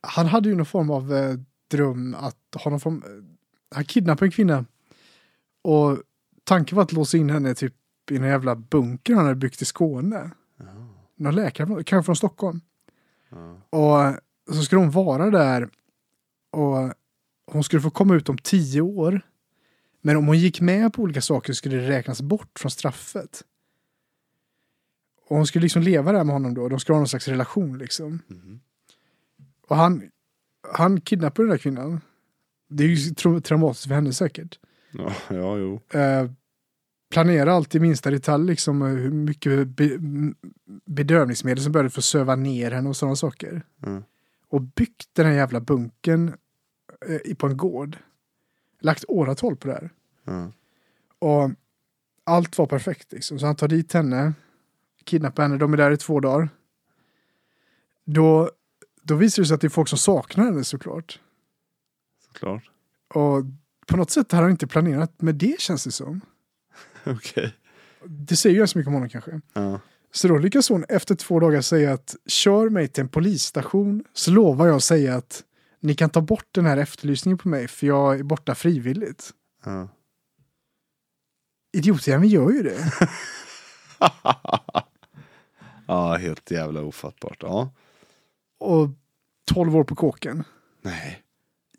han 0.00 0.26
hade 0.26 0.48
ju 0.48 0.54
någon 0.54 0.66
form 0.66 0.90
av 0.90 1.14
eh, 1.14 1.34
dröm 1.70 2.14
att 2.14 2.62
ha 2.64 2.70
någon 2.70 2.80
form, 2.80 3.02
eh, 3.06 3.10
han 3.74 3.84
kidnappade 3.84 4.26
en 4.26 4.30
kvinna. 4.30 4.64
Och 5.62 5.98
tanken 6.44 6.76
var 6.76 6.82
att 6.82 6.92
låsa 6.92 7.16
in 7.16 7.30
henne 7.30 7.54
typ 7.54 7.74
i 8.10 8.16
en 8.16 8.24
jävla 8.24 8.56
bunker 8.56 9.14
han 9.14 9.24
hade 9.24 9.36
byggt 9.36 9.62
i 9.62 9.64
Skåne. 9.64 10.30
Ja, 10.56 10.64
Någon 11.16 11.34
läkare, 11.34 11.84
kanske 11.84 12.06
från 12.06 12.16
Stockholm. 12.16 12.60
Ja. 13.30 13.60
Och 13.70 14.54
så 14.54 14.62
skulle 14.62 14.80
hon 14.80 14.90
vara 14.90 15.30
där 15.30 15.68
och 16.50 16.92
hon 17.52 17.64
skulle 17.64 17.82
få 17.82 17.90
komma 17.90 18.14
ut 18.14 18.28
om 18.28 18.38
tio 18.38 18.80
år. 18.80 19.20
Men 20.00 20.16
om 20.16 20.26
hon 20.26 20.38
gick 20.38 20.60
med 20.60 20.92
på 20.92 21.02
olika 21.02 21.20
saker 21.22 21.52
skulle 21.52 21.76
det 21.76 21.88
räknas 21.88 22.22
bort 22.22 22.58
från 22.58 22.70
straffet. 22.70 23.42
Och 25.28 25.36
hon 25.36 25.46
skulle 25.46 25.62
liksom 25.62 25.82
leva 25.82 26.12
där 26.12 26.24
med 26.24 26.32
honom 26.34 26.54
då. 26.54 26.68
De 26.68 26.80
skulle 26.80 26.94
ha 26.94 27.00
någon 27.00 27.08
slags 27.08 27.28
relation 27.28 27.78
liksom. 27.78 28.22
Mhm. 28.26 28.60
Och 29.68 29.76
han, 29.76 30.10
han 30.72 31.00
kidnappade 31.00 31.48
den 31.48 31.50
där 31.50 31.58
kvinnan. 31.58 32.00
Det 32.68 32.84
är 32.84 32.88
ju 32.88 32.94
tra- 32.96 33.40
traumatiskt 33.40 33.86
för 33.88 33.94
henne 33.94 34.12
säkert. 34.12 34.58
ja, 34.90 35.12
ja, 35.28 35.56
jo. 35.58 35.80
Eh, 35.98 36.30
planera 37.10 37.52
allt 37.52 37.74
i 37.74 37.80
minsta 37.80 38.10
detalj 38.10 38.46
liksom. 38.46 38.82
eh, 38.82 38.88
Hur 38.88 39.10
mycket 39.10 39.68
be- 39.68 39.98
bedövningsmedel 40.84 41.62
som 41.64 41.72
började 41.72 41.90
få 41.90 42.02
söva 42.02 42.36
ner 42.36 42.70
henne 42.70 42.88
och 42.88 42.96
sådana 42.96 43.16
saker. 43.16 43.62
Mm. 43.86 44.02
Och 44.48 44.62
byggt 44.62 45.08
den 45.12 45.26
här 45.26 45.32
jävla 45.32 45.60
bunken 45.60 46.34
eh, 47.08 47.16
i- 47.24 47.34
på 47.34 47.46
en 47.46 47.56
gård. 47.56 47.96
Lagt 48.80 49.04
åratal 49.08 49.56
på 49.56 49.68
det 49.68 49.74
här. 49.74 49.90
Ja. 50.24 50.52
Och 51.18 51.50
allt 52.24 52.58
var 52.58 52.66
perfekt 52.66 53.12
liksom. 53.12 53.38
Så 53.38 53.46
han 53.46 53.56
tar 53.56 53.68
dit 53.68 53.92
henne, 53.92 54.32
kidnappar 55.04 55.42
henne, 55.42 55.56
de 55.58 55.72
är 55.72 55.76
där 55.76 55.90
i 55.90 55.96
två 55.96 56.20
dagar. 56.20 56.48
Då, 58.04 58.50
då 59.02 59.14
visar 59.14 59.42
det 59.42 59.46
sig 59.46 59.54
att 59.54 59.60
det 59.60 59.66
är 59.66 59.68
folk 59.68 59.88
som 59.88 59.98
saknar 59.98 60.44
henne 60.44 60.64
såklart. 60.64 61.20
Såklart. 62.26 62.70
Och 63.14 63.44
på 63.86 63.96
något 63.96 64.10
sätt 64.10 64.32
har 64.32 64.42
han 64.42 64.50
inte 64.50 64.66
planerat 64.66 65.22
med 65.22 65.34
det 65.34 65.60
känns 65.60 65.84
det 65.84 65.90
som. 65.92 66.20
Okej. 67.16 67.54
Det 68.04 68.36
säger 68.36 68.54
ju 68.54 68.58
ganska 68.58 68.78
mycket 68.78 68.88
om 68.88 68.94
honom 68.94 69.08
kanske. 69.08 69.40
Ja. 69.52 69.80
Så 70.12 70.28
då 70.28 70.38
lyckas 70.38 70.68
hon 70.68 70.84
efter 70.88 71.14
två 71.14 71.40
dagar 71.40 71.60
säga 71.60 71.92
att 71.92 72.16
kör 72.26 72.68
mig 72.68 72.88
till 72.88 73.02
en 73.02 73.08
polisstation 73.08 74.04
så 74.12 74.30
lovar 74.30 74.66
jag 74.66 74.76
att 74.76 74.84
säga 74.84 75.16
att 75.16 75.44
ni 75.80 75.94
kan 75.94 76.10
ta 76.10 76.20
bort 76.20 76.48
den 76.50 76.66
här 76.66 76.76
efterlysningen 76.76 77.38
på 77.38 77.48
mig 77.48 77.68
för 77.68 77.86
jag 77.86 78.18
är 78.18 78.22
borta 78.22 78.54
frivilligt. 78.54 79.30
Ja. 79.64 79.88
Idiotjäveln 81.72 82.28
gör 82.28 82.50
ju 82.50 82.62
det. 82.62 82.92
ja, 85.86 86.16
helt 86.16 86.50
jävla 86.50 86.82
ofattbart. 86.82 87.38
Ja. 87.40 87.72
Och 88.60 88.88
12 89.44 89.76
år 89.76 89.84
på 89.84 89.94
kåken. 89.94 90.44
Nej. 90.82 91.22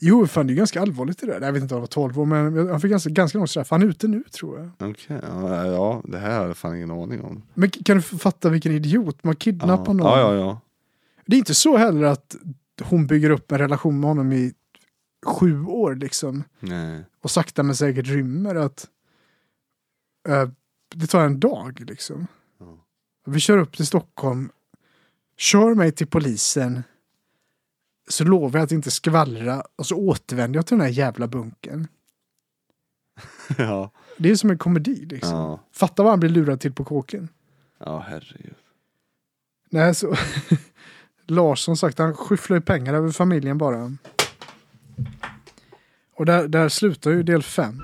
Jo, 0.04 0.28
fan 0.28 0.48
det 0.48 0.54
är 0.54 0.56
ganska 0.56 0.82
allvarligt 0.82 1.18
det 1.20 1.26
där. 1.28 1.42
Jag 1.42 1.52
vet 1.54 1.62
inte 1.64 1.76
om 1.76 1.78
det 1.78 1.82
var 1.82 1.88
12 1.88 2.20
år, 2.20 2.26
men 2.26 2.70
han 2.70 2.82
fick 2.82 2.92
ganska, 2.92 3.10
ganska 3.10 3.38
långt 3.38 3.50
straff. 3.50 3.72
Han 3.72 3.82
är 3.82 3.86
ute 3.86 4.08
nu 4.08 4.24
tror 4.24 4.60
jag. 4.60 4.90
Okej, 4.90 5.20
ja, 5.24 5.66
ja, 5.66 6.02
det 6.06 6.18
här 6.18 6.40
har 6.40 6.48
jag 6.48 6.58
fan 6.58 6.76
ingen 6.76 6.92
aning 6.92 7.22
om. 7.22 7.44
Men 7.54 7.70
kan 7.70 7.98
du 7.98 8.02
fatta 8.04 8.50
vilken 8.50 8.72
idiot? 8.72 9.24
Man 9.24 9.32
Ja, 9.32 9.36
kidnappar 9.40 9.94
någon. 9.94 10.08
ja, 10.08 10.20
ja. 10.20 10.36
ja. 10.36 10.60
Det 11.26 11.36
är 11.36 11.40
inte 11.40 11.54
så 11.56 11.78
heller 11.78 12.04
att 12.04 12.36
hon 12.84 13.08
bygger 13.08 13.30
upp 13.30 13.52
en 13.52 13.58
relation 13.58 14.00
med 14.00 14.10
honom 14.10 14.32
i 14.32 14.54
sju 15.26 15.64
år 15.66 15.96
liksom. 15.96 16.44
Nej. 16.60 17.04
Och 17.22 17.32
sakta 17.32 17.64
men 17.64 17.76
säkert 17.76 18.08
rymmer. 18.08 18.56
Att 18.56 18.88
eh, 20.28 20.50
det 20.96 21.08
tar 21.08 21.26
en 21.26 21.40
dag 21.40 21.84
liksom. 21.88 22.28
Ja. 22.60 22.78
Vi 23.26 23.40
kör 23.40 23.58
upp 23.58 23.78
till 23.78 23.88
Stockholm. 23.88 24.50
Kör 25.38 25.76
mig 25.76 25.92
till 25.92 26.08
polisen. 26.08 26.84
Så 28.10 28.24
lovar 28.24 28.60
jag 28.60 28.66
att 28.66 28.72
inte 28.72 28.92
skvallra. 28.92 29.64
Och 29.76 29.86
så 29.86 29.96
återvänder 29.96 30.58
jag 30.58 30.66
till 30.66 30.78
den 30.78 30.86
här 30.86 30.94
jävla 30.94 31.28
bunken. 31.28 31.88
ja. 33.58 33.92
Det 34.18 34.32
är 34.32 34.36
som 34.36 34.50
en 34.50 34.58
komedi 34.58 35.06
liksom. 35.06 35.38
Ja. 35.38 35.60
Fatta 35.72 36.04
vad 36.04 36.12
han 36.12 36.20
blir 36.20 36.30
lurad 36.30 36.60
till 36.60 36.74
på 36.74 36.84
kåken. 36.84 37.30
Ja, 37.78 38.06
herregud. 38.08 38.56
Nej, 39.70 39.96
så... 39.96 40.16
Lars 41.28 41.60
som 41.60 41.78
sagt, 41.78 42.00
han 42.00 42.16
skyfflar 42.16 42.58
ju 42.58 42.62
pengar 42.62 42.94
över 42.94 43.12
familjen 43.12 43.58
bara. 43.58 43.98
Och 46.16 46.26
där, 46.26 46.48
där 46.48 46.70
slutar 46.70 47.12
ju 47.12 47.24
del 47.24 47.44
fem. 47.44 47.82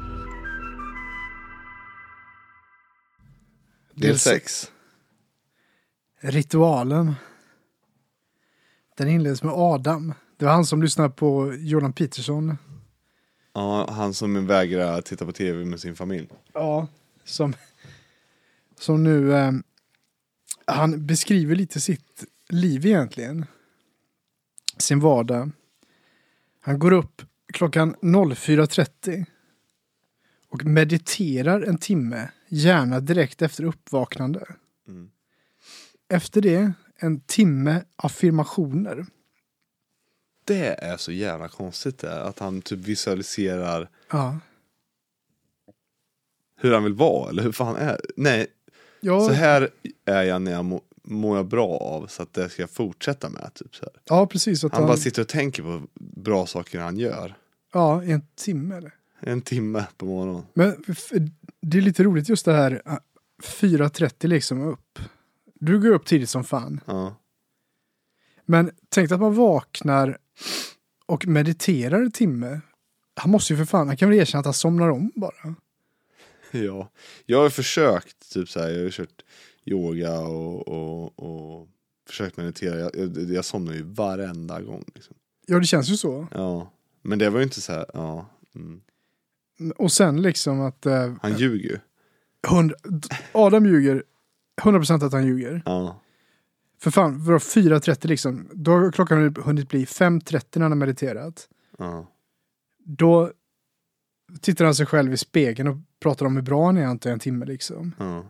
Del 3.94 4.20
6. 4.20 4.72
Ritualen. 6.22 7.16
Den 8.98 9.08
inleds 9.08 9.44
med 9.44 9.54
Adam. 9.56 10.14
Det 10.38 10.46
var 10.46 10.52
han 10.52 10.66
som 10.66 10.82
lyssnade 10.82 11.10
på 11.10 11.54
Jordan 11.54 11.94
Peterson. 11.94 12.58
Ja, 13.54 13.92
han 13.92 14.14
som 14.14 14.48
vägrar 14.48 15.02
titta 15.02 15.26
på 15.26 15.32
tv 15.32 15.66
med 15.66 15.80
sin 15.80 15.96
familj. 15.96 16.30
Ja. 16.54 16.88
Som, 17.24 17.54
som 18.80 19.04
nu... 19.04 19.34
Eh, 19.34 19.52
han 20.66 21.06
beskriver 21.06 21.56
lite 21.56 21.80
sitt 21.82 22.26
liv 22.50 22.86
egentligen. 22.86 23.46
Sin 24.78 25.00
vardag. 25.00 25.52
Han 26.62 26.80
går 26.80 26.94
upp 26.94 27.22
klockan 27.54 27.96
04.30 27.96 29.26
och 30.50 30.66
mediterar 30.66 31.62
en 31.62 31.78
timme, 31.78 32.30
gärna 32.48 33.00
direkt 33.00 33.42
efter 33.42 33.64
uppvaknande. 33.64 34.46
Mm. 34.88 35.10
Efter 36.10 36.42
det 36.42 36.74
en 37.00 37.20
timme 37.20 37.84
affirmationer. 37.96 39.06
Det 40.46 40.84
är 40.84 40.98
så 40.98 41.12
jävla 41.12 41.48
konstigt 41.48 41.98
det, 42.00 42.24
att 42.24 42.40
han 42.40 42.62
typ 42.62 42.80
visualiserar 42.80 43.90
Ja. 44.12 44.40
hur 46.60 46.74
han 46.74 46.84
vill 46.84 46.94
vara, 46.94 47.30
eller 47.30 47.44
hur 47.44 47.52
fan 47.52 47.76
är 47.76 48.00
Nej, 48.16 48.48
Ja, 49.00 49.28
så 49.28 49.34
här 49.34 49.70
är 50.06 50.24
jag 50.24 50.42
när 50.42 50.52
jag 50.52 50.66
må, 50.66 50.82
mår 51.04 51.38
jag 51.38 51.46
bra 51.48 51.78
av, 51.78 52.08
så 52.08 52.24
att 52.24 52.34
det 52.34 52.50
ska 52.50 52.62
jag 52.62 52.70
fortsätta 52.70 53.30
med. 53.30 53.52
Typ 53.54 53.76
så 53.76 53.86
här. 53.86 53.94
ja 54.06 54.28
precis. 54.28 54.64
Att 54.64 54.72
Han 54.72 54.82
han, 54.82 54.88
bara 54.88 54.98
sitter 54.98 55.22
och 55.22 55.28
tänker 55.28 55.64
på 55.64 55.82
bra 56.00 56.46
saker 56.46 56.80
han 56.80 56.98
gör. 56.98 57.36
Ja, 57.74 58.04
i 58.04 58.12
en 58.12 58.28
timme. 58.36 58.76
Eller? 58.76 58.92
En 59.20 59.42
timme 59.42 59.86
på 59.98 60.06
morgonen. 60.06 60.44
Men 60.54 60.84
det 61.62 61.78
är 61.78 61.82
lite 61.82 62.04
roligt 62.04 62.30
just 62.30 62.46
det 62.46 62.54
här 62.54 62.82
ah, 62.86 62.98
4.30 63.44 64.28
liksom 64.28 64.62
upp. 64.62 64.80
Du 65.60 65.80
går 65.80 65.90
upp 65.90 66.06
tidigt 66.06 66.30
som 66.30 66.44
fan. 66.44 66.80
Ja. 66.86 67.16
Men 68.46 68.72
tänk 68.90 69.12
att 69.12 69.20
man 69.20 69.36
vaknar 69.36 70.18
och 71.06 71.28
mediterar 71.28 72.02
en 72.02 72.12
timme. 72.12 72.62
Han 73.16 73.32
måste 73.32 73.54
ju 73.54 73.58
för 73.58 73.66
fan, 73.66 73.88
han 73.88 73.98
kan 73.98 74.10
väl 74.10 74.20
erkänna 74.20 74.40
att 74.40 74.46
han 74.46 74.54
somnar 74.54 74.90
om 74.90 75.12
bara. 75.16 75.56
ja. 76.52 76.90
Jag 77.26 77.42
har 77.42 77.50
försökt, 77.50 78.34
typ 78.34 78.50
så 78.50 78.60
här, 78.60 78.70
jag 78.70 78.84
har 78.84 78.90
kört 78.90 79.24
yoga 79.66 80.20
och, 80.20 80.68
och, 80.68 81.20
och 81.20 81.68
försökt 82.08 82.38
meditera. 82.38 82.80
Jag, 82.80 82.96
jag, 82.96 83.32
jag 83.32 83.46
somnar 83.46 83.74
ju 83.74 83.84
varenda 83.84 84.62
gång. 84.62 84.84
Liksom. 84.96 85.16
Ja, 85.46 85.60
det 85.60 85.66
känns 85.66 85.90
ju 85.90 85.98
så. 85.98 86.28
Ja. 86.32 86.72
Men 87.02 87.20
det 87.20 87.30
var 87.30 87.40
ju 87.40 87.44
inte 87.44 87.62
så 87.62 87.72
här, 87.72 87.86
ja. 87.94 88.30
Mm. 88.56 88.82
Och 89.78 89.92
sen 89.92 90.22
liksom 90.22 90.62
att... 90.62 90.86
Eh, 90.86 91.14
Han 91.22 91.38
ljuger 91.38 91.70
ju. 91.70 91.80
100, 92.48 92.76
Adam 93.32 93.66
ljuger. 93.66 94.04
100% 94.62 95.06
att 95.06 95.14
han 95.14 95.26
ljuger. 95.26 95.62
Ja. 95.66 96.02
För 96.80 96.92
fan, 96.92 97.26
för 97.26 97.40
4.30 97.40 98.08
liksom. 98.08 98.50
Då 98.54 98.72
har 98.72 98.92
klockan 98.92 99.36
hunnit 99.36 99.70
bli 99.70 99.86
5.30 99.86 100.44
när 100.54 100.62
han 100.62 100.72
har 100.72 100.78
mediterat. 100.78 101.50
Ja. 101.78 102.12
Då 102.78 103.32
tittar 104.42 104.66
han 104.66 104.76
sig 104.76 104.86
själv 104.86 105.14
i 105.14 105.18
spegeln 105.18 105.68
och 105.70 105.78
pratar 106.00 106.26
om 106.26 106.36
hur 106.36 106.44
bra 106.44 106.66
han 106.66 106.78
är 106.78 106.82
jag 106.82 107.06
en 107.06 107.20
timme 107.20 107.46
liksom. 107.46 107.96
Ja. 107.98 108.26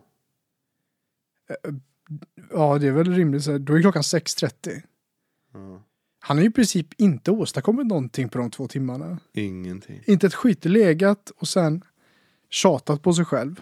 Ja, 2.51 2.77
det 2.77 2.87
är 2.87 2.91
väl 2.91 3.13
rimligt. 3.13 3.43
Så 3.43 3.57
då 3.57 3.73
är 3.73 3.81
klockan 3.81 4.01
6.30. 4.01 4.81
ja. 5.53 5.83
Han 6.19 6.37
har 6.37 6.43
ju 6.43 6.49
i 6.49 6.53
princip 6.53 6.87
inte 6.97 7.31
åstadkommit 7.31 7.87
någonting 7.87 8.29
på 8.29 8.37
de 8.37 8.51
två 8.51 8.67
timmarna. 8.67 9.19
Ingenting. 9.33 10.01
Inte 10.05 10.27
ett 10.27 10.33
skit 10.33 10.65
legat 10.65 11.29
och 11.29 11.47
sen 11.47 11.83
tjatat 12.49 13.01
på 13.01 13.13
sig 13.13 13.25
själv. 13.25 13.61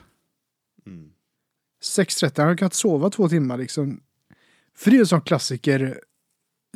Mm. 1.97 2.05
6.30, 2.05 2.31
han 2.37 2.47
har 2.47 2.57
kunnat 2.57 2.73
sova 2.73 3.09
två 3.09 3.29
timmar 3.29 3.57
liksom. 3.57 4.01
För 4.75 4.91
det 4.91 4.97
är 4.97 4.99
en 4.99 5.07
sån 5.07 5.21
klassiker. 5.21 5.99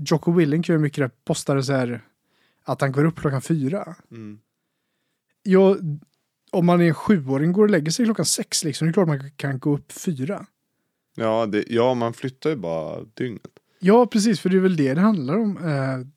Jocko 0.01 0.31
Willink 0.31 0.69
gör 0.69 0.77
mycket 0.77 1.03
det, 1.03 1.25
postade 1.25 1.63
så 1.63 1.73
här 1.73 2.01
att 2.63 2.81
han 2.81 2.91
går 2.91 3.05
upp 3.05 3.19
klockan 3.19 3.41
fyra. 3.41 3.95
Mm. 4.11 4.39
Ja, 5.43 5.77
om 6.51 6.65
man 6.65 6.81
är 6.81 6.87
en 6.87 6.93
sjuåring 6.93 7.51
går 7.51 7.63
och 7.63 7.69
lägger 7.69 7.91
sig 7.91 8.05
klockan 8.05 8.25
sex 8.25 8.63
liksom, 8.63 8.87
det 8.87 8.91
är 8.91 8.93
klart 8.93 9.07
man 9.07 9.31
kan 9.31 9.59
gå 9.59 9.73
upp 9.73 9.91
fyra. 9.91 10.45
Ja, 11.15 11.45
det, 11.45 11.63
ja, 11.67 11.93
man 11.93 12.13
flyttar 12.13 12.49
ju 12.49 12.55
bara 12.55 13.03
dygnet. 13.13 13.51
Ja, 13.79 14.05
precis, 14.05 14.39
för 14.39 14.49
det 14.49 14.57
är 14.57 14.61
väl 14.61 14.75
det 14.75 14.93
det 14.93 15.01
handlar 15.01 15.37
om. 15.37 15.57
Eh, 15.57 16.07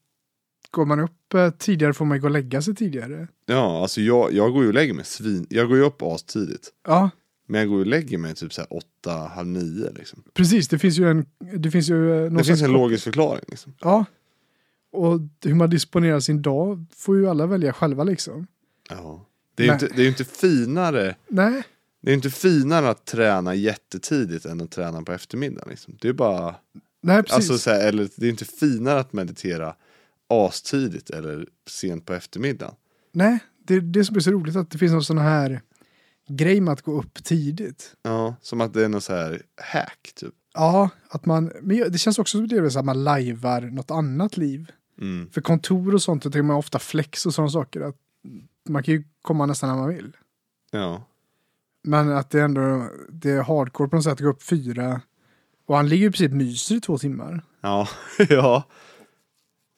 går 0.71 0.85
man 0.85 1.01
upp 1.01 1.35
eh, 1.35 1.51
tidigare 1.51 1.93
får 1.93 2.05
man 2.05 2.21
gå 2.21 2.27
och 2.27 2.31
lägga 2.31 2.63
sig 2.63 2.75
tidigare. 2.75 3.29
Ja, 3.47 3.83
alltså 3.83 4.01
jag, 4.01 4.33
jag 4.33 4.53
går 4.53 4.63
ju 4.63 4.69
och 4.69 4.75
lägger 4.75 4.95
mig 4.95 5.05
svin... 5.05 5.47
Jag 5.51 5.69
går 5.69 5.77
ju 5.77 5.85
upp 5.85 6.03
astidigt. 6.03 6.71
Ja, 6.87 7.11
Men 7.47 7.61
jag 7.61 7.69
går 7.69 7.79
och 7.79 7.87
lägger 7.87 8.19
mig 8.19 8.35
typ 8.35 8.53
såhär 8.53 8.73
åtta, 8.73 9.13
halv 9.13 9.49
nio 9.49 9.93
liksom. 9.93 10.23
precis. 10.35 10.69
Det 10.69 10.79
finns 10.79 10.99
ju 10.99 11.11
en... 11.11 11.27
Det 11.57 11.71
finns 11.71 11.91
ju... 11.91 12.13
eh, 12.15 12.23
någon 12.23 12.35
Det 12.35 12.45
finns 12.45 12.63
en 12.63 12.73
logisk 12.73 13.05
förklaring 13.05 13.45
liksom. 13.49 13.75
Ja. 13.81 14.05
Och 14.93 15.21
hur 15.45 15.55
man 15.55 15.71
disponerar 15.71 16.21
sin 16.21 16.43
dag 16.43 16.87
får 16.97 17.17
ju 17.17 17.29
alla 17.29 17.47
välja 17.47 17.73
själva 17.73 18.05
liksom. 18.05 18.47
Ja. 18.91 19.27
Det 19.55 19.63
är 19.63 19.67
ju 19.67 19.73
inte, 19.73 19.89
det 19.97 20.03
är 20.03 20.09
inte 20.09 20.25
finare. 20.25 21.17
Nej, 21.29 21.63
Det 22.03 22.09
är 22.09 22.13
ju 22.13 22.17
inte 22.17 22.31
finare 22.31 22.89
att 22.91 23.05
träna 23.05 23.55
jättetidigt 23.55 24.45
än 24.47 24.61
att 24.61 24.71
träna 24.71 25.03
på 25.03 25.13
eftermiddagen 25.13 25.69
liksom. 25.71 25.97
Det 26.01 26.09
är 26.09 26.13
bara, 26.13 26.55
nej 27.03 27.23
precis. 27.23 27.37
alltså 27.37 27.59
så 27.59 27.71
här, 27.71 27.89
eller 27.89 28.09
det 28.17 28.27
är 28.27 28.31
inte 28.31 28.45
finare 28.45 29.01
att 29.01 29.13
meditera 29.13 29.75
astidigt 30.29 31.11
eller 31.11 31.47
sent 31.69 32.07
på 32.07 32.15
eftermiddagen. 32.15 32.75
Nej, 33.13 33.39
det 33.67 33.75
är 33.75 33.81
det 33.81 34.05
som 34.05 34.17
är 34.17 34.21
så 34.21 34.31
roligt 34.31 34.57
att 34.57 34.71
det 34.71 34.79
finns 34.79 34.93
någon 34.93 35.05
sån 35.05 35.19
här 35.19 35.61
grej 36.29 36.61
med 36.61 36.73
att 36.73 36.83
gå 36.83 36.99
upp 36.99 37.25
tidigt. 37.25 37.97
Ja, 38.03 38.35
som 38.41 38.61
att 38.61 38.75
det 38.75 38.85
är 38.85 38.89
någon 38.89 39.01
så 39.01 39.13
här 39.13 39.43
hack 39.57 40.13
typ. 40.15 40.35
Ja, 40.55 40.91
att 41.09 41.27
man, 41.27 41.53
men 41.63 41.93
det 41.93 41.99
känns 41.99 42.19
också 42.19 42.39
som 42.39 42.49
det 42.49 42.77
att 42.77 42.85
man 42.85 43.05
lajvar 43.05 43.61
något 43.61 43.91
annat 43.91 44.37
liv. 44.37 44.73
Mm. 45.01 45.31
För 45.31 45.41
kontor 45.41 45.95
och 45.95 46.03
sånt, 46.03 46.23
då 46.23 46.31
tänker 46.31 46.43
man 46.43 46.57
ofta 46.57 46.79
flex 46.79 47.27
och 47.27 47.35
sådana 47.35 47.51
saker. 47.51 47.81
Att 47.81 47.97
man 48.69 48.83
kan 48.83 48.95
ju 48.95 49.05
komma 49.23 49.47
nästan 49.47 49.71
när 49.71 49.77
man 49.77 49.89
vill. 49.89 50.17
Ja. 50.71 51.03
Men 51.83 52.13
att 52.13 52.31
det 52.31 52.41
ändå, 52.41 52.89
det 53.09 53.31
är 53.31 53.43
hardcore 53.43 53.89
på 53.89 53.97
något 53.97 54.05
sätt 54.05 54.13
att 54.13 54.21
gå 54.21 54.29
upp 54.29 54.43
fyra, 54.43 55.01
Och 55.67 55.77
han 55.77 55.89
ligger 55.89 56.07
i 56.07 56.11
princip 56.11 56.33
myser 56.33 56.75
i 56.75 56.81
två 56.81 56.99
timmar. 56.99 57.45
Ja, 57.61 57.89
ja. 58.29 58.65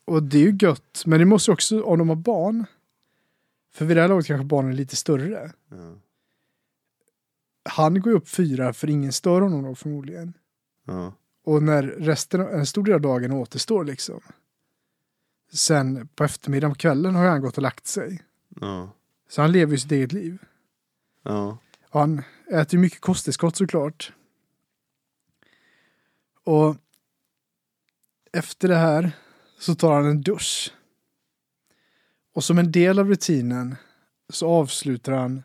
Och 0.04 0.22
det 0.22 0.38
är 0.38 0.42
ju 0.42 0.58
gött, 0.60 1.02
men 1.06 1.18
det 1.18 1.24
måste 1.24 1.52
också, 1.52 1.82
om 1.82 1.98
de 1.98 2.08
har 2.08 2.16
barn, 2.16 2.66
för 3.74 3.84
vid 3.84 3.96
det 3.96 4.00
här 4.00 4.08
laget 4.08 4.26
kanske 4.26 4.44
barnen 4.44 4.72
är 4.72 4.76
lite 4.76 4.96
större. 4.96 5.52
Ja. 5.70 5.76
Han 7.64 8.00
går 8.00 8.12
ju 8.12 8.16
upp 8.18 8.28
fyra 8.28 8.72
för 8.72 8.90
ingen 8.90 9.12
stör 9.12 9.40
honom 9.40 9.62
då 9.62 9.74
förmodligen. 9.74 10.32
ja. 10.86 11.14
Och 11.46 11.62
när 11.62 11.82
resten, 11.82 12.40
av- 12.40 12.48
en 12.52 12.66
stor 12.66 12.84
del 12.84 12.94
av 12.94 13.00
dagen 13.00 13.32
återstår 13.32 13.84
liksom. 13.84 14.20
Sen 15.52 16.08
på 16.08 16.24
eftermiddagen 16.24 16.72
på 16.74 16.78
kvällen 16.78 17.14
har 17.14 17.26
han 17.26 17.40
gått 17.40 17.56
och 17.56 17.62
lagt 17.62 17.86
sig. 17.86 18.22
ja. 18.60 18.90
Så 19.28 19.42
han 19.42 19.52
lever 19.52 19.72
ju 19.72 19.78
sitt 19.78 19.92
eget 19.92 20.12
liv. 20.12 20.38
ja. 21.22 21.58
Och 21.90 22.00
han 22.00 22.22
äter 22.50 22.74
ju 22.74 22.78
mycket 22.78 23.00
kosttillskott 23.00 23.56
såklart. 23.56 24.12
Och 26.44 26.76
efter 28.32 28.68
det 28.68 28.76
här 28.76 29.12
så 29.58 29.74
tar 29.74 29.92
han 29.94 30.06
en 30.06 30.20
dusch. 30.22 30.72
Och 32.34 32.44
som 32.44 32.58
en 32.58 32.72
del 32.72 32.98
av 32.98 33.08
rutinen 33.08 33.76
så 34.28 34.48
avslutar 34.48 35.12
han 35.12 35.42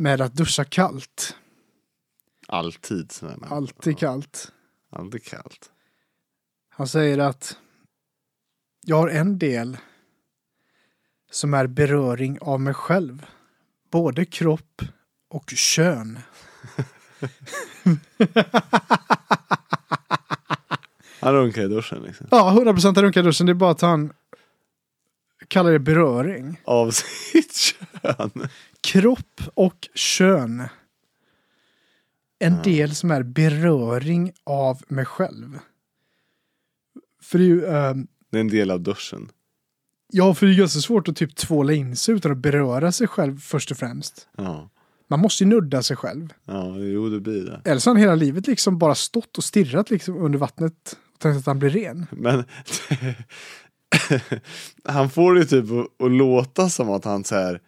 med 0.00 0.20
att 0.20 0.34
duscha 0.34 0.64
kallt. 0.64 1.36
Alltid. 2.48 3.12
Alltid 3.42 3.98
kallt. 3.98 4.52
Alltid 4.90 5.24
kallt. 5.24 5.70
Han 6.68 6.88
säger 6.88 7.18
att 7.18 7.56
jag 8.86 8.96
har 8.96 9.08
en 9.08 9.38
del 9.38 9.76
som 11.30 11.54
är 11.54 11.66
beröring 11.66 12.38
av 12.40 12.60
mig 12.60 12.74
själv. 12.74 13.26
Både 13.90 14.24
kropp 14.24 14.82
och 15.28 15.50
kön. 15.50 16.18
Han 21.20 21.34
runkar 21.34 21.62
i 21.62 21.68
duschen 21.68 22.02
liksom. 22.02 22.26
Ja, 22.30 22.56
100% 22.64 22.88
av 22.88 23.02
runkarduschen. 23.02 23.46
Det 23.46 23.52
är 23.52 23.54
bara 23.54 23.70
att 23.70 23.80
han 23.80 24.12
kallar 25.48 25.72
det 25.72 25.78
beröring. 25.78 26.60
Av 26.64 26.90
sitt 26.90 27.56
kön. 27.56 28.48
Kropp 28.92 29.40
och 29.54 29.88
kön. 29.94 30.60
En 32.38 32.54
Ja. 32.56 32.62
del 32.62 32.94
som 32.94 33.10
är 33.10 33.22
beröring 33.22 34.32
av 34.44 34.82
mig 34.88 35.04
själv. 35.04 35.58
För 37.22 37.38
det 37.38 37.44
är 37.44 37.48
ju, 37.48 37.66
ehm, 37.66 38.06
Det 38.30 38.36
är 38.36 38.40
en 38.40 38.48
del 38.48 38.70
av 38.70 38.80
duschen. 38.80 39.28
ja, 40.12 40.34
för 40.34 40.46
det 40.46 40.52
är 40.52 40.54
ju 40.54 40.60
ganska 40.60 40.80
svårt 40.80 41.08
att 41.08 41.16
typ 41.16 41.36
tvåla 41.36 41.72
in 41.72 41.96
sig 41.96 42.14
utan 42.14 42.32
att 42.32 42.38
beröra 42.38 42.92
sig 42.92 43.06
själv 43.06 43.38
först 43.40 43.70
och 43.70 43.76
främst. 43.76 44.28
Ja. 44.36 44.70
Man 45.08 45.20
måste 45.20 45.44
ju 45.44 45.50
nudda 45.50 45.82
sig 45.82 45.96
själv. 45.96 46.32
Ja, 46.44 46.76
jo 46.78 47.08
det 47.08 47.20
blir 47.20 47.44
det. 47.44 47.62
Eller 47.64 47.80
så 47.80 47.90
har 47.90 47.94
han 47.94 48.00
hela 48.02 48.14
livet 48.14 48.46
liksom 48.46 48.78
bara 48.78 48.94
stått 48.94 49.38
och 49.38 49.44
stirrat 49.44 49.90
liksom 49.90 50.16
under 50.16 50.38
vattnet 50.38 50.98
och 51.14 51.18
tänkt 51.20 51.38
att 51.38 51.46
han 51.46 51.58
blir 51.58 51.70
ren. 51.70 52.06
Men 52.10 52.44
han 54.84 55.10
får 55.10 55.34
det 55.34 55.44
typ 55.46 55.64
att 56.04 56.10
låta 56.12 56.68
som 56.68 56.90
att 56.90 57.04
han 57.04 57.24
så 57.24 57.34
här 57.34 57.60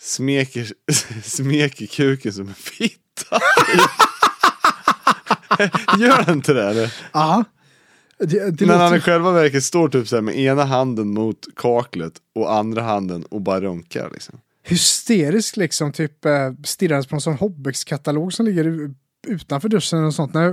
smeker, 0.00 0.72
smeker 1.22 1.86
kuken 1.86 2.32
som 2.32 2.48
en 2.48 2.54
fitta. 2.54 3.40
Gör 5.98 6.22
han 6.22 6.34
inte 6.34 6.52
det 6.52 6.68
eller? 6.68 6.94
Ja. 7.12 7.44
Det, 8.18 8.50
det 8.50 8.66
När 8.66 8.78
han 8.78 8.96
i 8.96 9.00
själva 9.00 9.32
verket 9.32 9.64
står 9.64 9.88
typ 9.88 10.08
så 10.08 10.16
här 10.16 10.22
med 10.22 10.38
ena 10.38 10.64
handen 10.64 11.08
mot 11.08 11.38
kaklet 11.56 12.12
och 12.34 12.52
andra 12.52 12.82
handen 12.82 13.24
och 13.24 13.40
bara 13.40 13.60
runkar 13.60 14.10
liksom. 14.12 14.40
hysteriskt 14.62 15.56
liksom, 15.56 15.92
typ 15.92 16.24
eh, 16.24 16.52
stirrandes 16.64 17.06
på 17.06 17.14
en 17.14 17.20
sån 17.20 17.34
Hobbex-katalog 17.34 18.32
som 18.32 18.46
ligger 18.46 18.90
utanför 19.26 19.68
duschen 19.68 20.04
och 20.04 20.14
sånt. 20.14 20.34
Nej, 20.34 20.52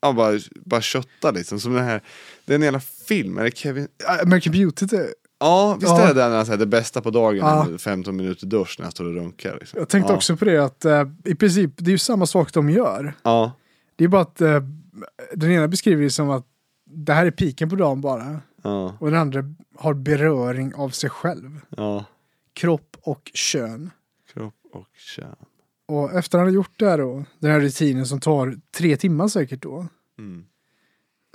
Ja, 0.00 0.12
bara, 0.12 0.38
bara 0.64 0.80
kötta 0.80 1.30
liksom. 1.30 1.60
Som 1.60 1.74
den 1.74 1.84
här, 1.84 2.02
det 2.44 2.52
är 2.52 2.54
en 2.54 2.62
jävla 2.62 2.80
film, 2.80 3.38
är 3.38 3.44
det 3.44 3.56
Kevin? 3.56 3.88
American 4.22 4.52
Beauty, 4.52 4.86
det, 4.86 5.14
Ja, 5.38 5.76
visst 5.80 5.92
är 5.92 6.06
det 6.06 6.14
den 6.20 6.30
när 6.30 6.36
han 6.36 6.46
säger 6.46 6.58
det 6.58 6.66
bästa 6.66 7.02
på 7.02 7.10
dagen, 7.10 7.36
Ja. 7.38 7.68
15 7.78 8.16
minuter 8.16 8.46
dusch 8.46 8.74
när 8.78 8.84
han 8.84 8.92
står 8.92 9.04
och 9.04 9.14
runkar. 9.14 9.56
Liksom. 9.60 9.78
jag 9.78 9.88
tänkte 9.88 10.12
ja. 10.12 10.16
också 10.16 10.36
på 10.36 10.44
det 10.44 10.58
att 10.64 10.84
eh, 10.84 11.04
i 11.24 11.34
princip, 11.34 11.70
det 11.76 11.88
är 11.88 11.92
ju 11.92 11.98
samma 11.98 12.26
sak 12.26 12.52
de 12.52 12.70
gör. 12.70 13.14
Ja, 13.22 13.52
Det 13.96 14.04
är 14.04 14.08
bara 14.08 14.22
att 14.22 14.40
eh, 14.40 14.60
den 15.34 15.50
ena 15.50 15.68
beskriver 15.68 16.02
det 16.02 16.10
som 16.10 16.30
att 16.30 16.46
det 16.84 17.12
här 17.12 17.26
är 17.26 17.30
piken 17.30 17.70
på 17.70 17.76
dagen 17.76 18.00
bara. 18.00 18.40
ja, 18.62 18.96
Och 19.00 19.10
den 19.10 19.20
andra 19.20 19.44
har 19.76 19.94
beröring 19.94 20.74
av 20.74 20.88
sig 20.90 21.10
själv. 21.10 21.60
ja. 21.76 22.04
Kropp 22.52 22.96
och 23.02 23.30
kön. 23.34 23.90
Kropp 24.32 24.54
och 24.72 24.86
kön. 24.96 25.36
Och 25.88 26.12
efter 26.14 26.38
han 26.38 26.46
har 26.46 26.54
gjort 26.54 26.78
det 26.78 26.88
här 26.90 26.98
då, 26.98 27.24
den 27.38 27.50
här 27.50 27.60
rutinen 27.60 28.06
som 28.06 28.20
tar 28.20 28.56
tre 28.76 28.96
timmar 28.96 29.28
säkert 29.28 29.62
då, 29.62 29.86
Mm. 30.18 30.44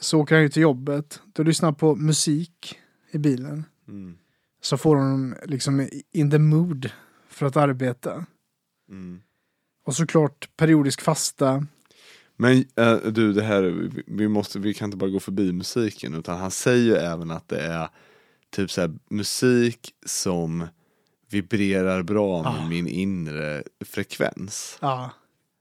så 0.02 0.20
åker 0.20 0.36
han 0.36 0.42
ju 0.44 0.50
till 0.50 0.62
jobbet. 0.62 1.20
Då 1.34 1.44
lyssnar 1.44 1.68
han 1.68 1.76
på 1.76 1.96
musik 1.96 2.80
i 3.12 3.18
bilen. 3.18 3.66
Mm. 3.92 4.18
Så 4.62 4.78
får 4.78 4.96
honom 4.96 5.36
liksom 5.44 5.90
in 6.12 6.32
the 6.32 6.40
mood 6.40 6.92
för 7.30 7.46
att 7.46 7.58
arbeta. 7.58 8.26
Mm. 8.90 9.22
Och 9.86 9.96
såklart 9.96 10.50
periodisk 10.58 11.02
fasta. 11.02 11.66
Men 12.38 12.66
äh, 12.76 12.96
du, 12.96 13.34
det 13.34 13.44
här, 13.44 13.90
vi, 14.08 14.28
måste, 14.28 14.60
vi 14.60 14.74
kan 14.74 14.86
inte 14.86 14.98
bara 14.98 15.10
gå 15.10 15.20
förbi 15.20 15.52
musiken 15.54 16.14
utan 16.14 16.40
han 16.40 16.52
säger 16.52 16.84
ju 16.84 16.96
även 16.96 17.32
att 17.32 17.48
det 17.48 17.60
är 17.60 17.90
typ 18.52 18.72
så 18.72 18.82
här, 18.82 18.92
musik 19.10 19.94
som 20.06 20.68
vibrerar 21.30 22.04
bra 22.04 22.44
med 22.44 22.62
Ah. 22.62 22.70
min 22.70 22.88
inre 22.88 23.64
frekvens. 23.86 24.78
Ja. 24.82 25.10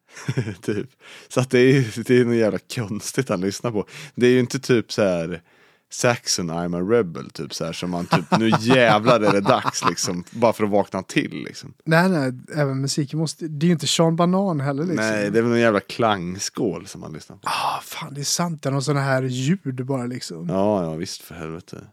typ. 0.62 0.90
Så 1.28 1.40
att 1.40 1.51
det 1.51 1.59
är, 1.59 2.05
det 2.05 2.20
är 2.20 2.24
något 2.24 2.36
jävla 2.36 2.59
konstigt 2.59 3.28
han 3.28 3.40
lyssnar 3.40 3.70
på. 3.70 3.86
Det 4.15 4.27
är 4.27 4.31
ju 4.31 4.40
inte 4.40 4.59
typ 4.59 4.93
så 4.93 5.02
här 5.02 5.43
Saxon 5.92 6.50
I'm 6.50 6.76
a 6.76 6.98
rebel 6.98 7.30
typ 7.30 7.54
så 7.54 7.64
här 7.64 7.72
som 7.72 7.90
man 7.90 8.06
typ 8.06 8.38
nu 8.38 8.50
jävlar 8.60 9.20
är 9.20 9.32
det 9.32 9.40
dags 9.40 9.84
liksom. 9.84 10.24
Bara 10.30 10.52
för 10.52 10.64
att 10.64 10.70
vakna 10.70 11.02
till 11.02 11.44
liksom. 11.44 11.74
Nej, 11.84 12.08
nej, 12.08 12.32
även 12.56 12.80
musiken 12.80 13.18
måste... 13.18 13.48
Det 13.48 13.64
är 13.64 13.68
ju 13.68 13.72
inte 13.72 13.86
Sean 13.86 14.16
Banan 14.16 14.60
heller 14.60 14.82
liksom. 14.84 15.06
Nej 15.06 15.30
det 15.30 15.38
är 15.38 15.42
väl 15.42 15.50
någon 15.50 15.60
jävla 15.60 15.80
klangskål 15.80 16.86
som 16.86 17.00
man 17.00 17.12
lyssnar 17.12 17.36
på. 17.36 17.48
Ah, 17.48 17.80
fan, 17.82 18.14
det 18.14 18.20
är 18.20 18.24
sant. 18.24 18.62
Det 18.62 18.68
är 18.68 18.70
någon 18.72 18.82
sån 18.82 18.96
här 18.96 19.22
ljud 19.22 19.86
bara 19.86 20.06
liksom. 20.06 20.48
Ja 20.48 20.82
ja 20.84 20.94
visst 20.94 21.22
för 21.22 21.34
helvete. 21.34 21.86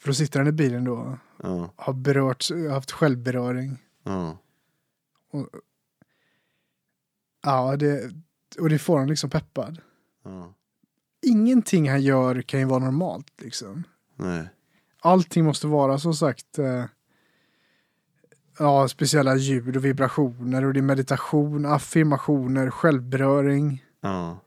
För 0.00 0.08
då 0.08 0.14
sitter 0.14 0.40
han 0.40 0.48
i 0.48 0.52
bilen 0.52 0.84
då. 0.84 1.18
Ja, 1.42 1.72
Har 1.76 1.92
berört, 1.92 2.46
haft 2.70 2.90
självberöring. 2.90 3.78
ja, 4.04 4.38
Ja, 7.42 7.76
det, 7.76 8.10
och 8.58 8.68
det 8.68 8.78
får 8.78 8.98
han 8.98 9.08
liksom 9.08 9.30
peppad. 9.30 9.78
ja. 10.24 10.52
Ingenting 11.26 11.90
han 11.90 12.02
gör 12.02 12.42
kan 12.42 12.60
ju 12.60 12.66
vara 12.66 12.78
normalt 12.78 13.32
liksom. 13.42 13.84
Nej. 14.16 14.48
Allting 15.00 15.44
måste 15.44 15.66
vara 15.66 15.98
som 15.98 16.14
sagt 16.14 16.58
eh, 16.58 16.84
ja, 18.58 18.88
speciella 18.88 19.36
ljud 19.36 19.76
och 19.76 19.84
vibrationer 19.84 20.64
och 20.64 20.72
det 20.72 20.80
är 20.80 20.82
meditation, 20.82 21.66
affirmationer, 21.66 22.70
självberöring. 22.70 23.84
Ja, 24.00 24.38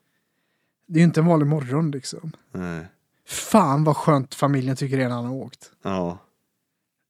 Det 0.87 0.93
är 0.93 0.99
ju 0.99 1.05
inte 1.05 1.19
en 1.19 1.25
vanlig 1.25 1.47
morgon 1.47 1.91
liksom. 1.91 2.31
nej. 2.51 2.85
Fan 3.25 3.83
vad 3.83 3.97
skönt 3.97 4.35
familjen 4.35 4.75
tycker 4.75 4.97
det 4.97 5.03
är 5.03 5.09
när 5.09 5.15
han 5.15 5.25
har 5.25 5.35
åkt. 5.35 5.71
Ja, 5.81 6.17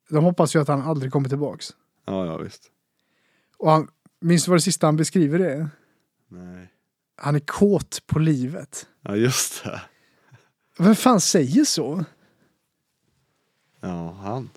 De 0.10 0.24
hoppas 0.24 0.56
ju 0.56 0.62
att 0.62 0.68
han 0.68 0.82
aldrig 0.82 1.12
kommer 1.12 1.30
tillbaks. 1.30 1.66
ja, 2.06 2.26
ja 2.26 2.38
visst. 2.38 2.72
Och 3.58 3.72
han, 3.72 3.88
minns 4.22 4.46
du 4.46 4.52
vad 4.52 4.58
det 4.58 4.62
sista 4.62 4.88
han 4.88 4.96
beskriver 4.96 5.40
det 5.40 5.54
är? 5.54 5.70
Nej. 6.28 6.74
Han 7.22 7.36
är 7.36 7.40
kåt 7.40 8.04
på 8.06 8.20
livet. 8.20 8.88
Ja 9.02 9.16
just 9.16 9.64
det. 9.64 9.82
Vem 10.78 10.96
fan 10.96 11.22
säger 11.22 11.64
så? 11.64 12.06
Ja, 13.82 14.12
han. 14.12 14.50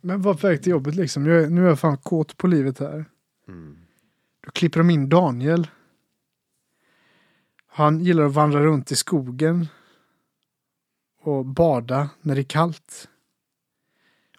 Men 0.00 0.22
var 0.22 0.34
på 0.34 0.46
väg 0.46 0.62
till 0.62 0.70
jobbet 0.70 0.94
liksom. 0.94 1.26
Jag, 1.26 1.52
nu 1.52 1.64
är 1.64 1.68
jag 1.68 1.80
fan 1.80 1.98
kåt 1.98 2.36
på 2.36 2.46
livet 2.46 2.78
här. 2.78 3.04
Mm. 3.48 3.78
Då 4.44 4.50
klipper 4.50 4.80
de 4.80 4.90
in 4.90 5.08
Daniel. 5.08 5.70
Han 7.66 8.00
gillar 8.00 8.24
att 8.24 8.32
vandra 8.32 8.60
runt 8.60 8.92
i 8.92 8.96
skogen. 8.96 9.68
Och 11.22 11.46
bada 11.46 12.10
när 12.20 12.34
det 12.34 12.40
är 12.40 12.42
kallt. 12.42 13.08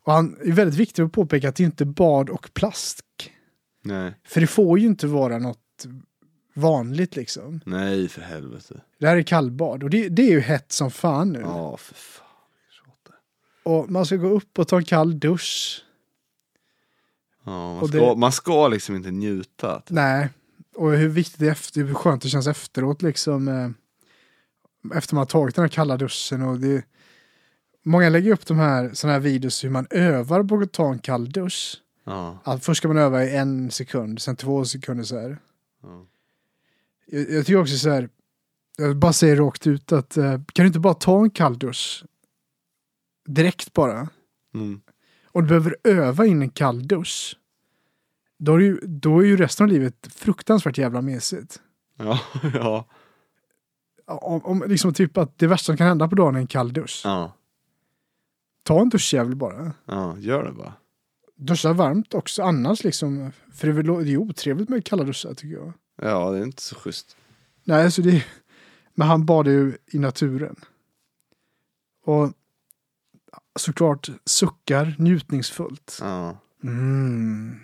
Och 0.04 0.14
han 0.14 0.38
är 0.42 0.52
väldigt 0.52 0.80
viktigt 0.80 1.06
att 1.06 1.12
påpeka 1.12 1.50
att 1.50 1.56
det 1.56 1.64
inte 1.64 1.84
är 1.84 1.86
bad 1.86 2.30
och 2.30 2.54
plast. 2.54 3.06
Nej. 3.84 4.14
För 4.24 4.42
det 4.42 4.48
får 4.48 4.80
ju 4.80 4.88
inte 4.88 5.08
vara 5.08 5.38
något 5.38 5.88
vanligt 6.54 7.16
liksom. 7.16 7.60
Nej 7.66 8.08
för 8.08 8.22
helvete. 8.22 8.82
Det 9.00 9.08
här 9.08 9.18
är 9.18 9.22
kallbad 9.24 9.84
och 9.84 9.90
det, 9.90 10.10
det 10.10 10.22
är 10.22 10.30
ju 10.32 10.40
hett 10.40 10.72
som 10.72 10.92
fan 10.92 11.30
nu. 11.34 11.40
Ja 11.40 11.78
för 11.78 11.96
fan. 11.96 12.28
Och 13.64 13.92
man 13.92 14.06
ska 14.06 14.16
gå 14.16 14.28
upp 14.28 14.60
och 14.60 14.68
ta 14.68 14.78
en 14.78 14.84
kall 14.86 15.20
dusch. 15.20 15.84
Ja, 17.46 17.52
man, 17.52 17.80
Och 17.80 17.90
ska, 17.90 17.98
det- 18.10 18.16
man 18.16 18.32
ska 18.32 18.68
liksom 18.68 18.96
inte 18.96 19.12
njuta. 19.12 19.82
Nej. 19.88 20.30
Och 20.76 20.92
hur 20.92 21.10
viktigt 21.10 21.40
det 21.40 21.48
är 21.48 21.52
efter, 21.52 21.82
hur 21.84 21.94
skönt 21.94 22.22
det 22.22 22.30
känns 22.30 22.48
efteråt 22.48 23.02
liksom. 23.02 23.48
eh, 23.48 23.70
Efter 24.98 25.16
man 25.16 25.20
har 25.22 25.26
tagit 25.26 25.56
den 25.56 25.64
här 25.64 25.70
kalla 25.70 25.98
duschen 25.98 26.42
och 26.42 26.60
det 26.60 26.86
Många 27.84 28.10
lägger 28.10 28.32
upp 28.32 28.46
de 28.46 28.60
här 28.60 28.90
sådana 28.94 29.14
här 29.14 29.20
videos 29.20 29.64
hur 29.64 29.70
man 29.70 29.88
övar 29.90 30.44
på 30.44 30.56
att 30.60 30.72
ta 30.72 30.92
en 30.92 31.00
kall 31.00 31.32
dusch. 31.32 31.78
Ja, 32.06 32.38
Att 32.44 32.66
först 32.66 32.78
ska 32.78 32.88
man 32.88 32.98
öva 32.98 33.24
i 33.24 33.36
en 33.36 33.72
sekund, 33.72 34.22
sen 34.22 34.36
två 34.36 34.66
sekunder 34.66 35.04
så 35.04 35.20
här. 35.20 35.38
ja. 35.84 36.06
Jag, 37.12 37.30
jag 37.30 37.46
tycker 37.46 37.62
också 37.62 37.78
så 37.78 37.90
här. 37.90 38.10
Jag 38.78 38.98
bara 38.98 39.14
säger 39.14 39.36
rakt 39.36 39.68
ut 39.68 39.92
att 39.92 40.18
eh, 40.18 40.32
kan 40.32 40.64
du 40.64 40.68
inte 40.68 40.80
bara 40.80 40.94
ta 40.94 41.24
en 41.24 41.30
kall 41.32 41.60
dusch 41.60 42.06
direkt 43.28 43.74
bara? 43.74 44.10
Mm. 44.54 44.82
Och 45.26 45.42
du 45.42 45.48
behöver 45.48 45.76
öva 45.84 46.26
in 46.26 46.42
en 46.42 46.50
kall 46.50 46.88
dusch. 46.88 47.38
Då 48.40 48.56
är, 48.56 48.60
ju, 48.60 48.80
då 48.84 49.20
är 49.20 49.26
ju 49.26 49.38
resten 49.38 49.64
av 49.64 49.70
livet 49.70 50.08
fruktansvärt 50.14 50.78
jävla 50.78 51.02
mesigt. 51.02 51.62
Ja, 51.98 52.20
ja, 52.54 52.86
Om, 54.06 54.46
om 54.46 54.64
liksom 54.68 54.94
typ 54.94 55.18
att 55.18 55.38
det 55.38 55.48
värsta 55.48 55.66
som 55.66 55.78
kan 55.78 55.88
hända 55.88 56.08
på 56.08 56.16
dagen 56.16 56.36
är 56.36 56.40
en 56.40 56.48
kall 56.48 56.74
dusch. 56.74 57.02
ja, 57.04 57.34
Ta 58.64 58.82
en 58.82 58.90
duschjävel 58.90 59.36
bara. 59.36 59.74
ja, 59.86 60.18
gör 60.18 60.44
det 60.44 60.52
bara. 60.52 60.74
Duscha 61.36 61.74
varmt 61.74 62.14
också 62.14 62.44
annars 62.44 62.84
liksom. 62.84 63.32
För 63.54 63.68
det 63.68 63.74
är, 63.74 63.76
väl, 63.76 63.86
det 63.86 63.94
är 63.94 64.12
ju 64.12 64.18
otrevligt 64.18 64.70
med 64.70 64.86
kalla 64.86 65.04
duschar 65.04 65.34
tycker 65.34 65.56
jag. 65.58 65.74
Ja, 66.02 66.32
det 66.32 66.38
är 66.38 66.44
inte 66.44 66.62
så 66.62 66.76
schysst. 66.76 67.18
Nej, 67.64 67.86
alltså 67.86 68.02
det 68.02 68.26
Men 68.94 69.08
han 69.08 69.26
badade 69.26 69.52
ju 69.52 69.78
i 69.88 70.00
naturen. 70.00 70.56
Och 72.06 72.34
såklart 73.60 74.10
suckar 74.26 74.96
njutningsfullt. 75.00 75.98
Ja, 76.02 76.38
Mm. 76.64 77.60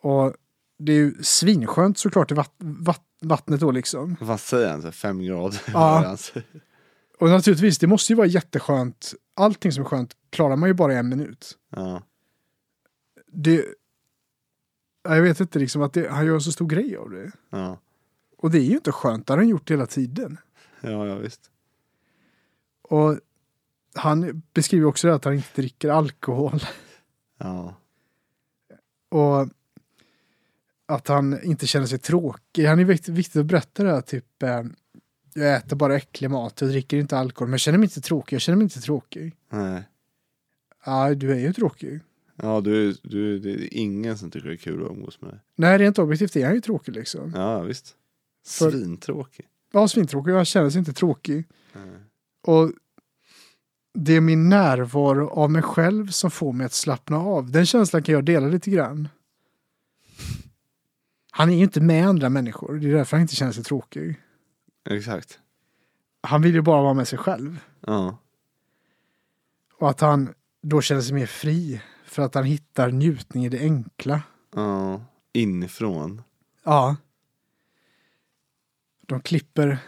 Och 0.00 0.34
det 0.78 0.92
är 0.92 0.96
ju 0.96 1.22
svinskönt 1.22 1.98
såklart 1.98 2.30
i 2.30 2.34
vatt, 2.34 2.54
vatt, 2.58 3.04
vattnet 3.20 3.60
då 3.60 3.70
liksom. 3.70 4.16
vad 4.20 4.40
säger 4.40 4.70
han? 4.70 4.82
Så 4.82 4.92
Fem 4.92 5.22
grader? 5.22 5.60
Ja. 5.72 6.16
Och 7.20 7.28
naturligtvis, 7.28 7.78
det 7.78 7.86
måste 7.86 8.12
ju 8.12 8.16
vara 8.16 8.26
jätteskönt. 8.26 9.14
Allting 9.34 9.72
som 9.72 9.84
är 9.84 9.88
skönt 9.88 10.16
klarar 10.30 10.56
man 10.56 10.68
ju 10.68 10.74
bara 10.74 10.92
i 10.92 10.96
en 10.96 11.08
minut. 11.08 11.58
ja, 11.70 12.02
Det... 13.26 13.64
ja, 15.02 15.14
Jag 15.16 15.22
vet 15.22 15.40
inte 15.40 15.58
liksom 15.58 15.82
att 15.82 15.92
det, 15.92 16.08
han 16.10 16.26
gör 16.26 16.38
så 16.38 16.52
stor 16.52 16.66
grej 16.66 16.96
av 16.96 17.10
det. 17.10 17.32
ja, 17.50 17.78
Och 18.36 18.50
det 18.50 18.58
är 18.58 18.62
ju 18.64 18.74
inte 18.74 18.92
skönt, 18.92 19.26
det 19.26 19.32
har 19.32 19.38
han 19.38 19.48
gjort 19.48 19.70
hela 19.70 19.86
tiden. 19.86 20.38
ja, 20.80 21.06
ja 21.06 21.14
visst. 21.14 21.50
Och 22.82 23.18
han 23.94 24.42
beskriver 24.54 24.86
också 24.86 25.06
det 25.08 25.14
att 25.14 25.24
han 25.24 25.34
inte 25.34 25.48
dricker 25.62 25.88
alkohol. 25.88 26.60
Ja, 27.38 27.74
Och 29.08 29.48
att 30.86 31.08
han 31.08 31.42
inte 31.42 31.66
känner 31.66 31.86
sig 31.86 31.98
tråkig. 31.98 32.64
Han 32.66 32.78
är 32.78 32.84
viktigt, 32.84 33.14
viktigt 33.14 33.36
att 33.40 33.46
berätta 33.46 33.82
det 33.82 33.90
här, 33.92 34.00
typ 34.00 34.42
eh, 34.42 34.62
jag 35.34 35.56
äter 35.56 35.76
bara 35.76 35.96
äcklig 35.96 36.30
mat 36.30 36.62
och 36.62 36.68
dricker 36.68 36.96
inte 36.96 37.18
alkohol. 37.18 37.48
Men 37.48 37.52
jag 37.52 37.60
känner 37.60 37.78
mig 37.78 37.86
inte 37.86 38.00
tråkig, 38.00 38.34
jag 38.34 38.40
känner 38.42 38.56
mig 38.56 38.62
inte 38.64 38.80
tråkig. 38.80 39.36
nej. 39.50 39.82
Ja, 40.84 41.14
du 41.14 41.32
är 41.32 41.38
ju 41.38 41.52
tråkig. 41.52 42.00
Ja, 42.42 42.60
du, 42.60 42.92
du, 42.92 43.38
det 43.38 43.50
är 43.50 43.74
ingen 43.74 44.18
som 44.18 44.30
tycker 44.30 44.48
det 44.48 44.54
är 44.54 44.56
kul 44.56 44.84
att 44.84 44.90
umgås 44.90 45.20
med 45.20 45.30
dig. 45.30 45.40
Nej, 45.56 45.78
rent 45.78 45.98
objektivt 45.98 46.36
är 46.36 46.44
han 46.46 46.54
ju 46.54 46.60
tråkig 46.60 46.94
liksom. 46.94 47.32
Ja, 47.36 47.60
visst. 47.62 47.96
För- 48.46 48.70
Svintråkig. 48.70 49.46
Ja, 49.72 49.88
svintråkig. 49.88 50.30
Jag 50.32 50.46
känner 50.46 50.70
sig 50.70 50.78
inte 50.78 50.92
tråkig. 50.92 51.44
Nej. 51.72 51.84
Och 52.42 52.72
det 53.94 54.12
är 54.16 54.20
min 54.20 54.48
närvaro 54.48 55.28
av 55.28 55.50
mig 55.50 55.62
själv 55.62 56.06
som 56.08 56.30
får 56.30 56.52
mig 56.52 56.64
att 56.66 56.72
slappna 56.72 57.16
av. 57.18 57.50
Den 57.50 57.66
känslan 57.66 58.02
kan 58.02 58.12
jag 58.14 58.24
dela 58.24 58.46
lite 58.48 58.70
grann. 58.70 59.08
Han 61.30 61.50
är 61.50 61.54
ju 61.56 61.62
inte 61.62 61.80
med 61.80 62.06
andra 62.08 62.28
människor. 62.28 62.74
Det 62.78 62.88
är 62.88 62.92
därför 62.94 63.16
han 63.16 63.22
inte 63.22 63.34
känner 63.36 63.52
sig 63.52 63.64
tråkig. 63.64 64.20
Exakt. 64.90 65.38
Han 66.20 66.42
vill 66.42 66.54
ju 66.54 66.60
bara 66.62 66.82
vara 66.82 66.94
med 66.94 67.08
sig 67.08 67.18
själv. 67.18 67.60
Ja, 67.80 68.18
Och 69.78 69.90
att 69.90 70.00
han 70.00 70.34
då 70.62 70.80
känner 70.80 71.02
sig 71.02 71.14
mer 71.14 71.26
fri. 71.26 71.80
För 72.08 72.22
att 72.22 72.34
han 72.34 72.44
hittar 72.44 72.90
njutning 72.90 73.44
i 73.44 73.48
det 73.48 73.58
enkla. 73.60 74.22
ja. 74.54 75.04
Inifrån. 75.32 76.22
Ja. 76.64 76.96
De 79.06 79.20
klipper 79.20 79.78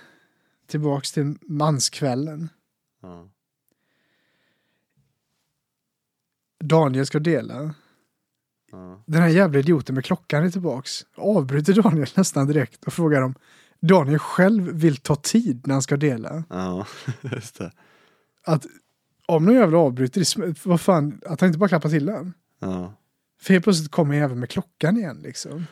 tillbaks 0.67 1.13
till 1.13 1.35
manskvällen. 1.43 2.49
Ja. 3.03 3.29
Daniel 6.65 7.07
ska 7.07 7.19
dela. 7.19 7.75
Ja. 8.73 9.03
Den 9.07 9.23
här 9.23 9.29
jävla 9.29 9.59
idioten 9.59 9.95
med 9.95 10.05
klockan 10.05 10.45
är 10.45 10.51
tillbaks. 10.51 11.07
Avbryter 11.15 11.83
Daniel 11.83 12.09
nästan 12.17 12.47
direkt 12.47 12.85
och 12.85 12.93
frågar 12.93 13.23
om 13.23 13.35
Daniel 13.81 14.19
själv 14.19 14.73
vill 14.73 14.97
ta 14.97 15.17
tid 15.17 15.67
när 15.67 15.75
han 15.75 15.83
ska 15.83 15.97
dela. 15.97 16.45
Ja, 16.49 16.87
just 17.21 17.59
det. 17.59 17.73
Att 18.45 18.67
om 19.36 19.44
någon 19.44 19.55
jävla 19.55 19.78
avbryter, 19.78 20.69
vad 20.69 20.81
fan, 20.81 21.20
att 21.27 21.40
han 21.40 21.47
inte 21.47 21.59
bara 21.59 21.69
klappar 21.69 21.89
till 21.89 22.07
den. 22.07 22.35
Ja. 22.59 22.94
För 23.40 23.52
helt 23.52 23.65
plötsligt 23.65 23.90
kommer 23.90 24.15
jag 24.15 24.24
även 24.24 24.40
med 24.40 24.51
klockan 24.51 24.97
igen 24.97 25.20
liksom. 25.23 25.66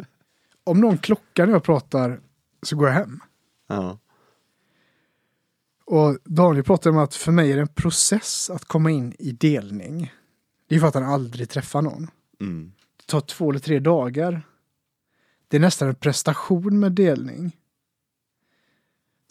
om 0.64 0.80
någon 0.80 0.98
klockar 0.98 1.46
när 1.46 1.52
jag 1.52 1.64
pratar 1.64 2.20
så 2.62 2.76
går 2.76 2.88
jag 2.88 2.94
hem. 2.94 3.20
Ja. 3.68 3.98
Och 5.84 6.18
Daniel 6.24 6.64
pratar 6.64 6.90
om 6.90 6.98
att 6.98 7.14
för 7.14 7.32
mig 7.32 7.52
är 7.52 7.56
det 7.56 7.62
en 7.62 7.68
process 7.68 8.50
att 8.50 8.64
komma 8.64 8.90
in 8.90 9.14
i 9.18 9.32
delning. 9.32 10.12
Det 10.68 10.74
är 10.74 10.80
för 10.80 10.86
att 10.86 10.94
han 10.94 11.04
aldrig 11.04 11.48
träffar 11.48 11.82
någon. 11.82 12.10
Mm. 12.40 12.72
Det 12.96 13.06
tar 13.06 13.20
två 13.20 13.50
eller 13.50 13.60
tre 13.60 13.78
dagar. 13.78 14.42
Det 15.48 15.56
är 15.56 15.60
nästan 15.60 15.88
en 15.88 15.94
prestation 15.94 16.80
med 16.80 16.92
delning. 16.92 17.56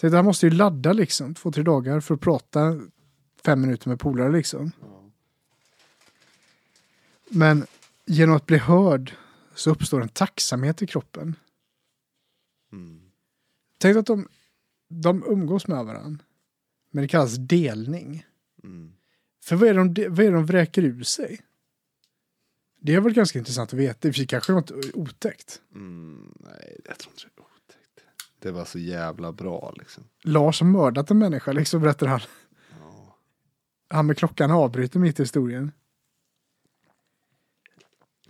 Så 0.01 0.15
han 0.15 0.25
måste 0.25 0.45
ju 0.45 0.51
ladda 0.51 0.93
liksom 0.93 1.35
två, 1.35 1.51
tre 1.51 1.63
dagar 1.63 1.99
för 1.99 2.15
att 2.15 2.21
prata 2.21 2.79
fem 3.45 3.61
minuter 3.61 3.89
med 3.89 3.99
polare 3.99 4.31
liksom. 4.31 4.71
Men 7.29 7.65
genom 8.05 8.35
att 8.35 8.45
bli 8.45 8.57
hörd 8.57 9.13
så 9.55 9.71
uppstår 9.71 10.01
en 10.01 10.09
tacksamhet 10.09 10.81
i 10.81 10.87
kroppen. 10.87 11.35
Mm. 12.71 13.01
Tänk 13.77 13.97
att 13.97 14.05
de, 14.05 14.27
de 14.87 15.23
umgås 15.27 15.67
med 15.67 15.85
varandra. 15.85 16.23
Men 16.91 17.01
det 17.01 17.07
kallas 17.07 17.35
delning. 17.35 18.25
Mm. 18.63 18.93
För 19.43 19.55
vad 19.55 19.69
är, 19.69 19.73
det 19.73 19.93
de, 19.93 20.09
vad 20.09 20.19
är 20.19 20.29
det 20.29 20.37
de 20.37 20.45
vräker 20.45 20.83
ur 20.83 21.03
sig? 21.03 21.41
Det 22.81 22.93
har 22.93 23.01
varit 23.01 23.15
ganska 23.15 23.39
intressant 23.39 23.73
att 23.73 23.79
veta. 23.79 24.13
Sig 24.13 24.27
kanske 24.27 24.51
något 24.51 24.71
otäckt. 24.93 25.61
Mm. 25.75 26.33
Nej, 26.39 26.79
jag 26.85 26.97
tror 26.97 27.13
inte 27.13 27.23
det 27.23 27.41
är 27.41 27.45
otäckt. 27.45 28.05
Det 28.39 28.51
var 28.51 28.65
så 28.65 28.79
jävla 28.79 29.31
bra 29.31 29.73
liksom. 29.77 30.03
Lars 30.21 30.61
har 30.61 30.67
mördat 30.67 31.11
en 31.11 31.17
människa, 31.17 31.51
liksom 31.51 31.81
berättar 31.81 32.07
han. 32.07 32.21
Han 33.89 34.05
med 34.05 34.17
klockan 34.17 34.51
avbryter 34.51 34.99
mitt 34.99 35.19
i 35.19 35.23
historien. 35.23 35.71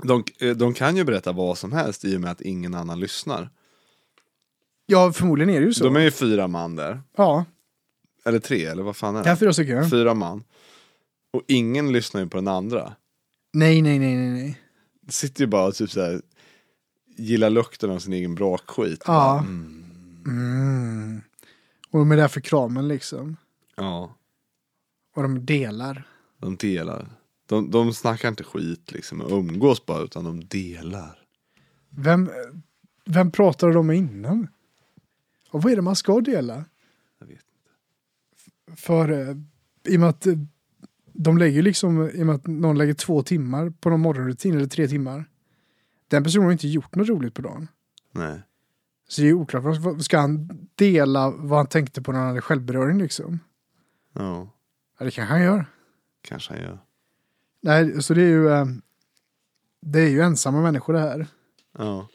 De, 0.04 0.24
eh, 0.40 0.56
de 0.56 0.74
kan 0.74 0.96
ju 0.98 1.04
berätta 1.04 1.32
vad 1.32 1.58
som 1.58 1.72
helst 1.72 2.06
i 2.06 2.18
och 2.18 2.22
med 2.22 2.32
att 2.32 2.42
ingen 2.42 2.76
annan 2.76 3.00
lyssnar. 3.00 3.50
Ja, 4.86 5.12
förmodligen 5.14 5.50
är 5.56 5.60
det 5.60 5.66
ju 5.66 5.74
så. 5.74 5.84
De 5.84 5.96
är 5.96 6.00
ju 6.00 6.12
fyra 6.12 6.48
man 6.48 6.76
där. 6.76 7.02
Ja, 7.18 7.46
Eller 8.26 8.40
tre, 8.40 8.66
eller 8.66 8.84
vad 8.84 8.96
fan 8.96 9.16
är 9.16 9.24
det? 9.24 9.36
fyra 9.36 9.54
stycken. 9.54 9.90
Fyra 9.90 10.14
man. 10.14 10.44
Och 11.34 11.42
ingen 11.48 11.92
lyssnar 11.92 12.22
ju 12.22 12.28
på 12.28 12.38
den 12.38 12.48
andra. 12.48 12.94
Nej, 13.54 13.82
nej, 13.82 14.00
nej, 14.00 14.16
nej, 14.16 14.30
nej. 14.32 14.62
Sitter 15.08 15.42
ju 15.42 15.48
bara 15.48 15.68
och 15.68 15.76
typ 15.76 15.92
såhär 15.92 16.22
gillar 17.18 17.50
lukten 17.50 17.90
av 17.92 18.00
sin 18.00 18.14
egen 18.14 18.36
brakskit. 18.36 19.04
Ja. 19.08 19.14
Bara, 19.14 19.40
Mm. 19.40 19.76
Mm. 20.28 21.22
Och 21.92 22.00
de 22.00 22.12
är 22.12 22.18
där 22.18 22.28
för 22.28 22.42
kramen 22.42 22.88
liksom. 22.88 23.38
Ja, 23.76 24.16
Och 25.20 25.24
de 25.24 25.46
delar. 25.46 26.08
de 26.38 26.56
delar. 26.56 27.10
De, 27.46 27.72
de 27.72 27.94
snackar 27.94 28.30
inte 28.30 28.44
skit 28.44 28.92
liksom 28.92 29.22
och 29.22 29.32
umgås 29.32 29.86
bara 29.86 30.04
utan 30.04 30.24
de 30.24 30.46
delar. 30.46 31.20
Vem, 31.90 32.30
vem 33.06 33.32
pratade 33.32 33.74
de 33.74 33.88
med 33.88 33.98
innan? 33.98 34.48
Och 35.50 35.64
vad 35.64 35.72
är 35.72 35.76
det 35.76 35.82
man 35.82 35.96
ska 35.96 36.22
dela? 36.22 36.66
Jag 37.20 37.28
vet. 37.28 37.46
För 38.76 39.12
eh, 39.12 39.36
i 39.88 39.96
och 39.96 40.00
med 40.00 40.10
att 40.10 40.28
eh, 40.28 40.36
de 41.14 41.38
lägger 41.38 41.62
liksom, 41.62 42.10
i 42.10 42.22
och 42.22 42.26
med 42.26 42.36
att 42.36 42.48
någon 42.48 42.78
lägger 42.78 42.94
två 42.94 43.24
timmar 43.24 43.70
på 43.70 43.90
någon 43.90 44.00
morgonrutin 44.00 44.56
eller 44.56 44.68
tre 44.68 44.88
timmar. 44.88 45.26
Den 46.08 46.24
personen 46.24 46.46
har 46.46 46.52
inte 46.52 46.68
gjort 46.68 46.96
något 46.96 47.08
roligt 47.08 47.34
på 47.34 47.42
dagen. 47.42 47.68
Nej. 48.12 48.42
Så 49.08 49.22
det 49.22 49.28
är 49.28 49.34
oklart, 49.34 50.04
ska 50.04 50.20
han 50.20 50.50
dela 50.76 51.30
vad 51.30 51.60
han 51.60 51.68
tänkte 51.68 52.02
på 52.02 52.12
när 52.12 52.20
han 52.20 52.28
hade 52.28 52.42
självberöring 52.42 52.98
liksom? 52.98 53.40
Ja, 54.14 54.50
Ja, 55.00 55.06
det 55.06 55.12
kanske 55.12 55.34
han 55.34 55.44
gör. 55.44 55.66
kanske 56.22 56.54
han 56.54 56.62
gör. 56.62 56.80
Nej, 57.62 58.04
så 58.04 58.14
det 58.14 58.22
är 58.22 58.28
ju, 58.28 58.50
eh, 58.50 58.66
det 59.82 60.00
är 60.00 60.10
ju 60.10 60.22
ensamma 60.22 60.62
människor 60.62 60.94
det 60.94 61.00
här. 61.00 61.28
Ja. 61.78 62.10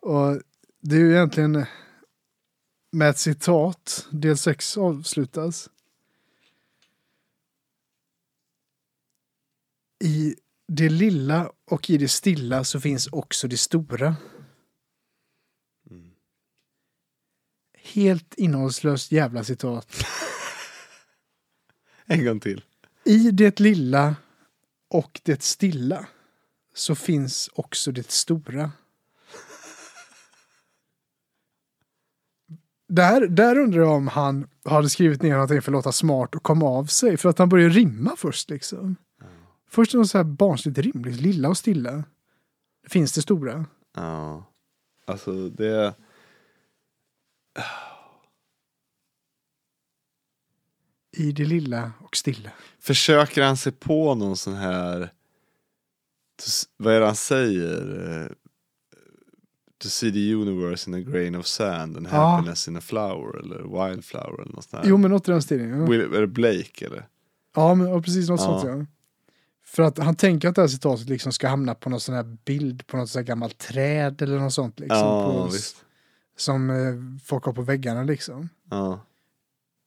Och 0.00 0.42
det 0.80 0.96
är 0.96 1.00
ju 1.00 1.12
egentligen 1.12 1.66
med 2.90 3.10
ett 3.10 3.18
citat, 3.18 4.06
del 4.10 4.36
6 4.36 4.76
avslutas. 4.76 5.70
I 10.04 10.36
det 10.68 10.88
lilla 10.88 11.52
och 11.64 11.90
i 11.90 11.98
det 11.98 12.08
stilla 12.08 12.64
så 12.64 12.80
finns 12.80 13.06
också 13.06 13.48
det 13.48 13.56
stora. 13.56 14.16
Mm. 15.90 16.10
Helt 17.74 18.34
innehållslöst 18.34 19.12
jävla 19.12 19.44
citat. 19.44 20.04
En 22.10 22.24
gång 22.24 22.40
till. 22.40 22.64
I 23.04 23.30
det 23.30 23.60
lilla 23.60 24.16
och 24.90 25.20
det 25.24 25.42
stilla 25.42 26.06
så 26.74 26.94
finns 26.94 27.50
också 27.52 27.92
det 27.92 28.10
stora. 28.10 28.72
Där, 32.88 33.26
där 33.26 33.58
undrar 33.58 33.80
jag 33.80 33.92
om 33.92 34.08
han 34.08 34.46
hade 34.64 34.88
skrivit 34.88 35.22
ner 35.22 35.32
någonting 35.32 35.62
för 35.62 35.72
att 35.72 35.76
låta 35.76 35.92
smart 35.92 36.34
och 36.34 36.42
komma 36.42 36.66
av 36.66 36.84
sig. 36.84 37.16
För 37.16 37.28
att 37.28 37.38
han 37.38 37.48
började 37.48 37.74
rimma 37.74 38.16
först 38.16 38.50
liksom. 38.50 38.96
Först 39.70 39.94
något 39.94 40.10
så 40.10 40.18
här 40.18 40.24
barnsligt 40.24 40.78
rimligt, 40.78 41.20
lilla 41.20 41.48
och 41.48 41.56
stilla. 41.56 42.04
Finns 42.88 43.12
det 43.12 43.22
stora? 43.22 43.66
Ja. 43.96 44.44
Alltså 45.06 45.48
det... 45.48 45.94
I 51.18 51.32
det 51.32 51.44
lilla 51.44 51.92
och 52.00 52.16
stilla. 52.16 52.50
Försöker 52.80 53.42
han 53.42 53.56
sig 53.56 53.72
på 53.72 54.14
någon 54.14 54.36
sån 54.36 54.54
här... 54.54 55.12
Vad 56.76 56.94
är 56.94 57.00
det 57.00 57.06
han 57.06 57.16
säger? 57.16 58.10
Eh, 58.22 58.32
To 59.82 59.88
see 59.88 60.12
the 60.12 60.34
universe 60.34 60.90
in 60.90 60.94
a 60.94 61.00
grain 61.00 61.34
of 61.34 61.46
sand 61.46 61.96
and 61.96 62.06
Ja. 62.06 62.10
happiness 62.10 62.68
in 62.68 62.76
a 62.76 62.80
flower 62.80 63.38
eller 63.38 63.56
wildflower 63.88 64.42
eller 64.42 64.52
något 64.52 64.64
sånt 64.64 64.82
här. 64.82 64.90
Jo, 64.90 64.96
men 64.96 65.10
något 65.10 65.28
i 65.28 65.30
den 65.30 65.42
stilen. 65.42 65.80
Ja, 65.80 65.86
Will, 65.86 66.00
är 66.00 66.20
det 66.20 66.26
Blake 66.26 66.86
eller? 66.86 67.06
ja, 67.54 67.74
men, 67.74 68.02
precis 68.02 68.28
något 68.28 68.40
Ja. 68.40 68.60
sånt 68.60 68.64
ja. 68.78 68.86
För 69.64 69.82
att 69.82 69.98
han 69.98 70.14
tänker 70.16 70.48
att 70.48 70.54
det 70.54 70.60
här 70.60 70.68
citatet 70.68 71.08
liksom 71.08 71.32
ska 71.32 71.48
hamna 71.48 71.74
på 71.74 71.90
någon 71.90 72.00
sån 72.00 72.14
här 72.14 72.36
bild 72.44 72.86
på 72.86 72.96
något 72.96 73.08
sånt 73.10 73.26
här 73.26 73.26
gammalt 73.28 73.58
träd 73.58 74.22
eller 74.22 74.38
något 74.38 74.52
sånt. 74.52 74.80
Liksom, 74.80 74.98
ja, 74.98 75.32
på, 75.32 75.44
visst. 75.52 75.84
som 76.36 76.70
eh, 76.70 77.20
folk 77.24 77.44
har 77.44 77.52
på 77.52 77.62
väggarna 77.62 78.02
liksom. 78.02 78.48
Ja. 78.70 79.00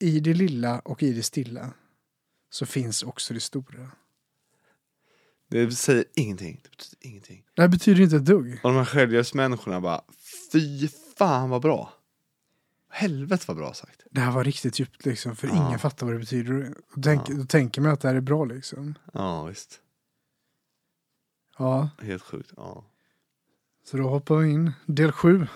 I 0.02 0.20
det 0.20 0.34
lilla 0.34 0.78
och 0.80 1.02
i 1.02 1.12
det 1.12 1.22
stilla 1.22 1.72
så 2.50 2.66
finns 2.66 3.02
också 3.02 3.34
det 3.34 3.40
stora. 3.40 3.90
Det 5.48 5.70
säger 5.72 6.04
ingenting. 6.14 6.60
Det 6.62 6.70
betyder 6.70 6.96
ingenting. 7.08 7.44
Det 7.54 7.62
här 7.62 7.68
betyder 7.68 8.00
inte 8.02 8.16
ett 8.16 8.24
dugg. 8.24 8.60
Och 8.62 8.70
de 8.70 8.76
här 8.76 8.84
självhjälpsmänniskorna 8.84 9.80
bara, 9.80 10.02
fy 10.52 10.88
fan 11.18 11.50
vad 11.50 11.62
bra. 11.62 11.92
Helvete 12.90 13.44
vad 13.48 13.56
bra 13.56 13.74
sagt. 13.74 14.02
Det 14.10 14.20
här 14.20 14.32
var 14.32 14.44
riktigt 14.44 14.78
djupt 14.80 15.06
liksom, 15.06 15.36
för 15.36 15.48
Ja. 15.48 15.66
ingen 15.66 15.78
fattar 15.78 16.06
vad 16.06 16.14
det 16.14 16.18
betyder. 16.20 16.74
Och 16.96 17.02
tänk, 17.02 17.28
Ja. 17.28 17.34
Då 17.34 17.44
tänker 17.44 17.80
man 17.80 17.92
att 17.92 18.00
det 18.00 18.08
här 18.08 18.14
är 18.14 18.20
bra 18.20 18.44
liksom. 18.44 18.94
Ja 19.12 19.44
visst. 19.44 19.80
Ja, 21.58 21.90
Helt 22.02 22.22
sjukt. 22.22 22.52
Ja. 22.56 22.84
så 23.84 23.96
då 23.96 24.08
hoppar 24.08 24.36
vi 24.36 24.50
in. 24.50 24.72
Del 24.86 25.12
sju. 25.12 25.46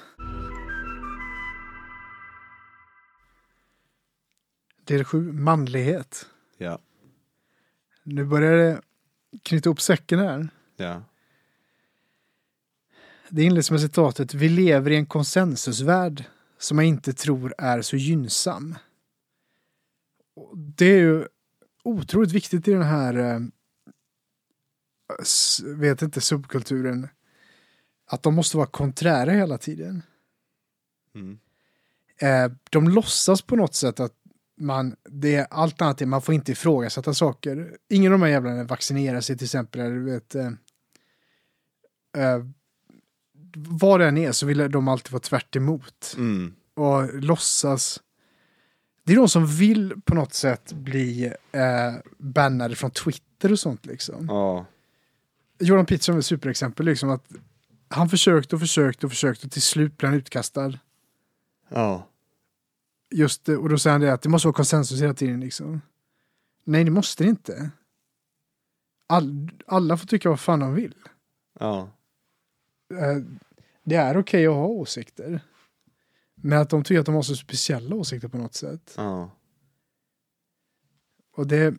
Del 4.86 5.04
sju, 5.04 5.32
manlighet. 5.32 6.26
Ja. 6.58 6.78
Nu 8.02 8.24
börjar 8.24 8.56
det 8.56 8.80
knyta 9.42 9.68
ihop 9.68 9.80
säcken 9.80 10.18
här. 10.18 10.48
Ja. 10.76 11.02
Det 13.28 13.42
inleds 13.42 13.70
med 13.70 13.80
citatet 13.80 14.34
Vi 14.34 14.48
lever 14.48 14.90
i 14.90 14.96
en 14.96 15.06
konsensusvärld 15.06 16.24
som 16.58 16.78
jag 16.78 16.86
inte 16.86 17.12
tror 17.12 17.54
är 17.58 17.82
så 17.82 17.96
gynnsam. 17.96 18.74
Det 20.76 20.86
är 20.86 20.98
ju 20.98 21.28
otroligt 21.84 22.32
viktigt 22.32 22.68
i 22.68 22.72
den 22.72 22.82
här 22.82 23.14
eh, 23.14 23.40
vet 25.64 26.02
inte, 26.02 26.20
subkulturen. 26.20 27.08
Att 28.06 28.22
de 28.22 28.34
måste 28.34 28.56
vara 28.56 28.66
konträra 28.66 29.30
hela 29.30 29.58
tiden. 29.58 30.02
Mm. 31.14 31.38
Eh, 32.18 32.52
de 32.70 32.88
låtsas 32.88 33.42
på 33.42 33.56
något 33.56 33.74
sätt 33.74 34.00
att 34.00 34.14
man, 34.58 34.96
det 35.08 35.34
är 35.34 35.46
allt 35.50 35.82
annat, 35.82 36.02
är- 36.02 36.06
man 36.06 36.22
får 36.22 36.34
inte 36.34 36.52
ifrågasätta 36.52 37.14
saker. 37.14 37.76
Ingen 37.88 38.12
av 38.12 38.18
de 38.18 38.24
här 38.24 38.32
jävlarna 38.32 38.64
vaccinerar 38.64 39.20
sig 39.20 39.36
till 39.38 39.44
exempel, 39.44 39.80
eller 39.80 39.94
du 39.96 40.04
vet, 40.04 40.34
eh, 40.34 40.46
eh, 42.16 42.44
vad 43.56 44.00
det 44.00 44.06
än 44.08 44.18
är 44.18 44.32
så 44.32 44.46
vill 44.46 44.70
de 44.70 44.88
alltid 44.88 45.12
vara 45.12 45.20
tvärt 45.20 45.56
emot 45.56 46.14
Mm. 46.16 46.54
och 46.74 47.14
låtsas. 47.22 48.02
Det 49.04 49.12
är 49.12 49.16
de 49.16 49.28
som 49.28 49.46
vill 49.46 49.94
på 50.04 50.14
något 50.14 50.34
sätt 50.34 50.72
bli 50.72 51.26
eh, 51.52 51.94
bannade 52.18 52.74
från 52.76 52.90
Twitter 52.90 53.52
och 53.52 53.58
sånt 53.58 53.86
liksom. 53.86 54.26
Ja. 54.28 54.66
Jordan 55.58 55.86
Peterson 55.86 56.14
är 56.14 56.18
ett 56.18 56.26
superexempel 56.26 56.86
liksom 56.86 57.10
att 57.10 57.24
han 57.88 58.08
försökte 58.08 58.54
och 58.56 58.60
försökte 58.60 59.06
och 59.06 59.12
försökte 59.12 59.46
och 59.46 59.52
till 59.52 59.62
slut 59.62 59.96
blev 59.98 60.10
han 60.10 60.18
utkastad. 60.18 60.78
Ja. 61.68 62.08
Just 63.10 63.44
det, 63.44 63.56
och 63.56 63.68
då 63.68 63.78
säger 63.78 63.92
han 63.92 64.00
det 64.00 64.12
att 64.12 64.22
det 64.22 64.28
måste 64.28 64.48
vara 64.48 64.54
konsensus 64.54 65.00
hela 65.00 65.14
tiden 65.14 65.40
liksom. 65.40 65.80
Nej, 66.64 66.84
det 66.84 66.90
måste 66.90 67.24
det 67.24 67.28
inte. 67.28 67.70
All, 69.06 69.50
alla 69.66 69.96
får 69.96 70.06
tycka 70.06 70.28
vad 70.28 70.40
fan 70.40 70.60
de 70.60 70.74
vill. 70.74 70.94
Ja. 71.60 71.90
Eh, 72.94 73.22
det 73.84 73.96
är 73.96 74.16
okej 74.16 74.46
att 74.46 74.54
ha 74.54 74.66
åsikter. 74.66 75.40
Men 76.34 76.58
att 76.58 76.70
de 76.70 76.84
tycker 76.84 77.00
att 77.00 77.06
de 77.06 77.14
har 77.14 77.22
så 77.22 77.36
speciella 77.36 77.96
åsikter 77.96 78.28
på 78.28 78.38
något 78.38 78.54
sätt. 78.54 78.94
Ja. 78.96 79.30
Och 81.32 81.46
det, 81.46 81.74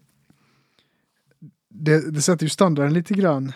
det, 1.70 2.12
det 2.12 2.22
sätter 2.22 2.46
ju 2.46 2.50
standarden 2.50 2.94
lite 2.94 3.14
grann. 3.14 3.54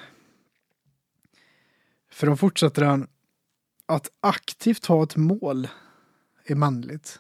För 2.11 2.27
de 2.27 2.37
fortsätter 2.37 2.85
han 2.85 3.07
att 3.85 4.11
aktivt 4.19 4.85
ha 4.85 5.03
ett 5.03 5.15
mål 5.15 5.67
är 6.45 6.55
manligt. 6.55 7.19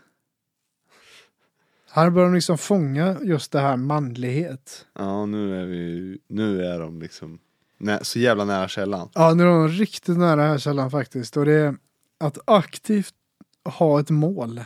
Här 1.93 2.09
börjar 2.09 2.27
de 2.27 2.35
liksom 2.35 2.57
fånga 2.57 3.17
just 3.23 3.51
det 3.51 3.59
här 3.59 3.77
manlighet. 3.77 4.85
Ja, 4.93 5.25
nu 5.25 5.61
är 5.61 5.65
vi, 5.65 6.17
nu 6.27 6.65
är 6.65 6.79
de 6.79 7.01
liksom 7.01 7.39
nä, 7.77 7.99
så 8.01 8.19
jävla 8.19 8.45
nära 8.45 8.67
källan. 8.67 9.09
Ja, 9.13 9.33
nu 9.33 9.43
är 9.43 9.47
de 9.47 9.67
riktigt 9.67 10.17
nära 10.17 10.41
här 10.41 10.57
källan 10.57 10.91
faktiskt. 10.91 11.37
Och 11.37 11.45
det 11.45 11.53
är 11.53 11.75
att 12.19 12.37
aktivt 12.45 13.13
ha 13.65 13.99
ett 13.99 14.09
mål 14.09 14.63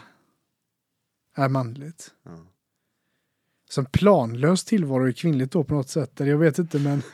är 1.36 1.50
manligt. 1.50 2.12
Ja. 2.24 2.38
Som 3.70 3.86
planlös 3.86 4.64
tillvaro 4.64 5.08
är 5.08 5.12
kvinnligt 5.12 5.52
då 5.52 5.64
på 5.64 5.74
något 5.74 5.90
sätt. 5.90 6.22
Eller 6.22 6.32
jag 6.32 6.38
vet 6.38 6.60
inte 6.60 6.80
men 6.80 7.02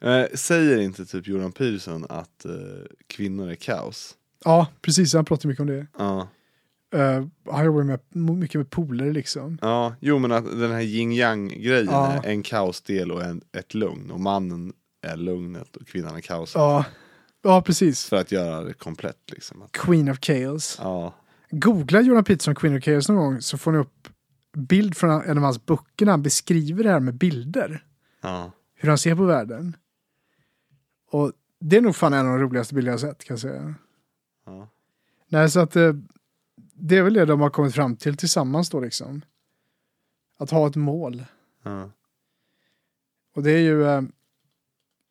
Eh, 0.00 0.26
säger 0.34 0.78
inte 0.78 1.06
typ 1.06 1.26
Jordan 1.26 1.52
Peterson 1.52 2.06
att 2.08 2.44
eh, 2.44 2.52
kvinnor 3.06 3.50
är 3.50 3.54
kaos? 3.54 4.14
ja, 4.44 4.66
precis. 4.82 5.14
Han 5.14 5.24
pratar 5.24 5.48
mycket 5.48 5.60
om 5.60 5.66
det. 5.66 5.86
Ja. 5.98 6.28
Uh, 6.94 7.26
han 7.50 7.64
jobbar 7.64 7.82
med, 7.82 8.00
mycket 8.38 8.54
med 8.58 8.70
polare 8.70 9.12
liksom. 9.12 9.58
Ja, 9.62 9.94
jo 10.00 10.18
men 10.18 10.32
att 10.32 10.44
den 10.44 10.70
här 10.72 10.80
yin 10.80 11.12
yang 11.12 11.48
grejen 11.48 11.86
Ja. 11.90 12.12
är 12.12 12.30
en 12.30 12.42
kaosdel 12.42 13.12
och 13.12 13.22
en, 13.24 13.40
ett 13.52 13.74
lugn. 13.74 14.10
Och 14.10 14.20
mannen 14.20 14.72
är 15.02 15.16
lugnet 15.16 15.76
och 15.76 15.86
kvinnan 15.86 16.16
är 16.16 16.20
kaoset. 16.20 16.54
Ja, 16.54 16.84
ja 17.42 17.62
precis. 17.62 18.04
För 18.06 18.16
att 18.16 18.32
göra 18.32 18.64
det 18.64 18.72
komplett 18.72 19.30
liksom. 19.32 19.68
Queen 19.72 20.08
of 20.08 20.18
Chaos. 20.20 20.78
ja. 20.82 21.14
Googla 21.50 22.00
Jordan 22.00 22.24
Peterson 22.24 22.54
Queen 22.54 22.76
of 22.78 22.84
Chaos 22.84 23.08
någon 23.08 23.16
gång 23.18 23.40
så 23.40 23.58
får 23.58 23.72
ni 23.72 23.78
upp 23.78 24.08
bild 24.56 24.96
från 24.96 25.22
en 25.22 25.38
av 25.38 25.44
hans 25.44 25.66
böcker 25.66 26.04
när 26.06 26.12
han 26.12 26.22
beskriver 26.22 26.84
det 26.84 26.90
här 26.90 27.00
med 27.00 27.14
bilder. 27.14 27.84
Ja. 28.22 28.52
Hur 28.74 28.88
han 28.88 28.98
ser 28.98 29.14
på 29.14 29.24
världen. 29.24 29.76
Och 31.10 31.32
det 31.60 31.76
är 31.76 31.80
nog 31.80 31.96
fan 31.96 32.12
en 32.12 32.26
av 32.26 32.38
de 32.38 32.42
roligaste 32.44 32.74
bilder 32.74 32.90
jag 32.92 33.00
sett 33.00 33.24
kan 33.24 33.34
jag 33.34 33.40
säga. 33.40 33.74
Ja. 34.46 34.68
Nej, 35.28 35.50
så 35.50 35.60
att 35.60 35.76
eh, 35.76 35.92
det 36.80 36.96
är 36.96 37.02
väl 37.02 37.14
det 37.14 37.24
de 37.24 37.40
har 37.40 37.50
kommit 37.50 37.74
fram 37.74 37.96
till 37.96 38.16
tillsammans 38.16 38.70
då 38.70 38.80
liksom. 38.80 39.22
Att 40.38 40.50
ha 40.50 40.66
ett 40.66 40.76
mål. 40.76 41.24
Ja. 41.62 41.90
Och 43.34 43.42
det 43.42 43.50
är 43.50 43.60
ju... 43.60 43.84
Eh, 43.84 44.02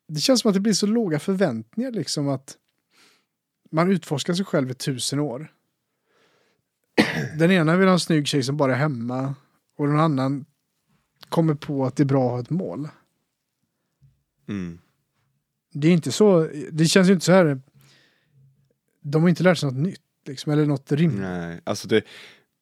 det 0.08 0.20
känns 0.20 0.40
som 0.40 0.48
att 0.48 0.54
det 0.54 0.60
blir 0.60 0.72
så 0.72 0.86
låga 0.86 1.18
förväntningar 1.18 1.90
liksom 1.90 2.28
att 2.28 2.56
man 3.70 3.90
utforskar 3.90 4.34
sig 4.34 4.44
själv 4.44 4.70
i 4.70 4.74
tusen 4.74 5.18
år. 5.18 5.52
Den 7.38 7.50
ena 7.50 7.76
vill 7.76 7.86
ha 7.86 7.92
en 7.92 8.00
snygg 8.00 8.26
tjej 8.26 8.42
som 8.42 8.56
bara 8.56 8.72
är 8.72 8.78
hemma 8.78 9.34
och 9.76 9.86
den 9.86 10.00
annan 10.00 10.44
kommer 11.28 11.54
på 11.54 11.86
att 11.86 11.96
det 11.96 12.02
är 12.02 12.04
bra 12.04 12.26
att 12.26 12.32
ha 12.32 12.40
ett 12.40 12.50
mål. 12.50 12.88
Mm. 14.48 14.78
Det 15.72 15.88
är 15.88 15.92
inte 15.92 16.12
så, 16.12 16.48
det 16.72 16.86
känns 16.86 17.08
ju 17.08 17.12
inte 17.12 17.24
så 17.24 17.32
här, 17.32 17.60
de 19.00 19.22
har 19.22 19.28
inte 19.28 19.42
lärt 19.42 19.58
sig 19.58 19.72
något 19.72 19.82
nytt 19.82 20.07
liksom, 20.28 20.52
eller 20.52 20.66
något 20.66 20.92
rimligt. 20.92 21.20
Nej, 21.20 21.60
alltså 21.64 21.88
det, 21.88 22.02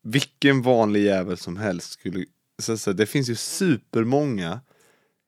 vilken 0.03 0.63
vanlig 0.63 1.05
jävel 1.05 1.37
som 1.37 1.57
helst 1.57 1.91
skulle, 1.91 2.25
så, 2.63 2.77
så, 2.77 2.93
det 2.93 3.07
finns 3.07 3.29
ju 3.29 3.35
supermånga 3.35 4.61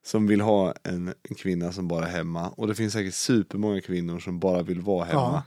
som 0.06 0.26
vill 0.26 0.40
ha 0.40 0.74
en, 0.82 1.14
en 1.22 1.34
kvinna 1.36 1.72
som 1.72 1.88
bara 1.88 2.06
är 2.06 2.10
hemma 2.10 2.48
och 2.48 2.66
det 2.66 2.74
finns 2.74 2.92
säkert 2.92 3.14
supermånga 3.14 3.80
kvinnor 3.80 4.18
som 4.18 4.38
bara 4.38 4.62
vill 4.62 4.80
vara 4.80 5.04
hemma. 5.04 5.20
Ja. 5.20 5.42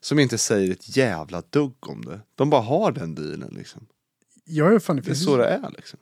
Som 0.00 0.18
inte 0.18 0.38
säger 0.38 0.72
ett 0.72 0.96
jävla 0.96 1.42
dugg 1.50 1.88
om 1.88 2.04
det. 2.04 2.20
De 2.34 2.50
bara 2.50 2.60
har 2.62 2.92
den 2.92 3.14
dealen 3.14 3.54
liksom. 3.54 3.86
Ja, 4.44 4.80
fan, 4.80 4.96
det 4.96 5.02
Det 5.02 5.10
är 5.10 5.14
så 5.14 5.30
ju, 5.30 5.36
det 5.36 5.48
är 5.48 5.70
liksom. 5.76 5.98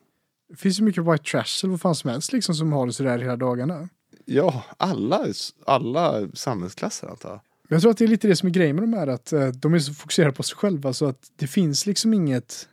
det 0.49 0.55
finns 0.55 0.79
ju 0.79 0.83
mycket 0.83 1.03
white 1.03 1.23
trash 1.23 1.63
eller 1.63 1.71
vad 1.71 1.81
fan 1.81 1.95
som 1.95 2.09
helst 2.09 2.33
liksom 2.33 2.55
som 2.55 2.73
har 2.73 2.85
det 2.85 2.93
sådär 2.93 3.19
hela 3.19 3.35
dagarna. 3.35 3.89
Ja, 4.25 4.63
alla, 4.77 5.25
alla 5.65 6.27
samhällsklasser 6.33 7.07
antar 7.07 7.29
jag. 7.29 7.39
Men 7.73 7.75
jag 7.75 7.81
tror 7.81 7.91
att 7.91 7.97
det 7.97 8.03
är 8.03 8.07
lite 8.07 8.27
det 8.27 8.35
som 8.35 8.47
är 8.47 8.53
grejen 8.53 8.75
med 8.75 8.83
de 8.83 8.93
här, 8.93 9.07
att 9.07 9.33
eh, 9.33 9.47
de 9.47 9.73
är 9.73 9.79
så 9.79 9.93
fokuserade 9.93 10.33
på 10.33 10.43
sig 10.43 10.57
själva 10.57 10.93
så 10.93 11.05
att 11.05 11.31
det 11.35 11.47
finns 11.47 11.85
liksom 11.85 12.13
inget, 12.13 12.69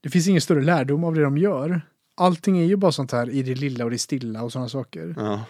det 0.00 0.10
finns 0.10 0.28
ingen 0.28 0.40
större 0.40 0.62
lärdom 0.62 1.04
av 1.04 1.14
det 1.14 1.22
de 1.22 1.38
gör. 1.38 1.80
Allting 2.14 2.58
är 2.58 2.64
ju 2.64 2.76
bara 2.76 2.92
sånt 2.92 3.12
här 3.12 3.30
i 3.30 3.42
det 3.42 3.54
lilla 3.54 3.84
och 3.84 3.90
det 3.90 3.98
stilla 3.98 4.42
och 4.42 4.52
sådana 4.52 4.68
saker. 4.68 5.14
Ja. 5.16 5.44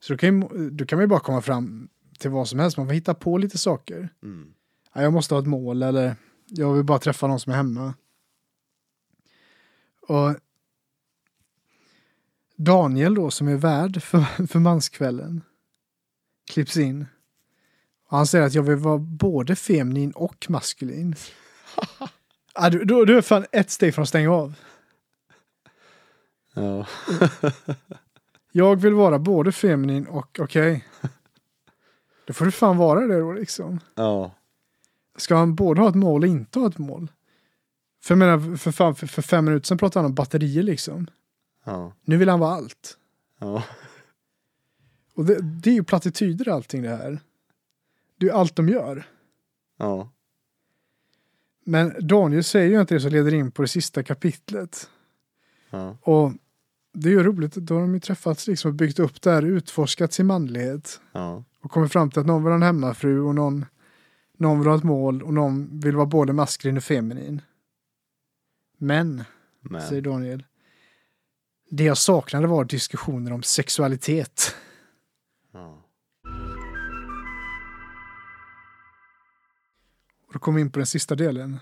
Så 0.00 0.12
då 0.12 0.16
kan, 0.16 0.40
ju, 0.40 0.70
då 0.70 0.86
kan 0.86 0.96
man 0.96 1.04
ju 1.04 1.06
bara 1.06 1.20
komma 1.20 1.42
fram 1.42 1.88
till 2.18 2.30
vad 2.30 2.48
som 2.48 2.58
helst, 2.58 2.76
man 2.76 2.86
får 2.86 2.94
hitta 2.94 3.14
på 3.14 3.38
lite 3.38 3.58
saker. 3.58 4.08
Mm. 4.22 4.52
Ja, 4.94 5.02
jag 5.02 5.12
måste 5.12 5.34
ha 5.34 5.40
ett 5.40 5.46
mål 5.46 5.82
eller 5.82 6.16
Jag 6.46 6.72
vill 6.74 6.84
bara 6.84 6.98
träffa 6.98 7.26
någon 7.26 7.40
som 7.40 7.52
är 7.52 7.56
hemma. 7.56 7.94
Och 10.08 10.34
Daniel 12.56 13.14
då 13.14 13.30
som 13.30 13.48
är 13.48 13.56
värd 13.56 14.02
för, 14.02 14.46
för 14.46 14.58
manskvällen 14.58 15.42
klipps 16.50 16.76
in. 16.76 17.06
Och 18.12 18.18
han 18.18 18.26
säger 18.26 18.46
att 18.46 18.54
jag 18.54 18.62
vill 18.62 18.76
vara 18.76 18.98
både 18.98 19.56
feminin 19.56 20.12
och 20.12 20.46
maskulin. 20.48 21.14
ja, 22.54 22.70
du, 22.70 22.84
då, 22.84 23.04
då 23.04 23.12
är 23.12 23.22
fan 23.22 23.46
ett 23.52 23.70
steg 23.70 23.94
från 23.94 24.02
att 24.02 24.08
stänga 24.08 24.30
av. 24.30 24.54
Ja. 26.54 26.86
Jag 28.52 28.76
vill 28.80 28.94
vara 28.94 29.18
både 29.18 29.52
feminin 29.52 30.06
och 30.06 30.38
okej. 30.40 30.84
Då 32.24 32.32
får 32.32 32.44
du 32.44 32.50
fan 32.50 32.76
vara 32.76 33.06
det 33.06 33.18
då 33.18 33.32
liksom. 33.32 33.80
Ja. 33.94 34.34
Ska 35.16 35.36
han 35.36 35.54
både 35.54 35.80
ha 35.80 35.88
ett 35.88 35.94
mål 35.94 36.22
och 36.22 36.28
inte 36.28 36.58
ha 36.58 36.68
ett 36.68 36.78
mål? 36.78 37.12
För 38.02 38.14
jag 38.14 38.18
menar, 38.18 38.56
för, 38.56 38.72
fan, 38.72 38.94
för, 38.94 39.06
för 39.06 39.22
fem 39.22 39.44
minuter 39.44 39.66
sedan 39.66 39.78
pratade 39.78 40.02
han 40.02 40.10
om 40.10 40.14
batterier 40.14 40.62
liksom. 40.62 41.06
Ja. 41.64 41.92
Nu 42.04 42.16
vill 42.16 42.28
han 42.28 42.40
vara 42.40 42.54
allt. 42.54 42.96
Ja. 43.38 43.62
Och 45.14 45.24
det, 45.24 45.38
det 45.42 45.70
är 45.70 45.74
ju 45.74 45.84
plattityder 45.84 46.48
allting 46.48 46.82
det 46.82 46.88
här. 46.88 47.20
Det 48.22 48.28
är 48.28 48.32
allt 48.32 48.56
de 48.56 48.68
gör. 48.68 49.04
Ja. 49.78 50.12
Men 51.64 52.06
Daniel 52.06 52.44
säger 52.44 52.70
ju 52.70 52.80
inte 52.80 52.94
det 52.94 53.00
som 53.00 53.10
leder 53.10 53.34
in 53.34 53.50
på 53.50 53.62
det 53.62 53.68
sista 53.68 54.02
kapitlet. 54.02 54.90
Ja. 55.70 55.96
Och 56.02 56.32
det 56.92 57.08
är 57.08 57.12
ju 57.12 57.22
roligt, 57.22 57.54
då 57.54 57.74
har 57.74 57.80
de 57.80 57.94
ju 57.94 58.00
träffats 58.00 58.46
liksom 58.46 58.70
och 58.70 58.74
byggt 58.74 58.98
upp 58.98 59.22
det 59.22 59.30
här, 59.30 59.42
utforskat 59.42 60.12
sin 60.12 60.26
manlighet. 60.26 61.00
Ja. 61.12 61.44
Och 61.60 61.70
kommit 61.70 61.92
fram 61.92 62.10
till 62.10 62.20
att 62.20 62.26
någon 62.26 62.44
vill 62.44 62.50
ha 62.50 62.54
en 62.54 62.62
hemmafru 62.62 63.20
och 63.20 63.34
någon, 63.34 63.64
någon 64.38 64.58
vill 64.58 64.68
ha 64.68 64.76
ett 64.76 64.84
mål 64.84 65.22
och 65.22 65.34
någon 65.34 65.80
vill 65.80 65.96
vara 65.96 66.06
både 66.06 66.32
maskulin 66.32 66.76
och 66.76 66.84
feminin. 66.84 67.42
Men, 68.78 69.24
säger 69.88 70.02
Men. 70.02 70.12
Daniel, 70.12 70.44
det 71.70 71.84
jag 71.84 71.98
saknade 71.98 72.46
var 72.46 72.64
diskussioner 72.64 73.32
om 73.32 73.42
sexualitet. 73.42 74.54
Och 80.32 80.34
då 80.34 80.38
kommer 80.40 80.56
vi 80.56 80.62
in 80.62 80.70
på 80.72 80.78
den 80.78 80.86
sista 80.86 81.14
delen. 81.14 81.58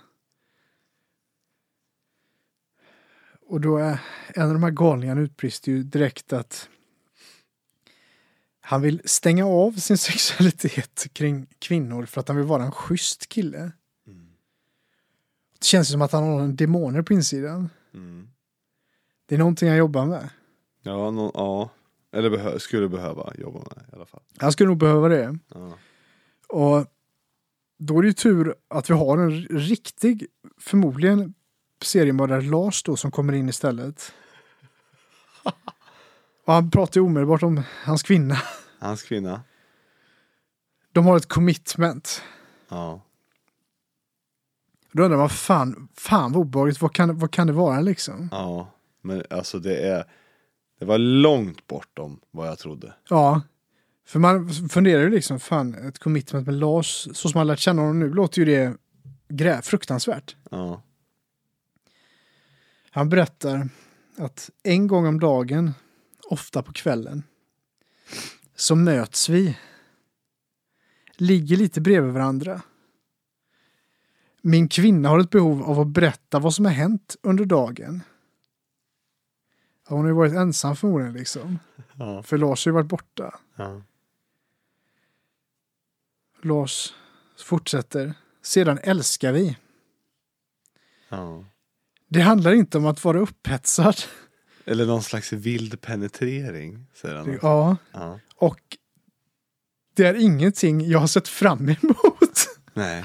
Och 3.47 3.61
då 3.61 3.77
är 3.79 4.01
en 4.35 4.47
av 4.47 4.53
de 4.53 4.63
här 4.63 4.71
galningarna 4.71 5.21
utbrister 5.21 5.73
ju 5.73 5.83
direkt 5.83 6.33
att 6.33 6.69
han 8.61 8.83
vill 8.83 9.03
stänga 9.05 9.47
av 9.47 9.73
sin 9.73 9.99
sexualitet 10.09 11.07
kring 11.13 11.47
kvinnor 11.59 12.07
för 12.07 12.21
att 12.21 12.29
han 12.29 12.37
vill 12.37 12.47
vara 12.47 12.65
en 12.65 12.73
schysst 12.73 13.29
kille. 13.29 13.73
Det 15.59 15.65
känns 15.65 15.91
som 15.91 16.03
att 16.03 16.13
han 16.13 16.23
har 16.25 16.41
en 16.41 16.57
demoner 16.57 17.03
på 17.03 17.13
insidan. 17.13 17.69
Mm. 17.95 18.29
Det 19.27 19.35
är 19.35 19.39
någonting 19.39 19.69
han 19.69 19.79
jobbar 19.79 20.07
med. 20.07 20.29
Ja, 20.83 21.11
nå- 21.11 21.31
ja. 21.35 21.71
Eller 22.13 22.31
behö- 22.31 22.59
skulle 22.59 22.89
behöva 22.89 23.33
jobba 23.39 23.59
med 23.59 23.85
i 23.93 23.95
alla 23.97 24.07
fall. 24.07 24.23
Han 24.39 24.53
skulle 24.53 24.69
nog 24.69 24.79
behöva 24.79 25.09
det. 25.09 25.39
Ja. 25.55 25.79
Och 26.49 26.87
då 27.81 27.99
är 27.99 28.03
det 28.03 28.09
ju 28.09 28.15
tur 28.15 28.55
att 28.69 28.91
vi 28.91 28.95
har 28.95 29.19
en 29.19 29.43
riktig, 29.45 30.27
förmodligen 30.59 31.35
seriemördare 31.83 32.43
Lars 32.43 32.83
då 32.83 32.97
som 32.97 33.11
kommer 33.11 33.33
in 33.33 33.49
istället. 33.49 34.13
Och 36.45 36.53
han 36.53 36.71
pratar 36.71 37.01
ju 37.01 37.07
omedelbart 37.07 37.43
om 37.43 37.63
hans 37.85 38.03
kvinna. 38.03 38.37
Hans 38.79 39.03
kvinna. 39.03 39.43
De 40.93 41.07
har 41.07 41.17
ett 41.17 41.29
commitment. 41.29 42.23
Ja. 42.69 43.01
Då 44.93 45.03
undrar 45.03 45.19
man, 45.19 45.29
fan, 45.29 45.89
fan 45.95 46.33
vad 46.33 46.41
obehagligt, 46.41 46.81
vad 46.81 46.93
kan, 46.93 47.19
vad 47.19 47.31
kan 47.31 47.47
det 47.47 47.53
vara 47.53 47.81
liksom? 47.81 48.29
Ja. 48.33 48.71
Men 49.01 49.25
alltså 49.31 49.59
det 49.59 49.77
är. 49.77 50.05
Det 50.79 50.85
var 50.85 50.99
långt 50.99 51.67
bortom 51.67 52.21
vad 52.31 52.49
jag 52.49 52.59
trodde. 52.59 52.95
Ja. 53.09 53.41
För 54.07 54.19
man 54.19 54.51
funderar 54.51 55.03
ju 55.03 55.11
liksom, 55.11 55.41
fan, 55.41 55.75
ett 55.75 55.99
commitment 55.99 56.47
med 56.47 56.55
Lars, 56.55 57.09
så 57.13 57.29
som 57.29 57.39
man 57.39 57.47
lärt 57.47 57.59
känna 57.59 57.83
honom 57.83 57.99
nu, 57.99 58.09
låter 58.09 58.39
ju 58.39 58.45
det 58.45 58.77
grä, 59.29 59.63
fruktansvärt. 59.63 60.37
Ja. 60.51 60.83
Han 62.91 63.09
berättar 63.09 63.69
att 64.17 64.51
en 64.63 64.87
gång 64.87 65.07
om 65.07 65.21
dagen, 65.21 65.73
ofta 66.29 66.63
på 66.63 66.73
kvällen, 66.73 67.23
så 68.57 68.75
möts 68.75 69.29
vi. 69.29 69.59
Ligger 71.17 71.57
lite 71.57 71.81
bredvid 71.81 72.13
varandra. 72.13 72.63
Min 74.43 74.69
kvinna 74.69 75.09
har 75.09 75.19
ett 75.19 75.31
behov 75.31 75.63
av 75.63 75.81
att 75.81 75.87
berätta 75.87 76.39
vad 76.39 76.55
som 76.55 76.65
har 76.65 76.73
hänt 76.73 77.17
under 77.23 77.45
dagen. 77.45 78.03
Ja, 79.89 79.97
Hon 79.97 80.01
har 80.01 80.09
ju 80.09 80.15
varit 80.15 80.33
ensam 80.33 80.77
förmodligen 80.77 81.13
liksom. 81.13 81.59
Ja. 81.95 82.23
För 82.23 82.39
Lars 82.39 82.67
har 82.67 82.71
ju 82.71 82.75
varit 82.75 82.87
borta. 82.87 83.39
Ja. 83.57 83.83
Lars 86.43 86.95
fortsätter. 87.45 88.15
Sedan 88.43 88.79
älskar 88.83 89.33
vi. 89.33 89.57
ja. 91.09 91.45
Det 92.09 92.21
handlar 92.21 92.53
inte 92.53 92.79
om 92.79 92.87
att 92.87 93.05
vara 93.05 93.19
upphetsad. 93.21 93.97
Eller 94.65 94.87
någon 94.87 95.03
slags 95.03 95.33
vild 95.33 95.81
penetrering. 95.81 96.87
Säger 96.95 97.15
han. 97.15 97.35
också. 97.35 97.47
Ja, 97.47 97.77
Ja. 97.93 98.19
och 98.37 98.61
det 99.97 100.07
är 100.07 100.15
ingenting 100.15 100.89
jag 100.91 100.99
har 100.99 101.07
sett 101.07 101.29
fram 101.29 101.69
emot. 101.69 102.47
Nej. 102.75 103.05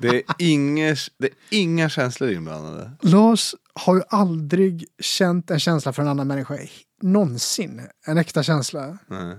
Det 0.00 0.08
är, 0.08 0.22
inga, 0.38 0.96
det 1.18 1.26
är 1.26 1.32
inga 1.50 1.88
känslor 1.88 2.30
inblandade. 2.30 2.90
Lars 3.00 3.54
har 3.74 3.94
ju 3.94 4.02
aldrig 4.08 4.84
känt 4.98 5.50
en 5.50 5.60
känsla 5.60 5.92
för 5.92 6.02
en 6.02 6.08
annan 6.08 6.26
människa. 6.28 6.58
Någonsin. 7.02 7.88
En 8.06 8.18
äkta 8.18 8.42
känsla. 8.42 8.98
Nej. 9.06 9.36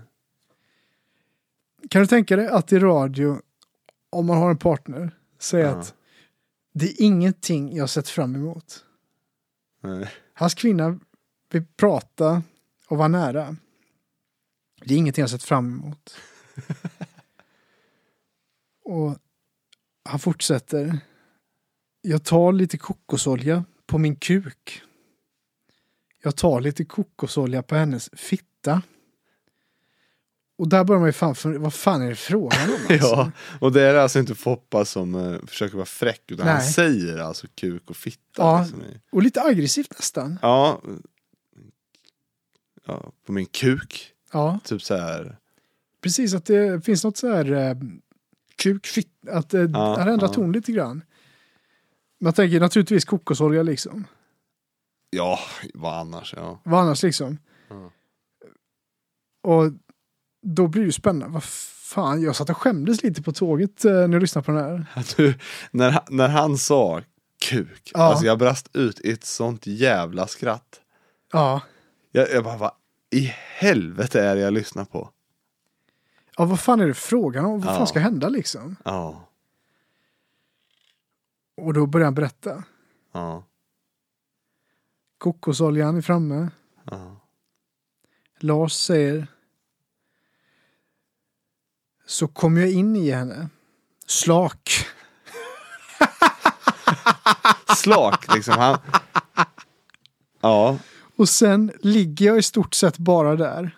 Kan 1.89 2.01
du 2.01 2.07
tänka 2.07 2.35
dig 2.35 2.47
att 2.47 2.71
i 2.71 2.79
radio, 2.79 3.41
om 4.09 4.25
man 4.25 4.37
har 4.37 4.49
en 4.49 4.57
partner, 4.57 5.11
säga 5.39 5.65
Ja. 5.65 5.71
att 5.75 5.93
det 6.73 6.85
är 6.85 7.01
ingenting 7.01 7.75
jag 7.75 7.89
sett 7.89 8.09
fram 8.09 8.35
emot. 8.35 8.85
Nej. 9.81 10.11
Hans 10.33 10.53
kvinna 10.53 10.99
vill 11.51 11.65
prata 11.77 12.43
och 12.87 12.97
vara 12.97 13.07
nära. 13.07 13.55
Det 14.85 14.93
är 14.93 14.97
ingenting 14.97 15.21
jag 15.21 15.29
sett 15.29 15.43
fram 15.43 15.73
emot. 15.73 16.17
och 18.85 19.17
han 20.05 20.19
fortsätter. 20.19 20.99
Jag 22.01 22.23
tar 22.23 22.51
lite 22.51 22.77
kokosolja 22.77 23.63
på 23.85 23.97
min 23.97 24.15
kuk. 24.15 24.81
Jag 26.23 26.35
tar 26.35 26.61
lite 26.61 26.85
kokosolja 26.85 27.63
på 27.63 27.75
hennes 27.75 28.09
fitta. 28.13 28.81
Och 30.57 30.67
där 30.69 30.83
börjar 30.83 30.99
man 30.99 31.09
ju 31.09 31.13
fan 31.13 31.35
fundera, 31.35 31.61
vad 31.61 31.73
fan 31.73 32.01
är 32.01 32.09
det 32.09 32.15
frågan 32.15 32.69
om? 32.69 32.75
Alltså? 32.89 33.07
Ja, 33.07 33.31
och 33.59 33.71
det 33.71 33.81
är 33.81 33.95
alltså 33.95 34.19
inte 34.19 34.35
Foppa 34.35 34.85
som 34.85 35.15
eh, 35.15 35.39
försöker 35.47 35.75
vara 35.75 35.85
fräck 35.85 36.31
utan 36.31 36.47
han 36.47 36.57
Nej. 36.57 36.71
säger 36.73 37.17
alltså 37.17 37.47
kuk 37.55 37.89
och 37.89 37.97
fitta. 37.97 38.21
Ja. 38.37 38.61
Liksom. 38.61 38.83
Och 39.11 39.23
lite 39.23 39.41
aggressivt 39.41 39.91
nästan. 39.91 40.39
ja. 40.41 40.81
Ja, 42.87 43.11
på 43.25 43.31
min 43.31 43.45
kuk. 43.45 44.11
Ja, 44.31 44.59
Typ 44.63 44.81
så 44.81 44.95
här. 44.97 45.37
precis 46.01 46.33
att 46.33 46.45
det 46.45 46.85
finns 46.85 47.03
något 47.03 47.17
så 47.17 47.29
här 47.33 47.51
eh, 47.51 47.75
kuk, 48.55 48.85
fitt, 48.87 49.11
att 49.31 49.53
eh, 49.53 49.61
Ja, 49.61 49.97
han 49.99 50.07
ändrar 50.07 50.27
ja. 50.27 50.33
ton 50.33 50.51
lite 50.51 50.71
grann. 50.71 51.01
Man 52.19 52.33
tänker 52.33 52.59
naturligtvis 52.59 53.05
kokosolja 53.05 53.63
liksom. 53.63 54.07
Ja, 55.09 55.39
vad 55.73 55.93
annars? 55.99 56.33
Ja. 56.37 56.61
Vad 56.63 56.79
annars 56.79 57.03
liksom? 57.03 57.37
Ja. 57.69 57.91
Och 59.41 59.71
då 60.47 60.67
blir 60.67 60.81
det 60.81 60.85
ju 60.85 60.91
spännande. 60.91 61.33
Vad 61.33 61.43
fan, 61.43 62.21
jag 62.21 62.35
satt 62.35 62.49
och 62.49 62.57
skämdes 62.57 63.03
lite 63.03 63.21
på 63.23 63.31
tåget 63.31 63.85
eh, 63.85 63.91
när 63.91 64.13
jag 64.13 64.21
lyssnade 64.21 64.45
på 64.45 64.51
den 64.51 64.63
här. 64.63 64.85
Du, 65.17 65.33
när, 65.71 65.99
när 66.09 66.27
han 66.27 66.57
sa 66.57 67.01
kuk, 67.49 67.91
Ja. 67.93 67.99
alltså 68.03 68.25
jag 68.25 68.39
brast 68.39 68.75
ut 68.75 68.99
i 68.99 69.11
ett 69.11 69.23
sånt 69.25 69.67
jävla 69.67 70.27
skratt. 70.27 70.81
Ja, 71.31 71.61
Jag, 72.11 72.29
jag 72.31 72.43
bara, 72.43 72.57
vad 72.57 72.71
i 73.11 73.33
helvete 73.57 74.21
är 74.21 74.35
det 74.35 74.41
jag 74.41 74.53
lyssnar 74.53 74.85
på? 74.85 75.09
ja 76.37 76.45
vad 76.45 76.59
fan 76.59 76.79
är 76.81 76.87
det 76.87 76.93
frågan 76.93 77.45
om? 77.45 77.59
Vad 77.61 77.73
Ja. 77.73 77.77
fan 77.77 77.87
ska 77.87 77.99
hända 77.99 78.29
liksom? 78.29 78.75
Ja, 78.85 79.27
Och 81.57 81.73
då 81.73 81.85
börjar 81.85 82.05
han 82.05 82.15
berätta. 82.15 82.63
ja, 83.13 83.43
Kokosoljan 85.17 85.97
är 85.97 86.01
framme. 86.01 86.49
ja. 86.91 87.15
Lars 88.39 88.73
säger. 88.73 89.27
Så 92.05 92.27
kom 92.27 92.57
jag 92.57 92.71
in 92.71 92.95
i 92.95 93.11
henne. 93.11 93.49
Slak. 94.07 94.85
Slak 97.77 98.33
liksom. 98.35 98.53
Han, 98.57 98.77
ja, 100.41 100.77
Och 101.15 101.29
sen 101.29 101.71
ligger 101.81 102.25
jag 102.25 102.37
i 102.37 102.41
stort 102.43 102.73
sett 102.73 102.97
bara 102.97 103.35
där. 103.35 103.75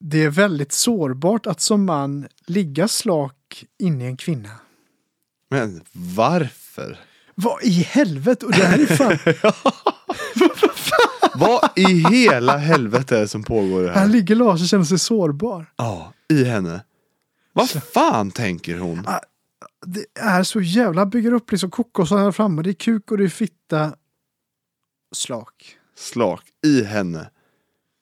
Det 0.00 0.24
är 0.24 0.30
väldigt 0.30 0.72
sårbart 0.72 1.46
att 1.46 1.60
som 1.60 1.84
man 1.84 2.28
ligga 2.46 2.88
slak 2.88 3.64
in 3.78 4.00
i 4.00 4.04
en 4.04 4.16
kvinna. 4.16 4.50
Men 5.50 5.82
varför? 5.92 6.98
Vad 7.34 7.62
i 7.62 7.70
helvete? 7.82 8.46
Och 8.46 8.52
det 8.52 8.64
här 8.64 8.78
är 8.78 8.86
fan... 8.86 9.18
Vad 11.34 11.70
i 11.76 11.84
hela 12.10 12.56
helvete 12.56 13.16
är 13.16 13.20
det 13.20 13.28
som 13.28 13.42
pågår 13.44 13.82
det 13.82 13.88
Han 13.88 13.98
här? 13.98 14.08
ligger 14.08 14.34
Lars 14.34 14.60
och 14.62 14.68
känner 14.68 14.84
sig 14.84 14.98
sårbar. 14.98 15.66
Ja, 15.76 16.12
i 16.32 16.44
henne. 16.44 16.84
Vad 17.52 17.68
fan 17.70 18.30
tänker 18.30 18.78
hon? 18.78 19.06
Det 19.86 20.04
är 20.20 20.42
så 20.42 20.60
jävla... 20.60 21.06
Bygger 21.06 21.32
upp 21.32 21.50
liksom 21.52 21.70
kokosar 21.70 22.18
här 22.18 22.32
framme. 22.32 22.62
Det 22.62 22.70
är 22.70 22.74
kuk 22.74 23.10
och 23.10 23.18
det 23.18 23.24
är 23.24 23.28
fitta. 23.28 23.94
Slak. 25.14 25.76
Slak 25.96 26.44
i 26.64 26.84
henne. 26.84 27.30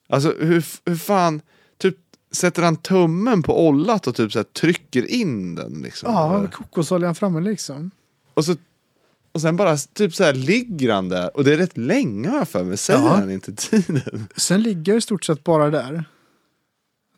Alltså 0.09 0.35
hur, 0.40 0.65
hur 0.85 0.97
fan, 0.97 1.40
typ 1.78 1.97
sätter 2.32 2.62
han 2.62 2.77
tummen 2.77 3.43
på 3.43 3.66
ollat 3.69 4.07
och 4.07 4.15
typ 4.15 4.32
så 4.32 4.39
här 4.39 4.44
trycker 4.44 5.11
in 5.11 5.55
den 5.55 5.73
liksom? 5.82 6.12
Ja, 6.12 6.47
kokosoljan 6.52 7.15
framme 7.15 7.40
liksom. 7.40 7.90
Och, 8.35 8.44
så, 8.44 8.57
och 9.32 9.40
sen 9.40 9.57
bara 9.57 9.77
typ 9.77 10.15
så 10.15 10.24
här 10.24 10.35
ligger 10.35 10.93
han 10.93 11.09
där 11.09 11.36
och 11.36 11.44
det 11.44 11.52
är 11.52 11.57
rätt 11.57 11.77
länge 11.77 12.28
har 12.28 12.39
jag 12.39 12.48
för 12.48 12.65
mig. 12.65 12.77
Säger 12.77 13.01
Ja. 13.01 13.09
han 13.15 13.31
inte 13.31 13.55
tiden? 13.55 14.27
Sen 14.36 14.62
ligger 14.62 14.93
jag 14.93 14.98
i 14.98 15.01
stort 15.01 15.24
sett 15.24 15.44
bara 15.44 15.70
där. 15.70 16.05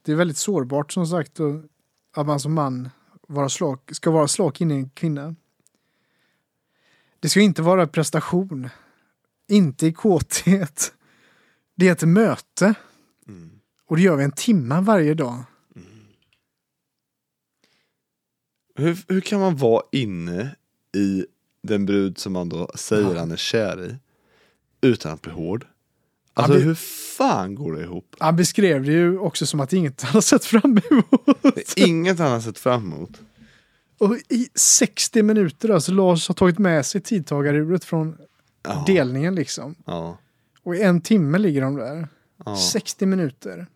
Det 0.02 0.12
är 0.12 0.16
väldigt 0.16 0.36
sårbart 0.36 0.92
som 0.92 1.06
sagt 1.06 1.40
att 2.16 2.26
man 2.26 2.40
som 2.40 2.54
man 2.54 2.90
vara 3.28 3.48
slak, 3.48 3.90
ska 3.92 4.10
vara 4.10 4.28
slak 4.28 4.60
in 4.60 4.70
i 4.70 4.74
en 4.74 4.90
kvinna. 4.90 5.34
Det 7.20 7.28
ska 7.28 7.40
inte 7.40 7.62
vara 7.62 7.86
prestation. 7.86 8.68
Inte 9.48 9.86
i 9.86 9.92
kåthet. 9.92 10.94
Det 11.74 11.88
är 11.88 11.92
ett 11.92 12.02
möte. 12.02 12.74
Och 13.86 13.96
det 13.96 14.02
gör 14.02 14.16
vi 14.16 14.24
en 14.24 14.32
timme 14.32 14.80
varje 14.80 15.14
dag. 15.14 15.44
Hur, 18.74 19.04
hur 19.08 19.20
kan 19.20 19.40
man 19.40 19.56
vara 19.56 19.82
inne 19.92 20.56
i 20.96 21.26
den 21.62 21.86
brud 21.86 22.18
som 22.18 22.32
man 22.32 22.48
då 22.48 22.70
säger 22.74 23.14
Ja. 23.14 23.18
han 23.18 23.30
är 23.30 23.36
kär 23.36 23.84
i 23.84 23.96
utan 24.80 25.12
att 25.12 25.22
bli 25.22 25.32
hård? 25.32 25.66
Alltså 26.34 26.58
hur 26.58 26.74
fan 27.18 27.54
går 27.54 27.72
det 27.72 27.82
ihop? 27.82 28.16
Han 28.18 28.36
beskrev 28.36 28.84
det 28.84 28.92
ju 28.92 29.18
också 29.18 29.46
som 29.46 29.60
att 29.60 29.72
inget 29.72 30.02
han 30.02 30.12
har 30.14 30.20
sett 30.20 30.44
fram 30.44 30.78
emot. 30.90 31.72
Inget 31.76 32.18
han 32.18 32.30
har 32.32 32.40
sett 32.40 32.58
fram 32.58 32.92
emot. 32.92 33.20
Och 33.98 34.16
i 34.28 34.48
60 34.54 35.22
minuter 35.22 35.68
alltså 35.68 35.92
Lars 35.92 36.28
har 36.28 36.34
tagit 36.34 36.58
med 36.58 36.86
sig 36.86 37.00
tidtagaruret 37.00 37.84
från 37.84 38.16
Ja, 38.64 38.84
delningen 38.86 39.34
liksom. 39.34 39.74
ja, 39.86 40.18
Och 40.62 40.76
i 40.76 40.82
en 40.82 41.00
timme 41.00 41.38
ligger 41.38 41.60
de 41.62 41.76
där. 41.76 42.08
ja. 42.44 42.56
60 42.56 43.06
minuter. 43.06 43.66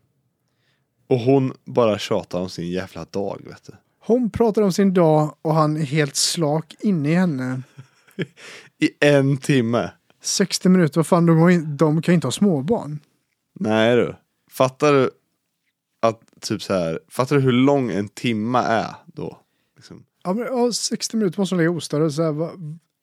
Och 1.09 1.19
hon 1.19 1.53
bara 1.65 1.99
tjatar 1.99 2.41
om 2.41 2.49
sin 2.51 2.71
jävla 2.71 3.05
dag 3.05 3.41
vet 3.45 3.65
du. 3.67 3.73
Hon 3.99 4.31
pratar 4.31 4.63
om 4.63 4.73
sin 4.73 4.95
dag 4.95 5.35
och 5.43 5.55
han 5.55 5.77
är 5.77 5.81
helt 5.85 6.17
slak 6.17 6.75
inne 6.81 7.11
i 7.11 7.15
henne. 7.15 7.63
I 8.79 8.91
en 9.01 9.37
timme. 9.37 9.91
60 10.27 10.69
minuter, 10.69 10.97
vad 10.99 11.07
fan, 11.07 11.27
de, 11.27 11.51
in, 11.51 11.77
de 11.77 12.03
kan 12.03 12.13
ju 12.13 12.15
inte 12.15 12.27
ha 12.27 12.33
småbarn. 12.33 13.01
Nej 13.61 13.97
du. 13.97 14.17
Fattar 14.51 14.93
du 14.93 15.11
att 16.03 16.21
typ 16.41 16.63
så 16.63 16.75
här, 16.75 17.01
fattar 17.09 17.37
du 17.37 17.43
hur 17.43 17.53
lång 17.53 17.91
en 17.91 18.09
timme 18.09 18.59
är 18.59 18.95
då? 19.07 19.39
Liksom. 19.77 20.05
Ja, 20.25 20.33
men, 20.33 20.47
ja, 20.47 20.73
60 20.73 21.17
minuter 21.17 21.41
måste 21.41 21.55
de 21.55 21.59
ligga 21.59 21.71
ostörda. 21.71 22.11
Så 22.11 22.23
här, 22.23 22.33
va, 22.33 22.51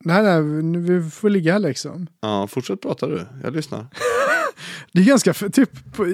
nej, 0.05 0.23
nej, 0.23 0.81
vi 0.81 1.09
får 1.09 1.29
ligga 1.29 1.53
här 1.53 1.59
liksom. 1.59 2.07
Ja, 2.21 2.47
fortsätt 2.47 2.81
prata 2.81 3.07
du. 3.07 3.25
Jag 3.43 3.55
lyssnar. 3.55 3.87
Det 4.91 5.01
är 5.01 5.05
ganska, 5.05 5.33
typ, 5.33 5.69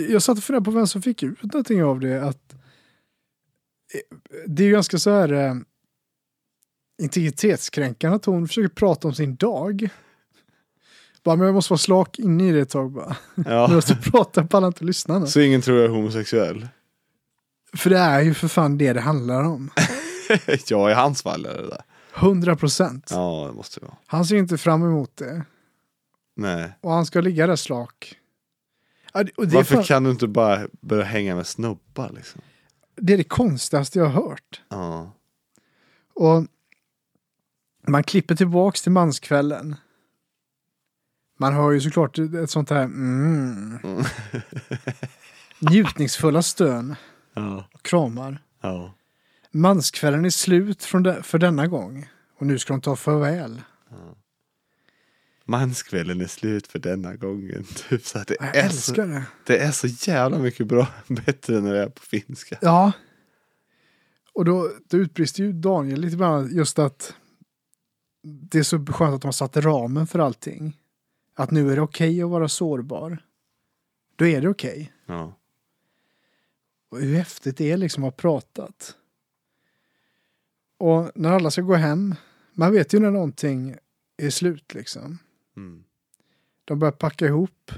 jag 0.09 0.21
satt 0.21 0.37
och 0.37 0.43
funderade 0.43 0.65
på 0.65 0.71
vem 0.71 0.87
som 0.87 1.01
fick 1.01 1.23
ut 1.23 1.43
någonting 1.43 1.83
av 1.83 1.99
det. 1.99 2.23
Att, 2.23 2.53
eh, 3.93 4.17
det 4.47 4.63
är 4.63 4.67
ju 4.67 4.73
ganska 4.73 4.97
så 4.97 5.09
här 5.09 5.33
eh, 5.33 5.55
integritetskränkande 7.01 8.15
att 8.15 8.25
hon 8.25 8.47
försöker 8.47 8.75
prata 8.75 9.07
om 9.07 9.13
sin 9.13 9.35
dag. 9.35 9.89
Bara, 11.29 11.37
men 11.37 11.45
jag 11.45 11.53
måste 11.55 11.73
vara 11.73 11.77
slak 11.77 12.19
inne 12.19 12.47
i 12.47 12.51
det 12.51 12.59
ett 12.59 12.69
tag 12.69 12.91
bara. 12.91 13.15
Jag 13.35 13.45
Ja. 13.53 13.67
måste 13.67 13.95
prata, 13.95 14.43
pallar 14.43 14.67
inte 14.67 14.83
lyssna 14.85 15.19
nu. 15.19 15.27
Så 15.27 15.39
ingen 15.39 15.61
tror 15.61 15.77
jag 15.77 15.85
är 15.85 15.89
homosexuell? 15.89 16.67
För 17.73 17.89
det 17.89 17.97
är 17.97 18.21
ju 18.21 18.33
för 18.33 18.47
fan 18.47 18.77
det 18.77 18.93
det 18.93 19.01
handlar 19.01 19.43
om. 19.43 19.69
ja, 20.67 20.91
i 20.91 20.93
hans 20.93 21.21
fall 21.23 21.45
är 21.45 21.53
det 21.57 21.67
det. 21.67 21.83
100 22.15 22.55
procent. 22.55 23.09
Ja, 23.11 23.45
det 23.49 23.53
måste 23.55 23.79
det 23.79 23.85
vara. 23.85 23.97
Han 24.07 24.25
ser 24.25 24.35
inte 24.35 24.57
fram 24.57 24.83
emot 24.83 25.17
det. 25.17 25.43
Nej. 26.35 26.71
Och 26.81 26.91
han 26.91 27.05
ska 27.05 27.21
ligga 27.21 27.47
där 27.47 27.55
slak. 27.55 28.15
Varför 29.37 29.75
fan, 29.75 29.83
kan 29.83 30.03
du 30.03 30.11
inte 30.11 30.27
bara 30.27 30.59
börja 30.81 31.03
hänga 31.03 31.35
med 31.35 31.47
snubbar 31.47 32.11
liksom? 32.15 32.41
det 32.95 33.13
är 33.13 33.17
det 33.17 33.23
konstigaste 33.23 33.99
jag 33.99 34.05
har 34.05 34.21
hört. 34.29 34.61
Ja. 34.69 35.11
Och 36.15 36.45
man 37.87 38.03
klipper 38.03 38.35
tillbaks 38.35 38.81
till 38.81 38.91
manskvällen. 38.91 39.75
Man 41.41 41.53
hör 41.53 41.71
ju 41.71 41.81
såklart 41.81 42.17
ett 42.19 42.49
sånt 42.49 42.69
här 42.69 42.83
mm, 42.83 43.79
Mm. 43.83 44.03
njutningsfulla 45.59 46.41
stön 46.41 46.95
Ja. 47.33 47.67
och 47.73 47.83
kramar. 47.83 48.41
Ja. 48.61 48.93
Manskvällen 49.51 50.25
är 50.25 50.29
slut 50.29 50.87
de, 51.03 51.23
för 51.23 51.37
denna 51.37 51.67
gång. 51.67 52.09
Och 52.39 52.45
nu 52.45 52.59
ska 52.59 52.73
de 52.73 52.81
ta 52.81 52.95
farväl. 52.95 53.61
Manskvällen 55.45 56.21
är 56.21 56.27
slut 56.27 56.67
för 56.67 56.79
denna 56.79 57.15
gången. 57.15 57.63
Typ 57.89 58.05
så 58.05 58.19
det, 58.27 58.35
Jag 58.39 58.55
är 58.55 58.69
så, 58.69 58.75
älskar 58.75 59.07
det. 59.07 59.23
det 59.45 59.57
är 59.57 59.71
så 59.71 59.87
jävla 59.87 60.37
mycket 60.39 60.67
bra, 60.67 60.87
bättre 61.07 61.59
när 61.61 61.73
det 61.73 61.79
är 61.83 61.89
på 61.89 62.01
finska. 62.01 62.57
Ja. 62.61 62.91
Och 64.33 64.45
då, 64.45 64.71
då 64.89 64.97
utbrister 64.97 65.43
ju 65.43 65.53
Daniel 65.53 66.01
lite 66.01 66.17
bland 66.17 66.51
just 66.51 66.79
att 66.79 67.13
det 68.23 68.59
är 68.59 68.63
så 68.63 68.85
skönt 68.85 69.15
att 69.15 69.21
de 69.21 69.27
har 69.27 69.31
satt 69.31 69.57
ramen 69.57 70.07
för 70.07 70.19
allting. 70.19 70.77
Att 71.39 71.51
nu 71.51 71.71
är 71.71 71.75
det 71.75 71.81
okej 71.81 72.23
att 72.23 72.29
vara 72.29 72.47
sårbar. 72.47 73.25
Då 74.15 74.25
är 74.25 74.41
det 74.41 74.47
okej. 74.47 74.93
Ja. 75.05 75.33
Och 76.89 76.99
hur 76.99 77.15
häftigt 77.15 77.57
det 77.57 77.71
är 77.71 77.77
liksom 77.77 78.03
att 78.03 78.13
ha 78.13 78.17
pratat. 78.17 78.95
Och 80.77 81.11
när 81.15 81.29
alla 81.29 81.51
ska 81.51 81.61
gå 81.61 81.75
hem, 81.75 82.15
man 82.53 82.71
vet 82.71 82.93
ju 82.93 82.99
när 82.99 83.11
någonting 83.11 83.75
är 84.17 84.29
slut 84.29 84.73
liksom. 84.73 85.17
Mm. 85.57 85.83
De 86.65 86.79
börjar 86.79 86.91
packa 86.91 87.25
ihop. 87.25 87.71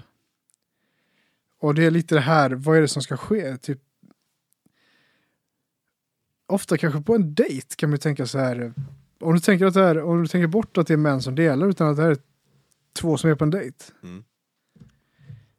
Och 1.58 1.76
det 1.76 1.86
är 1.86 1.92
lite 1.92 2.16
det 2.16 2.22
här, 2.22 2.52
vad 2.52 2.78
är 2.78 2.82
det 2.82 2.88
som 2.88 3.02
ska 3.02 3.18
ske? 3.18 3.58
Typ 3.58 3.82
Ofta 6.46 6.78
kanske 6.78 7.02
på 7.02 7.16
en 7.16 7.34
dejt 7.34 7.76
kan 7.76 7.90
man 7.90 7.96
ju 7.96 8.00
tänka 8.00 8.26
så 8.26 8.40
här. 8.40 8.74
Om 9.20 9.34
du 9.34 9.40
tänker 9.40 9.66
att 9.66 9.74
det 9.74 9.82
är, 9.82 10.02
om 10.02 10.22
du 10.22 10.28
tänker 10.28 10.48
bort 10.48 10.78
att 10.78 10.88
det 10.88 10.94
är 10.94 10.98
män 10.98 11.22
som 11.22 11.36
delar 11.36 11.68
utan 11.68 11.90
att 11.90 11.98
det 11.98 12.04
här 12.04 12.12
är 12.12 12.31
två 12.94 13.18
som 13.18 13.30
är 13.30 13.36
på 13.36 13.44
en 13.44 13.50
dejt. 13.50 13.86
Mm. 14.04 14.24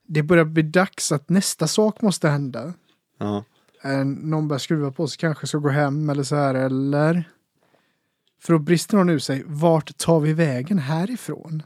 Det 0.03 0.23
börjar 0.23 0.45
bli 0.45 0.63
dags 0.63 1.13
att 1.13 1.29
nästa 1.29 1.67
sak 1.67 2.03
måste 2.03 2.29
hända. 2.29 2.75
Ja. 3.19 3.45
Eh, 3.85 4.05
Någon 4.05 4.49
börjar 4.49 4.59
skruva 4.59 4.93
på 4.93 5.09
sig, 5.09 5.19
kanske 5.19 5.47
ska 5.47 5.59
gå 5.59 5.69
hem 5.69 6.11
eller 6.11 6.23
så 6.23 6.37
här 6.37 6.55
eller. 6.55 7.25
För 8.41 8.53
då 8.53 8.59
brister 8.59 8.97
någon 8.97 9.09
ur 9.09 9.19
sig. 9.19 9.43
Vart 9.47 9.97
tar 9.99 10.21
vi 10.21 10.33
vägen 10.33 10.79
härifrån? 10.79 11.63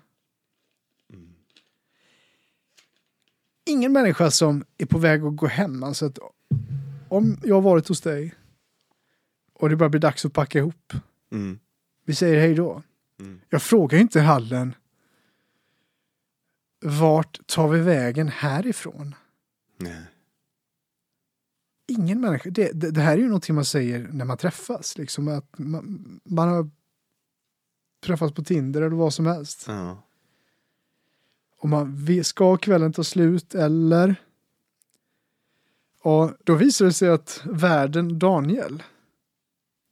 Ingen 3.69 3.93
människa 3.93 4.31
som 4.31 4.65
är 4.79 4.87
på 4.87 4.99
väg 4.99 5.25
att 5.25 5.37
gå 5.37 5.47
hem. 5.47 5.83
Alltså 5.83 6.07
att 6.07 6.19
om 7.09 7.41
jag 7.43 7.55
har 7.55 7.63
varit 7.63 7.89
hos 7.89 8.01
dig 8.01 8.35
och 9.55 9.69
det 9.69 9.77
börjar 9.77 9.91
bli 9.91 10.01
dags 10.01 10.25
att 10.25 10.33
packa 10.33 10.59
ihop. 10.59 10.93
Mm. 11.33 11.59
Vi 12.05 12.15
säger 12.15 12.41
hej 12.41 12.55
då. 12.55 12.83
Mm. 13.21 13.41
Jag 13.49 13.63
frågar 13.63 13.99
inte 13.99 14.21
hallen. 14.21 14.75
Vart 16.81 17.47
tar 17.47 17.69
vi 17.69 17.81
vägen 17.81 18.29
härifrån? 18.29 19.15
Nej. 19.79 20.03
ingen 21.89 22.21
människa, 22.21 22.51
det, 22.51 22.73
det, 22.73 22.91
det 22.91 23.01
här 23.01 23.13
är 23.13 23.19
ju 23.19 23.27
någonting 23.27 23.55
man 23.55 23.65
säger 23.65 24.09
när 24.13 24.25
man 24.25 24.37
träffas. 24.37 24.99
Liksom 24.99 25.29
att 25.29 25.59
man, 25.59 26.21
man 26.25 26.49
har 26.49 26.71
träffats 28.07 28.35
på 28.35 28.45
Tinder 28.45 28.83
eller 28.83 28.97
vad 28.97 29.15
som 29.15 29.27
helst. 29.27 29.65
Ja. 29.69 30.03
Och 31.59 31.69
man, 31.69 32.07
ska 32.25 32.57
kvällen 32.57 32.93
ta 32.93 33.05
slut 33.05 33.55
eller? 33.55 34.17
Och 36.03 36.33
då 36.45 36.55
visar 36.55 36.85
det 36.85 36.93
sig 36.93 37.09
att 37.09 37.43
värden 37.45 38.19
Daniel, 38.19 38.83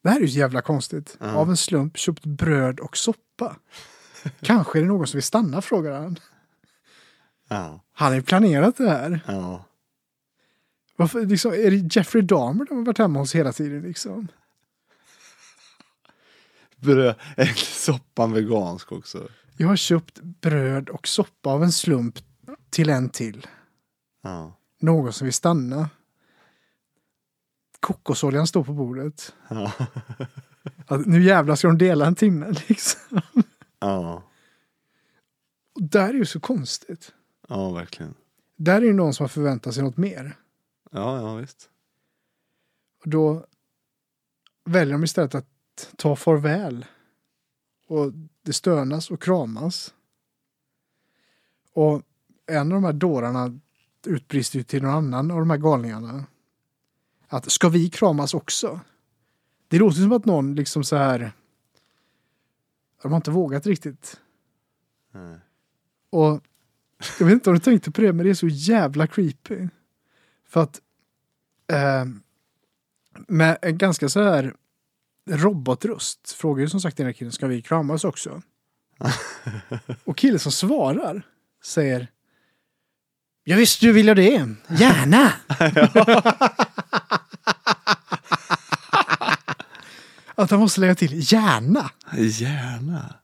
det 0.03 0.09
här 0.09 0.17
är 0.17 0.21
ju 0.21 0.27
jävla 0.27 0.63
konstigt, 0.63 1.17
Ja. 1.21 1.35
av 1.35 1.51
en 1.51 1.57
slump 1.57 1.97
köpt 1.97 2.27
bröd 2.27 2.81
och 2.81 2.97
soppa. 2.97 3.57
Kanske 4.41 4.79
är 4.79 4.83
det 4.83 4.89
någon 4.89 5.07
som 5.07 5.19
vill 5.19 5.23
stanna, 5.23 5.63
frågar 5.63 6.01
han. 6.01 6.19
Ja. 7.55 7.81
Han 7.93 8.09
har 8.09 8.15
ju 8.15 8.23
planerat 8.23 8.77
det 8.77 8.91
här. 8.91 9.21
Ja. 9.27 9.65
Varför, 10.97 11.27
liksom, 11.27 11.53
är 11.53 11.71
det 11.71 11.97
Jeffrey 11.97 12.23
Dahmer 12.23 12.65
de 12.65 12.77
har 12.77 12.85
varit 12.85 12.99
hemma 12.99 13.19
hos 13.19 13.35
hela 13.35 13.53
tiden? 13.53 13.83
Liksom? 13.83 14.29
Bröd, 16.77 17.15
är 17.37 17.47
soppan 17.55 18.33
vegansk 18.33 18.93
också? 18.93 19.29
Jag 19.57 19.69
har 19.69 19.77
köpt 19.77 20.21
bröd 20.21 20.89
och 20.89 21.09
soppa 21.09 21.51
av 21.51 21.63
en 21.63 21.73
slump 21.73 22.19
till 22.71 22.91
en 22.91 23.09
till. 23.09 23.47
Ja. 24.23 24.57
Någon 24.81 25.13
som 25.13 25.25
vill 25.25 25.35
stanna. 25.35 25.91
Kokosoljan 27.81 28.47
står 28.47 28.65
på 28.65 28.73
bordet. 28.73 29.35
Ja. 29.49 29.73
Att 30.87 31.07
nu 31.07 31.23
jävlar 31.23 31.57
ska 31.57 31.69
de 31.69 31.79
dela 31.79 32.07
en 32.07 32.15
timme 32.15 32.55
liksom. 32.67 33.21
Ja, 33.79 34.23
Och 35.75 35.83
där 35.83 36.09
är 36.09 36.15
ju 36.15 36.27
så 36.27 36.41
konstigt. 36.41 37.13
Ja 37.49 37.73
verkligen. 37.73 38.15
Där 38.57 38.83
är 38.83 38.87
ju 38.87 38.93
någon 38.93 39.15
som 39.15 39.25
har 39.25 39.29
förväntat 39.29 39.75
sig 39.75 39.83
något 39.83 39.97
mer. 39.97 40.37
Ja, 40.91 41.21
ja 41.21 41.35
visst. 41.35 41.71
Och 43.05 43.09
då 43.09 43.47
väljer 44.65 44.93
de 44.93 45.05
istället 45.05 45.35
att 45.35 45.47
ta 45.97 46.17
farväl. 46.17 46.87
Och 47.87 48.13
det 48.43 48.53
stönas 48.53 49.11
och 49.11 49.23
kramas. 49.23 49.95
Och 51.73 52.03
en 52.47 52.73
av 52.73 52.75
de 52.75 52.85
här 52.85 52.93
dårarna 52.93 53.61
utbrister 54.07 54.59
ju 54.59 54.63
till 54.65 54.83
någon 54.83 54.95
annan 54.95 55.31
av 55.31 55.39
de 55.39 55.51
här 55.51 55.57
galningarna. 55.57 56.27
Att 57.29 57.51
ska 57.51 57.69
vi 57.69 57.91
kramas 57.91 58.35
också? 58.35 58.81
Det 59.69 59.79
låter 59.79 60.01
som 60.01 60.13
att 60.13 60.25
någon 60.25 60.55
liksom 60.55 60.85
så 60.85 60.97
här. 60.97 61.33
De 63.03 63.13
har 63.13 63.17
inte 63.17 63.31
vågat 63.31 63.67
riktigt. 63.67 64.21
Nej. 65.11 65.39
Och 66.11 66.41
jag 67.19 67.27
vet 67.27 67.33
inte 67.33 67.51
om 67.51 67.55
du 67.57 67.61
tänkte 67.61 67.91
på 67.91 68.01
det, 68.01 68.13
men 68.13 68.25
det 68.25 68.31
är 68.31 68.35
så 68.35 68.49
jävla 68.49 69.07
creepy. 69.07 69.69
För 70.49 70.63
att 70.63 70.81
eh, 71.73 72.05
med 73.29 73.59
en 73.63 73.79
ganska 73.79 74.09
så 74.09 74.23
här 74.23 74.55
robotröst 75.31 76.33
frågar 76.33 76.63
ju 76.63 76.69
som 76.69 76.81
sagt 76.81 76.97
den 76.97 77.07
här 77.07 77.13
killen, 77.13 77.33
ska 77.33 77.47
vi 77.47 77.63
kramas 77.63 78.05
också? 78.05 78.43
Och 80.05 80.17
killen 80.17 80.39
som 80.39 80.53
svarar 80.53 81.27
säger 81.65 82.09
Ja 83.45 83.57
visst 83.57 83.81
du 83.81 83.93
vill 83.93 84.07
jag 84.07 84.17
det, 84.17 84.49
gärna! 84.69 85.33
Att 90.35 90.51
han 90.51 90.61
måste 90.61 90.81
lägga 90.81 90.95
till 90.95 91.33
gärna. 91.33 91.91
Gärna. 92.17 93.15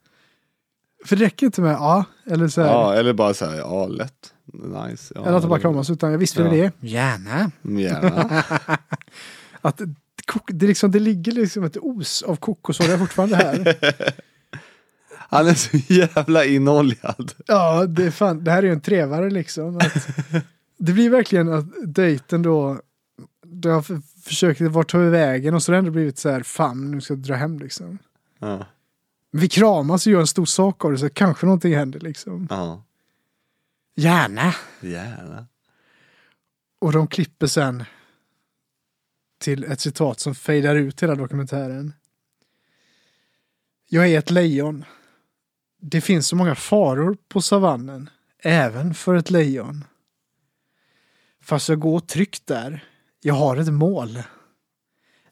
För 1.04 1.16
det 1.16 1.24
räcker 1.24 1.46
inte 1.46 1.60
med 1.60 1.72
ja, 1.72 2.04
eller 2.26 2.48
så 2.48 2.60
här. 2.62 2.68
Ja, 2.68 2.94
eller 2.94 3.12
bara 3.12 3.34
så 3.34 3.46
här, 3.46 3.56
ja 3.56 3.86
lätt. 3.86 4.34
Nice. 4.52 5.12
Ja, 5.14 5.26
Eller 5.26 5.36
att 5.36 5.42
de 5.42 5.48
bara 5.48 5.60
kramas, 5.60 5.90
utan 5.90 6.10
jag 6.10 6.18
visst 6.18 6.38
vill 6.38 6.46
jag 6.46 6.56
Ja. 6.56 6.70
det. 6.80 6.88
Gärna. 6.88 7.50
Gärna. 7.62 8.44
Att 9.60 9.80
det, 10.48 10.66
liksom, 10.66 10.90
det 10.90 10.98
ligger 10.98 11.32
liksom 11.32 11.64
ett 11.64 11.76
os 11.80 12.22
av 12.22 12.36
kokosolja 12.36 12.98
fortfarande 12.98 13.36
här. 13.36 13.76
Han 15.32 15.46
är 15.46 15.54
så 15.54 15.76
jävla 15.94 16.44
inoljad. 16.44 17.32
Ja, 17.46 17.86
det, 17.86 18.04
är 18.04 18.10
fan, 18.10 18.44
det 18.44 18.50
här 18.50 18.58
är 18.58 18.66
ju 18.66 18.72
en 18.72 18.80
trevare 18.80 19.30
liksom. 19.30 19.76
Att, 19.76 20.08
det 20.78 20.92
blir 20.92 21.10
verkligen 21.10 21.52
att 21.52 21.64
dejten 21.86 22.42
då, 22.42 22.80
då 23.42 23.68
jag 23.68 23.86
för, 23.86 24.00
försökte 24.24 24.68
vart 24.68 24.90
tar 24.90 24.98
vi 24.98 25.10
vägen 25.10 25.54
och 25.54 25.62
så 25.62 25.72
har 25.72 25.74
det 25.74 25.78
ändå 25.78 25.90
blivit 25.90 26.18
så 26.18 26.30
här, 26.30 26.42
fan 26.42 26.90
nu 26.90 27.00
ska 27.00 27.14
jag 27.14 27.18
dra 27.18 27.34
hem 27.34 27.58
liksom. 27.58 27.98
Ja. 28.38 28.66
Vi 29.30 29.48
kramas 29.48 30.06
och 30.06 30.12
gör 30.12 30.20
en 30.20 30.26
stor 30.26 30.44
sak 30.44 30.84
av 30.84 30.92
det 30.92 30.98
så 30.98 31.10
kanske 31.10 31.46
någonting 31.46 31.74
händer 31.74 32.00
liksom. 32.00 32.46
ja. 32.50 32.84
Gärna. 33.94 34.54
Gärna. 34.80 35.46
Och 36.78 36.92
de 36.92 37.06
klipper 37.06 37.46
sen 37.46 37.84
till 39.38 39.64
ett 39.64 39.80
citat 39.80 40.20
som 40.20 40.34
fejdar 40.34 40.76
ut 40.76 41.02
hela 41.02 41.14
dokumentären. 41.14 41.92
Jag 43.88 44.08
är 44.08 44.18
ett 44.18 44.30
lejon. 44.30 44.84
Det 45.80 46.00
finns 46.00 46.28
så 46.28 46.36
många 46.36 46.54
faror 46.54 47.16
på 47.28 47.42
savannen, 47.42 48.10
även 48.38 48.94
för 48.94 49.14
ett 49.14 49.30
lejon. 49.30 49.84
Fast 51.42 51.68
jag 51.68 51.80
går 51.80 52.00
tryggt 52.00 52.46
där. 52.46 52.84
Jag 53.20 53.34
har 53.34 53.56
ett 53.56 53.72
mål. 53.72 54.22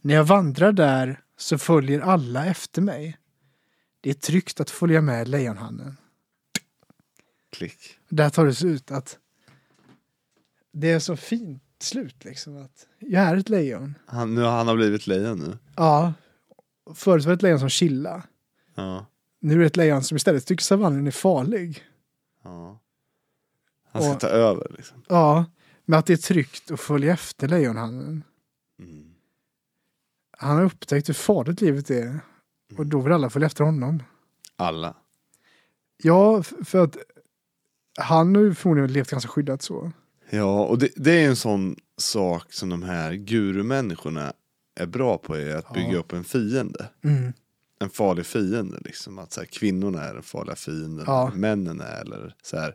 När 0.01 0.15
jag 0.15 0.25
vandrar 0.25 0.73
där 0.73 1.21
så 1.37 1.59
följer 1.59 2.01
alla 2.01 2.47
efter 2.47 2.83
mig. 2.83 3.18
Det 4.01 4.11
är 4.11 4.15
tryggt 4.15 4.61
att 4.61 4.71
följa 4.71 5.01
med 5.01 5.29
lejonhannen. 5.29 5.97
Klick. 7.53 7.99
Där 8.09 8.31
tar 8.31 8.47
det 8.47 8.55
sig 8.55 8.71
ut 8.71 8.91
att 8.91 9.19
det 10.73 10.91
är 10.91 10.99
så 10.99 11.17
fint 11.17 11.63
slut 11.81 12.25
liksom. 12.25 12.57
Att 12.57 12.87
jag 12.99 13.23
är 13.23 13.37
ett 13.37 13.49
lejon. 13.49 13.95
Han, 14.07 14.35
nu, 14.35 14.43
han 14.43 14.69
har 14.69 14.77
blivit 14.77 15.07
lejon 15.07 15.39
nu. 15.39 15.59
Ja. 15.77 16.13
Förut 16.95 17.25
var 17.25 17.31
det 17.33 17.35
ett 17.37 17.43
lejon 17.43 17.59
som 17.61 17.69
chilla. 17.69 18.23
Ja. 18.75 19.07
Nu 19.41 19.55
är 19.55 19.59
det 19.59 19.67
ett 19.67 19.77
lejon 19.77 20.03
som 20.05 20.17
istället 20.17 20.47
tycker 20.47 20.63
savannen 20.65 21.07
är 21.07 21.11
farlig. 21.11 21.85
ja. 22.45 22.81
Han 23.91 24.03
ska 24.03 24.13
Och- 24.13 24.21
ta 24.21 24.27
över 24.29 24.73
liksom. 24.77 25.05
Ja. 25.09 25.45
Men 25.85 25.99
att 25.99 26.07
det 26.07 26.13
är 26.13 26.17
tryggt 26.17 26.71
att 26.71 26.81
följa 26.81 27.13
efter 27.13 27.49
lejonhannen. 27.49 28.25
Mm. 28.79 29.15
Han 30.39 30.57
har 30.57 30.65
upptäckt 30.65 31.09
hur 31.09 31.15
farligt 31.15 31.61
livet 31.61 31.91
är. 31.91 32.21
Och 32.77 32.87
då 32.87 33.01
vill 33.01 33.13
alla 33.13 33.31
följa 33.31 33.47
efter 33.47 33.65
honom. 33.65 34.03
Alla. 34.57 34.95
Ja, 36.03 36.43
för 36.43 36.85
att 36.85 36.97
han 37.99 38.37
har 38.37 38.43
ju 38.43 38.55
förmodligen 38.55 38.93
levt 38.93 39.11
ganska 39.11 39.29
skyddat 39.29 39.63
så. 39.63 39.93
Ja, 40.31 40.65
och 40.65 40.79
det, 40.79 40.89
det 40.97 41.25
är 41.25 41.29
en 41.29 41.37
sån 41.37 41.77
sak 41.97 42.53
som 42.53 42.69
de 42.69 42.83
här 42.83 43.13
gurumänniskorna 43.13 44.33
är 44.81 44.87
bra 44.87 45.19
på 45.19 45.37
är 45.37 45.57
att 45.57 45.65
Ja. 45.69 45.75
bygga 45.75 45.99
upp 45.99 46.13
en 46.13 46.25
fiende. 46.25 46.89
Mm. 47.05 47.33
En 47.81 47.91
farlig 47.91 48.27
fiende 48.27 48.79
liksom. 48.85 49.19
Att 49.19 49.33
så 49.33 49.41
här, 49.41 49.47
kvinnorna 49.47 50.05
är 50.05 50.15
den 50.15 50.23
farliga 50.23 50.57
fienden. 50.57 51.05
Ja. 51.07 51.31
Männen 51.35 51.81
är 51.81 52.01
eller 52.01 52.35
så 52.43 52.57
här, 52.59 52.75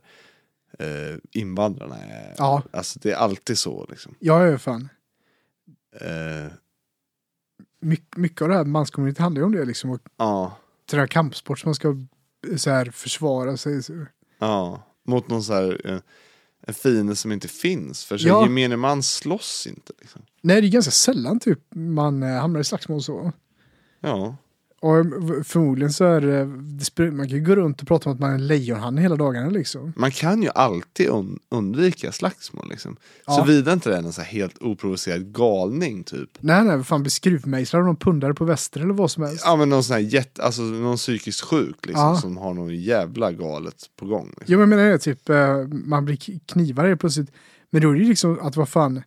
eh, 0.80 1.18
invandrarna 1.32 1.98
är. 1.98 2.34
Ja. 2.38 2.64
Alltså 2.72 3.00
det 3.02 3.12
är 3.12 3.16
alltid 3.16 3.58
så 3.58 3.86
liksom. 3.90 4.16
Ja, 4.20 4.46
ja, 4.48 4.58
fan. 4.58 4.90
Eh, 6.02 6.52
My, 7.84 7.98
mycket 8.16 8.42
av 8.42 8.50
det 8.50 8.56
här 8.56 8.66
manscommunity 8.66 9.22
handlar 9.22 9.42
ju 9.42 9.46
om 9.46 9.52
det 9.52 9.66
liksom. 9.66 9.90
Och 9.90 10.00
ja, 10.18 10.58
träna 10.90 11.08
kampsport 11.08 11.60
som 11.60 11.68
man 11.68 11.76
ska 11.76 11.88
eh, 12.52 12.56
så 12.58 12.70
här, 12.70 12.86
försvara 12.86 13.58
sig. 13.58 13.84
Så. 13.84 14.06
ja. 14.40 14.84
Mot 15.06 15.28
någon 15.30 15.44
så 15.44 15.54
här, 15.54 15.82
eh, 15.92 16.00
en 16.68 16.74
fiende 16.74 17.16
som 17.16 17.32
inte 17.32 17.48
finns. 17.48 18.06
För 18.06 18.18
så 18.18 18.28
Ja. 18.28 18.44
gemene 18.44 18.78
man 18.78 19.04
slåss 19.04 19.68
inte 19.68 19.94
liksom. 20.00 20.22
Nej, 20.42 20.62
det 20.62 20.68
är 20.68 20.72
ganska 20.72 20.92
sällan 20.92 21.40
typ 21.40 21.60
man 21.76 22.24
eh, 22.24 22.30
hamnar 22.42 22.60
i 22.60 22.64
slagsmål 22.64 23.04
så. 23.04 23.32
Ja, 24.00 24.36
Och 24.84 24.98
eh, 24.98 25.04
förmodligen 25.44 25.94
så 25.94 26.06
är 26.06 26.22
det, 26.22 27.12
man 27.12 27.28
kan 27.28 27.38
ju 27.38 27.44
gå 27.46 27.56
runt 27.56 27.82
och 27.82 27.88
prata 27.88 28.10
om 28.10 28.14
att 28.16 28.20
man 28.20 28.30
är 28.30 28.34
en 28.36 28.48
lejonhanne 28.48 29.02
hela 29.02 29.16
dagarna 29.16 29.50
liksom. 29.50 29.94
man 29.96 30.12
kan 30.12 30.42
ju 30.44 30.50
alltid 30.56 31.10
un- 31.10 31.40
undvika 31.50 32.12
slagsmål 32.12 32.68
liksom. 32.70 32.96
Ja. 33.26 33.34
Såvida 33.38 33.74
inte 33.74 33.90
det 33.90 33.96
är 33.96 34.00
en 34.00 34.14
så 34.14 34.22
helt 34.22 34.58
oprovocerad 34.62 35.34
galning 35.34 36.04
typ. 36.04 36.30
Nej, 36.40 36.64
nej, 36.64 36.78
vad 36.78 36.88
fan 36.88 37.04
blir 37.04 37.12
skruvmejslad 37.12 37.80
av 37.80 37.86
någon 37.86 37.96
pundare 37.96 38.34
på 38.34 38.46
väster 38.46 38.82
eller 38.82 38.94
vad 38.94 39.12
som 39.12 39.24
helst. 39.24 39.44
Ja 39.46 39.56
men 39.56 39.70
någon 39.70 39.84
sån 39.84 39.94
här 39.94 40.02
jätte, 40.02 40.44
alltså 40.44 40.62
någon 40.62 40.98
psykiskt 40.98 41.42
sjuk 41.42 41.86
liksom 41.86 42.04
Ja. 42.04 42.16
som 42.22 42.38
har 42.38 42.54
någon 42.54 42.76
jävla 42.76 43.32
galet 43.32 43.76
på 44.00 44.06
gång. 44.06 44.26
Liksom. 44.28 44.46
Jo, 44.48 44.60
men 44.60 44.70
jag 44.72 44.78
menar 44.78 44.92
det, 44.92 44.98
typ, 45.00 45.30
eh, 45.30 45.58
man 45.68 46.06
blir 46.06 46.16
k- 46.16 46.40
knivar 46.46 46.88
helt 46.88 47.00
plötsligt. 47.00 47.32
Men 47.70 47.82
då 47.82 47.90
är 47.90 47.94
det 47.94 48.00
ju 48.00 48.08
liksom 48.10 48.40
att 48.42 48.56
vad 48.56 48.70
fan, 48.70 49.02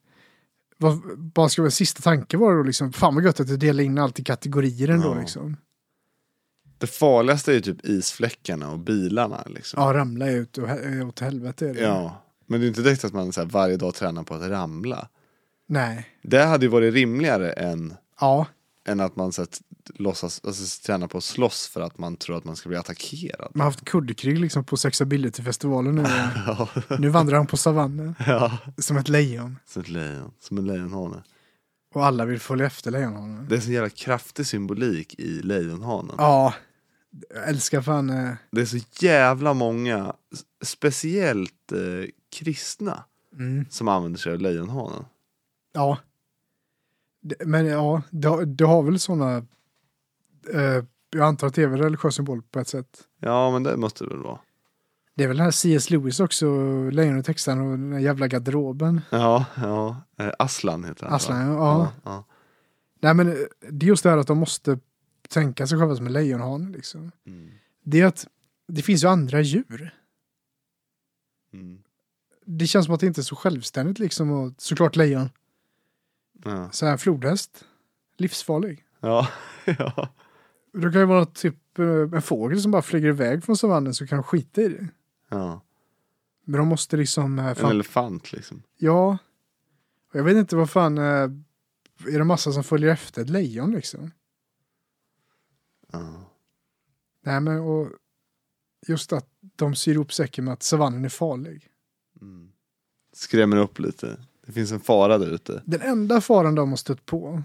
vad, 0.79 1.01
vad 1.35 1.53
ska 1.53 1.63
vara 1.63 1.71
sista 1.71 2.03
tanke 2.03 2.37
vara 2.37 2.57
då 2.57 2.63
liksom, 2.63 2.93
fan 2.93 3.15
vad 3.15 3.25
gött 3.25 3.41
att 3.41 3.49
du 3.49 3.57
delar 3.57 3.85
in 3.85 3.99
allt 3.99 4.19
i 4.21 4.25
kategorier 4.25 4.89
ändå 4.89 5.09
Ja. 5.15 5.21
liksom. 5.21 5.57
Det 6.79 6.87
farligaste 6.87 7.51
är 7.53 7.55
ju 7.55 7.61
typ 7.61 7.85
isfläckarna 7.87 8.71
och 8.71 8.79
bilarna 8.79 9.43
liksom. 9.47 9.83
Ja, 9.83 9.95
ramla 9.95 10.31
ut 10.31 10.59
och 10.59 10.69
he- 10.69 11.09
åt 11.09 11.21
helvete 11.21 11.69
är 11.69 11.75
det. 11.75 11.81
Ja. 11.81 12.23
Men 12.47 12.61
det 12.61 12.67
är 12.67 12.69
inte 12.69 12.83
direkt 12.83 13.05
att 13.05 13.13
man 13.13 13.33
så 13.33 13.41
här, 13.41 13.49
varje 13.49 13.77
dag 13.77 13.95
tränar 13.95 14.23
på 14.23 14.35
att 14.35 14.43
ramla. 14.51 15.09
Nej. 15.69 16.07
Det 16.23 16.43
hade 16.45 16.65
ju 16.65 16.71
varit 16.71 16.95
rimligare 16.95 17.51
än, 17.53 17.95
Ja, 18.21 18.47
än 18.89 19.01
att 19.01 19.17
man 19.17 19.33
så 19.33 19.43
här, 19.43 19.49
låtsas, 19.95 20.41
alltså, 20.45 20.87
tränar 20.87 21.07
på 21.07 21.19
att 21.19 21.25
slåss 21.25 21.69
för 21.69 21.81
att 21.81 21.99
man 21.99 22.17
tror 22.17 22.37
att 22.39 22.45
man 22.45 22.57
ska 22.57 22.69
bli 22.69 22.79
attackerad. 22.79 23.51
man 23.55 23.61
har 23.61 23.71
haft 23.71 23.85
kuddkrig 23.85 24.39
liksom 24.39 24.65
på 24.65 24.77
Sexability-festivalen 24.77 25.95
nu. 25.95 26.03
Ja, 26.47 26.69
nu 26.99 27.09
vandrar 27.09 27.37
han 27.37 27.47
på 27.47 27.57
savannen 27.57 28.15
ja. 28.27 28.59
som 28.79 28.97
ett 28.97 29.09
lejon. 29.09 29.59
som 29.67 29.83
ett 29.83 29.89
lejon, 29.89 30.31
som 30.41 30.59
en 30.59 30.67
lejonhane. 30.67 31.23
Och 31.95 32.07
alla 32.07 32.25
vill 32.25 32.41
följa 32.41 32.67
efter 32.67 32.91
lejonhanen. 32.91 33.47
Det 33.49 33.57
är 33.57 33.61
så 33.61 33.71
jävla 33.71 33.91
kraftig 33.91 34.47
symbolik 34.47 35.15
i 35.19 35.43
lejonhanen. 35.43 36.15
Ja, 36.19 36.55
jag 37.35 37.49
älskar 37.49 37.81
fan. 37.83 38.11
Eh, 38.11 38.31
Det 38.53 38.61
är 38.61 38.65
så 38.65 38.79
jävla 39.01 39.55
många, 39.55 40.15
speciellt 40.63 41.73
eh, 41.73 42.09
kristna, 42.39 43.05
mm, 43.33 43.65
som 43.71 43.89
använder 43.89 44.19
sig 44.19 44.33
av 44.33 44.39
lejonhanen. 44.41 45.05
ja. 45.73 45.99
Men 47.45 47.67
ja, 47.67 48.03
du, 48.11 48.29
har- 48.29 48.45
du 48.45 48.65
har 48.65 48.83
väl 48.83 48.99
sådana... 48.99 49.37
Eh, 50.55 50.85
jag 51.11 51.21
antar 51.27 51.47
att 51.47 51.55
det 51.55 51.63
är 51.63 51.67
väl 51.67 51.81
religiös 51.83 52.15
symbol 52.15 52.43
på 52.43 52.61
ett 52.61 52.69
sätt. 52.69 52.99
Ja, 53.21 53.51
men 53.51 53.63
det 53.63 53.77
måste 53.77 54.05
det 54.05 54.11
väl 54.11 54.23
vara. 54.23 54.39
Det 55.15 55.25
är 55.25 55.29
väl 55.29 55.37
den 55.37 55.45
här 55.45 55.51
C.S. 55.51 55.91
Lewis 55.91 56.21
också, 56.21 56.47
Lejonet 56.91 57.27
texten 57.27 57.61
och 57.61 57.79
den 57.79 58.03
jävla 58.03 58.29
garderoben. 58.29 59.01
Ja, 59.11 59.45
ja. 59.57 59.97
Eh, 60.19 60.31
Aslan 60.39 60.85
heter 60.85 61.05
han. 61.05 61.15
Aslan, 61.15 61.47
ja. 61.49 61.93
ja. 62.05 62.25
Nej 63.01 63.15
men 63.15 63.27
det 63.71 63.87
är 63.87 63.89
just 63.89 64.03
det 64.03 64.11
här 64.11 64.19
att 64.19 64.27
de 64.27 64.39
måste 64.39 64.79
tänka 65.29 65.67
sig 65.67 65.79
själva 65.79 65.97
som 65.97 66.07
en 66.07 66.13
lejonhane 66.13 66.71
liksom. 66.71 67.13
Mm. 67.27 67.51
Det 67.83 68.01
är 68.01 68.07
att 68.07 68.27
det 68.69 68.83
finns 68.83 69.05
ju 69.05 69.09
andra 69.09 69.41
djur. 69.41 69.95
Mm. 71.53 71.83
Det 72.45 72.67
känns 72.67 72.87
som 72.87 72.95
att 72.95 73.01
det 73.01 73.07
inte 73.07 73.21
är 73.21 73.23
så 73.23 73.37
självständigt 73.37 73.99
liksom 73.99 74.31
och 74.31 74.53
såklart 74.59 74.97
lejon. 74.97 75.31
Ja. 76.45 76.71
Så 76.71 76.87
här 76.87 76.97
flodhäst. 76.97 77.65
Livsfarlig. 78.17 78.85
Ja. 79.01 79.29
ja. 79.65 80.09
Det 80.73 80.81
kan 80.93 81.01
ju 81.01 81.05
vara 81.05 81.25
typ 81.27 81.79
eh, 81.79 81.87
en 81.87 82.23
fågel 82.23 82.61
som 82.63 82.71
bara 82.71 82.83
flyger 82.83 83.09
iväg 83.09 83.45
från 83.45 83.57
savannen 83.57 83.95
så 83.95 84.07
kan 84.07 84.17
de 84.19 84.23
skita 84.23 84.61
i 84.63 84.69
det. 84.69 84.89
Ja. 85.29 85.61
Men 86.45 86.59
de 86.59 86.69
måste 86.69 86.97
liksom... 86.97 87.39
eh, 87.39 87.47
En 87.47 87.55
Fan, 87.57 87.71
elefant 87.71 88.33
liksom. 88.33 88.63
ja. 88.79 89.19
Och 90.11 90.17
jag 90.19 90.25
vet 90.25 90.37
inte 90.37 90.57
vad 90.57 90.71
fan... 90.71 90.99
eh, 90.99 91.05
Är 91.05 92.19
det 92.19 92.25
massa 92.25 92.53
som 92.53 92.65
följer 92.65 92.91
efter 92.91 93.23
ett 93.23 93.31
lejon 93.31 93.73
liksom? 93.73 94.11
Ja. 95.93 96.31
Nej 97.21 97.41
men 97.41 97.61
och... 97.61 97.89
Just 98.89 99.13
att 99.13 99.29
de 99.41 99.75
syr 99.75 99.95
ihop 99.95 100.13
säcken 100.13 100.45
med 100.45 100.55
att 100.55 100.63
savannen 100.63 101.05
är 101.05 101.09
farlig. 101.09 101.69
Mm. 102.21 102.53
Skrämmer 103.13 103.57
upp 103.57 103.79
lite. 103.79 104.19
Det 104.47 104.53
finns 104.53 104.73
en 104.73 104.81
fara 104.81 105.19
där 105.19 105.27
ute. 105.27 105.63
Den 105.65 105.81
enda 105.81 106.21
faran 106.21 106.55
de 106.55 106.69
har 106.69 106.77
stött 106.77 107.07
på. 107.07 107.43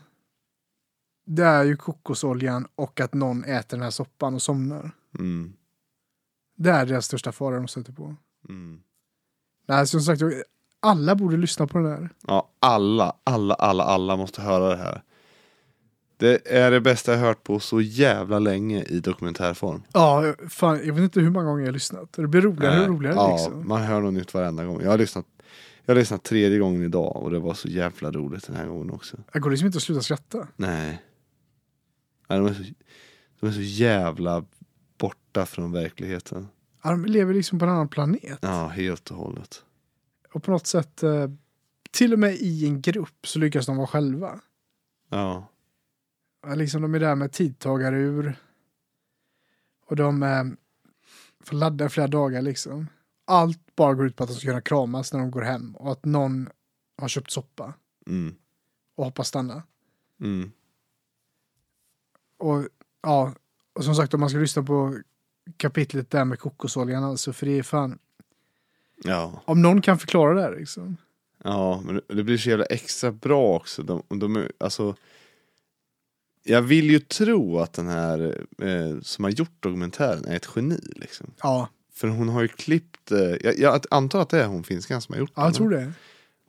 Det 1.25 1.43
är 1.43 1.63
ju 1.63 1.77
kokosoljan 1.77 2.67
och 2.75 2.99
att 2.99 3.13
någon 3.13 3.43
äter 3.43 3.77
den 3.77 3.83
här 3.83 3.91
soppan 3.91 4.33
och 4.33 4.41
somnar. 4.41 4.91
Mm. 5.19 5.53
Det 6.57 6.69
är 6.69 6.85
deras 6.85 7.05
största 7.05 7.31
fara 7.31 7.55
de 7.55 7.67
stöter 7.67 7.93
på. 7.93 8.15
Mm. 8.49 8.81
Nej, 9.67 9.87
som 9.87 10.01
sagt, 10.01 10.21
alla 10.79 11.15
borde 11.15 11.37
lyssna 11.37 11.67
på 11.67 11.77
den 11.77 11.91
här. 11.91 12.09
Ja, 12.27 12.51
alla, 12.59 13.15
alla, 13.23 13.53
alla, 13.53 13.83
alla 13.83 14.17
måste 14.17 14.41
höra 14.41 14.69
det 14.69 14.77
här. 14.77 15.03
Det 16.21 16.41
är 16.45 16.71
det 16.71 16.81
bästa 16.81 17.11
jag 17.11 17.19
hört 17.19 17.43
på 17.43 17.59
så 17.59 17.81
jävla 17.81 18.39
länge 18.39 18.83
i 18.83 18.99
dokumentärform. 18.99 19.83
Ja, 19.93 20.33
fan, 20.49 20.79
jag 20.85 20.93
vet 20.93 21.03
inte 21.03 21.19
hur 21.19 21.29
många 21.29 21.45
gånger 21.45 21.61
jag 21.61 21.67
har 21.67 21.73
lyssnat. 21.73 22.13
Det 22.13 22.27
blir 22.27 22.41
roligare 22.41 22.81
och 22.81 22.87
roligare 22.87 23.15
ja, 23.15 23.31
liksom. 23.31 23.67
man 23.67 23.81
hör 23.81 24.01
något 24.01 24.13
nytt 24.13 24.33
varenda 24.33 24.65
gång. 24.65 24.81
Jag 24.81 24.89
har 24.89 24.97
lyssnat 24.97 25.25
jag 25.85 25.93
har 25.93 25.99
lyssnat 25.99 26.23
tredje 26.23 26.59
gången 26.59 26.83
idag 26.83 27.15
och 27.15 27.31
det 27.31 27.39
var 27.39 27.53
så 27.53 27.67
jävla 27.67 28.11
roligt 28.11 28.47
den 28.47 28.55
här 28.55 28.67
gången 28.67 28.91
också. 28.91 29.17
Det 29.33 29.39
går 29.39 29.49
liksom 29.49 29.65
inte 29.65 29.77
att 29.77 29.83
sluta 29.83 30.01
skratta. 30.01 30.47
Nej. 30.55 31.01
Nej 32.29 32.39
de, 32.39 32.47
är 32.47 32.53
så, 32.53 32.63
de 33.39 33.47
är 33.47 33.51
så 33.51 33.61
jävla 33.61 34.45
borta 34.97 35.45
från 35.45 35.71
verkligheten. 35.71 36.47
Ja, 36.83 36.89
de 36.89 37.05
lever 37.05 37.33
liksom 37.33 37.59
på 37.59 37.65
en 37.65 37.71
annan 37.71 37.87
planet. 37.87 38.39
Ja, 38.41 38.67
helt 38.67 39.11
och 39.11 39.17
hållet. 39.17 39.63
Och 40.33 40.43
på 40.43 40.51
något 40.51 40.67
sätt, 40.67 41.03
eh, 41.03 41.27
till 41.91 42.13
och 42.13 42.19
med 42.19 42.35
i 42.35 42.65
en 42.65 42.81
grupp 42.81 43.27
så 43.27 43.39
lyckas 43.39 43.65
de 43.65 43.77
vara 43.77 43.87
själva. 43.87 44.39
Ja. 45.09 45.47
Liksom 46.55 46.81
de 46.81 46.95
är 46.95 46.99
där 46.99 47.15
med 47.15 47.31
tidtagarur. 47.31 48.35
Och 49.85 49.95
de 49.95 50.23
eh, 50.23 50.43
får 51.43 51.55
ladda 51.55 51.89
flera 51.89 52.07
dagar 52.07 52.41
liksom. 52.41 52.87
Allt 53.25 53.75
bara 53.75 53.93
går 53.93 54.05
ut 54.05 54.15
på 54.15 54.23
att 54.23 54.29
de 54.29 54.35
ska 54.35 54.47
kunna 54.47 54.61
kramas 54.61 55.13
när 55.13 55.19
de 55.19 55.31
går 55.31 55.41
hem. 55.41 55.75
Och 55.75 55.91
att 55.91 56.05
någon 56.05 56.49
har 56.97 57.07
köpt 57.07 57.31
soppa 57.31 57.73
Mm. 58.07 58.35
och 58.95 59.05
hoppas 59.05 59.27
stanna. 59.27 59.63
Mm. 60.21 60.51
Och 62.37 62.67
ja, 63.01 63.33
och 63.73 63.83
som 63.83 63.95
sagt 63.95 64.13
om 64.13 64.19
man 64.19 64.29
ska 64.29 64.39
lyssna 64.39 64.63
på 64.63 64.97
kapitlet 65.57 66.09
där 66.09 66.25
med 66.25 66.39
kokosoljan 66.39 67.03
alltså. 67.03 67.33
För 67.33 67.45
det 67.45 67.51
är 67.59 67.63
fan, 67.63 67.99
Ja. 69.03 69.41
om 69.45 69.61
någon 69.61 69.81
kan 69.81 69.99
förklara 69.99 70.33
det 70.33 70.41
här 70.41 70.55
liksom. 70.55 70.97
Ja, 71.43 71.81
men 71.85 72.01
det- 72.07 72.23
blir 72.23 72.37
så 72.37 72.49
jävla 72.49 72.65
extra 72.65 73.11
bra 73.11 73.55
också. 73.55 73.83
De, 73.83 74.03
de 74.09 74.35
är, 74.35 74.51
alltså, 74.57 74.95
jag 76.43 76.61
vill 76.61 76.89
ju 76.89 76.99
tro 76.99 77.59
att 77.59 77.73
den 77.73 77.87
här 77.87 78.45
eh, 78.61 78.99
som 79.01 79.23
har 79.23 79.31
gjort 79.31 79.55
dokumentären 79.63 80.25
är 80.25 80.35
ett 80.35 80.49
geni. 80.55 80.79
Liksom. 80.95 81.33
Ja, 81.43 81.69
För 81.93 82.07
hon 82.07 82.29
har 82.29 82.41
ju 82.41 82.47
klippt, 82.47 83.11
eh, 83.11 83.19
jag, 83.19 83.59
jag 83.59 83.81
antar 83.89 84.21
att 84.21 84.29
det 84.29 84.43
är 84.43 84.47
hon 84.47 84.63
finskan 84.63 85.01
som 85.01 85.13
har 85.13 85.19
gjort 85.19 85.31
ja 85.35 85.41
jag 85.41 85.47
den. 85.51 85.57
tror 85.57 85.69
det. 85.69 85.91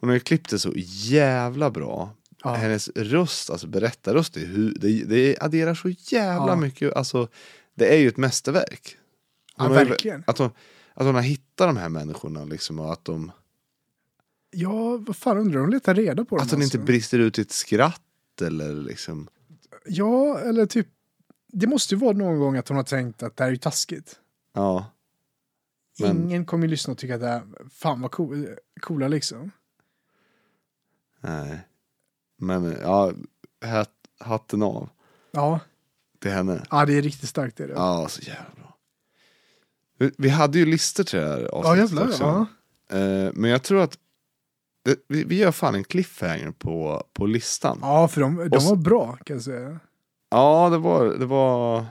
Hon 0.00 0.08
har 0.08 0.14
ju 0.14 0.20
klippt 0.20 0.50
det 0.50 0.58
så 0.58 0.72
jävla 0.76 1.70
bra. 1.70 2.14
Ja. 2.44 2.54
Hennes 2.54 2.88
röst, 2.88 3.50
alltså 3.50 3.66
berättarröst, 3.66 4.34
det, 4.34 4.46
det, 4.80 5.04
det 5.04 5.36
adderar 5.40 5.74
så 5.74 5.88
jävla 5.88 6.46
Ja. 6.48 6.56
mycket. 6.56 6.92
Alltså, 6.92 7.28
det 7.74 7.94
är 7.94 7.98
ju 7.98 8.08
ett 8.08 8.16
mästerverk. 8.16 8.96
Ja, 9.56 9.64
Hon 9.68 9.78
ju- 9.78 9.84
verkligen. 9.84 10.24
Att 10.26 10.38
hon, 10.38 10.50
att 10.94 11.06
hon 11.06 11.14
har 11.14 11.22
hittat 11.22 11.68
de 11.68 11.76
här 11.76 11.88
människorna 11.88 12.44
liksom, 12.44 12.78
och 12.80 12.92
att 12.92 13.04
de 13.04 13.32
Ja, 14.50 14.96
vad 14.96 15.16
fan 15.16 15.38
undrar 15.38 15.60
hon 15.60 15.70
letar 15.70 15.94
reda 15.94 16.24
på 16.24 16.36
dem 16.36 16.44
Att 16.44 16.50
hon 16.50 16.62
inte 16.62 16.76
alltså. 16.78 16.86
brister 16.86 17.18
ut 17.18 17.38
i 17.38 17.42
ett 17.42 17.52
skratt 17.52 18.00
eller 18.42 18.72
liksom. 18.74 19.28
Ja, 19.86 20.38
eller 20.40 20.66
typ. 20.66 20.88
Det 21.52 21.66
måste 21.66 21.94
ju 21.94 22.00
vara 22.00 22.12
någon 22.16 22.38
gång 22.38 22.56
att 22.56 22.68
hon 22.68 22.76
har 22.76 22.84
tänkt 22.84 23.22
att 23.22 23.36
det 23.36 23.44
här 23.44 23.48
är 23.48 23.52
ju 23.54 23.58
taskigt. 23.58 24.20
Ja. 24.52 24.86
Men- 26.00 26.22
Ingen 26.22 26.44
kommer 26.46 26.64
ju 26.66 26.70
lyssna 26.70 26.92
och 26.92 26.98
tycka 26.98 27.14
att 27.14 27.20
det 27.20 27.26
här, 27.28 27.42
fan 27.70 28.00
vad 28.00 28.10
cool, 28.10 28.48
coola 28.80 29.08
liksom. 29.08 29.50
Nej. 31.20 31.60
Men 32.36 32.76
ja, 32.82 33.12
hat, 33.64 33.90
hatten 34.18 34.62
av 34.62 34.88
Ja, 35.30 35.60
till 36.18 36.30
henne. 36.30 36.66
ja 36.70 36.86
det 36.86 36.98
är 36.98 37.02
riktigt 37.02 37.28
starkt 37.28 37.56
det. 37.56 37.64
är 37.64 37.68
det. 37.68 37.74
Ja, 37.74 38.06
så 38.08 38.22
jävla 38.22 38.54
bra. 38.56 38.76
Vi, 39.98 40.10
vi 40.18 40.28
hade 40.28 40.58
ju 40.58 40.66
listor 40.66 41.04
till 41.04 41.18
det 41.18 41.26
här 41.28 41.40
ja 41.40 41.48
avsnittet 41.48 41.90
jävlar. 41.90 42.08
också. 42.08 42.46
Ja. 42.88 42.96
Eh, 42.98 43.30
men 43.34 43.50
jag 43.50 43.62
tror 43.62 43.82
att 43.82 43.98
det, 44.84 44.98
vi, 45.08 45.24
vi 45.24 45.38
gör 45.38 45.52
fan 45.52 45.74
en 45.74 45.84
cliffhanger 45.84 46.50
på, 46.50 47.04
på 47.12 47.26
listan. 47.26 47.78
Ja, 47.82 48.00
ja, 48.00 48.08
för 48.08 48.20
de, 48.20 48.36
de 48.36 48.56
Och 48.56 48.62
var 48.62 48.76
bra 48.76 49.16
kan 49.24 49.36
jag 49.36 49.42
säga. 49.44 49.80
det, 50.70 50.78
var, 50.78 51.04
det 51.04 51.26
var... 51.26 51.86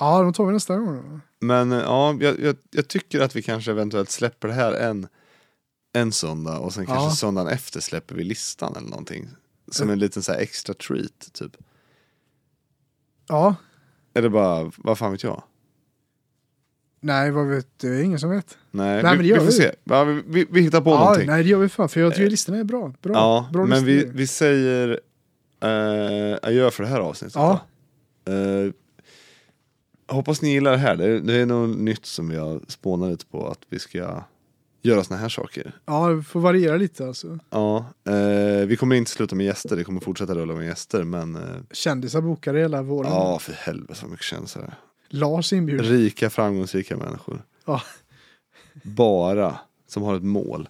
Ja, 0.00 0.22
de 0.22 0.32
tar 0.32 0.46
vi 0.46 0.52
nästa 0.52 0.76
gång. 0.78 0.96
då. 0.96 1.20
Men 1.46 1.70
ja, 1.70 2.16
jag, 2.20 2.40
jag, 2.40 2.56
jag 2.70 2.88
tycker 2.88 3.20
att 3.20 3.36
vi 3.36 3.42
kanske 3.42 3.70
eventuellt 3.70 4.10
släpper 4.10 4.48
det 4.48 4.54
här 4.54 4.72
en, 4.72 5.06
en 5.92 6.12
söndag 6.12 6.58
och 6.58 6.72
sen 6.74 6.86
kanske 6.86 7.04
Ja. 7.04 7.10
söndagen 7.10 7.52
efter 7.52 7.80
släpper 7.80 8.14
vi 8.14 8.24
listan 8.24 8.76
eller 8.76 8.88
någonting. 8.88 9.28
Som 9.70 9.90
en 9.90 9.98
liten 9.98 10.22
så 10.22 10.32
här 10.32 10.38
extra 10.38 10.74
treat 10.74 11.32
typ. 11.32 11.56
Ja, 13.28 13.54
Eller 14.14 14.28
bara, 14.28 14.70
vad 14.76 14.98
fan 14.98 15.12
vet 15.12 15.22
jag? 15.22 15.42
Nej 17.02 17.30
vad 17.30 17.46
vet 17.48 17.66
du, 17.76 18.02
ingen 18.04 18.18
som 18.18 18.30
vet. 18.30 18.58
Nej, 18.70 19.02
Nej, 19.02 19.16
vi, 19.18 19.32
vi 19.32 19.38
får 19.38 19.46
vi. 19.46 19.52
se. 19.52 19.70
Ja, 19.84 20.04
vi, 20.04 20.22
vi, 20.26 20.46
vi 20.50 20.60
hittar 20.60 20.80
på 20.80 20.90
Ja, 20.90 20.98
någonting. 20.98 21.26
nej 21.26 21.42
det 21.42 21.48
gör 21.48 21.58
vi 21.58 21.68
fan, 21.68 21.88
för 21.88 22.00
jag 22.00 22.14
tycker 22.14 22.30
listorna 22.30 22.58
är 22.58 22.64
bra. 22.64 22.92
Bra, 23.02 23.12
ja, 23.14 23.48
bra 23.52 23.66
men 23.66 23.84
vi, 23.84 24.04
vi 24.14 24.26
säger 24.26 24.88
uh, 25.64 26.36
adjö 26.42 26.70
för 26.70 26.82
det 26.82 26.88
här 26.88 27.00
avsnittet. 27.00 27.34
Ja. 27.34 27.60
Eh, 28.26 28.72
hoppas 30.14 30.42
ni 30.42 30.52
gillar 30.52 30.70
det 30.72 30.78
här. 30.78 30.96
Det 30.96 31.04
är, 31.04 31.20
det 31.20 31.34
är 31.34 31.46
något 31.46 31.78
nytt 31.78 32.06
som 32.06 32.28
vi 32.28 32.36
har 32.36 32.60
spånat 32.68 33.10
lite 33.10 33.26
på 33.26 33.48
att 33.48 33.58
vi 33.68 33.78
ska 33.78 34.22
göra 34.82 35.04
såna 35.04 35.20
här 35.20 35.28
saker. 35.28 35.72
Ja, 35.86 36.08
det 36.08 36.22
får 36.22 36.40
variera 36.40 36.76
lite 36.76 37.06
alltså. 37.06 37.38
Ja, 37.50 37.86
eh, 38.08 38.66
vi 38.66 38.76
kommer 38.76 38.96
inte 38.96 39.10
sluta 39.10 39.34
med 39.36 39.46
gäster, 39.46 39.76
det 39.76 39.84
kommer 39.84 40.00
fortsätta 40.00 40.34
rulla 40.34 40.54
med 40.54 40.66
gäster 40.66 41.04
men 41.04 41.36
eh, 41.36 41.42
Kändisar 41.72 42.20
bokade 42.20 42.58
hela 42.58 42.82
våren. 42.82 43.10
ja 43.12 43.38
för 43.38 43.52
helvete 43.52 43.98
vad 44.02 44.10
mycket 44.10 44.26
känns 44.26 44.54
det. 44.54 44.72
Lars 45.12 45.52
inbjuden. 45.52 45.86
Rika 45.86 46.30
framgångsrika 46.30 46.96
människor. 46.96 47.42
Ja. 47.64 47.82
Bara 48.82 49.58
som 49.88 50.02
har 50.02 50.16
ett 50.16 50.22
mål. 50.22 50.68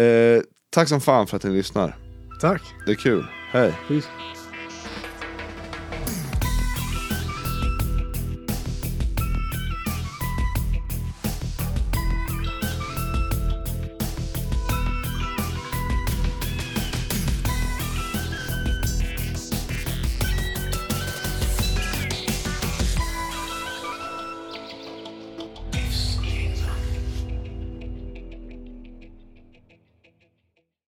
Eh, 0.00 0.42
tack 0.70 0.88
som 0.88 1.00
fan 1.00 1.26
för 1.26 1.36
att 1.36 1.44
ni 1.44 1.50
lyssnar. 1.50 1.96
Tack. 2.40 2.62
Det 2.86 2.92
är 2.92 2.96
kul. 2.96 3.26
Hej. 3.50 3.74
Peace. 3.88 4.08